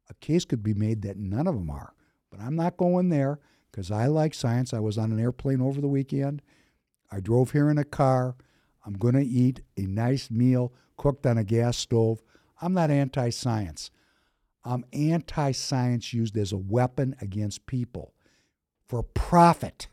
a 0.09 0.15
case 0.15 0.45
could 0.45 0.63
be 0.63 0.75
made 0.75 1.03
that 1.03 1.17
none 1.17 1.47
of 1.47 1.55
them 1.55 1.71
are. 1.71 1.93
But 2.31 2.41
I'm 2.41 2.57
not 2.57 2.77
going 2.77 3.09
there 3.09 3.39
because 3.71 3.91
I 3.91 4.07
like 4.07 4.35
science. 4.35 4.73
I 4.73 4.81
was 4.81 4.99
on 4.99 5.13
an 5.13 5.21
airplane 5.21 5.61
over 5.61 5.81
the 5.81 5.89
weekend. 5.89 6.43
I 7.11 7.21
drove 7.21 7.53
here 7.53 7.71
in 7.71 7.79
a 7.79 7.85
car. 7.85 8.37
I'm 8.85 8.95
going 8.95 9.15
to 9.15 9.25
eat 9.25 9.61
a 9.77 9.83
nice 9.83 10.31
meal 10.31 10.73
cooked 10.97 11.27
on 11.27 11.39
a 11.39 11.45
gas 11.45 11.77
stove. 11.77 12.23
I'm 12.61 12.75
not 12.75 12.91
anti 12.91 13.31
science. 13.31 13.91
I'm 14.65 14.85
anti 14.93 15.53
science 15.53 16.13
used 16.13 16.37
as 16.37 16.53
a 16.53 16.59
weapon 16.59 17.17
against 17.21 17.67
people 17.67 18.15
for 18.87 19.03
profit. 19.03 19.89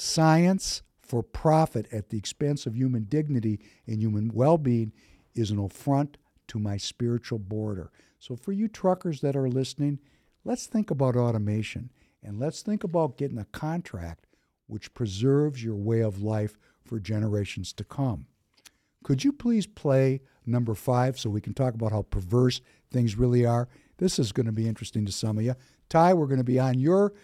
Science 0.00 0.82
for 1.00 1.24
profit 1.24 1.88
at 1.90 2.10
the 2.10 2.16
expense 2.16 2.66
of 2.66 2.76
human 2.76 3.02
dignity 3.02 3.58
and 3.84 4.00
human 4.00 4.30
well 4.32 4.56
being 4.56 4.92
is 5.34 5.50
an 5.50 5.58
affront 5.58 6.16
to 6.46 6.60
my 6.60 6.76
spiritual 6.76 7.40
border. 7.40 7.90
So, 8.20 8.36
for 8.36 8.52
you 8.52 8.68
truckers 8.68 9.22
that 9.22 9.34
are 9.34 9.48
listening, 9.48 9.98
let's 10.44 10.68
think 10.68 10.92
about 10.92 11.16
automation 11.16 11.90
and 12.22 12.38
let's 12.38 12.62
think 12.62 12.84
about 12.84 13.18
getting 13.18 13.38
a 13.38 13.44
contract 13.46 14.28
which 14.68 14.94
preserves 14.94 15.64
your 15.64 15.74
way 15.74 15.98
of 15.98 16.22
life 16.22 16.56
for 16.84 17.00
generations 17.00 17.72
to 17.72 17.82
come. 17.82 18.26
Could 19.02 19.24
you 19.24 19.32
please 19.32 19.66
play 19.66 20.20
number 20.46 20.76
five 20.76 21.18
so 21.18 21.28
we 21.28 21.40
can 21.40 21.54
talk 21.54 21.74
about 21.74 21.90
how 21.90 22.02
perverse 22.02 22.60
things 22.92 23.18
really 23.18 23.44
are? 23.44 23.68
This 23.96 24.20
is 24.20 24.30
going 24.30 24.46
to 24.46 24.52
be 24.52 24.68
interesting 24.68 25.04
to 25.06 25.12
some 25.12 25.38
of 25.38 25.44
you. 25.44 25.56
Ty, 25.88 26.14
we're 26.14 26.26
going 26.26 26.38
to 26.38 26.44
be 26.44 26.60
on 26.60 26.78
your 26.78 27.14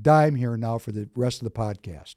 dime 0.00 0.36
here 0.36 0.56
now 0.56 0.78
for 0.78 0.92
the 0.92 1.10
rest 1.14 1.42
of 1.42 1.44
the 1.44 1.50
podcast. 1.50 2.14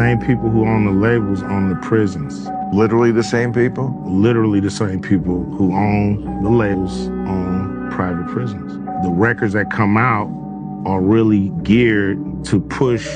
Same 0.00 0.18
people 0.18 0.48
who 0.48 0.64
own 0.64 0.86
the 0.86 0.92
labels 0.92 1.42
own 1.42 1.68
the 1.68 1.76
prisons. 1.86 2.48
Literally 2.72 3.12
the 3.12 3.22
same 3.22 3.52
people? 3.52 3.94
Literally 4.06 4.58
the 4.58 4.70
same 4.70 5.02
people 5.02 5.44
who 5.44 5.74
own 5.74 6.42
the 6.42 6.48
labels 6.48 7.08
own 7.08 7.90
private 7.90 8.26
prisons. 8.28 8.72
The 9.04 9.10
records 9.10 9.52
that 9.52 9.70
come 9.70 9.98
out 9.98 10.28
are 10.86 11.02
really 11.02 11.50
geared 11.64 12.16
to 12.46 12.60
push 12.60 13.06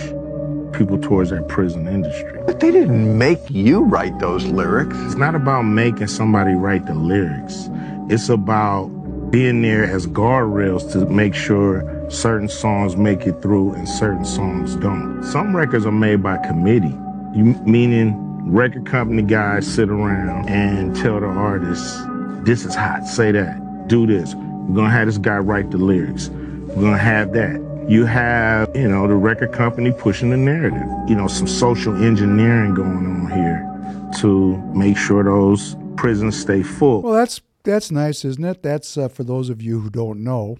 people 0.74 0.98
towards 0.98 1.30
that 1.30 1.48
prison 1.48 1.88
industry. 1.88 2.38
But 2.44 2.60
they 2.60 2.70
didn't 2.70 3.16
make 3.16 3.38
you 3.48 3.84
write 3.84 4.18
those 4.18 4.44
lyrics. 4.44 4.94
It's 5.06 5.14
not 5.14 5.34
about 5.34 5.62
making 5.62 6.08
somebody 6.08 6.52
write 6.52 6.84
the 6.84 6.94
lyrics. 6.94 7.70
It's 8.10 8.28
about 8.28 8.88
being 9.30 9.62
there 9.62 9.84
as 9.84 10.06
guardrails 10.06 10.92
to 10.92 11.06
make 11.06 11.34
sure 11.34 11.80
certain 12.14 12.48
songs 12.48 12.96
make 12.96 13.26
it 13.26 13.42
through 13.42 13.72
and 13.72 13.88
certain 13.88 14.24
songs 14.24 14.76
don't. 14.76 15.22
Some 15.24 15.54
records 15.54 15.84
are 15.86 15.92
made 15.92 16.22
by 16.22 16.38
committee, 16.38 16.96
you, 17.34 17.44
meaning 17.66 18.14
record 18.46 18.86
company 18.86 19.22
guys 19.22 19.66
sit 19.66 19.88
around 19.88 20.48
and 20.48 20.94
tell 20.94 21.20
the 21.20 21.26
artists, 21.26 22.00
this 22.44 22.64
is 22.64 22.74
hot, 22.74 23.06
say 23.06 23.32
that, 23.32 23.88
do 23.88 24.06
this. 24.06 24.34
We're 24.34 24.76
gonna 24.76 24.90
have 24.90 25.06
this 25.06 25.18
guy 25.18 25.38
write 25.38 25.70
the 25.70 25.78
lyrics. 25.78 26.28
We're 26.28 26.82
gonna 26.82 26.98
have 26.98 27.32
that. 27.32 27.60
You 27.88 28.06
have, 28.06 28.74
you 28.74 28.88
know, 28.88 29.06
the 29.06 29.14
record 29.14 29.52
company 29.52 29.92
pushing 29.92 30.30
the 30.30 30.38
narrative. 30.38 30.88
You 31.06 31.16
know, 31.16 31.26
some 31.26 31.46
social 31.46 31.94
engineering 31.94 32.74
going 32.74 33.06
on 33.06 33.30
here 33.30 34.10
to 34.20 34.56
make 34.74 34.96
sure 34.96 35.22
those 35.22 35.76
prisons 35.96 36.40
stay 36.40 36.62
full. 36.62 37.02
Well, 37.02 37.12
that's 37.12 37.42
that's 37.62 37.90
nice, 37.90 38.24
isn't 38.24 38.44
it? 38.44 38.62
That's 38.62 38.96
uh, 38.96 39.08
for 39.08 39.24
those 39.24 39.50
of 39.50 39.60
you 39.60 39.80
who 39.80 39.90
don't 39.90 40.24
know 40.24 40.56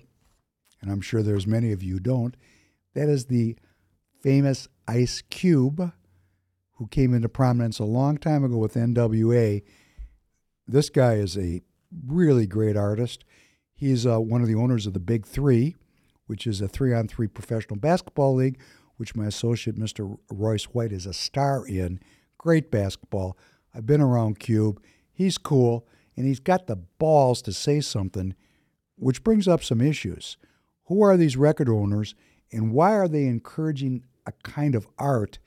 and 0.84 0.92
I'm 0.92 1.00
sure 1.00 1.22
there's 1.22 1.46
many 1.46 1.72
of 1.72 1.82
you 1.82 1.98
don't, 1.98 2.36
that 2.94 3.08
is 3.08 3.26
the 3.26 3.56
famous 4.20 4.68
Ice 4.86 5.22
Cube, 5.30 5.92
who 6.74 6.86
came 6.88 7.14
into 7.14 7.28
prominence 7.28 7.78
a 7.78 7.84
long 7.84 8.18
time 8.18 8.44
ago 8.44 8.58
with 8.58 8.74
NWA. 8.74 9.62
This 10.68 10.90
guy 10.90 11.14
is 11.14 11.38
a 11.38 11.62
really 12.06 12.46
great 12.46 12.76
artist. 12.76 13.24
He's 13.72 14.06
uh, 14.06 14.20
one 14.20 14.42
of 14.42 14.48
the 14.48 14.54
owners 14.54 14.86
of 14.86 14.92
the 14.92 15.00
Big 15.00 15.26
Three, 15.26 15.74
which 16.26 16.46
is 16.46 16.60
a 16.60 16.68
three 16.68 16.92
on 16.94 17.08
three 17.08 17.28
professional 17.28 17.76
basketball 17.76 18.34
league 18.34 18.58
which 18.96 19.14
my 19.14 19.26
associate, 19.26 19.76
Mr. 19.76 20.18
Royce 20.30 20.64
White, 20.64 20.92
is 20.92 21.06
a 21.06 21.12
star 21.12 21.66
in. 21.66 22.00
Great 22.38 22.70
basketball. 22.70 23.36
I've 23.74 23.86
been 23.86 24.00
around 24.00 24.38
Cube. 24.38 24.82
He's 25.12 25.38
cool, 25.38 25.86
and 26.16 26.26
he's 26.26 26.40
got 26.40 26.66
the 26.66 26.76
balls 26.76 27.42
to 27.42 27.52
say 27.52 27.80
something, 27.80 28.34
which 28.96 29.24
brings 29.24 29.48
up 29.48 29.64
some 29.64 29.80
issues. 29.80 30.36
Who 30.86 31.02
are 31.02 31.16
these 31.16 31.36
record 31.36 31.68
owners, 31.68 32.14
and 32.52 32.72
why 32.72 32.92
are 32.92 33.08
they 33.08 33.26
encouraging 33.26 34.04
a 34.26 34.32
kind 34.42 34.74
of 34.74 34.86
art 34.98 35.38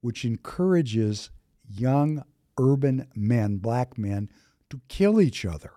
which 0.00 0.24
encourages 0.24 1.30
young 1.68 2.24
urban 2.58 3.08
men, 3.14 3.58
black 3.58 3.96
men, 3.96 4.28
to 4.70 4.80
kill 4.88 5.20
each 5.20 5.44
other? 5.44 5.72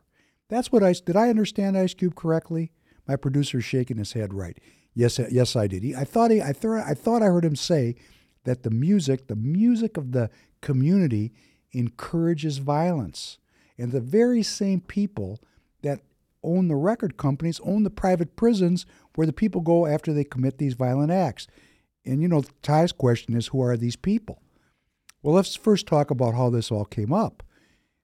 That's 0.50 0.72
what 0.72 0.84
I 0.84 0.94
did. 0.94 1.16
I 1.16 1.30
understand 1.30 1.78
Ice 1.78 1.94
Cube 1.94 2.16
correctly. 2.16 2.72
My 3.08 3.16
producer's 3.16 3.66
shaking 3.66 3.98
his 3.98 4.14
head 4.14 4.34
right. 4.34 4.58
Yes, 4.94 5.20
yes, 5.30 5.56
I 5.56 5.68
did. 5.68 5.84
He, 5.84 5.96
I 5.96 6.06
thought 6.06 6.32
he, 6.32 6.42
I 6.42 6.54
thought, 6.54 6.84
I 6.86 6.94
thought 6.94 7.22
I 7.22 7.26
heard 7.26 7.46
him 7.46 7.56
say 7.56 7.96
that 8.46 8.64
the 8.64 8.70
music, 8.70 9.28
the 9.28 9.36
music 9.36 9.98
of 9.98 10.12
the 10.14 10.30
community, 10.62 11.34
encourages 11.74 12.60
violence, 12.60 13.38
and 13.78 13.92
the 13.92 14.00
very 14.00 14.42
same 14.42 14.80
people 14.80 15.40
that 15.82 16.02
own 16.46 16.68
the 16.68 16.76
record 16.76 17.18
companies 17.18 17.60
own 17.64 17.84
the 17.84 17.90
private 17.90 18.36
prisons 18.36 18.86
where 19.16 19.28
the 19.28 19.34
people 19.34 19.62
go 19.62 19.86
after 19.86 20.14
they 20.14 20.24
commit 20.24 20.58
these 20.58 20.76
violent 20.76 21.12
acts. 21.12 21.48
And 22.06 22.22
you 22.22 22.28
know, 22.28 22.44
Ty's 22.62 22.92
question 22.92 23.36
is, 23.36 23.48
who 23.48 23.62
are 23.62 23.76
these 23.76 23.96
people? 23.96 24.42
Well, 25.22 25.34
let's 25.34 25.56
first 25.56 25.88
talk 25.88 26.12
about 26.12 26.36
how 26.36 26.50
this 26.50 26.72
all 26.72 26.86
came 26.86 27.12
up. 27.12 27.42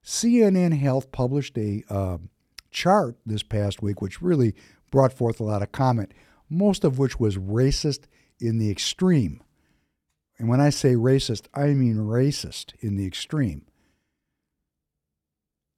CNN 0.03 0.77
Health 0.79 1.11
published 1.11 1.57
a 1.57 1.83
uh, 1.89 2.17
chart 2.71 3.17
this 3.25 3.43
past 3.43 3.81
week, 3.81 4.01
which 4.01 4.21
really 4.21 4.55
brought 4.89 5.13
forth 5.13 5.39
a 5.39 5.43
lot 5.43 5.61
of 5.61 5.71
comment, 5.71 6.13
most 6.49 6.83
of 6.83 6.97
which 6.97 7.19
was 7.19 7.37
racist 7.37 8.05
in 8.39 8.57
the 8.57 8.71
extreme. 8.71 9.43
And 10.39 10.49
when 10.49 10.59
I 10.59 10.71
say 10.71 10.95
racist, 10.95 11.45
I 11.53 11.67
mean 11.67 11.97
racist 11.97 12.73
in 12.79 12.97
the 12.97 13.05
extreme. 13.05 13.67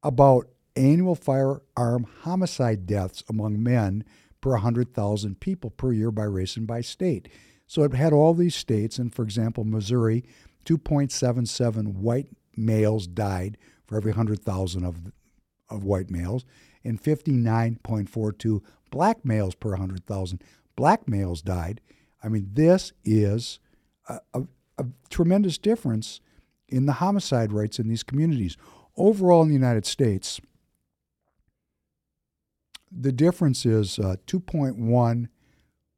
About 0.01 0.47
annual 0.75 1.15
firearm 1.15 2.05
homicide 2.21 2.85
deaths 2.85 3.23
among 3.29 3.61
men 3.61 4.03
per 4.41 4.51
100,000 4.51 5.39
people 5.39 5.69
per 5.69 5.91
year 5.91 6.11
by 6.11 6.23
race 6.23 6.57
and 6.57 6.67
by 6.67 6.81
state. 6.81 7.29
So 7.67 7.83
it 7.83 7.93
had 7.93 8.13
all 8.13 8.33
these 8.33 8.55
states, 8.55 8.97
and 8.97 9.13
for 9.13 9.23
example, 9.23 9.63
Missouri, 9.63 10.23
2.77 10.65 11.95
white 11.95 12.27
males 12.55 13.07
died 13.07 13.57
for 13.85 13.97
every 13.97 14.11
100,000 14.11 14.85
of, 14.85 15.11
of 15.69 15.83
white 15.83 16.09
males, 16.09 16.45
and 16.83 17.01
59.42 17.01 18.61
black 18.91 19.23
males 19.25 19.55
per 19.55 19.71
100,000. 19.71 20.41
Black 20.75 21.07
males 21.07 21.41
died. 21.41 21.81
I 22.23 22.29
mean, 22.29 22.49
this 22.53 22.93
is 23.03 23.59
a, 24.07 24.19
a, 24.33 24.43
a, 24.77 24.85
tremendous 25.09 25.57
difference 25.57 26.19
in 26.69 26.85
the 26.85 26.93
homicide 26.93 27.51
rates 27.51 27.79
in 27.79 27.87
these 27.87 28.03
communities. 28.03 28.57
Overall, 28.97 29.41
in 29.43 29.49
the 29.49 29.53
United 29.53 29.85
States, 29.85 30.39
the 32.95 33.11
difference 33.11 33.65
is 33.65 33.99
uh, 33.99 34.15
2.1 34.27 35.27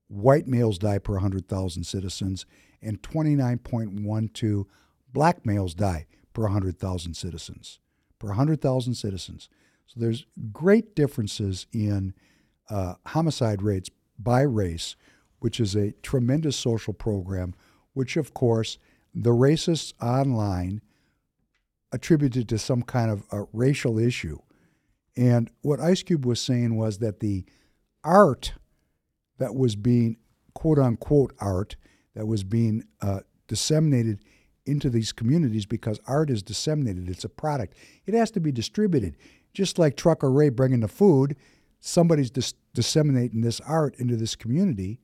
white 0.08 0.48
males 0.48 0.78
die 0.78 1.00
per 1.00 1.14
100,000 1.14 1.84
citizens, 1.84 2.46
and 2.82 3.02
29.12 3.02 4.66
black 5.12 5.46
males 5.46 5.74
die 5.74 6.06
per 6.34 6.44
100,000 6.44 7.14
citizens. 7.14 7.80
Per 8.20 8.28
100,000 8.28 8.94
citizens. 8.94 9.50
So 9.88 10.00
there's 10.00 10.26
great 10.52 10.96
differences 10.96 11.68
in 11.72 12.14
uh, 12.70 12.96
homicide 13.08 13.62
rates 13.62 13.90
by 14.18 14.42
race, 14.42 14.96
which 15.40 15.60
is 15.60 15.76
a 15.76 15.92
tremendous 16.02 16.56
social 16.56 16.94
program, 16.94 17.54
which, 17.94 18.18
of 18.18 18.34
course, 18.34 18.78
the 19.14 19.32
racists 19.32 19.94
online 20.02 20.82
attributed 21.92 22.50
to 22.50 22.58
some 22.58 22.82
kind 22.82 23.12
of 23.12 23.24
a 23.32 23.46
racial 23.54 24.00
issue. 24.00 24.40
And 25.18 25.50
what 25.62 25.80
Ice 25.80 26.04
Cube 26.04 26.26
was 26.26 26.42
saying 26.42 26.76
was 26.76 27.00
that 27.00 27.20
the 27.20 27.46
art 28.04 28.54
that 29.38 29.56
was 29.56 29.76
being, 29.76 30.18
quote 30.54 30.80
unquote, 30.80 31.34
art 31.40 31.76
that 32.16 32.26
was 32.26 32.44
being 32.44 32.84
uh, 33.02 33.22
disseminated 33.48 34.20
into 34.66 34.90
these 34.90 35.12
communities 35.12 35.66
because 35.66 36.00
art 36.08 36.30
is 36.30 36.42
disseminated. 36.42 37.10
It's 37.10 37.24
a 37.24 37.30
product. 37.30 37.76
It 38.06 38.14
has 38.14 38.32
to 38.32 38.40
be 38.40 38.52
distributed. 38.52 39.16
Just 39.54 39.78
like 39.80 39.96
Trucker 39.96 40.32
Ray 40.32 40.50
bringing 40.50 40.82
the 40.82 40.88
food, 40.88 41.36
somebody's 41.80 42.32
dis- 42.32 42.56
disseminating 42.74 43.42
this 43.42 43.62
art 43.62 43.96
into 44.00 44.16
this 44.16 44.36
community. 44.36 45.00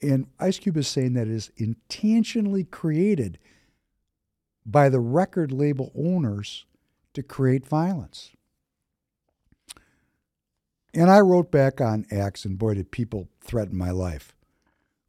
And 0.00 0.26
Ice 0.38 0.58
Cube 0.58 0.76
is 0.76 0.88
saying 0.88 1.14
that 1.14 1.26
it 1.26 1.32
is 1.32 1.50
intentionally 1.56 2.64
created 2.64 3.38
by 4.64 4.88
the 4.88 5.00
record 5.00 5.52
label 5.52 5.92
owners 5.96 6.64
to 7.14 7.22
create 7.22 7.66
violence. 7.66 8.32
And 10.96 11.10
I 11.10 11.20
wrote 11.20 11.52
back 11.52 11.78
on 11.82 12.06
X, 12.10 12.46
and 12.46 12.56
boy, 12.58 12.72
did 12.72 12.90
people 12.90 13.28
threaten 13.42 13.76
my 13.76 13.90
life. 13.90 14.34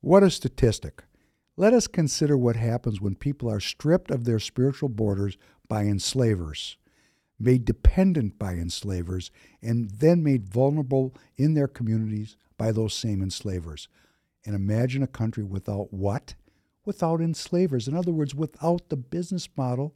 What 0.01 0.21
a 0.21 0.29
statistic. 0.29 1.05
Let 1.55 1.73
us 1.73 1.87
consider 1.87 2.37
what 2.37 2.57
happens 2.57 2.99
when 2.99 3.15
people 3.15 3.49
are 3.49 3.61
stripped 3.61 4.11
of 4.11 4.25
their 4.25 4.37
spiritual 4.37 4.89
borders 4.89 5.37
by 5.69 5.83
enslavers, 5.83 6.75
made 7.39 7.63
dependent 7.63 8.37
by 8.37 8.55
enslavers, 8.55 9.31
and 9.61 9.89
then 9.89 10.21
made 10.21 10.43
vulnerable 10.43 11.15
in 11.37 11.53
their 11.53 11.69
communities 11.69 12.35
by 12.57 12.73
those 12.73 12.93
same 12.93 13.21
enslavers. 13.21 13.87
And 14.45 14.55
imagine 14.55 15.03
a 15.03 15.07
country 15.07 15.45
without 15.45 15.93
what? 15.93 16.35
Without 16.83 17.21
enslavers. 17.21 17.87
In 17.87 17.95
other 17.95 18.11
words, 18.11 18.35
without 18.35 18.89
the 18.89 18.97
business 18.97 19.47
model 19.55 19.95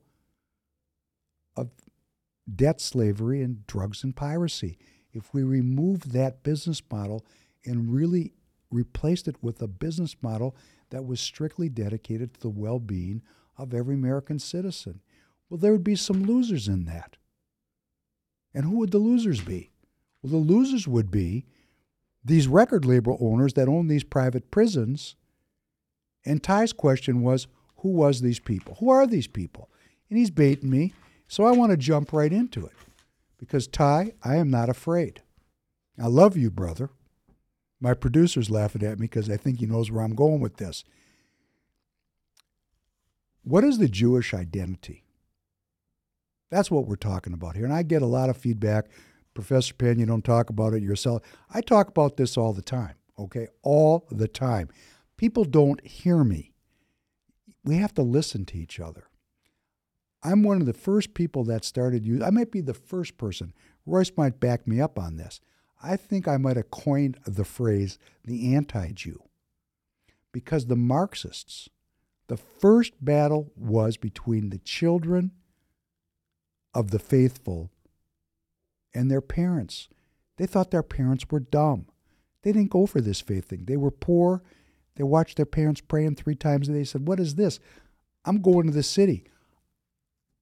of 1.57 1.69
debt 2.55 2.79
slavery 2.79 3.41
and 3.41 3.67
drugs 3.67 4.05
and 4.05 4.15
piracy. 4.15 4.77
If 5.13 5.33
we 5.33 5.43
remove 5.43 6.11
that 6.13 6.43
business 6.43 6.81
model 6.91 7.25
and 7.65 7.93
really 7.93 8.33
replaced 8.71 9.27
it 9.27 9.35
with 9.41 9.61
a 9.61 9.67
business 9.67 10.15
model 10.21 10.55
that 10.89 11.05
was 11.05 11.19
strictly 11.19 11.69
dedicated 11.69 12.33
to 12.33 12.39
the 12.39 12.49
well 12.49 12.79
being 12.79 13.21
of 13.57 13.73
every 13.73 13.95
American 13.95 14.39
citizen. 14.39 15.01
Well, 15.49 15.57
there 15.57 15.71
would 15.71 15.83
be 15.83 15.95
some 15.95 16.23
losers 16.23 16.67
in 16.67 16.85
that. 16.85 17.17
And 18.53 18.65
who 18.65 18.77
would 18.77 18.91
the 18.91 18.97
losers 18.97 19.41
be? 19.41 19.71
Well, 20.21 20.31
the 20.31 20.53
losers 20.53 20.87
would 20.87 21.11
be 21.11 21.45
these 22.23 22.47
record 22.47 22.85
label 22.85 23.17
owners 23.19 23.53
that 23.53 23.67
own 23.67 23.87
these 23.87 24.03
private 24.03 24.51
prisons. 24.51 25.15
And 26.25 26.43
Ty's 26.43 26.73
question 26.73 27.21
was, 27.21 27.47
who 27.77 27.89
was 27.89 28.21
these 28.21 28.39
people? 28.39 28.75
Who 28.79 28.89
are 28.89 29.07
these 29.07 29.27
people? 29.27 29.69
And 30.09 30.19
he's 30.19 30.29
baiting 30.29 30.69
me, 30.69 30.93
so 31.27 31.45
I 31.45 31.51
want 31.51 31.71
to 31.71 31.77
jump 31.77 32.13
right 32.13 32.31
into 32.31 32.65
it. 32.65 32.73
Because 33.41 33.67
Ty, 33.67 34.13
I 34.23 34.35
am 34.35 34.49
not 34.51 34.69
afraid. 34.69 35.23
I 36.01 36.05
love 36.07 36.37
you, 36.37 36.51
brother. 36.51 36.91
My 37.81 37.95
producer's 37.95 38.51
laughing 38.51 38.83
at 38.83 38.99
me 38.99 39.05
because 39.05 39.29
I 39.29 39.35
think 39.35 39.59
he 39.59 39.65
knows 39.65 39.91
where 39.91 40.03
I'm 40.03 40.15
going 40.15 40.39
with 40.39 40.57
this. 40.57 40.85
What 43.43 43.63
is 43.63 43.79
the 43.79 43.89
Jewish 43.89 44.35
identity? 44.35 45.03
That's 46.51 46.69
what 46.69 46.85
we're 46.85 46.95
talking 46.95 47.33
about 47.33 47.55
here. 47.55 47.65
And 47.65 47.73
I 47.73 47.81
get 47.81 48.03
a 48.03 48.07
lot 48.07 48.29
of 48.29 48.37
feedback. 48.37 48.85
Professor 49.33 49.73
Penn, 49.73 49.97
you 49.97 50.05
don't 50.05 50.23
talk 50.23 50.51
about 50.51 50.73
it 50.75 50.83
yourself. 50.83 51.23
I 51.49 51.61
talk 51.61 51.87
about 51.87 52.17
this 52.17 52.37
all 52.37 52.53
the 52.53 52.61
time, 52.61 52.93
okay? 53.17 53.47
All 53.63 54.05
the 54.11 54.27
time. 54.27 54.69
People 55.17 55.45
don't 55.45 55.83
hear 55.85 56.23
me. 56.23 56.53
We 57.63 57.77
have 57.77 57.93
to 57.95 58.03
listen 58.03 58.45
to 58.45 58.57
each 58.57 58.79
other. 58.79 59.07
I'm 60.23 60.43
one 60.43 60.59
of 60.59 60.67
the 60.67 60.73
first 60.73 61.13
people 61.13 61.43
that 61.45 61.65
started 61.65 62.05
using, 62.05 62.23
I 62.23 62.29
might 62.29 62.51
be 62.51 62.61
the 62.61 62.73
first 62.73 63.17
person. 63.17 63.53
Royce 63.85 64.11
might 64.15 64.39
back 64.39 64.67
me 64.67 64.79
up 64.79 64.99
on 64.99 65.15
this. 65.15 65.41
I 65.81 65.95
think 65.95 66.27
I 66.27 66.37
might 66.37 66.57
have 66.57 66.69
coined 66.69 67.17
the 67.25 67.45
phrase 67.45 67.97
the 68.23 68.55
anti 68.55 68.91
Jew. 68.91 69.23
Because 70.31 70.67
the 70.67 70.75
Marxists, 70.75 71.69
the 72.27 72.37
first 72.37 72.93
battle 73.03 73.51
was 73.55 73.97
between 73.97 74.49
the 74.49 74.59
children 74.59 75.31
of 76.73 76.91
the 76.91 76.99
faithful 76.99 77.71
and 78.93 79.09
their 79.09 79.21
parents. 79.21 79.89
They 80.37 80.45
thought 80.45 80.71
their 80.71 80.83
parents 80.83 81.25
were 81.29 81.39
dumb. 81.39 81.87
They 82.43 82.51
didn't 82.51 82.71
go 82.71 82.85
for 82.85 83.01
this 83.01 83.21
faith 83.21 83.49
thing. 83.49 83.65
They 83.65 83.77
were 83.77 83.91
poor. 83.91 84.43
They 84.95 85.03
watched 85.03 85.37
their 85.37 85.45
parents 85.45 85.81
praying 85.81 86.15
three 86.15 86.35
times 86.35 86.69
a 86.69 86.71
day. 86.71 86.79
They 86.79 86.83
said, 86.83 87.07
What 87.07 87.19
is 87.19 87.35
this? 87.35 87.59
I'm 88.25 88.41
going 88.41 88.67
to 88.67 88.73
the 88.73 88.83
city. 88.83 89.25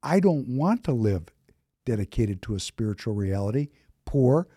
I 0.01 0.19
don't 0.19 0.47
want 0.47 0.83
to 0.85 0.93
live 0.93 1.27
dedicated 1.85 2.41
to 2.43 2.55
a 2.55 2.59
spiritual 2.59 3.13
reality, 3.13 3.69
poor. 4.05 4.47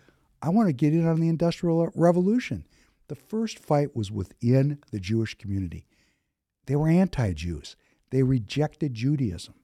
I 0.41 0.49
want 0.49 0.67
to 0.67 0.73
get 0.73 0.93
in 0.93 1.07
on 1.07 1.19
the 1.19 1.29
Industrial 1.29 1.89
Revolution. 1.95 2.65
The 3.07 3.15
first 3.15 3.59
fight 3.59 3.95
was 3.95 4.11
within 4.11 4.79
the 4.91 4.99
Jewish 4.99 5.35
community. 5.35 5.85
They 6.65 6.75
were 6.75 6.87
anti 6.87 7.33
Jews, 7.33 7.75
they 8.09 8.23
rejected 8.23 8.93
Judaism. 8.93 9.55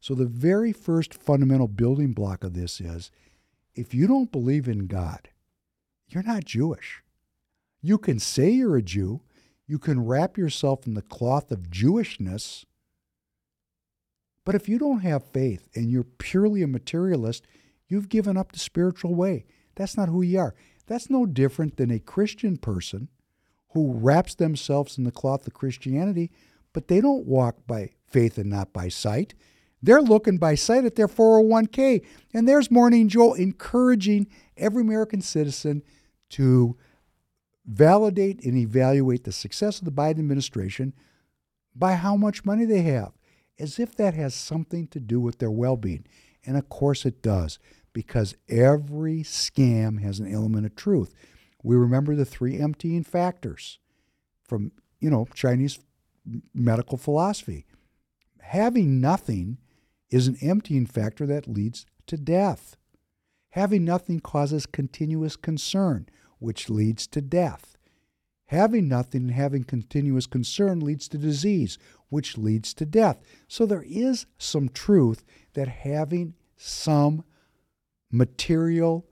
So, 0.00 0.14
the 0.14 0.26
very 0.26 0.72
first 0.72 1.14
fundamental 1.14 1.66
building 1.66 2.12
block 2.12 2.44
of 2.44 2.54
this 2.54 2.80
is 2.80 3.10
if 3.74 3.94
you 3.94 4.06
don't 4.06 4.30
believe 4.30 4.68
in 4.68 4.86
God, 4.86 5.28
you're 6.08 6.22
not 6.22 6.44
Jewish. 6.44 7.02
You 7.80 7.98
can 7.98 8.18
say 8.18 8.50
you're 8.50 8.76
a 8.76 8.82
Jew, 8.82 9.22
You 9.66 9.78
can 9.78 10.06
wrap 10.06 10.38
yourself 10.38 10.86
in 10.86 10.94
the 10.94 11.02
cloth 11.02 11.50
of 11.50 11.70
Jewishness, 11.70 12.64
but 14.48 14.54
if 14.54 14.66
you 14.66 14.78
don't 14.78 15.00
have 15.00 15.24
faith 15.24 15.68
and 15.74 15.90
you're 15.90 16.04
purely 16.04 16.62
a 16.62 16.66
materialist, 16.66 17.46
you've 17.86 18.08
given 18.08 18.38
up 18.38 18.50
the 18.50 18.58
spiritual 18.58 19.14
way. 19.14 19.44
That's 19.74 19.94
not 19.94 20.08
who 20.08 20.22
you 20.22 20.38
are. 20.38 20.54
That's 20.86 21.10
no 21.10 21.26
different 21.26 21.76
than 21.76 21.90
a 21.90 21.98
Christian 21.98 22.56
person 22.56 23.08
who 23.74 23.92
wraps 23.92 24.34
themselves 24.34 24.96
in 24.96 25.04
the 25.04 25.10
cloth 25.10 25.46
of 25.46 25.52
Christianity, 25.52 26.30
but 26.72 26.88
they 26.88 27.02
don't 27.02 27.26
walk 27.26 27.66
by 27.66 27.90
faith 28.06 28.38
and 28.38 28.48
not 28.48 28.72
by 28.72 28.88
sight. 28.88 29.34
They're 29.82 30.00
looking 30.00 30.38
by 30.38 30.54
sight 30.54 30.86
at 30.86 30.94
their 30.94 31.08
401k. 31.08 32.02
And 32.32 32.48
there's 32.48 32.70
Morning 32.70 33.10
Joe 33.10 33.34
encouraging 33.34 34.28
every 34.56 34.80
American 34.80 35.20
citizen 35.20 35.82
to 36.30 36.74
validate 37.66 38.42
and 38.46 38.56
evaluate 38.56 39.24
the 39.24 39.32
success 39.32 39.78
of 39.78 39.84
the 39.84 39.92
Biden 39.92 40.20
administration 40.20 40.94
by 41.76 41.96
how 41.96 42.16
much 42.16 42.46
money 42.46 42.64
they 42.64 42.80
have, 42.80 43.12
as 43.58 43.78
if 43.78 43.94
that 43.96 44.14
has 44.14 44.34
something 44.34 44.86
to 44.88 45.00
do 45.00 45.20
with 45.20 45.38
their 45.38 45.50
well 45.50 45.76
being. 45.76 46.06
And 46.44 46.56
of 46.56 46.68
course 46.68 47.04
it 47.04 47.22
does, 47.22 47.58
because 47.92 48.34
every 48.48 49.22
scam 49.22 50.02
has 50.02 50.20
an 50.20 50.32
element 50.32 50.66
of 50.66 50.76
truth. 50.76 51.14
We 51.62 51.76
remember 51.76 52.14
the 52.14 52.24
three 52.24 52.58
emptying 52.58 53.02
factors 53.04 53.78
from, 54.46 54.72
you 55.00 55.10
know, 55.10 55.26
Chinese 55.34 55.78
medical 56.54 56.98
philosophy. 56.98 57.66
Having 58.40 59.00
nothing 59.00 59.58
is 60.10 60.28
an 60.28 60.36
emptying 60.40 60.86
factor 60.86 61.26
that 61.26 61.48
leads 61.48 61.84
to 62.06 62.16
death. 62.16 62.76
Having 63.50 63.84
nothing 63.84 64.20
causes 64.20 64.66
continuous 64.66 65.36
concern, 65.36 66.06
which 66.38 66.70
leads 66.70 67.06
to 67.08 67.20
death. 67.20 67.77
Having 68.48 68.88
nothing 68.88 69.22
and 69.22 69.32
having 69.32 69.64
continuous 69.64 70.26
concern 70.26 70.80
leads 70.80 71.06
to 71.08 71.18
disease, 71.18 71.78
which 72.08 72.38
leads 72.38 72.72
to 72.74 72.86
death. 72.86 73.20
So 73.46 73.66
there 73.66 73.84
is 73.86 74.26
some 74.38 74.70
truth 74.70 75.22
that 75.52 75.68
having 75.68 76.34
some 76.56 77.24
material 78.10 79.06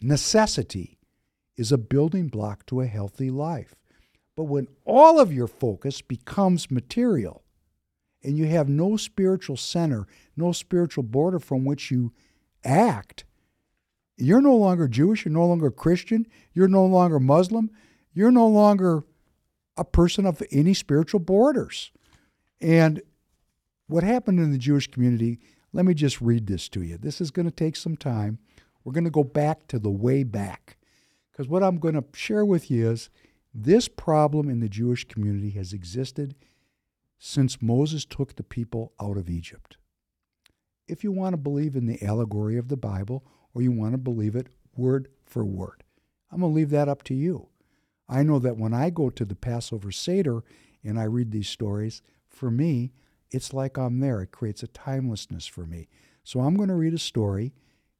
necessity 0.00 0.98
is 1.56 1.72
a 1.72 1.78
building 1.78 2.28
block 2.28 2.66
to 2.66 2.82
a 2.82 2.86
healthy 2.86 3.30
life. 3.30 3.74
But 4.36 4.44
when 4.44 4.68
all 4.84 5.18
of 5.18 5.32
your 5.32 5.46
focus 5.46 6.02
becomes 6.02 6.70
material 6.70 7.44
and 8.22 8.36
you 8.36 8.46
have 8.46 8.68
no 8.68 8.98
spiritual 8.98 9.56
center, 9.56 10.06
no 10.36 10.52
spiritual 10.52 11.04
border 11.04 11.38
from 11.38 11.64
which 11.64 11.90
you 11.90 12.12
act, 12.62 13.24
you're 14.18 14.42
no 14.42 14.54
longer 14.54 14.86
Jewish, 14.86 15.24
you're 15.24 15.32
no 15.32 15.46
longer 15.46 15.70
Christian, 15.70 16.26
you're 16.52 16.68
no 16.68 16.84
longer 16.84 17.18
Muslim, 17.18 17.70
you're 18.16 18.30
no 18.30 18.48
longer 18.48 19.04
a 19.76 19.84
person 19.84 20.24
of 20.24 20.42
any 20.50 20.72
spiritual 20.72 21.20
borders. 21.20 21.92
And 22.62 23.02
what 23.88 24.02
happened 24.02 24.40
in 24.40 24.52
the 24.52 24.58
Jewish 24.58 24.90
community, 24.90 25.38
let 25.74 25.84
me 25.84 25.92
just 25.92 26.22
read 26.22 26.46
this 26.46 26.70
to 26.70 26.82
you. 26.82 26.96
This 26.96 27.20
is 27.20 27.30
going 27.30 27.44
to 27.44 27.54
take 27.54 27.76
some 27.76 27.94
time. 27.94 28.38
We're 28.82 28.94
going 28.94 29.04
to 29.04 29.10
go 29.10 29.22
back 29.22 29.68
to 29.68 29.78
the 29.78 29.90
way 29.90 30.22
back. 30.22 30.78
Because 31.30 31.46
what 31.46 31.62
I'm 31.62 31.78
going 31.78 31.94
to 31.94 32.04
share 32.14 32.46
with 32.46 32.70
you 32.70 32.90
is 32.90 33.10
this 33.52 33.86
problem 33.86 34.48
in 34.48 34.60
the 34.60 34.70
Jewish 34.70 35.06
community 35.06 35.50
has 35.50 35.74
existed 35.74 36.34
since 37.18 37.60
Moses 37.60 38.06
took 38.06 38.36
the 38.36 38.42
people 38.42 38.94
out 38.98 39.18
of 39.18 39.28
Egypt. 39.28 39.76
If 40.88 41.04
you 41.04 41.12
want 41.12 41.34
to 41.34 41.38
believe 41.38 41.76
in 41.76 41.84
the 41.84 42.02
allegory 42.02 42.56
of 42.56 42.68
the 42.68 42.78
Bible 42.78 43.26
or 43.52 43.60
you 43.60 43.72
want 43.72 43.92
to 43.92 43.98
believe 43.98 44.34
it 44.34 44.46
word 44.74 45.08
for 45.26 45.44
word, 45.44 45.84
I'm 46.32 46.40
going 46.40 46.52
to 46.52 46.56
leave 46.56 46.70
that 46.70 46.88
up 46.88 47.02
to 47.04 47.14
you. 47.14 47.48
I 48.08 48.22
know 48.22 48.38
that 48.38 48.56
when 48.56 48.72
I 48.72 48.90
go 48.90 49.10
to 49.10 49.24
the 49.24 49.34
Passover 49.34 49.90
Seder 49.90 50.44
and 50.84 50.98
I 50.98 51.04
read 51.04 51.32
these 51.32 51.48
stories, 51.48 52.02
for 52.28 52.50
me, 52.50 52.92
it's 53.30 53.52
like 53.52 53.76
I'm 53.76 54.00
there. 54.00 54.22
It 54.22 54.30
creates 54.30 54.62
a 54.62 54.68
timelessness 54.68 55.46
for 55.46 55.66
me. 55.66 55.88
So 56.22 56.40
I'm 56.40 56.56
going 56.56 56.68
to 56.68 56.74
read 56.74 56.94
a 56.94 56.98
story, 56.98 57.52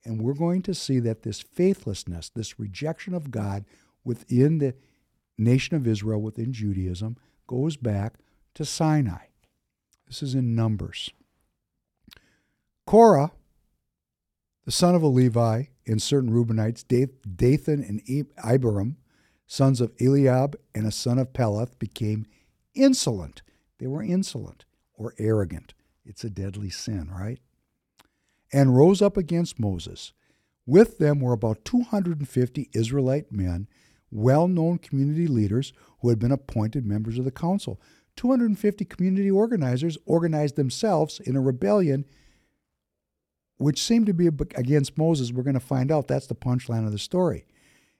and 0.05 0.20
we're 0.20 0.35
going 0.35 0.62
to 0.62 0.74
see 0.74 1.01
that 1.01 1.23
this 1.23 1.41
faithlessness, 1.41 2.28
this 2.28 2.59
rejection 2.59 3.15
of 3.15 3.31
God 3.31 3.65
within 4.05 4.59
the 4.59 4.74
nation 5.37 5.77
of 5.77 5.87
Israel, 5.87 6.20
within 6.20 6.53
Judaism, 6.53 7.16
goes 7.47 7.77
back 7.77 8.15
to 8.55 8.65
Sinai. 8.65 9.27
This 10.07 10.23
is 10.23 10.35
in 10.35 10.55
Numbers. 10.55 11.11
Korah, 12.87 13.33
the 14.65 14.73
son 14.73 14.95
of 14.95 15.03
a 15.03 15.09
Levi, 15.09 15.65
and 15.87 16.01
certain 16.01 16.31
Reubenites, 16.31 16.85
Dathan 16.87 17.83
and 17.83 18.27
Abiram, 18.43 18.97
sons 19.47 19.81
of 19.81 19.93
Eliab 20.01 20.56
and 20.74 20.86
a 20.86 20.93
son 20.93 21.18
of 21.18 21.32
Peleth, 21.32 21.78
became 21.78 22.27
insolent. 22.74 23.43
They 23.78 23.86
were 23.86 24.02
insolent 24.02 24.64
or 24.94 25.14
arrogant. 25.18 25.74
It's 26.05 26.24
a 26.24 26.31
deadly 26.31 26.70
sin, 26.70 27.10
right? 27.10 27.39
And 28.52 28.77
rose 28.77 29.02
up 29.02 29.16
against 29.16 29.59
Moses. 29.59 30.12
With 30.66 30.98
them 30.98 31.20
were 31.20 31.32
about 31.32 31.64
250 31.64 32.70
Israelite 32.73 33.31
men, 33.31 33.68
well 34.10 34.48
known 34.48 34.78
community 34.78 35.27
leaders 35.27 35.73
who 36.01 36.09
had 36.09 36.18
been 36.18 36.32
appointed 36.32 36.85
members 36.85 37.18
of 37.18 37.24
the 37.24 37.31
council. 37.31 37.81
250 38.16 38.85
community 38.86 39.31
organizers 39.31 39.98
organized 40.06 40.56
themselves 40.56 41.20
in 41.20 41.36
a 41.36 41.40
rebellion 41.40 42.05
which 43.59 43.82
seemed 43.82 44.06
to 44.06 44.12
be 44.12 44.27
against 44.27 44.98
Moses. 44.98 45.32
We're 45.32 45.43
going 45.43 45.55
to 45.55 45.60
find 45.60 45.90
out 45.90 46.09
that's 46.09 46.27
the 46.27 46.35
punchline 46.35 46.85
of 46.85 46.93
the 46.93 46.98
story. 46.98 47.47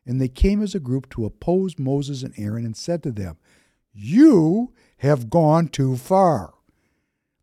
And 0.07 0.21
they 0.21 0.29
came 0.29 0.63
as 0.63 0.75
a 0.75 0.81
group 0.81 1.11
to 1.11 1.25
oppose 1.25 1.79
Moses 1.79 2.23
and 2.23 2.33
Aaron 2.37 2.65
and 2.65 2.77
said 2.77 3.03
to 3.03 3.11
them, 3.11 3.37
You 3.93 4.73
have 4.99 5.31
gone 5.31 5.69
too 5.69 5.97
far. 5.97 6.55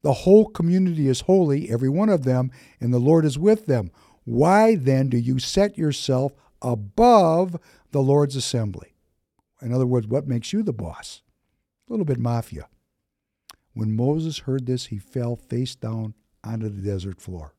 The 0.01 0.13
whole 0.13 0.47
community 0.47 1.07
is 1.07 1.21
holy, 1.21 1.69
every 1.69 1.89
one 1.89 2.09
of 2.09 2.23
them, 2.23 2.51
and 2.79 2.93
the 2.93 2.99
Lord 2.99 3.25
is 3.25 3.37
with 3.37 3.65
them. 3.65 3.91
Why 4.25 4.75
then 4.75 5.09
do 5.09 5.17
you 5.17 5.39
set 5.39 5.77
yourself 5.77 6.33
above 6.61 7.59
the 7.91 8.01
Lord's 8.01 8.35
assembly? 8.35 8.95
In 9.61 9.73
other 9.73 9.85
words, 9.85 10.07
what 10.07 10.27
makes 10.27 10.51
you 10.51 10.63
the 10.63 10.73
boss? 10.73 11.21
A 11.87 11.93
little 11.93 12.05
bit 12.05 12.19
mafia. 12.19 12.67
When 13.73 13.95
Moses 13.95 14.39
heard 14.39 14.65
this, 14.65 14.87
he 14.87 14.97
fell 14.97 15.35
face 15.35 15.75
down 15.75 16.13
onto 16.43 16.69
the 16.69 16.81
desert 16.81 17.21
floor. 17.21 17.55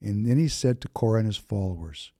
And 0.00 0.26
then 0.26 0.38
he 0.38 0.48
said 0.48 0.80
to 0.80 0.88
Korah 0.88 1.20
and 1.20 1.26
his 1.26 1.36
followers, 1.36 2.12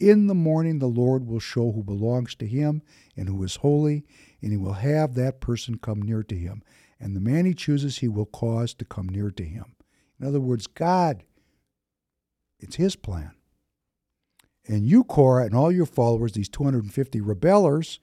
In 0.00 0.26
the 0.26 0.34
morning 0.34 0.78
the 0.78 0.86
Lord 0.86 1.26
will 1.26 1.40
show 1.40 1.72
who 1.72 1.84
belongs 1.84 2.34
to 2.36 2.46
him 2.46 2.82
and 3.16 3.28
who 3.28 3.42
is 3.44 3.56
holy, 3.56 4.04
and 4.42 4.50
he 4.50 4.56
will 4.56 4.72
have 4.72 5.14
that 5.14 5.40
person 5.40 5.76
come 5.76 6.00
near 6.02 6.22
to 6.22 6.34
him 6.34 6.62
and 7.00 7.16
the 7.16 7.20
man 7.20 7.46
he 7.46 7.54
chooses 7.54 7.98
he 7.98 8.08
will 8.08 8.26
cause 8.26 8.74
to 8.74 8.84
come 8.84 9.08
near 9.08 9.30
to 9.30 9.44
him. 9.44 9.74
In 10.20 10.26
other 10.26 10.38
words, 10.38 10.66
God, 10.66 11.24
it's 12.60 12.76
his 12.76 12.94
plan. 12.94 13.32
And 14.68 14.86
you, 14.86 15.02
Korah, 15.02 15.46
and 15.46 15.54
all 15.54 15.72
your 15.72 15.86
followers, 15.86 16.32
these 16.32 16.50
250 16.50 17.20
rebellers, 17.22 17.98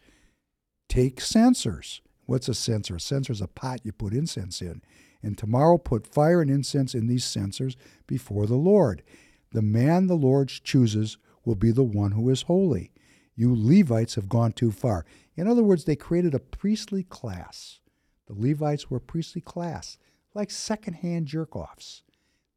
take 0.89 1.21
censers. 1.21 2.01
What's 2.25 2.49
a 2.49 2.55
censer? 2.55 2.95
A 2.95 2.99
censer 2.99 3.31
is 3.31 3.39
a 3.39 3.47
pot 3.47 3.81
you 3.83 3.91
put 3.91 4.13
incense 4.13 4.61
in. 4.61 4.81
And 5.21 5.37
tomorrow 5.37 5.77
put 5.77 6.07
fire 6.07 6.41
and 6.41 6.49
incense 6.49 6.95
in 6.95 7.05
these 7.05 7.23
censers 7.23 7.77
before 8.07 8.47
the 8.47 8.55
Lord. 8.55 9.03
The 9.51 9.61
man 9.61 10.07
the 10.07 10.15
Lord 10.15 10.49
chooses 10.49 11.17
will 11.47 11.55
be 11.55 11.71
the 11.71 11.83
one 11.83 12.11
who 12.11 12.29
is 12.29 12.43
holy. 12.43 12.91
You 13.35 13.55
Levites 13.55 14.15
have 14.15 14.29
gone 14.29 14.51
too 14.51 14.71
far. 14.71 15.05
In 15.35 15.47
other 15.47 15.63
words, 15.63 15.85
they 15.85 15.95
created 15.95 16.35
a 16.35 16.39
priestly 16.39 17.03
class 17.03 17.79
the 18.27 18.33
Levites 18.33 18.89
were 18.89 18.97
a 18.97 19.01
priestly 19.01 19.41
class, 19.41 19.97
like 20.33 20.51
second-hand 20.51 21.27
jerk-offs. 21.27 22.03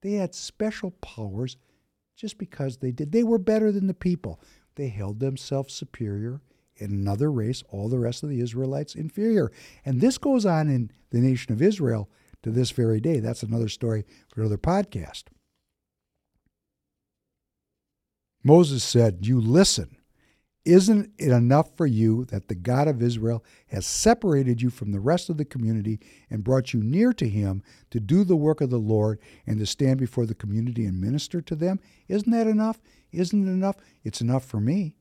They 0.02 0.14
had 0.14 0.34
special 0.34 0.90
powers 0.90 1.56
just 2.16 2.38
because 2.38 2.78
they 2.78 2.90
did. 2.90 3.12
They 3.12 3.22
were 3.22 3.38
better 3.38 3.72
than 3.72 3.86
the 3.86 3.94
people. 3.94 4.40
They 4.74 4.88
held 4.88 5.20
themselves 5.20 5.72
superior 5.72 6.42
in 6.76 6.90
another 6.90 7.30
race, 7.30 7.62
all 7.70 7.88
the 7.88 7.98
rest 7.98 8.22
of 8.22 8.28
the 8.28 8.40
Israelites 8.40 8.94
inferior. 8.94 9.52
And 9.84 10.00
this 10.00 10.18
goes 10.18 10.44
on 10.44 10.68
in 10.68 10.90
the 11.10 11.20
nation 11.20 11.52
of 11.52 11.62
Israel 11.62 12.10
to 12.42 12.50
this 12.50 12.70
very 12.70 13.00
day. 13.00 13.20
That's 13.20 13.42
another 13.42 13.68
story 13.68 14.04
for 14.28 14.40
another 14.40 14.58
podcast. 14.58 15.24
Moses 18.42 18.82
said, 18.82 19.26
You 19.26 19.40
listen 19.40 19.96
isn't 20.64 21.10
it 21.18 21.30
enough 21.30 21.74
for 21.76 21.86
you 21.86 22.26
that 22.26 22.48
the 22.48 22.54
God 22.54 22.86
of 22.86 23.02
Israel 23.02 23.42
has 23.68 23.86
separated 23.86 24.60
you 24.60 24.68
from 24.68 24.92
the 24.92 25.00
rest 25.00 25.30
of 25.30 25.38
the 25.38 25.44
community 25.44 25.98
and 26.28 26.44
brought 26.44 26.74
you 26.74 26.82
near 26.82 27.14
to 27.14 27.28
him 27.28 27.62
to 27.90 27.98
do 27.98 28.24
the 28.24 28.36
work 28.36 28.60
of 28.60 28.68
the 28.68 28.78
Lord 28.78 29.18
and 29.46 29.58
to 29.58 29.66
stand 29.66 29.98
before 29.98 30.26
the 30.26 30.34
community 30.34 30.84
and 30.84 31.00
minister 31.00 31.40
to 31.40 31.54
them? 31.54 31.80
Isn't 32.08 32.30
that 32.32 32.46
enough? 32.46 32.80
Isn't 33.10 33.48
it 33.48 33.50
enough? 33.50 33.76
It's 34.04 34.20
enough 34.20 34.44
for 34.44 34.60
me. 34.60 34.96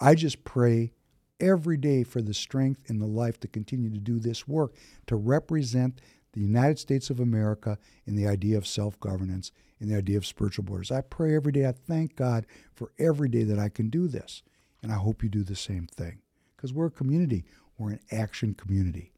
I 0.00 0.16
just 0.16 0.42
pray 0.42 0.92
every 1.38 1.76
day 1.76 2.02
for 2.02 2.20
the 2.20 2.34
strength 2.34 2.90
in 2.90 2.98
the 2.98 3.06
life 3.06 3.38
to 3.40 3.48
continue 3.48 3.90
to 3.90 3.98
do 3.98 4.18
this 4.18 4.48
work, 4.48 4.74
to 5.06 5.14
represent 5.14 6.00
the 6.32 6.40
United 6.40 6.80
States 6.80 7.10
of 7.10 7.20
America 7.20 7.78
in 8.06 8.16
the 8.16 8.26
idea 8.26 8.58
of 8.58 8.66
self 8.66 8.98
governance, 8.98 9.52
in 9.80 9.88
the 9.88 9.96
idea 9.96 10.16
of 10.16 10.26
spiritual 10.26 10.64
borders. 10.64 10.90
I 10.90 11.00
pray 11.00 11.34
every 11.34 11.52
day. 11.52 11.66
I 11.66 11.72
thank 11.72 12.16
God 12.16 12.46
for 12.74 12.92
every 12.98 13.28
day 13.28 13.44
that 13.44 13.58
I 13.58 13.68
can 13.68 13.90
do 13.90 14.08
this. 14.08 14.42
And 14.82 14.92
I 14.92 14.96
hope 14.96 15.22
you 15.22 15.28
do 15.28 15.42
the 15.42 15.56
same 15.56 15.86
thing 15.86 16.20
because 16.56 16.72
we're 16.72 16.86
a 16.86 16.90
community. 16.90 17.44
We're 17.76 17.90
an 17.90 18.00
action 18.10 18.54
community. 18.54 19.12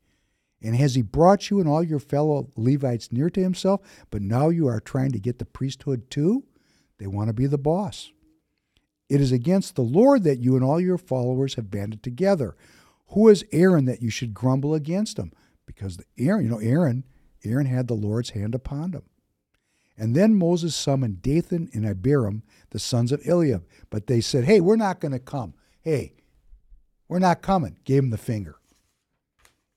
And 0.62 0.76
has 0.76 0.94
he 0.94 1.02
brought 1.02 1.50
you 1.50 1.58
and 1.58 1.68
all 1.68 1.82
your 1.82 1.98
fellow 1.98 2.50
Levites 2.56 3.12
near 3.12 3.30
to 3.30 3.42
himself? 3.42 3.80
But 4.10 4.22
now 4.22 4.50
you 4.50 4.66
are 4.68 4.80
trying 4.80 5.12
to 5.12 5.18
get 5.18 5.38
the 5.38 5.46
priesthood 5.46 6.10
too? 6.10 6.44
They 6.98 7.06
want 7.06 7.28
to 7.28 7.32
be 7.32 7.46
the 7.46 7.58
boss. 7.58 8.12
It 9.08 9.20
is 9.20 9.32
against 9.32 9.74
the 9.74 9.82
Lord 9.82 10.22
that 10.24 10.40
you 10.40 10.54
and 10.54 10.64
all 10.64 10.80
your 10.80 10.98
followers 10.98 11.54
have 11.54 11.70
banded 11.70 12.02
together. 12.02 12.56
Who 13.08 13.28
is 13.28 13.44
Aaron 13.52 13.86
that 13.86 14.02
you 14.02 14.10
should 14.10 14.34
grumble 14.34 14.74
against 14.74 15.18
him? 15.18 15.32
Because 15.66 15.96
the 15.96 16.04
Aaron, 16.18 16.44
you 16.44 16.50
know, 16.50 16.58
Aaron, 16.58 17.04
Aaron 17.44 17.66
had 17.66 17.88
the 17.88 17.94
Lord's 17.94 18.30
hand 18.30 18.54
upon 18.54 18.92
him. 18.92 19.02
And 20.00 20.16
then 20.16 20.34
Moses 20.34 20.74
summoned 20.74 21.20
Dathan 21.20 21.68
and 21.74 21.84
Abiram, 21.84 22.42
the 22.70 22.78
sons 22.78 23.12
of 23.12 23.20
Eliab. 23.28 23.66
But 23.90 24.06
they 24.06 24.22
said, 24.22 24.44
Hey, 24.44 24.58
we're 24.58 24.76
not 24.76 24.98
going 24.98 25.12
to 25.12 25.18
come. 25.18 25.52
Hey, 25.82 26.14
we're 27.06 27.18
not 27.18 27.42
coming. 27.42 27.76
Gave 27.84 28.04
him 28.04 28.10
the 28.10 28.16
finger. 28.16 28.56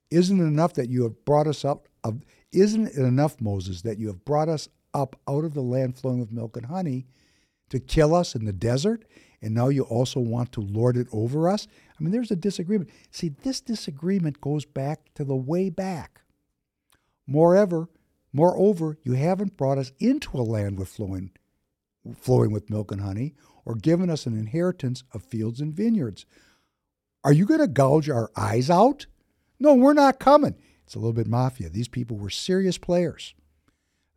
Isn't 0.09 0.39
it 0.39 0.43
enough 0.43 0.75
that 0.75 0.87
you 0.87 1.03
have 1.03 1.25
brought 1.25 1.45
us 1.45 1.65
up? 1.65 1.89
Of, 2.05 2.21
isn't 2.53 2.87
it 2.87 2.97
enough, 2.97 3.41
Moses, 3.41 3.81
that 3.81 3.97
you 3.97 4.07
have 4.07 4.23
brought 4.23 4.47
us 4.47 4.69
up 4.93 5.19
out 5.27 5.43
of 5.43 5.53
the 5.53 5.61
land 5.61 5.97
flowing 5.97 6.19
with 6.19 6.31
milk 6.31 6.55
and 6.55 6.67
honey 6.67 7.05
to 7.69 7.81
kill 7.81 8.15
us 8.15 8.33
in 8.33 8.45
the 8.45 8.53
desert? 8.53 9.03
And 9.41 9.53
now 9.53 9.67
you 9.67 9.83
also 9.83 10.21
want 10.21 10.53
to 10.53 10.61
lord 10.61 10.95
it 10.95 11.07
over 11.11 11.49
us? 11.49 11.67
I 11.99 12.01
mean, 12.01 12.13
there's 12.13 12.31
a 12.31 12.37
disagreement. 12.37 12.91
See, 13.11 13.27
this 13.43 13.59
disagreement 13.59 14.39
goes 14.39 14.63
back 14.63 15.13
to 15.15 15.25
the 15.25 15.35
way 15.35 15.69
back. 15.69 16.21
Moreover, 17.27 17.89
moreover, 18.33 18.97
you 19.03 19.13
haven't 19.13 19.55
brought 19.55 19.77
us 19.77 19.91
into 19.99 20.37
a 20.37 20.41
land 20.41 20.77
with 20.77 20.89
flowing, 20.89 21.31
flowing 22.15 22.51
with 22.51 22.69
milk 22.69 22.91
and 22.91 23.01
honey, 23.01 23.35
or 23.63 23.75
given 23.75 24.09
us 24.09 24.25
an 24.25 24.37
inheritance 24.37 25.03
of 25.13 25.23
fields 25.23 25.61
and 25.61 25.73
vineyards. 25.73 26.25
Are 27.23 27.31
you 27.31 27.45
going 27.45 27.61
to 27.61 27.67
gouge 27.67 28.09
our 28.09 28.29
eyes 28.35 28.69
out? 28.69 29.05
No, 29.59 29.73
we're 29.75 29.93
not 29.93 30.19
coming. 30.19 30.55
It's 30.83 30.95
a 30.95 30.99
little 30.99 31.13
bit 31.13 31.27
mafia. 31.27 31.69
These 31.69 31.87
people 31.87 32.17
were 32.17 32.29
serious 32.29 32.77
players. 32.77 33.33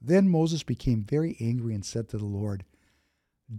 Then 0.01 0.28
Moses 0.28 0.62
became 0.62 1.05
very 1.05 1.36
angry 1.40 1.74
and 1.74 1.84
said 1.84 2.09
to 2.09 2.18
the 2.18 2.26
Lord, 2.26 2.64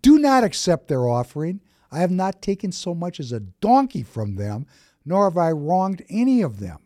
Do 0.01 0.19
not 0.19 0.43
accept 0.43 0.87
their 0.87 1.07
offering. 1.07 1.61
I 1.91 1.99
have 1.99 2.11
not 2.11 2.41
taken 2.41 2.71
so 2.73 2.93
much 2.93 3.19
as 3.19 3.31
a 3.31 3.39
donkey 3.39 4.03
from 4.03 4.35
them, 4.35 4.65
nor 5.05 5.23
have 5.25 5.37
I 5.37 5.51
wronged 5.51 6.03
any 6.09 6.41
of 6.41 6.59
them. 6.59 6.79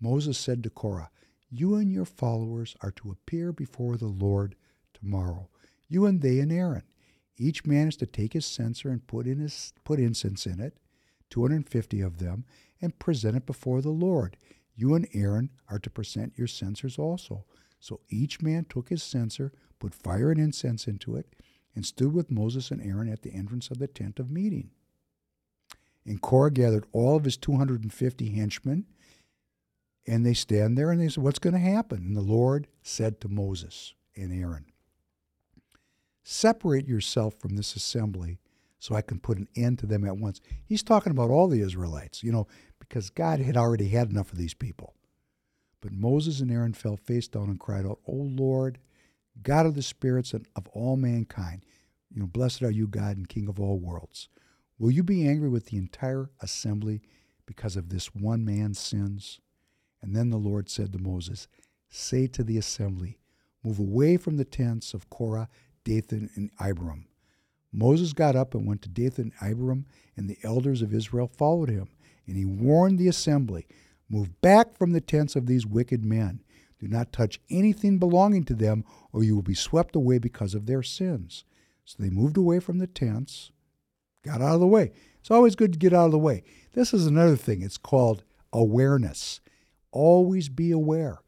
Moses 0.00 0.38
said 0.38 0.62
to 0.64 0.70
Korah, 0.70 1.10
You 1.50 1.74
and 1.74 1.90
your 1.90 2.04
followers 2.04 2.76
are 2.80 2.92
to 2.92 3.10
appear 3.10 3.52
before 3.52 3.96
the 3.96 4.06
Lord 4.06 4.54
tomorrow, 4.94 5.48
you 5.88 6.06
and 6.06 6.22
they 6.22 6.38
and 6.38 6.52
Aaron. 6.52 6.84
Each 7.36 7.66
man 7.66 7.88
is 7.88 7.96
to 7.96 8.06
take 8.06 8.34
his 8.34 8.46
censer 8.46 8.90
and 8.90 9.06
put 9.06 9.26
in 9.26 9.40
his 9.40 9.72
put 9.82 9.98
incense 9.98 10.46
in 10.46 10.60
it, 10.60 10.78
250 11.30 12.00
of 12.02 12.18
them, 12.18 12.44
and 12.80 12.98
present 12.98 13.36
it 13.36 13.46
before 13.46 13.80
the 13.80 13.90
Lord. 13.90 14.36
You 14.76 14.94
and 14.94 15.08
Aaron 15.12 15.50
are 15.68 15.78
to 15.80 15.90
present 15.90 16.38
your 16.38 16.46
censers 16.46 16.98
also. 16.98 17.44
So 17.80 18.00
each 18.08 18.40
man 18.40 18.66
took 18.68 18.90
his 18.90 19.02
censer, 19.02 19.52
put 19.78 19.94
fire 19.94 20.30
and 20.30 20.40
incense 20.40 20.86
into 20.86 21.16
it, 21.16 21.34
and 21.74 21.84
stood 21.84 22.12
with 22.12 22.30
Moses 22.30 22.70
and 22.70 22.80
Aaron 22.80 23.08
at 23.08 23.22
the 23.22 23.32
entrance 23.32 23.70
of 23.70 23.78
the 23.78 23.88
tent 23.88 24.20
of 24.20 24.30
meeting. 24.30 24.70
And 26.04 26.20
Korah 26.20 26.50
gathered 26.50 26.86
all 26.92 27.16
of 27.16 27.24
his 27.24 27.36
250 27.36 28.30
henchmen, 28.30 28.86
and 30.06 30.24
they 30.24 30.34
stand 30.34 30.76
there 30.76 30.90
and 30.90 31.00
they 31.00 31.08
said, 31.08 31.22
What's 31.22 31.38
going 31.38 31.54
to 31.54 31.60
happen? 31.60 31.98
And 31.98 32.16
the 32.16 32.20
Lord 32.20 32.66
said 32.82 33.20
to 33.20 33.28
Moses 33.28 33.94
and 34.16 34.32
Aaron, 34.32 34.66
Separate 36.22 36.86
yourself 36.86 37.34
from 37.34 37.56
this 37.56 37.74
assembly 37.74 38.38
so 38.78 38.94
I 38.94 39.02
can 39.02 39.18
put 39.18 39.38
an 39.38 39.48
end 39.56 39.78
to 39.80 39.86
them 39.86 40.06
at 40.06 40.16
once. 40.16 40.40
He's 40.64 40.82
talking 40.82 41.12
about 41.12 41.30
all 41.30 41.48
the 41.48 41.60
Israelites, 41.60 42.22
you 42.22 42.32
know, 42.32 42.46
because 42.78 43.10
God 43.10 43.40
had 43.40 43.56
already 43.56 43.88
had 43.88 44.10
enough 44.10 44.32
of 44.32 44.38
these 44.38 44.54
people. 44.54 44.94
But 45.80 45.92
Moses 45.92 46.40
and 46.40 46.50
Aaron 46.50 46.74
fell 46.74 46.96
face 46.96 47.28
down 47.28 47.48
and 47.48 47.60
cried 47.60 47.86
out, 47.86 48.00
O 48.06 48.12
Lord, 48.12 48.78
God 49.42 49.66
of 49.66 49.74
the 49.74 49.82
spirits 49.82 50.32
and 50.32 50.46
of 50.56 50.66
all 50.68 50.96
mankind, 50.96 51.64
you 52.10 52.20
know, 52.20 52.26
blessed 52.26 52.62
are 52.62 52.70
you, 52.70 52.86
God 52.86 53.16
and 53.16 53.28
King 53.28 53.48
of 53.48 53.60
all 53.60 53.78
worlds. 53.78 54.28
Will 54.78 54.90
you 54.90 55.02
be 55.02 55.28
angry 55.28 55.48
with 55.48 55.66
the 55.66 55.76
entire 55.76 56.30
assembly 56.40 57.02
because 57.46 57.76
of 57.76 57.88
this 57.88 58.14
one 58.14 58.44
man's 58.44 58.78
sins? 58.78 59.40
And 60.02 60.14
then 60.14 60.30
the 60.30 60.36
Lord 60.36 60.68
said 60.68 60.92
to 60.92 60.98
Moses, 60.98 61.48
Say 61.88 62.26
to 62.28 62.42
the 62.42 62.58
assembly, 62.58 63.18
Move 63.62 63.78
away 63.78 64.16
from 64.16 64.36
the 64.36 64.44
tents 64.44 64.94
of 64.94 65.10
Korah, 65.10 65.48
Dathan, 65.84 66.30
and 66.34 66.50
Abiram. 66.58 67.06
Moses 67.72 68.12
got 68.12 68.36
up 68.36 68.54
and 68.54 68.66
went 68.66 68.82
to 68.82 68.88
Dathan 68.88 69.32
and 69.40 69.52
Abiram, 69.52 69.86
and 70.16 70.28
the 70.28 70.38
elders 70.42 70.82
of 70.82 70.94
Israel 70.94 71.28
followed 71.28 71.68
him. 71.68 71.88
And 72.26 72.36
he 72.36 72.44
warned 72.44 72.98
the 72.98 73.08
assembly, 73.08 73.66
Move 74.08 74.40
back 74.40 74.76
from 74.76 74.92
the 74.92 75.00
tents 75.00 75.36
of 75.36 75.46
these 75.46 75.66
wicked 75.66 76.04
men. 76.04 76.42
Do 76.80 76.88
not 76.88 77.12
touch 77.12 77.40
anything 77.50 77.98
belonging 77.98 78.44
to 78.44 78.54
them, 78.54 78.84
or 79.12 79.22
you 79.22 79.34
will 79.34 79.42
be 79.42 79.54
swept 79.54 79.94
away 79.94 80.18
because 80.18 80.54
of 80.54 80.66
their 80.66 80.82
sins. 80.82 81.44
So 81.84 82.02
they 82.02 82.10
moved 82.10 82.36
away 82.36 82.58
from 82.58 82.78
the 82.78 82.86
tents, 82.86 83.52
got 84.24 84.40
out 84.40 84.54
of 84.54 84.60
the 84.60 84.66
way. 84.66 84.92
It's 85.20 85.30
always 85.30 85.54
good 85.54 85.72
to 85.72 85.78
get 85.78 85.92
out 85.92 86.06
of 86.06 86.12
the 86.12 86.18
way. 86.18 86.42
This 86.72 86.94
is 86.94 87.06
another 87.06 87.36
thing. 87.36 87.62
It's 87.62 87.76
called 87.76 88.24
awareness. 88.52 89.40
Always 89.92 90.48
be 90.48 90.70
aware 90.70 91.18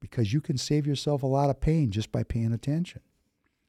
because 0.00 0.32
you 0.32 0.40
can 0.40 0.58
save 0.58 0.86
yourself 0.86 1.22
a 1.22 1.26
lot 1.26 1.50
of 1.50 1.60
pain 1.60 1.90
just 1.90 2.12
by 2.12 2.22
paying 2.22 2.52
attention. 2.52 3.00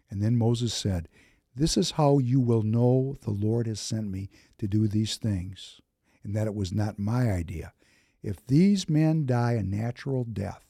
And 0.10 0.22
then 0.22 0.38
Moses 0.38 0.74
said, 0.74 1.08
This 1.56 1.78
is 1.78 1.92
how 1.92 2.18
you 2.18 2.40
will 2.40 2.64
know 2.64 3.18
the 3.22 3.32
Lord 3.32 3.68
has 3.68 3.80
sent 3.80 4.10
me 4.10 4.30
to 4.58 4.68
do 4.68 4.88
these 4.88 5.18
things, 5.18 5.82
and 6.24 6.36
that 6.36 6.48
it 6.48 6.56
was 6.56 6.72
not 6.72 7.00
my 7.00 7.32
idea. 7.32 7.74
If 8.22 8.46
these 8.46 8.90
men 8.90 9.26
die 9.26 9.54
a 9.54 9.64
natural 9.64 10.24
death 10.24 10.66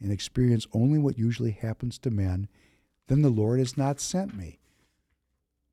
and 0.00 0.12
experience 0.12 0.66
only 0.72 0.98
what 0.98 1.18
usually 1.18 1.52
happens 1.52 1.98
to 2.00 2.10
men, 2.10 2.48
then 3.08 3.22
the 3.22 3.30
Lord 3.30 3.58
has 3.58 3.76
not 3.76 4.00
sent 4.00 4.36
me. 4.36 4.60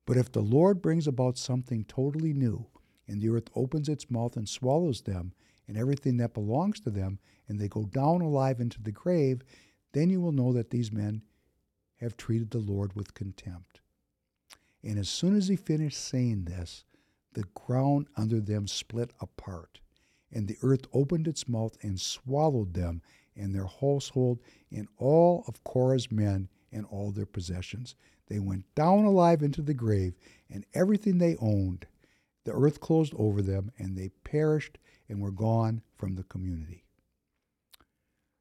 But 0.04 0.16
if 0.16 0.32
the 0.32 0.40
Lord 0.40 0.82
brings 0.82 1.06
about 1.06 1.38
something 1.38 1.84
totally 1.84 2.32
new, 2.32 2.66
and 3.06 3.20
the 3.20 3.28
earth 3.28 3.48
opens 3.54 3.88
its 3.88 4.10
mouth 4.10 4.36
and 4.36 4.48
swallows 4.48 5.02
them, 5.02 5.32
and 5.68 5.76
everything 5.76 6.16
that 6.18 6.34
belongs 6.34 6.80
to 6.80 6.90
them, 6.90 7.18
and 7.48 7.58
they 7.60 7.68
go 7.68 7.84
down 7.84 8.20
alive 8.20 8.60
into 8.60 8.82
the 8.82 8.92
grave, 8.92 9.42
then 9.92 10.10
you 10.10 10.20
will 10.20 10.32
know 10.32 10.52
that 10.52 10.70
these 10.70 10.92
men 10.92 11.22
have 11.96 12.16
treated 12.16 12.50
the 12.50 12.58
Lord 12.58 12.94
with 12.94 13.14
contempt. 13.14 13.80
And 14.82 14.98
as 14.98 15.08
soon 15.08 15.36
as 15.36 15.48
he 15.48 15.56
finished 15.56 15.98
saying 15.98 16.44
this, 16.44 16.84
the 17.34 17.44
ground 17.54 18.08
under 18.16 18.40
them 18.40 18.66
split 18.66 19.12
apart, 19.20 19.80
and 20.30 20.48
the 20.48 20.58
earth 20.62 20.86
opened 20.92 21.28
its 21.28 21.48
mouth 21.48 21.76
and 21.82 22.00
swallowed 22.00 22.74
them 22.74 23.02
and 23.36 23.54
their 23.54 23.66
household 23.66 24.40
and 24.70 24.88
all 24.98 25.44
of 25.46 25.62
Korah's 25.64 26.10
men 26.10 26.48
and 26.72 26.84
all 26.86 27.10
their 27.10 27.26
possessions. 27.26 27.94
They 28.28 28.38
went 28.38 28.64
down 28.74 29.04
alive 29.04 29.42
into 29.42 29.62
the 29.62 29.74
grave, 29.74 30.14
and 30.50 30.64
everything 30.74 31.18
they 31.18 31.36
owned. 31.36 31.86
The 32.44 32.52
earth 32.52 32.80
closed 32.80 33.14
over 33.16 33.42
them, 33.42 33.70
and 33.78 33.96
they 33.96 34.10
perished 34.24 34.78
and 35.12 35.20
were 35.20 35.30
gone 35.30 35.82
from 35.98 36.16
the 36.16 36.22
community. 36.24 36.84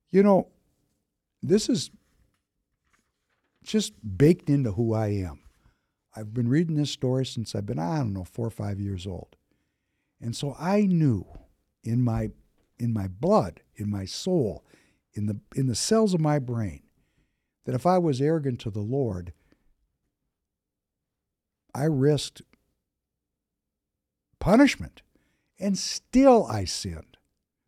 You 0.10 0.24
know, 0.24 0.48
this 1.44 1.68
is 1.68 1.92
just 3.62 3.94
baked 4.18 4.50
into 4.50 4.72
who 4.72 4.94
I 4.94 5.08
am. 5.08 5.42
I've 6.16 6.34
been 6.34 6.48
reading 6.48 6.76
this 6.76 6.90
story 6.90 7.26
since 7.26 7.54
I've 7.54 7.66
been, 7.66 7.78
I 7.78 7.98
don't 7.98 8.14
know, 8.14 8.24
four 8.24 8.48
or 8.48 8.52
five 8.52 8.80
years 8.80 9.06
old. 9.06 9.36
And 10.22 10.36
so 10.36 10.56
I 10.58 10.82
knew 10.82 11.26
in 11.84 12.02
my 12.02 12.32
in 12.80 12.94
my 12.94 13.08
blood, 13.08 13.62
in 13.76 13.90
my 13.92 14.06
soul, 14.06 14.64
in 15.14 15.26
the 15.26 15.40
in 15.56 15.68
the 15.68 15.76
cells 15.76 16.14
of 16.14 16.22
my 16.22 16.40
brain, 16.40 16.82
that 17.66 17.76
if 17.76 17.86
I 17.86 17.98
was 17.98 18.22
arrogant 18.22 18.62
to 18.62 18.72
the 18.72 18.80
Lord, 18.80 19.34
I 21.76 21.84
risked 21.84 22.42
punishment. 24.40 25.02
And 25.62 25.78
still 25.78 26.48
I 26.48 26.66
sinned. 26.66 27.18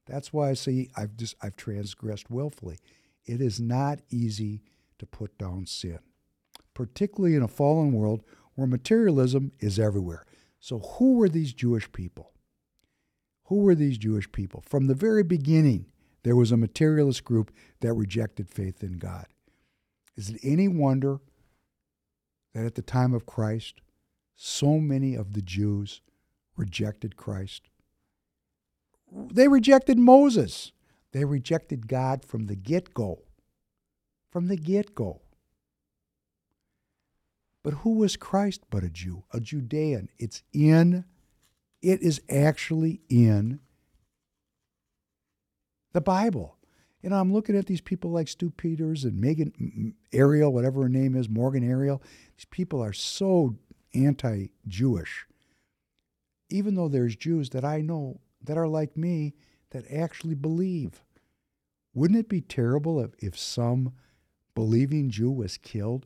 That's 0.07 0.33
why 0.33 0.49
I 0.49 0.53
say 0.53 0.89
I've 0.97 1.15
just 1.15 1.35
I've 1.41 1.55
transgressed 1.55 2.29
willfully. 2.29 2.79
It 3.25 3.39
is 3.39 3.59
not 3.59 3.99
easy 4.09 4.63
to 4.97 5.05
put 5.05 5.37
down 5.37 5.67
sin, 5.67 5.99
particularly 6.73 7.35
in 7.35 7.43
a 7.43 7.47
fallen 7.47 7.93
world 7.93 8.23
where 8.55 8.67
materialism 8.67 9.51
is 9.59 9.79
everywhere. 9.79 10.25
So 10.59 10.79
who 10.79 11.13
were 11.13 11.29
these 11.29 11.53
Jewish 11.53 11.89
people? 11.91 12.31
Who 13.45 13.57
were 13.57 13.75
these 13.75 13.97
Jewish 13.99 14.31
people? 14.31 14.63
From 14.67 14.87
the 14.87 14.95
very 14.95 15.23
beginning, 15.23 15.85
there 16.23 16.35
was 16.35 16.51
a 16.51 16.57
materialist 16.57 17.23
group 17.23 17.51
that 17.81 17.93
rejected 17.93 18.49
faith 18.49 18.81
in 18.81 18.97
God. 18.97 19.27
Is 20.15 20.29
it 20.29 20.39
any 20.41 20.67
wonder 20.67 21.19
that 22.53 22.65
at 22.65 22.75
the 22.75 22.81
time 22.81 23.13
of 23.13 23.25
Christ, 23.25 23.81
so 24.35 24.79
many 24.79 25.15
of 25.15 25.33
the 25.33 25.41
Jews 25.41 26.01
rejected 26.55 27.17
Christ? 27.17 27.69
They 29.13 29.47
rejected 29.47 29.97
Moses. 29.97 30.71
They 31.11 31.25
rejected 31.25 31.87
God 31.87 32.25
from 32.25 32.47
the 32.47 32.55
get 32.55 32.93
go. 32.93 33.19
From 34.31 34.47
the 34.47 34.57
get 34.57 34.95
go. 34.95 35.21
But 37.63 37.75
who 37.75 37.93
was 37.95 38.17
Christ 38.17 38.61
but 38.69 38.83
a 38.83 38.89
Jew, 38.89 39.23
a 39.31 39.39
Judean? 39.39 40.09
It's 40.17 40.43
in, 40.51 41.05
it 41.81 42.01
is 42.01 42.21
actually 42.29 43.01
in 43.09 43.59
The 45.93 46.01
Bible. 46.01 46.57
You 47.01 47.09
know, 47.09 47.17
I'm 47.17 47.33
looking 47.33 47.57
at 47.57 47.67
these 47.67 47.81
people 47.81 48.11
like 48.11 48.27
Stu 48.27 48.49
Peters 48.49 49.03
and 49.03 49.19
Megan 49.19 49.93
Ariel, 50.11 50.51
whatever 50.51 50.83
her 50.83 50.89
name 50.89 51.15
is, 51.15 51.29
Morgan 51.29 51.69
Ariel. 51.69 52.01
These 52.37 52.45
people 52.45 52.81
are 52.81 52.93
so 52.93 53.55
anti 53.93 54.47
Jewish. 54.67 55.25
Even 56.49 56.75
though 56.75 56.87
there's 56.87 57.15
Jews 57.15 57.49
that 57.51 57.65
I 57.65 57.81
know 57.81 58.19
that 58.43 58.57
are 58.57 58.67
like 58.67 58.97
me 58.97 59.33
that 59.71 59.89
actually 59.91 60.35
believe. 60.35 61.03
Wouldn't 61.93 62.19
it 62.19 62.29
be 62.29 62.41
terrible 62.41 62.99
if, 62.99 63.11
if 63.19 63.37
some 63.37 63.93
believing 64.55 65.09
Jew 65.09 65.31
was 65.31 65.57
killed 65.57 66.05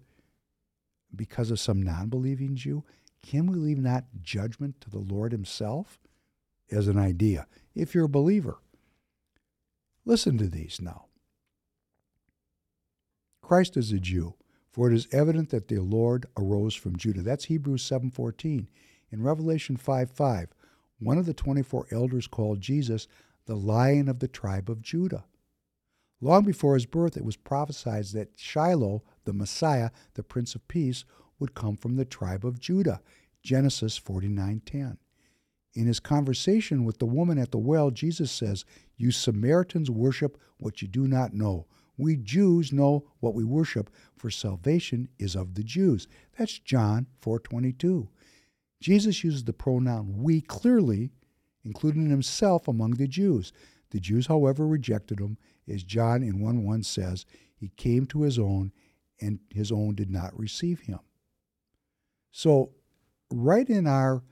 because 1.15 1.51
of 1.51 1.59
some 1.59 1.81
non 1.81 2.07
believing 2.09 2.55
Jew? 2.55 2.83
Can 3.25 3.47
we 3.47 3.55
leave 3.57 3.83
that 3.83 4.05
judgment 4.21 4.79
to 4.81 4.89
the 4.89 4.99
Lord 4.99 5.31
Himself 5.31 5.99
as 6.71 6.87
an 6.87 6.97
idea 6.97 7.47
if 7.75 7.93
you're 7.93 8.05
a 8.05 8.09
believer? 8.09 8.59
Listen 10.05 10.37
to 10.37 10.47
these 10.47 10.79
now. 10.81 11.05
Christ 13.41 13.77
is 13.77 13.91
a 13.91 13.99
Jew, 13.99 14.35
for 14.71 14.89
it 14.89 14.93
is 14.93 15.07
evident 15.11 15.49
that 15.49 15.67
the 15.67 15.79
Lord 15.79 16.25
arose 16.37 16.75
from 16.75 16.97
Judah. 16.97 17.21
That's 17.21 17.45
Hebrews 17.45 17.83
7:14. 17.83 18.67
In 19.09 19.23
Revelation 19.23 19.77
5:5, 19.77 20.49
one 20.99 21.17
of 21.17 21.25
the 21.25 21.33
24 21.33 21.87
elders 21.91 22.27
called 22.27 22.61
Jesus 22.61 23.07
the 23.45 23.55
lion 23.55 24.07
of 24.07 24.19
the 24.19 24.27
tribe 24.27 24.69
of 24.69 24.81
Judah. 24.81 25.25
Long 26.19 26.43
before 26.43 26.73
his 26.73 26.85
birth, 26.85 27.15
it 27.15 27.23
was 27.23 27.37
prophesied 27.37 28.05
that 28.07 28.31
Shiloh, 28.35 29.03
the 29.23 29.33
Messiah, 29.33 29.91
the 30.15 30.23
Prince 30.23 30.55
of 30.55 30.67
Peace, 30.67 31.05
would 31.39 31.53
come 31.53 31.77
from 31.77 31.95
the 31.95 32.05
tribe 32.05 32.43
of 32.43 32.59
Judah. 32.59 33.01
Genesis 33.43 33.97
49:10. 33.97 34.97
In 35.73 35.85
his 35.85 35.99
conversation 35.99 36.83
with 36.83 36.97
the 36.97 37.05
woman 37.05 37.37
at 37.37 37.51
the 37.51 37.59
well, 37.59 37.91
Jesus 37.91 38.31
says, 38.31 38.65
"You 38.95 39.11
Samaritans 39.11 39.91
worship 39.91 40.39
what 40.57 40.81
you 40.81 40.87
do 40.87 41.07
not 41.07 41.35
know. 41.35 41.67
We 41.97 42.17
Jews 42.17 42.73
know 42.73 43.07
what 43.19 43.35
we 43.35 43.43
worship, 43.43 43.91
for 44.15 44.31
salvation 44.31 45.09
is 45.19 45.35
of 45.35 45.53
the 45.53 45.63
Jews." 45.63 46.07
That's 46.37 46.57
John 46.57 47.05
4:22. 47.21 48.09
Jesus 48.79 49.23
uses 49.23 49.43
the 49.43 49.53
pronoun 49.53 50.21
we 50.21 50.41
clearly, 50.41 51.11
including 51.63 52.09
himself 52.09 52.67
among 52.67 52.91
the 52.91 53.07
Jews. 53.07 53.51
The 53.89 53.99
Jews, 53.99 54.27
however, 54.27 54.67
rejected 54.67 55.19
him, 55.19 55.37
as 55.67 55.83
John 55.83 56.23
in 56.23 56.39
1 56.39 56.63
1 56.63 56.83
says, 56.83 57.25
He 57.55 57.69
came 57.69 58.05
to 58.07 58.21
his 58.21 58.37
own, 58.37 58.71
and 59.19 59.39
his 59.49 59.71
own 59.71 59.95
did 59.95 60.09
not 60.09 60.37
receive 60.37 60.81
him. 60.81 60.99
So, 62.31 62.71
right 63.31 63.67
in 63.67 63.87
our 63.87 64.23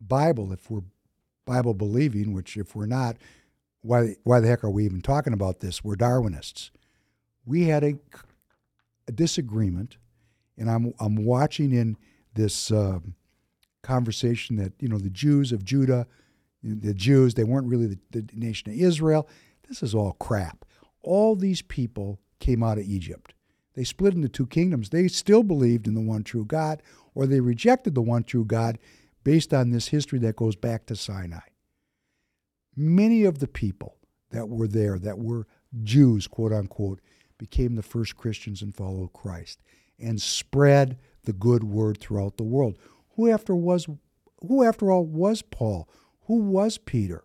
Bible, 0.00 0.52
if 0.52 0.70
we're 0.70 0.82
Bible 1.44 1.74
believing, 1.74 2.32
which 2.32 2.56
if 2.56 2.74
we're 2.74 2.86
not, 2.86 3.16
why, 3.80 4.16
why 4.24 4.40
the 4.40 4.48
heck 4.48 4.64
are 4.64 4.70
we 4.70 4.84
even 4.84 5.00
talking 5.00 5.32
about 5.32 5.60
this? 5.60 5.82
We're 5.82 5.94
Darwinists. 5.94 6.70
We 7.46 7.64
had 7.64 7.84
a, 7.84 7.94
a 9.06 9.12
disagreement, 9.12 9.96
and 10.58 10.70
I'm, 10.70 10.92
I'm 11.00 11.24
watching 11.24 11.72
in 11.72 11.96
this 12.34 12.70
uh, 12.70 12.98
conversation 13.82 14.56
that, 14.56 14.72
you 14.80 14.88
know, 14.88 14.98
the 14.98 15.10
Jews 15.10 15.52
of 15.52 15.64
Judah, 15.64 16.06
the 16.62 16.94
Jews, 16.94 17.34
they 17.34 17.44
weren't 17.44 17.68
really 17.68 17.86
the, 17.86 17.98
the 18.10 18.26
nation 18.34 18.70
of 18.70 18.78
Israel. 18.78 19.28
This 19.68 19.82
is 19.82 19.94
all 19.94 20.12
crap. 20.12 20.64
All 21.02 21.36
these 21.36 21.62
people 21.62 22.20
came 22.40 22.62
out 22.62 22.78
of 22.78 22.84
Egypt. 22.84 23.34
They 23.74 23.84
split 23.84 24.14
into 24.14 24.28
two 24.28 24.46
kingdoms. 24.46 24.90
They 24.90 25.06
still 25.08 25.42
believed 25.42 25.86
in 25.86 25.94
the 25.94 26.00
one 26.00 26.24
true 26.24 26.44
God, 26.44 26.82
or 27.14 27.26
they 27.26 27.40
rejected 27.40 27.94
the 27.94 28.02
one 28.02 28.24
true 28.24 28.44
God 28.44 28.78
based 29.22 29.54
on 29.54 29.70
this 29.70 29.88
history 29.88 30.18
that 30.20 30.36
goes 30.36 30.56
back 30.56 30.86
to 30.86 30.96
Sinai. 30.96 31.40
Many 32.74 33.24
of 33.24 33.38
the 33.38 33.48
people 33.48 33.96
that 34.30 34.48
were 34.48 34.68
there, 34.68 34.98
that 34.98 35.18
were 35.18 35.46
Jews, 35.82 36.26
quote 36.26 36.52
unquote, 36.52 37.00
became 37.38 37.76
the 37.76 37.82
first 37.82 38.16
Christians 38.16 38.62
and 38.62 38.74
followed 38.74 39.12
Christ 39.12 39.60
and 39.98 40.20
spread 40.20 40.98
the 41.24 41.32
good 41.32 41.64
word 41.64 41.98
throughout 41.98 42.36
the 42.36 42.44
world. 42.44 42.78
Who 43.18 43.28
after 43.28 43.56
was 43.56 43.88
who 44.46 44.62
after 44.62 44.92
all 44.92 45.04
was 45.04 45.42
Paul? 45.42 45.88
Who 46.26 46.36
was 46.36 46.78
Peter? 46.78 47.24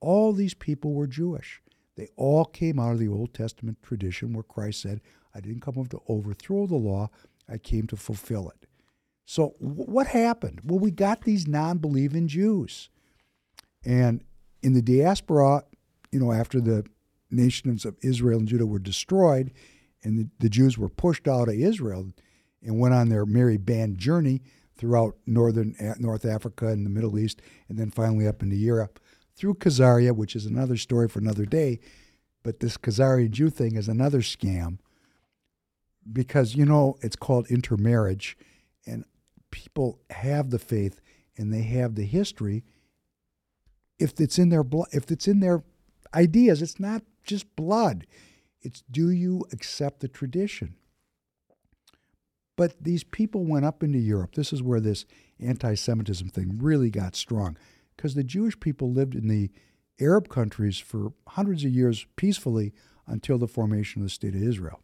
All 0.00 0.34
these 0.34 0.52
people 0.52 0.92
were 0.92 1.06
Jewish. 1.06 1.62
They 1.96 2.10
all 2.14 2.44
came 2.44 2.78
out 2.78 2.92
of 2.92 2.98
the 2.98 3.08
Old 3.08 3.32
Testament 3.32 3.78
tradition 3.82 4.34
where 4.34 4.42
Christ 4.42 4.82
said, 4.82 5.00
I 5.34 5.40
didn't 5.40 5.62
come 5.62 5.78
up 5.78 5.88
to 5.88 6.02
overthrow 6.08 6.66
the 6.66 6.76
law, 6.76 7.08
I 7.48 7.56
came 7.56 7.86
to 7.86 7.96
fulfill 7.96 8.50
it. 8.50 8.66
So, 9.24 9.54
what 9.60 10.08
happened? 10.08 10.60
Well, 10.62 10.78
we 10.78 10.90
got 10.90 11.22
these 11.22 11.46
non 11.46 11.78
believing 11.78 12.28
Jews. 12.28 12.90
And 13.82 14.22
in 14.62 14.74
the 14.74 14.82
diaspora, 14.82 15.64
you 16.12 16.20
know, 16.20 16.32
after 16.32 16.60
the 16.60 16.84
nations 17.30 17.86
of 17.86 17.96
Israel 18.02 18.40
and 18.40 18.48
Judah 18.48 18.66
were 18.66 18.78
destroyed 18.78 19.54
and 20.02 20.18
the, 20.18 20.28
the 20.38 20.50
Jews 20.50 20.76
were 20.76 20.90
pushed 20.90 21.26
out 21.26 21.48
of 21.48 21.54
Israel 21.54 22.12
and 22.62 22.78
went 22.78 22.92
on 22.92 23.08
their 23.08 23.24
merry 23.24 23.56
band 23.56 23.96
journey 23.96 24.42
throughout 24.76 25.16
northern 25.26 25.74
North 25.98 26.24
Africa 26.24 26.68
and 26.68 26.84
the 26.84 26.90
Middle 26.90 27.18
East, 27.18 27.40
and 27.68 27.78
then 27.78 27.90
finally 27.90 28.26
up 28.26 28.42
into 28.42 28.56
Europe 28.56 29.00
through 29.34 29.54
Khazaria, 29.54 30.12
which 30.14 30.36
is 30.36 30.46
another 30.46 30.76
story 30.76 31.08
for 31.08 31.18
another 31.18 31.46
day. 31.46 31.78
But 32.42 32.60
this 32.60 32.76
Khazarian 32.76 33.30
Jew 33.30 33.50
thing 33.50 33.76
is 33.76 33.88
another 33.88 34.20
scam 34.20 34.78
because 36.12 36.54
you 36.54 36.64
know 36.64 36.96
it's 37.02 37.16
called 37.16 37.48
intermarriage, 37.48 38.36
and 38.86 39.04
people 39.50 40.00
have 40.10 40.50
the 40.50 40.58
faith 40.58 41.00
and 41.36 41.52
they 41.52 41.62
have 41.62 41.94
the 41.94 42.04
history. 42.04 42.64
If 43.98 44.20
it's 44.20 44.38
in 44.38 44.50
their 44.50 44.62
blood, 44.62 44.88
if 44.92 45.10
it's 45.10 45.26
in 45.26 45.40
their 45.40 45.64
ideas, 46.14 46.62
it's 46.62 46.78
not 46.78 47.02
just 47.24 47.54
blood. 47.56 48.06
It's 48.60 48.82
do 48.90 49.10
you 49.10 49.46
accept 49.52 50.00
the 50.00 50.08
tradition? 50.08 50.76
But 52.56 52.82
these 52.82 53.04
people 53.04 53.44
went 53.44 53.66
up 53.66 53.82
into 53.82 53.98
Europe. 53.98 54.34
This 54.34 54.52
is 54.52 54.62
where 54.62 54.80
this 54.80 55.04
anti 55.38 55.74
Semitism 55.74 56.28
thing 56.30 56.58
really 56.60 56.90
got 56.90 57.14
strong 57.14 57.56
because 57.96 58.14
the 58.14 58.24
Jewish 58.24 58.58
people 58.58 58.90
lived 58.90 59.14
in 59.14 59.28
the 59.28 59.50
Arab 60.00 60.28
countries 60.28 60.78
for 60.78 61.12
hundreds 61.28 61.64
of 61.64 61.70
years 61.70 62.06
peacefully 62.16 62.72
until 63.06 63.38
the 63.38 63.48
formation 63.48 64.02
of 64.02 64.06
the 64.06 64.10
State 64.10 64.34
of 64.34 64.42
Israel. 64.42 64.80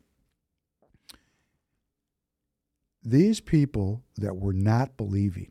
These 3.03 3.41
people 3.41 4.05
that 4.17 4.37
were 4.37 4.53
not 4.53 4.97
believing, 4.97 5.51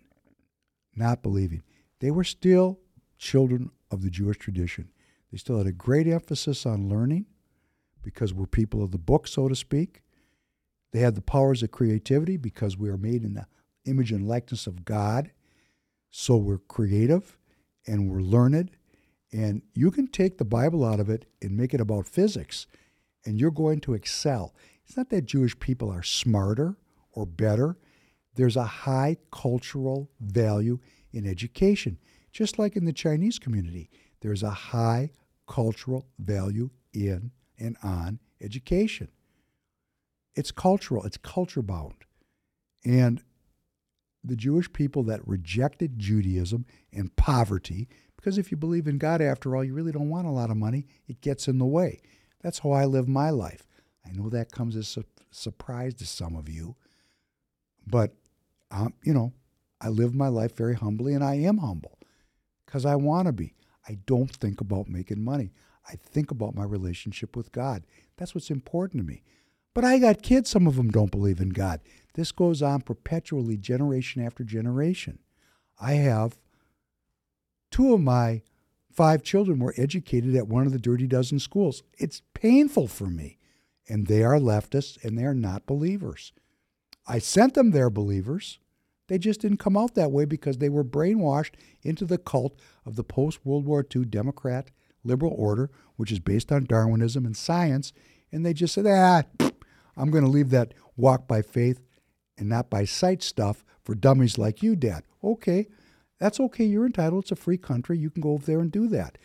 not 0.96 1.22
believing, 1.22 1.64
they 2.00 2.10
were 2.10 2.24
still 2.24 2.80
children 3.18 3.72
of 3.92 4.04
the 4.04 4.10
Jewish 4.10 4.38
tradition. 4.38 4.90
They 5.32 5.38
still 5.38 5.58
had 5.58 5.68
a 5.68 5.74
great 5.74 6.08
emphasis 6.08 6.66
on 6.66 6.88
learning 6.88 7.26
because 8.04 8.34
we're 8.34 8.48
people 8.48 8.82
of 8.82 8.92
the 8.92 8.98
book, 8.98 9.28
so 9.28 9.48
to 9.48 9.56
speak. 9.56 10.01
They 10.92 11.00
have 11.00 11.16
the 11.16 11.22
powers 11.22 11.64
of 11.64 11.72
creativity 11.72 12.38
because 12.38 12.78
we 12.78 12.90
are 12.90 12.98
made 12.98 13.24
in 13.24 13.34
the 13.34 13.48
image 13.86 14.12
and 14.12 14.28
likeness 14.28 14.68
of 14.68 14.86
God. 14.86 15.32
So 16.10 16.36
we're 16.36 16.58
creative 16.58 17.38
and 17.88 18.10
we're 18.10 18.22
learned. 18.22 18.72
And 19.32 19.62
you 19.74 19.92
can 19.92 20.08
take 20.08 20.38
the 20.38 20.46
Bible 20.46 20.84
out 20.84 21.00
of 21.00 21.10
it 21.10 21.26
and 21.42 21.56
make 21.56 21.74
it 21.74 21.80
about 21.80 22.08
physics, 22.08 22.68
and 23.26 23.40
you're 23.40 23.50
going 23.50 23.80
to 23.82 23.94
excel. 23.94 24.54
It's 24.86 24.98
not 24.98 25.10
that 25.10 25.26
Jewish 25.26 25.58
people 25.58 25.90
are 25.90 26.04
smarter 26.04 26.76
or 27.14 27.26
better. 27.26 27.78
There's 28.36 28.58
a 28.58 28.66
high 28.66 29.18
cultural 29.32 30.10
value 30.20 30.80
in 31.14 31.26
education, 31.26 31.98
just 32.34 32.60
like 32.60 32.76
in 32.76 32.84
the 32.84 32.92
Chinese 32.92 33.40
community. 33.40 33.90
There's 34.20 34.44
a 34.44 34.50
high 34.50 35.12
cultural 35.48 36.08
value 36.20 36.70
in 36.94 37.32
and 37.58 37.78
on 37.84 38.20
education. 38.42 39.08
It's 40.36 40.52
cultural, 40.52 41.04
it's 41.06 41.18
culture 41.18 41.62
bound. 41.62 42.06
And 42.86 43.22
the 44.24 44.36
Jewish 44.36 44.72
people 44.72 45.04
that 45.04 45.28
rejected 45.28 45.98
Judaism 45.98 46.66
and 46.94 47.16
poverty, 47.16 47.90
because 48.16 48.38
if 48.38 48.52
you 48.52 48.58
believe 48.58 48.88
in 48.88 48.98
God, 48.98 49.22
after 49.22 49.56
all, 49.56 49.64
you 49.64 49.74
really 49.74 49.92
don't 49.92 50.10
want 50.10 50.28
a 50.28 50.32
lot 50.32 50.52
of 50.52 50.58
money, 50.58 50.88
it 51.08 51.22
gets 51.22 51.48
in 51.48 51.58
the 51.58 51.66
way. 51.66 52.02
That's 52.42 52.60
how 52.60 52.72
I 52.72 52.86
live 52.86 53.08
my 53.08 53.30
life. 53.30 53.68
I 54.06 54.12
know 54.12 54.30
that 54.30 54.52
comes 54.52 54.76
as 54.76 54.98
a 54.98 55.06
surprise 55.32 55.94
to 55.96 56.06
some 56.06 56.36
of 56.36 56.50
you, 56.50 56.76
but, 57.86 58.14
um, 58.70 58.94
you 59.04 59.14
know, 59.14 59.34
I 59.80 59.90
live 59.90 60.14
my 60.14 60.28
life 60.28 60.56
very 60.56 60.76
humbly, 60.76 61.14
and 61.14 61.24
I 61.24 61.36
am 61.36 61.58
humble 61.58 61.98
because 62.66 62.86
I 62.86 62.96
want 62.96 63.26
to 63.26 63.32
be. 63.34 63.56
I 63.88 63.98
don't 64.06 64.32
think 64.32 64.62
about 64.62 64.88
making 64.88 65.24
money. 65.24 65.54
I 65.88 65.96
think 65.96 66.30
about 66.30 66.56
my 66.56 66.64
relationship 66.64 67.36
with 67.36 67.52
God. 67.52 67.84
That's 68.18 68.36
what's 68.36 68.52
important 68.52 69.02
to 69.02 69.08
me. 69.08 69.24
But 69.74 69.86
I 69.86 70.00
got 70.00 70.22
kids, 70.22 70.50
some 70.50 70.68
of 70.68 70.76
them 70.76 70.90
don't 70.90 71.12
believe 71.12 71.40
in 71.40 71.50
God. 71.50 71.80
This 72.14 72.32
goes 72.32 72.62
on 72.62 72.82
perpetually, 72.82 73.58
generation 73.58 74.24
after 74.24 74.44
generation. 74.44 75.20
I 75.80 75.94
have 75.94 76.38
two 77.70 77.94
of 77.94 78.02
my 78.02 78.42
five 78.92 79.24
children 79.24 79.60
were 79.60 79.74
educated 79.78 80.36
at 80.36 80.48
one 80.48 80.66
of 80.66 80.74
the 80.74 80.80
Dirty 80.80 81.08
Dozen 81.08 81.40
schools. 81.40 81.84
It's 81.98 82.22
painful 82.34 82.88
for 82.88 83.08
me. 83.08 83.38
And 83.88 84.08
they 84.08 84.24
are 84.24 84.38
leftists 84.38 85.04
and 85.04 85.18
they 85.18 85.24
are 85.24 85.34
not 85.34 85.66
believers. 85.66 86.34
I 87.08 87.20
sent 87.20 87.56
them 87.56 87.72
there 87.72 87.90
believers. 87.90 88.60
They 89.08 89.18
just 89.18 89.42
didn't 89.42 89.58
come 89.58 89.76
out 89.76 89.96
that 89.96 90.12
way 90.12 90.26
because 90.26 90.58
they 90.58 90.70
were 90.70 90.84
brainwashed 90.84 91.56
into 91.82 92.06
the 92.06 92.18
cult 92.18 92.58
of 92.86 92.96
the 92.96 93.04
post 93.04 93.46
World 93.46 93.66
War 93.66 93.86
II 93.94 94.06
Democrat 94.06 94.72
liberal 95.04 95.34
order, 95.36 95.70
which 95.96 96.12
is 96.12 96.20
based 96.20 96.52
on 96.52 96.66
Darwinism 96.66 97.26
and 97.26 97.36
science, 97.36 97.92
and 98.32 98.46
they 98.46 98.54
just 98.54 98.74
said, 98.74 98.86
ah, 98.88 99.24
I'm 99.96 100.12
going 100.12 100.24
to 100.24 100.30
leave 100.30 100.50
that 100.52 100.74
walk 100.96 101.28
by 101.28 101.42
faith 101.42 101.82
and 102.38 102.50
not 102.50 102.70
by 102.70 102.86
sight 102.86 103.22
stuff 103.24 103.64
for 103.84 103.96
dummies 103.96 104.38
like 104.38 104.64
you, 104.64 104.76
Dad. 104.76 105.04
Okay, 105.24 105.68
that's 106.20 106.40
okay. 106.40 106.66
You're 106.66 106.86
entitled. 106.86 107.24
It's 107.24 107.32
a 107.32 107.36
free 107.36 107.58
country. 107.58 107.98
You 107.98 108.10
can 108.10 108.22
go 108.22 108.32
over 108.32 108.46
there 108.46 108.60
and 108.60 108.72
do 108.72 108.88
that. 108.90 109.18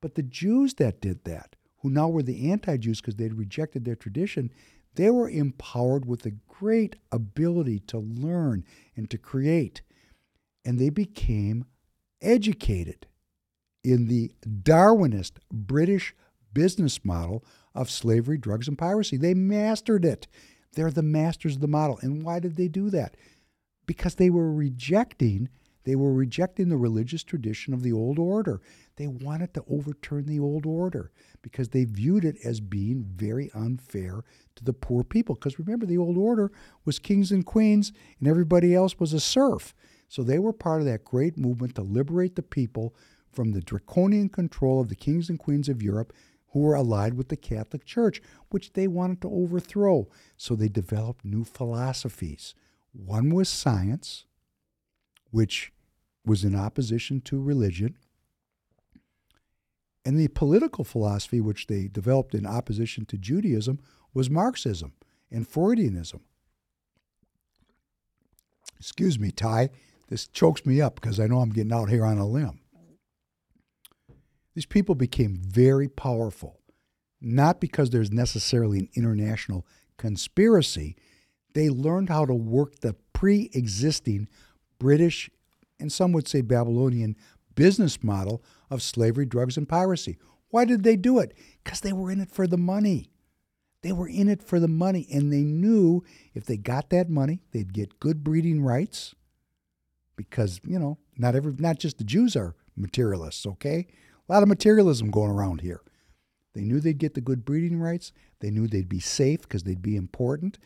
But 0.00 0.14
the 0.14 0.22
Jews 0.22 0.74
that 0.74 1.00
did 1.00 1.24
that, 1.24 1.56
who 1.78 1.90
now 1.90 2.08
were 2.08 2.22
the 2.22 2.50
anti 2.50 2.76
Jews 2.76 3.00
because 3.00 3.16
they'd 3.16 3.34
rejected 3.34 3.84
their 3.84 3.96
tradition, 3.96 4.50
they 4.94 5.10
were 5.10 5.28
empowered 5.28 6.06
with 6.06 6.26
a 6.26 6.32
great 6.48 6.96
ability 7.10 7.80
to 7.80 7.98
learn 7.98 8.64
and 8.96 9.08
to 9.10 9.18
create. 9.18 9.82
And 10.64 10.78
they 10.78 10.90
became 10.90 11.64
educated 12.20 13.06
in 13.82 14.06
the 14.06 14.32
Darwinist 14.46 15.32
British 15.50 16.14
business 16.52 17.04
model 17.04 17.44
of 17.74 17.90
slavery, 17.90 18.38
drugs, 18.38 18.68
and 18.68 18.78
piracy. 18.78 19.16
They 19.16 19.34
mastered 19.34 20.04
it. 20.04 20.26
They're 20.74 20.90
the 20.90 21.02
masters 21.02 21.56
of 21.56 21.60
the 21.60 21.68
model. 21.68 21.98
And 22.02 22.22
why 22.22 22.38
did 22.38 22.56
they 22.56 22.68
do 22.68 22.90
that? 22.90 23.16
Because 23.86 24.14
they 24.14 24.30
were 24.30 24.52
rejecting 24.52 25.48
they 25.84 25.96
were 25.96 26.12
rejecting 26.12 26.68
the 26.68 26.76
religious 26.76 27.24
tradition 27.24 27.74
of 27.74 27.82
the 27.82 27.92
old 27.92 28.18
order. 28.18 28.60
They 28.96 29.06
wanted 29.06 29.52
to 29.54 29.64
overturn 29.68 30.26
the 30.26 30.38
old 30.38 30.64
order 30.64 31.10
because 31.40 31.70
they 31.70 31.84
viewed 31.84 32.24
it 32.24 32.36
as 32.44 32.60
being 32.60 33.04
very 33.04 33.50
unfair 33.54 34.22
to 34.56 34.64
the 34.64 34.72
poor 34.72 35.02
people. 35.02 35.34
Because 35.34 35.58
remember, 35.58 35.86
the 35.86 35.98
old 35.98 36.16
order 36.16 36.52
was 36.84 36.98
kings 36.98 37.32
and 37.32 37.44
queens, 37.44 37.92
and 38.18 38.28
everybody 38.28 38.74
else 38.74 39.00
was 39.00 39.12
a 39.12 39.20
serf. 39.20 39.74
So 40.08 40.22
they 40.22 40.38
were 40.38 40.52
part 40.52 40.80
of 40.80 40.86
that 40.86 41.04
great 41.04 41.36
movement 41.36 41.74
to 41.76 41.82
liberate 41.82 42.36
the 42.36 42.42
people 42.42 42.94
from 43.32 43.52
the 43.52 43.62
draconian 43.62 44.28
control 44.28 44.80
of 44.80 44.88
the 44.88 44.94
kings 44.94 45.30
and 45.30 45.38
queens 45.38 45.68
of 45.68 45.82
Europe 45.82 46.12
who 46.52 46.60
were 46.60 46.74
allied 46.74 47.14
with 47.14 47.28
the 47.28 47.36
Catholic 47.36 47.84
Church, 47.84 48.20
which 48.50 48.72
they 48.74 48.86
wanted 48.86 49.20
to 49.22 49.30
overthrow. 49.30 50.08
So 50.36 50.54
they 50.54 50.68
developed 50.68 51.24
new 51.24 51.44
philosophies. 51.44 52.54
One 52.92 53.34
was 53.34 53.48
science, 53.48 54.26
which 55.30 55.72
was 56.24 56.44
in 56.44 56.54
opposition 56.54 57.20
to 57.22 57.42
religion, 57.42 57.96
and 60.04 60.18
the 60.18 60.28
political 60.28 60.84
philosophy, 60.84 61.40
which 61.40 61.68
they 61.68 61.88
developed 61.88 62.34
in 62.34 62.44
opposition 62.44 63.06
to 63.06 63.16
Judaism, 63.16 63.78
was 64.12 64.28
Marxism 64.28 64.92
and 65.30 65.48
Freudianism. 65.48 66.20
Excuse 68.78 69.18
me, 69.18 69.30
Ty. 69.30 69.70
This 70.08 70.26
chokes 70.26 70.66
me 70.66 70.80
up 70.80 70.96
because 70.96 71.20
I 71.20 71.28
know 71.28 71.38
I'm 71.38 71.50
getting 71.50 71.72
out 71.72 71.88
here 71.88 72.04
on 72.04 72.18
a 72.18 72.26
limb. 72.26 72.61
These 74.54 74.66
people 74.66 74.94
became 74.94 75.36
very 75.36 75.88
powerful, 75.88 76.60
not 77.20 77.60
because 77.60 77.90
there's 77.90 78.10
necessarily 78.10 78.78
an 78.80 78.88
international 78.94 79.66
conspiracy. 79.96 80.96
They 81.54 81.68
learned 81.68 82.08
how 82.08 82.26
to 82.26 82.34
work 82.34 82.80
the 82.80 82.94
pre 83.12 83.50
existing 83.54 84.28
British 84.78 85.30
and 85.82 85.92
some 85.92 86.12
would 86.12 86.28
say 86.28 86.40
Babylonian 86.40 87.16
business 87.54 88.02
model 88.02 88.42
of 88.70 88.82
slavery, 88.82 89.26
drugs, 89.26 89.58
and 89.58 89.68
piracy. 89.68 90.16
Why 90.48 90.64
did 90.64 90.84
they 90.84 90.96
do 90.96 91.18
it? 91.18 91.34
Because 91.62 91.80
they 91.80 91.92
were 91.92 92.10
in 92.10 92.20
it 92.20 92.30
for 92.30 92.46
the 92.46 92.56
money. 92.56 93.10
They 93.82 93.92
were 93.92 94.08
in 94.08 94.28
it 94.28 94.42
for 94.42 94.60
the 94.60 94.68
money, 94.68 95.08
and 95.12 95.32
they 95.32 95.42
knew 95.42 96.04
if 96.34 96.44
they 96.46 96.56
got 96.56 96.90
that 96.90 97.10
money, 97.10 97.42
they'd 97.50 97.72
get 97.72 97.98
good 97.98 98.22
breeding 98.22 98.62
rights. 98.62 99.14
Because 100.14 100.60
you 100.64 100.78
know, 100.78 100.98
not 101.18 101.34
every, 101.34 101.52
not 101.58 101.80
just 101.80 101.98
the 101.98 102.04
Jews 102.04 102.36
are 102.36 102.54
materialists. 102.76 103.44
Okay, 103.44 103.88
lot 104.32 104.42
of 104.42 104.48
materialism 104.48 105.10
going 105.10 105.30
around 105.30 105.60
here. 105.60 105.82
They 106.54 106.62
knew 106.62 106.80
they'd 106.80 106.98
get 106.98 107.14
the 107.14 107.20
good 107.20 107.44
breeding 107.44 107.78
rights. 107.78 108.12
They 108.40 108.50
knew 108.50 108.66
they'd 108.66 108.88
be 108.88 109.00
safe 109.00 109.42
because 109.42 109.62
they'd 109.62 109.82
be 109.82 109.96
important. 109.96 110.58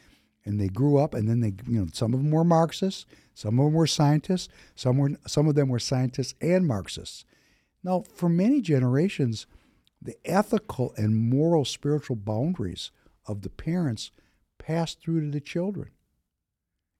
And 0.44 0.60
they 0.60 0.68
grew 0.68 0.98
up 0.98 1.14
and 1.14 1.28
then 1.28 1.40
they 1.40 1.54
you 1.66 1.80
know 1.80 1.86
some 1.92 2.14
of 2.14 2.20
them 2.20 2.30
were 2.30 2.44
marxists 2.44 3.04
some 3.34 3.58
of 3.58 3.66
them 3.66 3.74
were 3.74 3.88
scientists 3.88 4.48
some 4.76 4.96
were 4.96 5.10
some 5.26 5.48
of 5.48 5.56
them 5.56 5.68
were 5.68 5.80
scientists 5.80 6.34
and 6.40 6.66
marxists. 6.66 7.24
Now 7.82 8.04
for 8.14 8.28
many 8.28 8.60
generations 8.60 9.46
the 10.00 10.16
ethical 10.24 10.94
and 10.96 11.16
moral 11.16 11.64
spiritual 11.64 12.16
boundaries 12.16 12.92
of 13.26 13.42
the 13.42 13.50
parents 13.50 14.12
passed 14.58 15.00
through 15.00 15.22
to 15.22 15.30
the 15.32 15.40
children. 15.40 15.90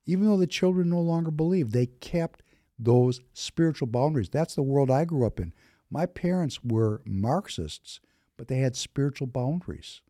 Even 0.06 0.26
though 0.26 0.36
the 0.36 0.46
children 0.48 0.90
no 0.90 1.00
longer 1.00 1.30
believed 1.30 1.72
they 1.72 1.86
kept 1.86 2.42
those 2.78 3.20
spiritual 3.32 3.86
boundaries. 3.86 4.28
That's 4.28 4.56
the 4.56 4.62
world 4.62 4.90
i 4.90 5.04
grew 5.04 5.24
up 5.24 5.38
in 5.38 5.52
my 5.90 6.06
parents 6.06 6.62
were 6.64 7.02
marxists 7.04 8.00
but 8.36 8.48
they 8.48 8.58
had 8.58 8.76
spiritual 8.76 9.26
boundaries 9.26 10.02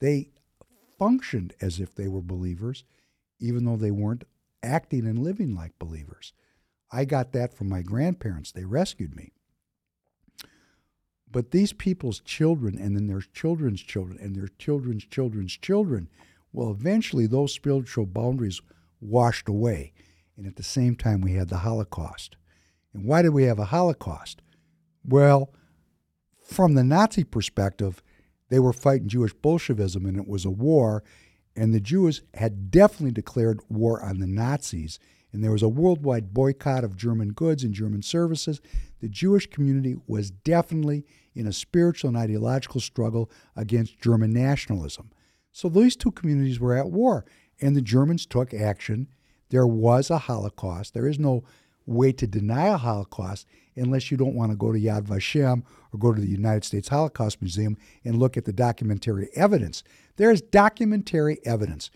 they 0.00 0.30
functioned 0.98 1.54
as 1.60 1.78
if 1.78 1.94
they 1.94 2.08
were 2.08 2.22
believers, 2.22 2.84
even 3.38 3.64
though 3.64 3.76
they 3.76 3.90
weren't 3.90 4.24
acting 4.62 5.06
and 5.06 5.18
living 5.18 5.54
like 5.54 5.78
believers. 5.78 6.32
I 6.90 7.04
got 7.04 7.32
that 7.32 7.54
from 7.54 7.68
my 7.68 7.82
grandparents. 7.82 8.52
They 8.52 8.64
rescued 8.64 9.14
me. 9.14 9.32
But 11.30 11.52
these 11.52 11.72
people's 11.72 12.20
children, 12.20 12.76
and 12.76 12.96
then 12.96 13.06
their 13.06 13.20
children's 13.20 13.80
children, 13.80 14.18
and 14.20 14.34
their 14.34 14.48
children's 14.58 15.04
children's 15.04 15.56
children, 15.56 16.08
well, 16.52 16.70
eventually 16.70 17.26
those 17.26 17.54
spiritual 17.54 18.06
boundaries 18.06 18.60
washed 19.00 19.48
away. 19.48 19.92
And 20.36 20.46
at 20.46 20.56
the 20.56 20.62
same 20.62 20.96
time, 20.96 21.20
we 21.20 21.34
had 21.34 21.48
the 21.48 21.58
Holocaust. 21.58 22.36
And 22.92 23.04
why 23.04 23.22
did 23.22 23.30
we 23.30 23.44
have 23.44 23.60
a 23.60 23.66
Holocaust? 23.66 24.42
Well, 25.04 25.52
from 26.42 26.74
the 26.74 26.84
Nazi 26.84 27.24
perspective, 27.24 28.02
they 28.48 28.58
were 28.58 28.72
fighting 28.72 29.08
Jewish 29.08 29.32
Bolshevism 29.32 30.04
and 30.06 30.16
it 30.16 30.28
was 30.28 30.44
a 30.44 30.50
war. 30.50 31.02
And 31.56 31.74
the 31.74 31.80
Jews 31.80 32.22
had 32.34 32.70
definitely 32.70 33.12
declared 33.12 33.60
war 33.68 34.02
on 34.02 34.18
the 34.18 34.26
Nazis. 34.26 34.98
And 35.32 35.44
there 35.44 35.52
was 35.52 35.62
a 35.62 35.68
worldwide 35.68 36.34
boycott 36.34 36.84
of 36.84 36.96
German 36.96 37.32
goods 37.32 37.62
and 37.62 37.72
German 37.72 38.02
services. 38.02 38.60
The 39.00 39.08
Jewish 39.08 39.46
community 39.48 39.96
was 40.06 40.30
definitely 40.30 41.04
in 41.34 41.46
a 41.46 41.52
spiritual 41.52 42.08
and 42.08 42.16
ideological 42.16 42.80
struggle 42.80 43.30
against 43.54 44.00
German 44.00 44.32
nationalism. 44.32 45.10
So 45.52 45.68
these 45.68 45.96
two 45.96 46.12
communities 46.12 46.60
were 46.60 46.76
at 46.76 46.90
war, 46.90 47.24
and 47.60 47.76
the 47.76 47.82
Germans 47.82 48.26
took 48.26 48.52
action. 48.54 49.08
There 49.50 49.66
was 49.66 50.10
a 50.10 50.18
Holocaust. 50.18 50.94
There 50.94 51.08
is 51.08 51.18
no 51.18 51.44
way 51.90 52.12
to 52.12 52.26
deny 52.26 52.68
a 52.68 52.76
Holocaust 52.76 53.46
unless 53.76 54.10
you 54.10 54.16
don't 54.16 54.34
want 54.34 54.52
to 54.52 54.56
go 54.56 54.72
to 54.72 54.78
Yad 54.78 55.02
Vashem 55.02 55.62
or 55.92 55.98
go 55.98 56.12
to 56.12 56.20
the 56.20 56.28
United 56.28 56.64
States 56.64 56.88
Holocaust 56.88 57.40
Museum 57.42 57.76
and 58.04 58.18
look 58.18 58.36
at 58.36 58.44
the 58.44 58.52
documentary 58.52 59.28
evidence. 59.34 59.82
There 60.16 60.30
is 60.30 60.40
documentary 60.40 61.38
evidence. 61.44 61.90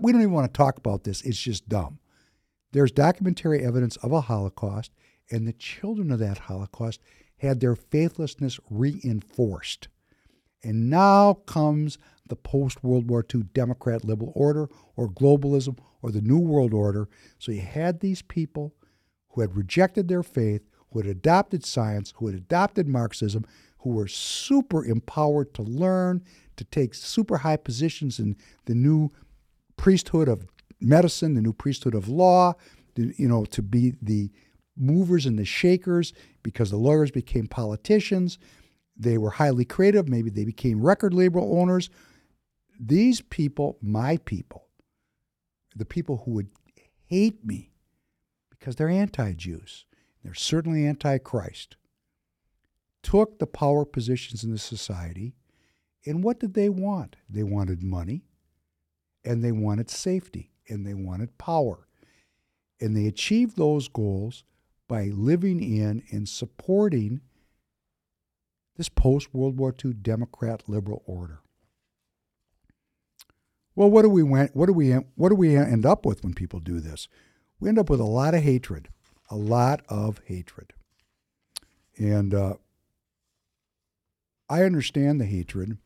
We 0.00 0.12
don't 0.12 0.20
even 0.20 0.34
want 0.34 0.52
to 0.52 0.56
talk 0.56 0.76
about 0.78 1.04
this, 1.04 1.22
it's 1.22 1.38
just 1.38 1.68
dumb. 1.68 1.98
There's 2.72 2.92
documentary 2.92 3.64
evidence 3.64 3.96
of 3.96 4.12
a 4.12 4.20
Holocaust, 4.20 4.92
and 5.30 5.48
the 5.48 5.54
children 5.54 6.10
of 6.10 6.18
that 6.18 6.38
Holocaust 6.38 7.00
had 7.38 7.60
their 7.60 7.74
faithlessness 7.74 8.60
reinforced. 8.68 9.88
And 10.62 10.90
now 10.90 11.34
comes 11.34 11.98
the 12.26 12.36
post 12.36 12.82
World 12.82 13.08
War 13.08 13.24
II 13.34 13.44
Democrat 13.54 14.04
liberal 14.04 14.32
order 14.34 14.68
or 14.96 15.08
globalism 15.08 15.78
or 16.02 16.10
the 16.10 16.20
New 16.20 16.38
World 16.38 16.74
Order. 16.74 17.08
So 17.38 17.52
you 17.52 17.60
had 17.60 18.00
these 18.00 18.22
people 18.22 18.74
who 19.38 19.42
had 19.42 19.56
rejected 19.56 20.08
their 20.08 20.24
faith, 20.24 20.62
who 20.90 20.98
had 20.98 21.06
adopted 21.08 21.64
science, 21.64 22.12
who 22.16 22.26
had 22.26 22.34
adopted 22.34 22.88
Marxism, 22.88 23.44
who 23.78 23.90
were 23.90 24.08
super 24.08 24.84
empowered 24.84 25.54
to 25.54 25.62
learn, 25.62 26.24
to 26.56 26.64
take 26.64 26.92
super 26.92 27.36
high 27.36 27.56
positions 27.56 28.18
in 28.18 28.36
the 28.64 28.74
new 28.74 29.12
priesthood 29.76 30.26
of 30.26 30.44
medicine, 30.80 31.34
the 31.34 31.40
new 31.40 31.52
priesthood 31.52 31.94
of 31.94 32.08
law, 32.08 32.52
you 32.96 33.28
know, 33.28 33.44
to 33.44 33.62
be 33.62 33.94
the 34.02 34.28
movers 34.76 35.24
and 35.24 35.38
the 35.38 35.44
shakers 35.44 36.12
because 36.42 36.72
the 36.72 36.76
lawyers 36.76 37.12
became 37.12 37.46
politicians. 37.46 38.40
They 38.96 39.18
were 39.18 39.30
highly 39.30 39.64
creative. 39.64 40.08
Maybe 40.08 40.30
they 40.30 40.46
became 40.46 40.82
record 40.82 41.14
label 41.14 41.60
owners. 41.60 41.90
These 42.80 43.20
people, 43.20 43.78
my 43.80 44.16
people, 44.16 44.66
the 45.76 45.84
people 45.84 46.22
who 46.24 46.32
would 46.32 46.48
hate 47.06 47.44
me 47.44 47.67
because 48.58 48.76
they're 48.76 48.88
anti 48.88 49.32
Jews. 49.32 49.86
They're 50.22 50.34
certainly 50.34 50.86
anti 50.86 51.18
Christ. 51.18 51.76
Took 53.02 53.38
the 53.38 53.46
power 53.46 53.84
positions 53.84 54.42
in 54.42 54.50
the 54.50 54.58
society, 54.58 55.34
and 56.04 56.22
what 56.24 56.40
did 56.40 56.54
they 56.54 56.68
want? 56.68 57.16
They 57.28 57.42
wanted 57.42 57.82
money, 57.82 58.24
and 59.24 59.42
they 59.42 59.52
wanted 59.52 59.90
safety, 59.90 60.50
and 60.68 60.86
they 60.86 60.94
wanted 60.94 61.38
power. 61.38 61.86
And 62.80 62.96
they 62.96 63.06
achieved 63.06 63.56
those 63.56 63.88
goals 63.88 64.44
by 64.88 65.04
living 65.06 65.62
in 65.62 66.02
and 66.10 66.28
supporting 66.28 67.20
this 68.76 68.88
post 68.88 69.34
World 69.34 69.58
War 69.58 69.74
II 69.84 69.92
Democrat 69.92 70.62
liberal 70.68 71.02
order. 71.06 71.40
Well, 73.74 73.90
what 73.90 74.02
do 74.02 74.08
we 74.08 74.22
what 74.22 74.66
do 74.66 74.72
we 74.72 74.90
what 74.92 75.28
do 75.28 75.34
we 75.34 75.56
end 75.56 75.86
up 75.86 76.04
with 76.04 76.24
when 76.24 76.34
people 76.34 76.58
do 76.58 76.80
this? 76.80 77.06
We 77.60 77.68
end 77.68 77.78
up 77.78 77.90
with 77.90 78.00
a 78.00 78.04
lot 78.04 78.34
of 78.34 78.42
hatred, 78.42 78.88
a 79.30 79.36
lot 79.36 79.82
of 79.88 80.20
hatred. 80.26 80.72
And 81.96 82.32
uh, 82.32 82.54
I 84.48 84.62
understand 84.62 85.20
the 85.20 85.26
hatred, 85.26 85.78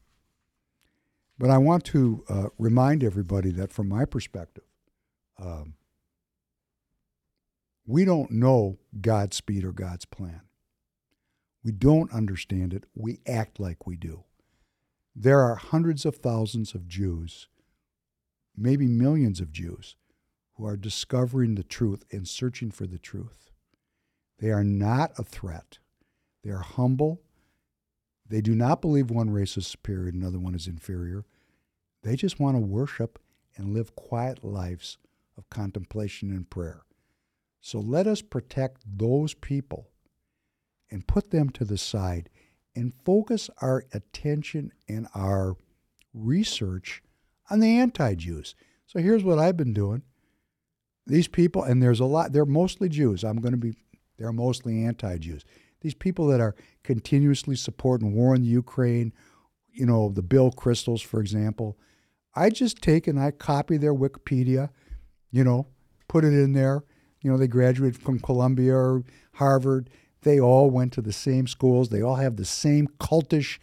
but 1.39 1.51
I 1.51 1.59
want 1.59 1.85
to 1.87 2.25
uh, 2.29 2.49
remind 2.59 3.03
everybody 3.03 3.51
that 3.53 3.73
from 3.73 3.89
my 3.89 4.05
perspective, 4.05 4.65
um, 5.39 5.75
we 7.87 8.05
don't 8.05 8.31
know 8.31 8.79
God's 9.01 9.37
speed 9.37 9.65
or 9.65 9.73
God's 9.73 10.05
plan. 10.05 10.43
We 11.65 11.73
don't 11.73 12.13
understand 12.13 12.75
it. 12.75 12.85
We 12.95 13.21
act 13.27 13.59
like 13.59 13.87
we 13.87 13.97
do. 13.97 14.25
There 15.15 15.41
are 15.41 15.57
hundreds 15.57 16.05
of 16.05 16.17
thousands 16.17 16.75
of 16.75 16.89
Jews, 16.89 17.49
maybe 18.57 18.87
millions 18.87 19.41
of 19.41 19.53
Jews, 19.53 19.97
who 20.55 20.67
are 20.67 20.77
discovering 20.77 21.55
the 21.55 21.63
truth 21.63 22.05
and 22.11 22.29
searching 22.29 22.71
for 22.71 22.87
the 22.87 22.99
truth. 22.99 23.51
They 24.39 24.51
are 24.51 24.65
not 24.65 25.13
a 25.19 25.23
threat. 25.23 25.79
They 26.43 26.51
are 26.51 26.59
humble. 26.59 27.23
They 28.29 28.41
do 28.41 28.55
not 28.55 28.81
believe 28.81 29.11
one 29.11 29.31
race 29.31 29.57
is 29.57 29.67
superior 29.67 30.09
and 30.09 30.21
another 30.21 30.39
one 30.39 30.55
is 30.55 30.67
inferior. 30.67 31.25
They 32.03 32.17
just 32.17 32.41
want 32.41 32.57
to 32.57 32.61
worship 32.61 33.19
and 33.57 33.73
live 33.75 33.95
quiet 33.95 34.43
lives 34.43 34.99
of 35.37 35.49
contemplation 35.51 36.31
and 36.31 36.49
prayer. 36.49 36.83
So 37.61 37.79
let 37.79 38.07
us 38.07 38.23
protect 38.23 38.83
those 38.85 39.35
people 39.35 39.89
and 40.91 41.07
put 41.07 41.31
them 41.31 41.51
to 41.51 41.65
the 41.65 41.79
side 41.79 42.29
and 42.75 42.93
focus 43.05 43.49
our 43.61 43.85
attention 43.93 44.73
and 44.89 45.07
our 45.15 45.57
research 46.13 47.03
on 47.51 47.61
the 47.61 47.79
anti 47.79 48.15
Jews. 48.15 48.55
So 48.87 48.99
here's 48.99 49.25
what 49.25 49.39
I've 49.39 49.57
been 49.57 49.73
doing. 49.73 50.03
These 51.07 51.29
people, 51.29 51.63
and 51.65 51.83
there's 51.83 52.01
a 52.01 52.05
lot, 52.05 52.33
they're 52.33 52.45
mostly 52.45 52.89
Jews. 52.89 53.25
I'm 53.25 53.41
going 53.41 53.53
to 53.53 53.59
be, 53.59 53.75
they're 54.19 54.33
mostly 54.33 54.85
anti 54.85 55.19
Jews. 55.19 55.45
These 55.81 55.95
people 55.95 56.29
that 56.29 56.41
are 56.41 56.55
continuously 56.85 57.57
supporting 57.57 58.15
war 58.15 58.35
in 58.35 58.43
the 58.43 58.49
Ukraine, 58.49 59.13
you 59.73 59.85
know, 59.85 60.11
the 60.11 60.23
Bill 60.23 60.51
Kristols, 60.51 61.05
for 61.05 61.21
example. 61.21 61.77
I 62.35 62.51
just 62.51 62.81
take 62.81 63.07
and 63.07 63.21
I 63.21 63.31
copy 63.31 63.77
their 63.77 63.95
Wikipedia, 63.95 64.71
you 65.31 65.45
know, 65.45 65.67
put 66.09 66.25
it 66.25 66.33
in 66.33 66.53
there. 66.53 66.85
You 67.21 67.31
know, 67.31 67.37
they 67.37 67.47
graduated 67.49 68.01
from 68.01 68.21
Columbia 68.21 68.75
or 68.75 69.05
Harvard. 69.35 69.91
They 70.23 70.41
all 70.41 70.71
went 70.71 70.93
to 70.95 71.03
the 71.03 71.13
same 71.13 71.47
schools. 71.47 71.89
They 71.89 72.03
all 72.03 72.17
have 72.17 72.37
the 72.37 72.45
same 72.45 72.89
cultish 73.01 73.59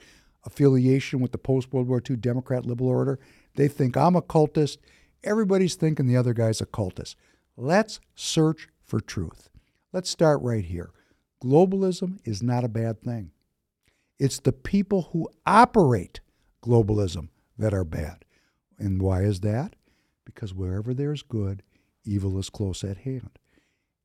affiliation 0.46 1.20
with 1.20 1.32
the 1.32 1.38
post 1.38 1.72
World 1.72 1.88
War 1.88 2.02
II 2.08 2.18
Democrat 2.18 2.66
liberal 2.66 2.90
order. 2.90 3.20
They 3.56 3.68
think 3.68 3.98
I'm 3.98 4.16
a 4.16 4.22
cultist. 4.22 4.78
Everybody's 5.24 5.76
thinking 5.76 6.08
the 6.08 6.18
other 6.18 6.34
guy's 6.34 6.62
a 6.62 6.66
cultist. 6.66 7.16
Let's 7.62 8.00
search 8.16 8.70
for 8.86 9.02
truth. 9.02 9.50
Let's 9.92 10.10
start 10.10 10.42
right 10.42 10.64
here. 10.64 10.92
Globalism 11.44 12.20
is 12.24 12.42
not 12.42 12.64
a 12.64 12.70
bad 12.70 13.02
thing. 13.02 13.32
It's 14.18 14.40
the 14.40 14.54
people 14.54 15.10
who 15.12 15.28
operate 15.46 16.22
globalism 16.64 17.28
that 17.58 17.74
are 17.74 17.84
bad. 17.84 18.24
And 18.78 19.02
why 19.02 19.24
is 19.24 19.42
that? 19.42 19.76
Because 20.24 20.54
wherever 20.54 20.94
there's 20.94 21.22
good, 21.22 21.62
evil 22.06 22.40
is 22.40 22.50
close 22.50 22.82
at 22.82 23.00
hand. 23.00 23.38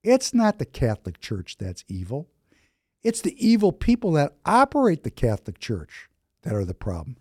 It's 0.02 0.35
not 0.35 0.59
the 0.59 0.66
Catholic 0.66 1.20
Church 1.20 1.56
that's 1.56 1.85
evil. 1.86 2.28
It's 3.05 3.20
the 3.20 3.36
evil 3.39 3.70
people 3.70 4.10
that 4.12 4.35
operate 4.44 5.05
the 5.05 5.12
Catholic 5.12 5.60
Church 5.60 6.09
that 6.43 6.55
are 6.55 6.64
the 6.64 6.74
problem. 6.74 7.18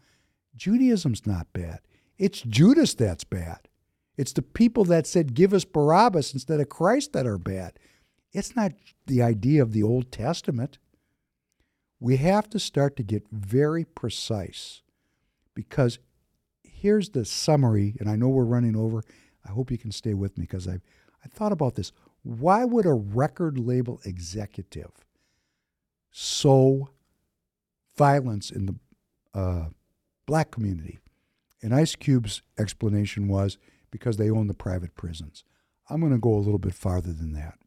Judaism's 0.57 1.27
not 1.27 1.53
bad. 1.53 1.81
It's 2.17 2.41
Judas 2.41 2.95
that's 2.95 3.23
bad. 3.23 3.67
It's 4.17 4.33
the 4.33 4.41
people 4.41 4.83
that 4.85 5.07
said, 5.07 5.33
give 5.33 5.53
us 5.53 5.65
Barabbas 5.65 6.33
instead 6.33 6.59
of 6.59 6.69
Christ 6.69 7.13
that 7.13 7.25
are 7.25 7.37
bad. 7.37 7.79
It's 8.31 8.55
not 8.55 8.73
the 9.05 9.21
idea 9.21 9.61
of 9.61 9.73
the 9.73 9.83
Old 9.83 10.11
Testament. 10.11 10.77
We 11.99 12.17
have 12.17 12.49
to 12.49 12.59
start 12.59 12.95
to 12.97 13.03
get 13.03 13.23
very 13.31 13.85
precise 13.85 14.81
because 15.55 15.99
here's 16.63 17.09
the 17.09 17.25
summary, 17.25 17.95
and 17.99 18.09
I 18.09 18.15
know 18.15 18.27
we're 18.27 18.43
running 18.43 18.75
over. 18.75 19.03
I 19.45 19.51
hope 19.51 19.71
you 19.71 19.77
can 19.77 19.91
stay 19.91 20.13
with 20.13 20.37
me 20.37 20.43
because 20.43 20.67
I 20.67 20.79
I 21.23 21.29
thought 21.29 21.51
about 21.51 21.75
this. 21.75 21.91
Why 22.23 22.65
would 22.65 22.85
a 22.85 22.93
record 22.93 23.57
label 23.57 24.01
executive 24.05 24.91
sow 26.11 26.89
violence 27.97 28.51
in 28.51 28.65
the 28.65 28.75
uh, 29.33 29.65
black 30.25 30.51
community? 30.51 30.99
And 31.61 31.73
Ice 31.73 31.95
Cube's 31.95 32.41
explanation 32.57 33.27
was 33.27 33.57
because 33.93 34.17
they 34.17 34.31
own 34.31 34.47
the 34.47 34.55
private 34.55 34.95
prisons. 34.95 35.43
I'm 35.87 35.99
going 35.99 36.13
to 36.13 36.17
go 36.17 36.33
a 36.33 36.41
little 36.41 36.57
bit 36.57 36.73
farther 36.73 37.13
than 37.13 37.33
that. 37.33 37.59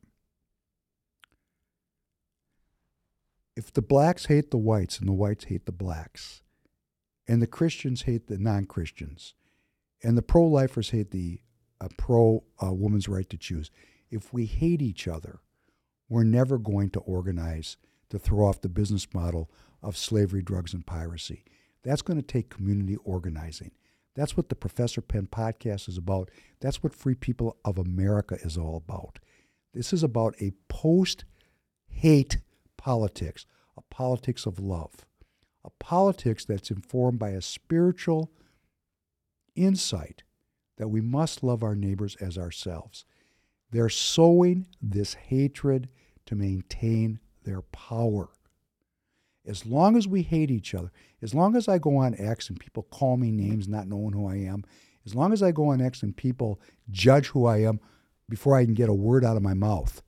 If 3.54 3.72
the 3.72 3.80
blacks 3.80 4.26
hate 4.26 4.50
the 4.50 4.58
whites 4.58 4.98
and 4.98 5.08
the 5.08 5.12
whites 5.12 5.44
hate 5.44 5.66
the 5.66 5.72
blacks, 5.72 6.42
and 7.28 7.40
the 7.40 7.46
Christians 7.46 8.02
hate 8.02 8.26
the 8.26 8.38
non 8.38 8.64
Christians, 8.64 9.34
and 10.02 10.18
the 10.18 10.22
pro 10.22 10.44
lifers 10.44 10.90
hate 10.90 11.12
the 11.12 11.42
uh, 11.80 11.88
pro 11.96 12.42
uh, 12.60 12.72
woman's 12.72 13.08
right 13.08 13.30
to 13.30 13.38
choose, 13.38 13.70
if 14.10 14.32
we 14.32 14.46
hate 14.46 14.82
each 14.82 15.06
other, 15.06 15.38
we're 16.08 16.24
never 16.24 16.58
going 16.58 16.90
to 16.90 17.00
organize 17.00 17.76
to 18.10 18.18
throw 18.18 18.48
off 18.48 18.60
the 18.60 18.68
business 18.68 19.06
model 19.14 19.48
of 19.80 19.96
slavery, 19.96 20.42
drugs, 20.42 20.74
and 20.74 20.84
piracy. 20.84 21.44
That's 21.84 22.02
going 22.02 22.20
to 22.20 22.26
take 22.26 22.50
community 22.50 22.96
organizing. 23.04 23.70
That's 24.16 24.36
what 24.36 24.48
the 24.48 24.54
Professor 24.54 25.00
Penn 25.02 25.28
podcast 25.30 25.88
is 25.88 25.98
about. 25.98 26.30
That's 26.60 26.82
what 26.82 26.94
Free 26.94 27.14
People 27.14 27.58
of 27.64 27.78
America 27.78 28.38
is 28.42 28.56
all 28.56 28.76
about. 28.76 29.18
This 29.74 29.92
is 29.92 30.02
about 30.02 30.34
a 30.40 30.52
post 30.68 31.24
hate 31.86 32.38
politics, 32.78 33.46
a 33.76 33.82
politics 33.82 34.46
of 34.46 34.58
love, 34.58 35.06
a 35.64 35.70
politics 35.78 36.44
that's 36.46 36.70
informed 36.70 37.18
by 37.18 37.30
a 37.30 37.42
spiritual 37.42 38.32
insight 39.54 40.22
that 40.78 40.88
we 40.88 41.00
must 41.00 41.42
love 41.42 41.62
our 41.62 41.74
neighbors 41.74 42.16
as 42.16 42.38
ourselves. 42.38 43.04
They're 43.70 43.88
sowing 43.88 44.66
this 44.80 45.14
hatred 45.14 45.88
to 46.26 46.34
maintain 46.34 47.20
their 47.44 47.62
power. 47.62 48.30
As 49.46 49.64
long 49.64 49.96
as 49.96 50.08
we 50.08 50.22
hate 50.22 50.50
each 50.50 50.74
other, 50.74 50.90
as 51.22 51.34
long 51.34 51.56
as 51.56 51.68
I 51.68 51.78
go 51.78 51.96
on 51.96 52.16
X 52.18 52.48
and 52.48 52.58
people 52.58 52.82
call 52.84 53.16
me 53.16 53.30
names 53.30 53.68
not 53.68 53.86
knowing 53.86 54.12
who 54.12 54.28
I 54.28 54.36
am, 54.36 54.64
as 55.04 55.14
long 55.14 55.32
as 55.32 55.42
I 55.42 55.52
go 55.52 55.68
on 55.68 55.80
X 55.80 56.02
and 56.02 56.16
people 56.16 56.60
judge 56.90 57.28
who 57.28 57.46
I 57.46 57.58
am 57.58 57.80
before 58.28 58.56
I 58.56 58.64
can 58.64 58.74
get 58.74 58.88
a 58.88 58.94
word 58.94 59.24
out 59.24 59.36
of 59.36 59.42
my 59.42 59.54
mouth, 59.54 60.02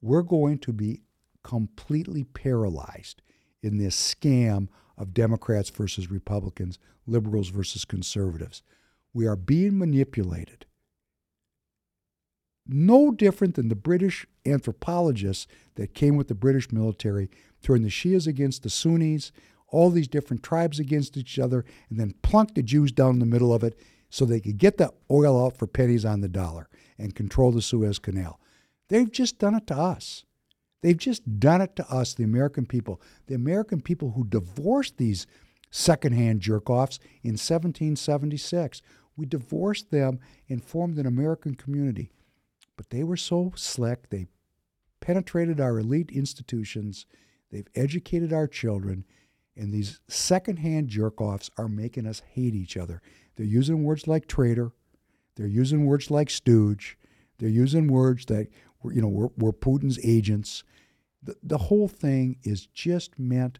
we're 0.00 0.22
going 0.22 0.58
to 0.58 0.72
be 0.72 1.02
completely 1.42 2.24
paralyzed 2.24 3.20
in 3.62 3.78
this 3.78 3.96
scam 3.96 4.68
of 4.96 5.14
Democrats 5.14 5.70
versus 5.70 6.10
Republicans, 6.10 6.78
liberals 7.06 7.48
versus 7.48 7.84
conservatives. 7.84 8.62
We 9.12 9.26
are 9.26 9.36
being 9.36 9.78
manipulated. 9.78 10.66
No 12.66 13.10
different 13.10 13.54
than 13.54 13.68
the 13.68 13.74
British 13.74 14.26
anthropologists 14.46 15.46
that 15.74 15.94
came 15.94 16.16
with 16.16 16.28
the 16.28 16.34
British 16.34 16.70
military, 16.70 17.28
turned 17.62 17.84
the 17.84 17.90
Shias 17.90 18.26
against 18.26 18.62
the 18.62 18.70
Sunnis, 18.70 19.32
all 19.68 19.90
these 19.90 20.08
different 20.08 20.42
tribes 20.42 20.78
against 20.78 21.16
each 21.16 21.38
other, 21.38 21.64
and 21.90 21.98
then 21.98 22.14
plunked 22.22 22.54
the 22.54 22.62
Jews 22.62 22.92
down 22.92 23.14
in 23.14 23.18
the 23.18 23.26
middle 23.26 23.52
of 23.52 23.64
it 23.64 23.78
so 24.10 24.24
they 24.24 24.40
could 24.40 24.58
get 24.58 24.76
the 24.76 24.92
oil 25.10 25.44
out 25.44 25.56
for 25.56 25.66
pennies 25.66 26.04
on 26.04 26.20
the 26.20 26.28
dollar 26.28 26.68
and 26.98 27.14
control 27.14 27.50
the 27.50 27.62
Suez 27.62 27.98
Canal. 27.98 28.38
They've 28.88 29.10
just 29.10 29.38
done 29.38 29.54
it 29.54 29.66
to 29.68 29.76
us. 29.76 30.24
They've 30.82 30.98
just 30.98 31.40
done 31.40 31.62
it 31.62 31.76
to 31.76 31.90
us, 31.90 32.12
the 32.12 32.24
American 32.24 32.66
people. 32.66 33.00
The 33.26 33.34
American 33.34 33.80
people 33.80 34.10
who 34.10 34.24
divorced 34.24 34.98
these 34.98 35.26
secondhand 35.70 36.40
jerk 36.40 36.68
offs 36.68 36.98
in 37.22 37.32
1776. 37.32 38.82
We 39.16 39.26
divorced 39.26 39.90
them 39.90 40.20
and 40.48 40.62
formed 40.62 40.98
an 40.98 41.06
American 41.06 41.54
community. 41.54 42.10
But 42.76 42.90
they 42.90 43.04
were 43.04 43.16
so 43.16 43.52
slick, 43.54 44.10
they 44.10 44.26
penetrated 45.00 45.60
our 45.60 45.78
elite 45.78 46.10
institutions, 46.10 47.06
they've 47.50 47.68
educated 47.74 48.32
our 48.32 48.46
children, 48.46 49.04
and 49.56 49.72
these 49.72 50.00
secondhand 50.08 50.88
jerk 50.88 51.20
offs 51.20 51.50
are 51.58 51.68
making 51.68 52.06
us 52.06 52.22
hate 52.32 52.54
each 52.54 52.76
other. 52.76 53.02
They're 53.36 53.46
using 53.46 53.84
words 53.84 54.06
like 54.06 54.26
traitor, 54.26 54.72
they're 55.36 55.46
using 55.46 55.86
words 55.86 56.10
like 56.10 56.30
stooge, 56.30 56.96
they're 57.38 57.48
using 57.48 57.88
words 57.88 58.26
that 58.26 58.48
you 58.84 59.02
know 59.02 59.08
we're, 59.08 59.28
we're 59.36 59.52
Putin's 59.52 59.98
agents. 60.04 60.64
The, 61.22 61.36
the 61.42 61.58
whole 61.58 61.88
thing 61.88 62.36
is 62.42 62.66
just 62.66 63.18
meant 63.18 63.58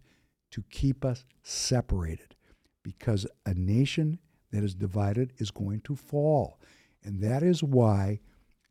to 0.50 0.64
keep 0.70 1.04
us 1.04 1.24
separated 1.42 2.34
because 2.82 3.26
a 3.46 3.54
nation 3.54 4.18
that 4.52 4.62
is 4.62 4.74
divided 4.74 5.32
is 5.38 5.50
going 5.50 5.80
to 5.82 5.96
fall. 5.96 6.60
And 7.02 7.20
that 7.22 7.42
is 7.42 7.62
why 7.62 8.20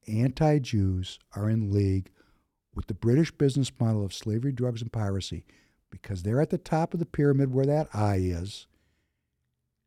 anti 0.07 0.59
Jews 0.59 1.19
are 1.35 1.49
in 1.49 1.71
league 1.71 2.09
with 2.73 2.87
the 2.87 2.93
British 2.93 3.31
business 3.31 3.71
model 3.79 4.05
of 4.05 4.13
slavery, 4.13 4.51
drugs, 4.51 4.81
and 4.81 4.91
piracy 4.91 5.45
because 5.89 6.23
they're 6.23 6.41
at 6.41 6.49
the 6.49 6.57
top 6.57 6.93
of 6.93 6.99
the 6.99 7.05
pyramid 7.05 7.53
where 7.53 7.65
that 7.65 7.89
eye 7.93 8.19
is. 8.21 8.67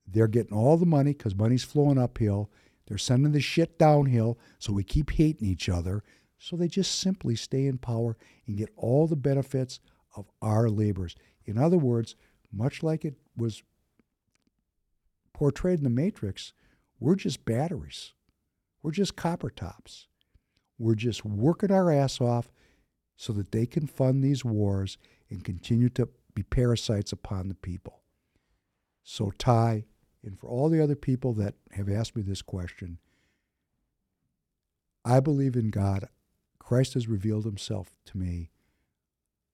They're 0.06 0.28
getting 0.28 0.56
all 0.56 0.76
the 0.76 0.86
money 0.86 1.12
because 1.12 1.34
money's 1.34 1.64
flowing 1.64 1.98
uphill. 1.98 2.50
They're 2.86 2.98
sending 2.98 3.32
the 3.32 3.40
shit 3.40 3.78
downhill, 3.78 4.38
so 4.58 4.72
we 4.72 4.84
keep 4.84 5.12
hating 5.12 5.48
each 5.48 5.68
other. 5.68 6.02
So 6.38 6.56
they 6.56 6.68
just 6.68 6.98
simply 7.00 7.36
stay 7.36 7.66
in 7.66 7.78
power 7.78 8.18
and 8.46 8.58
get 8.58 8.68
all 8.76 9.06
the 9.06 9.16
benefits 9.16 9.80
of 10.14 10.26
our 10.42 10.68
labors. 10.68 11.16
In 11.46 11.56
other 11.56 11.78
words, 11.78 12.16
much 12.52 12.82
like 12.82 13.04
it 13.04 13.14
was 13.34 13.62
portrayed 15.32 15.78
in 15.78 15.84
the 15.84 15.90
Matrix, 15.90 16.52
we're 17.00 17.16
just 17.16 17.44
batteries. 17.46 18.12
We're 18.84 18.90
just 18.90 19.16
copper 19.16 19.48
tops. 19.48 20.08
We're 20.78 20.94
just 20.94 21.24
working 21.24 21.72
our 21.72 21.90
ass 21.90 22.20
off 22.20 22.52
so 23.16 23.32
that 23.32 23.50
they 23.50 23.64
can 23.64 23.86
fund 23.86 24.22
these 24.22 24.44
wars 24.44 24.98
and 25.30 25.42
continue 25.42 25.88
to 25.88 26.10
be 26.34 26.42
parasites 26.42 27.10
upon 27.10 27.48
the 27.48 27.54
people. 27.54 28.02
So, 29.02 29.32
Ty, 29.38 29.86
and 30.22 30.38
for 30.38 30.48
all 30.48 30.68
the 30.68 30.82
other 30.82 30.96
people 30.96 31.32
that 31.32 31.54
have 31.72 31.88
asked 31.88 32.14
me 32.14 32.20
this 32.20 32.42
question, 32.42 32.98
I 35.02 35.18
believe 35.18 35.56
in 35.56 35.70
God. 35.70 36.10
Christ 36.58 36.92
has 36.92 37.08
revealed 37.08 37.46
himself 37.46 37.96
to 38.04 38.18
me. 38.18 38.50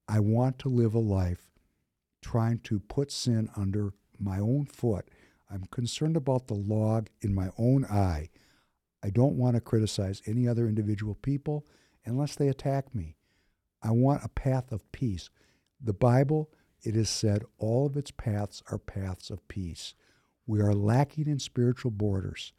I 0.09 0.19
want 0.19 0.59
to 0.59 0.69
live 0.69 0.93
a 0.93 0.99
life 0.99 1.51
trying 2.21 2.59
to 2.59 2.79
put 2.81 3.13
sin 3.13 3.49
under 3.55 3.93
my 4.19 4.39
own 4.39 4.65
foot. 4.65 5.07
I'm 5.49 5.67
concerned 5.71 6.17
about 6.17 6.47
the 6.47 6.53
log 6.53 7.07
in 7.21 7.33
my 7.33 7.49
own 7.57 7.85
eye. 7.85 8.29
I 9.03 9.09
don't 9.09 9.37
want 9.37 9.55
to 9.55 9.61
criticize 9.61 10.21
any 10.25 10.47
other 10.47 10.67
individual 10.67 11.15
people 11.15 11.65
unless 12.05 12.35
they 12.35 12.47
attack 12.47 12.93
me. 12.93 13.15
I 13.81 13.91
want 13.91 14.23
a 14.23 14.29
path 14.29 14.71
of 14.71 14.91
peace. 14.91 15.29
The 15.83 15.93
Bible, 15.93 16.49
it 16.83 16.95
is 16.95 17.09
said, 17.09 17.43
all 17.57 17.87
of 17.87 17.97
its 17.97 18.11
paths 18.11 18.61
are 18.71 18.77
paths 18.77 19.29
of 19.29 19.47
peace. 19.47 19.95
We 20.45 20.61
are 20.61 20.73
lacking 20.73 21.27
in 21.27 21.39
spiritual 21.39 21.91
borders. 21.91 22.53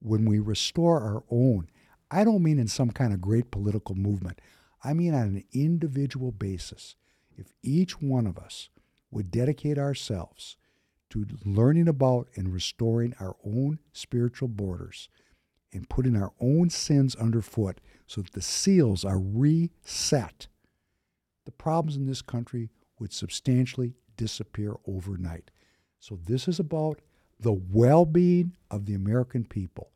When 0.00 0.24
we 0.24 0.38
restore 0.38 1.00
our 1.00 1.24
own, 1.30 1.68
I 2.10 2.24
don't 2.24 2.42
mean 2.42 2.58
in 2.58 2.68
some 2.68 2.90
kind 2.90 3.12
of 3.12 3.20
great 3.20 3.50
political 3.50 3.94
movement, 3.94 4.40
I 4.82 4.94
mean 4.94 5.14
on 5.14 5.22
an 5.22 5.44
individual 5.52 6.32
basis. 6.32 6.96
If 7.36 7.52
each 7.62 8.00
one 8.00 8.26
of 8.26 8.38
us 8.38 8.68
would 9.10 9.30
dedicate 9.30 9.78
ourselves 9.78 10.56
to 11.10 11.26
learning 11.44 11.88
about 11.88 12.28
and 12.36 12.52
restoring 12.52 13.14
our 13.20 13.36
own 13.44 13.78
spiritual 13.92 14.48
borders 14.48 15.08
and 15.72 15.88
putting 15.88 16.16
our 16.16 16.32
own 16.40 16.70
sins 16.70 17.14
underfoot 17.16 17.80
so 18.06 18.22
that 18.22 18.32
the 18.32 18.42
seals 18.42 19.04
are 19.04 19.18
reset, 19.18 20.48
the 21.44 21.52
problems 21.52 21.96
in 21.96 22.06
this 22.06 22.22
country 22.22 22.70
would 22.98 23.12
substantially 23.12 23.94
disappear 24.16 24.74
overnight. 24.86 25.50
So, 25.98 26.18
this 26.26 26.48
is 26.48 26.58
about 26.58 27.00
the 27.38 27.52
well 27.52 28.04
being 28.04 28.56
of 28.70 28.86
the 28.86 28.94
American 28.94 29.44
people. 29.44 29.90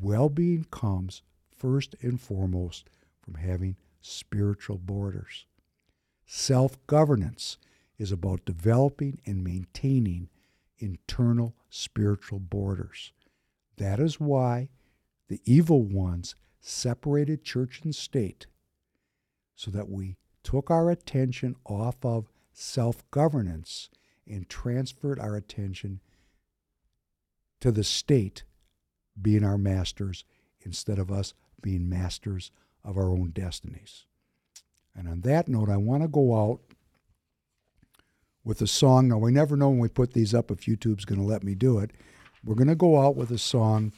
Well 0.00 0.28
being 0.28 0.64
comes 0.70 1.22
first 1.56 1.96
and 2.02 2.20
foremost 2.20 2.88
from 3.22 3.34
having 3.34 3.76
spiritual 4.00 4.78
borders. 4.78 5.46
Self 6.26 6.84
governance 6.86 7.58
is 7.98 8.12
about 8.12 8.44
developing 8.44 9.20
and 9.24 9.42
maintaining 9.42 10.28
internal 10.78 11.54
spiritual 11.70 12.38
borders. 12.38 13.12
That 13.78 14.00
is 14.00 14.20
why 14.20 14.68
the 15.28 15.40
evil 15.44 15.82
ones 15.82 16.34
separated 16.60 17.42
church 17.42 17.80
and 17.82 17.94
state 17.94 18.46
so 19.54 19.70
that 19.70 19.88
we 19.88 20.16
took 20.42 20.70
our 20.70 20.90
attention 20.90 21.56
off 21.64 22.04
of 22.04 22.28
self 22.52 23.08
governance 23.10 23.88
and 24.28 24.48
transferred 24.48 25.18
our 25.18 25.36
attention 25.36 26.00
to 27.60 27.70
the 27.70 27.84
state 27.84 28.44
being 29.20 29.44
our 29.44 29.58
masters 29.58 30.24
instead 30.62 30.98
of 30.98 31.10
us 31.10 31.32
being 31.62 31.88
masters 31.88 32.50
of 32.84 32.96
our 32.96 33.10
own 33.10 33.30
destinies. 33.30 34.04
And 34.94 35.08
on 35.08 35.20
that 35.22 35.48
note, 35.48 35.68
I 35.68 35.76
want 35.76 36.02
to 36.02 36.08
go 36.08 36.34
out 36.36 36.60
with 38.44 38.60
a 38.62 38.66
song. 38.66 39.08
Now, 39.08 39.18
we 39.18 39.32
never 39.32 39.56
know 39.56 39.68
when 39.68 39.78
we 39.78 39.88
put 39.88 40.12
these 40.12 40.34
up 40.34 40.50
if 40.50 40.60
YouTube's 40.60 41.04
going 41.04 41.20
to 41.20 41.26
let 41.26 41.44
me 41.44 41.54
do 41.54 41.78
it. 41.78 41.90
We're 42.44 42.54
going 42.54 42.68
to 42.68 42.74
go 42.74 43.00
out 43.00 43.16
with 43.16 43.30
a 43.30 43.38
song 43.38 43.92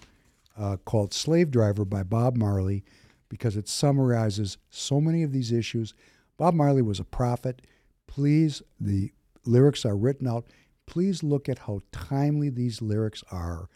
uh, 0.58 0.76
called 0.84 1.14
Slave 1.14 1.50
Driver 1.50 1.84
by 1.84 2.02
Bob 2.02 2.36
Marley 2.36 2.84
because 3.28 3.56
it 3.56 3.68
summarizes 3.68 4.58
so 4.70 5.00
many 5.00 5.22
of 5.22 5.32
these 5.32 5.52
issues. 5.52 5.94
Bob 6.36 6.54
Marley 6.54 6.82
was 6.82 6.98
a 6.98 7.04
prophet. 7.04 7.62
Please, 8.06 8.62
the 8.80 9.12
lyrics 9.44 9.84
are 9.84 9.96
written 9.96 10.26
out. 10.26 10.46
Please 10.86 11.22
look 11.22 11.48
at 11.48 11.60
how 11.60 11.82
timely 11.92 12.48
these 12.48 12.80
lyrics 12.80 13.22
are 13.30 13.68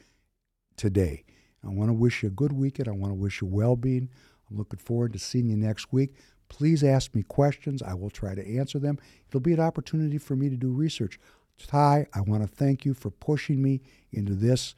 today. 0.77 1.25
I 1.65 1.69
want 1.69 1.91
to 1.91 1.95
wish 1.95 2.23
you 2.23 2.29
a 2.29 2.33
good 2.33 2.53
weekend. 2.53 2.89
I 2.89 2.93
want 2.93 3.11
to 3.11 3.19
wish 3.19 3.41
you 3.41 3.47
well 3.47 3.77
being. 3.77 4.09
I'm 4.51 4.57
looking 4.57 4.79
forward 4.79 5.13
to 5.13 5.19
seeing 5.19 5.49
you 5.49 5.57
next 5.57 5.93
week. 5.93 6.15
Please 6.49 6.83
ask 6.83 7.15
me 7.15 7.23
questions. 7.23 7.83
I 7.83 7.95
will 7.95 8.11
try 8.11 8.35
to 8.35 8.47
answer 8.47 8.79
them. 8.79 8.99
It'll 9.29 9.41
be 9.41 9.53
an 9.53 9.61
opportunity 9.61 10.19
for 10.19 10.37
me 10.37 10.49
to 10.51 10.57
do 10.57 10.71
research. 10.71 11.19
Ty, 11.67 12.07
I 12.13 12.21
want 12.23 12.43
to 12.43 12.49
thank 12.49 12.85
you 12.85 12.95
for 12.95 13.11
pushing 13.11 13.63
me 13.63 13.81
into 14.11 14.35
this 14.35 14.75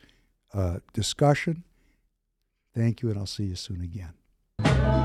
uh, 0.52 0.78
discussion. 0.92 1.64
Thank 2.74 3.02
you, 3.02 3.10
and 3.10 3.18
I'll 3.18 3.26
see 3.26 3.44
you 3.44 3.56
soon 3.56 3.80
again. 3.82 5.03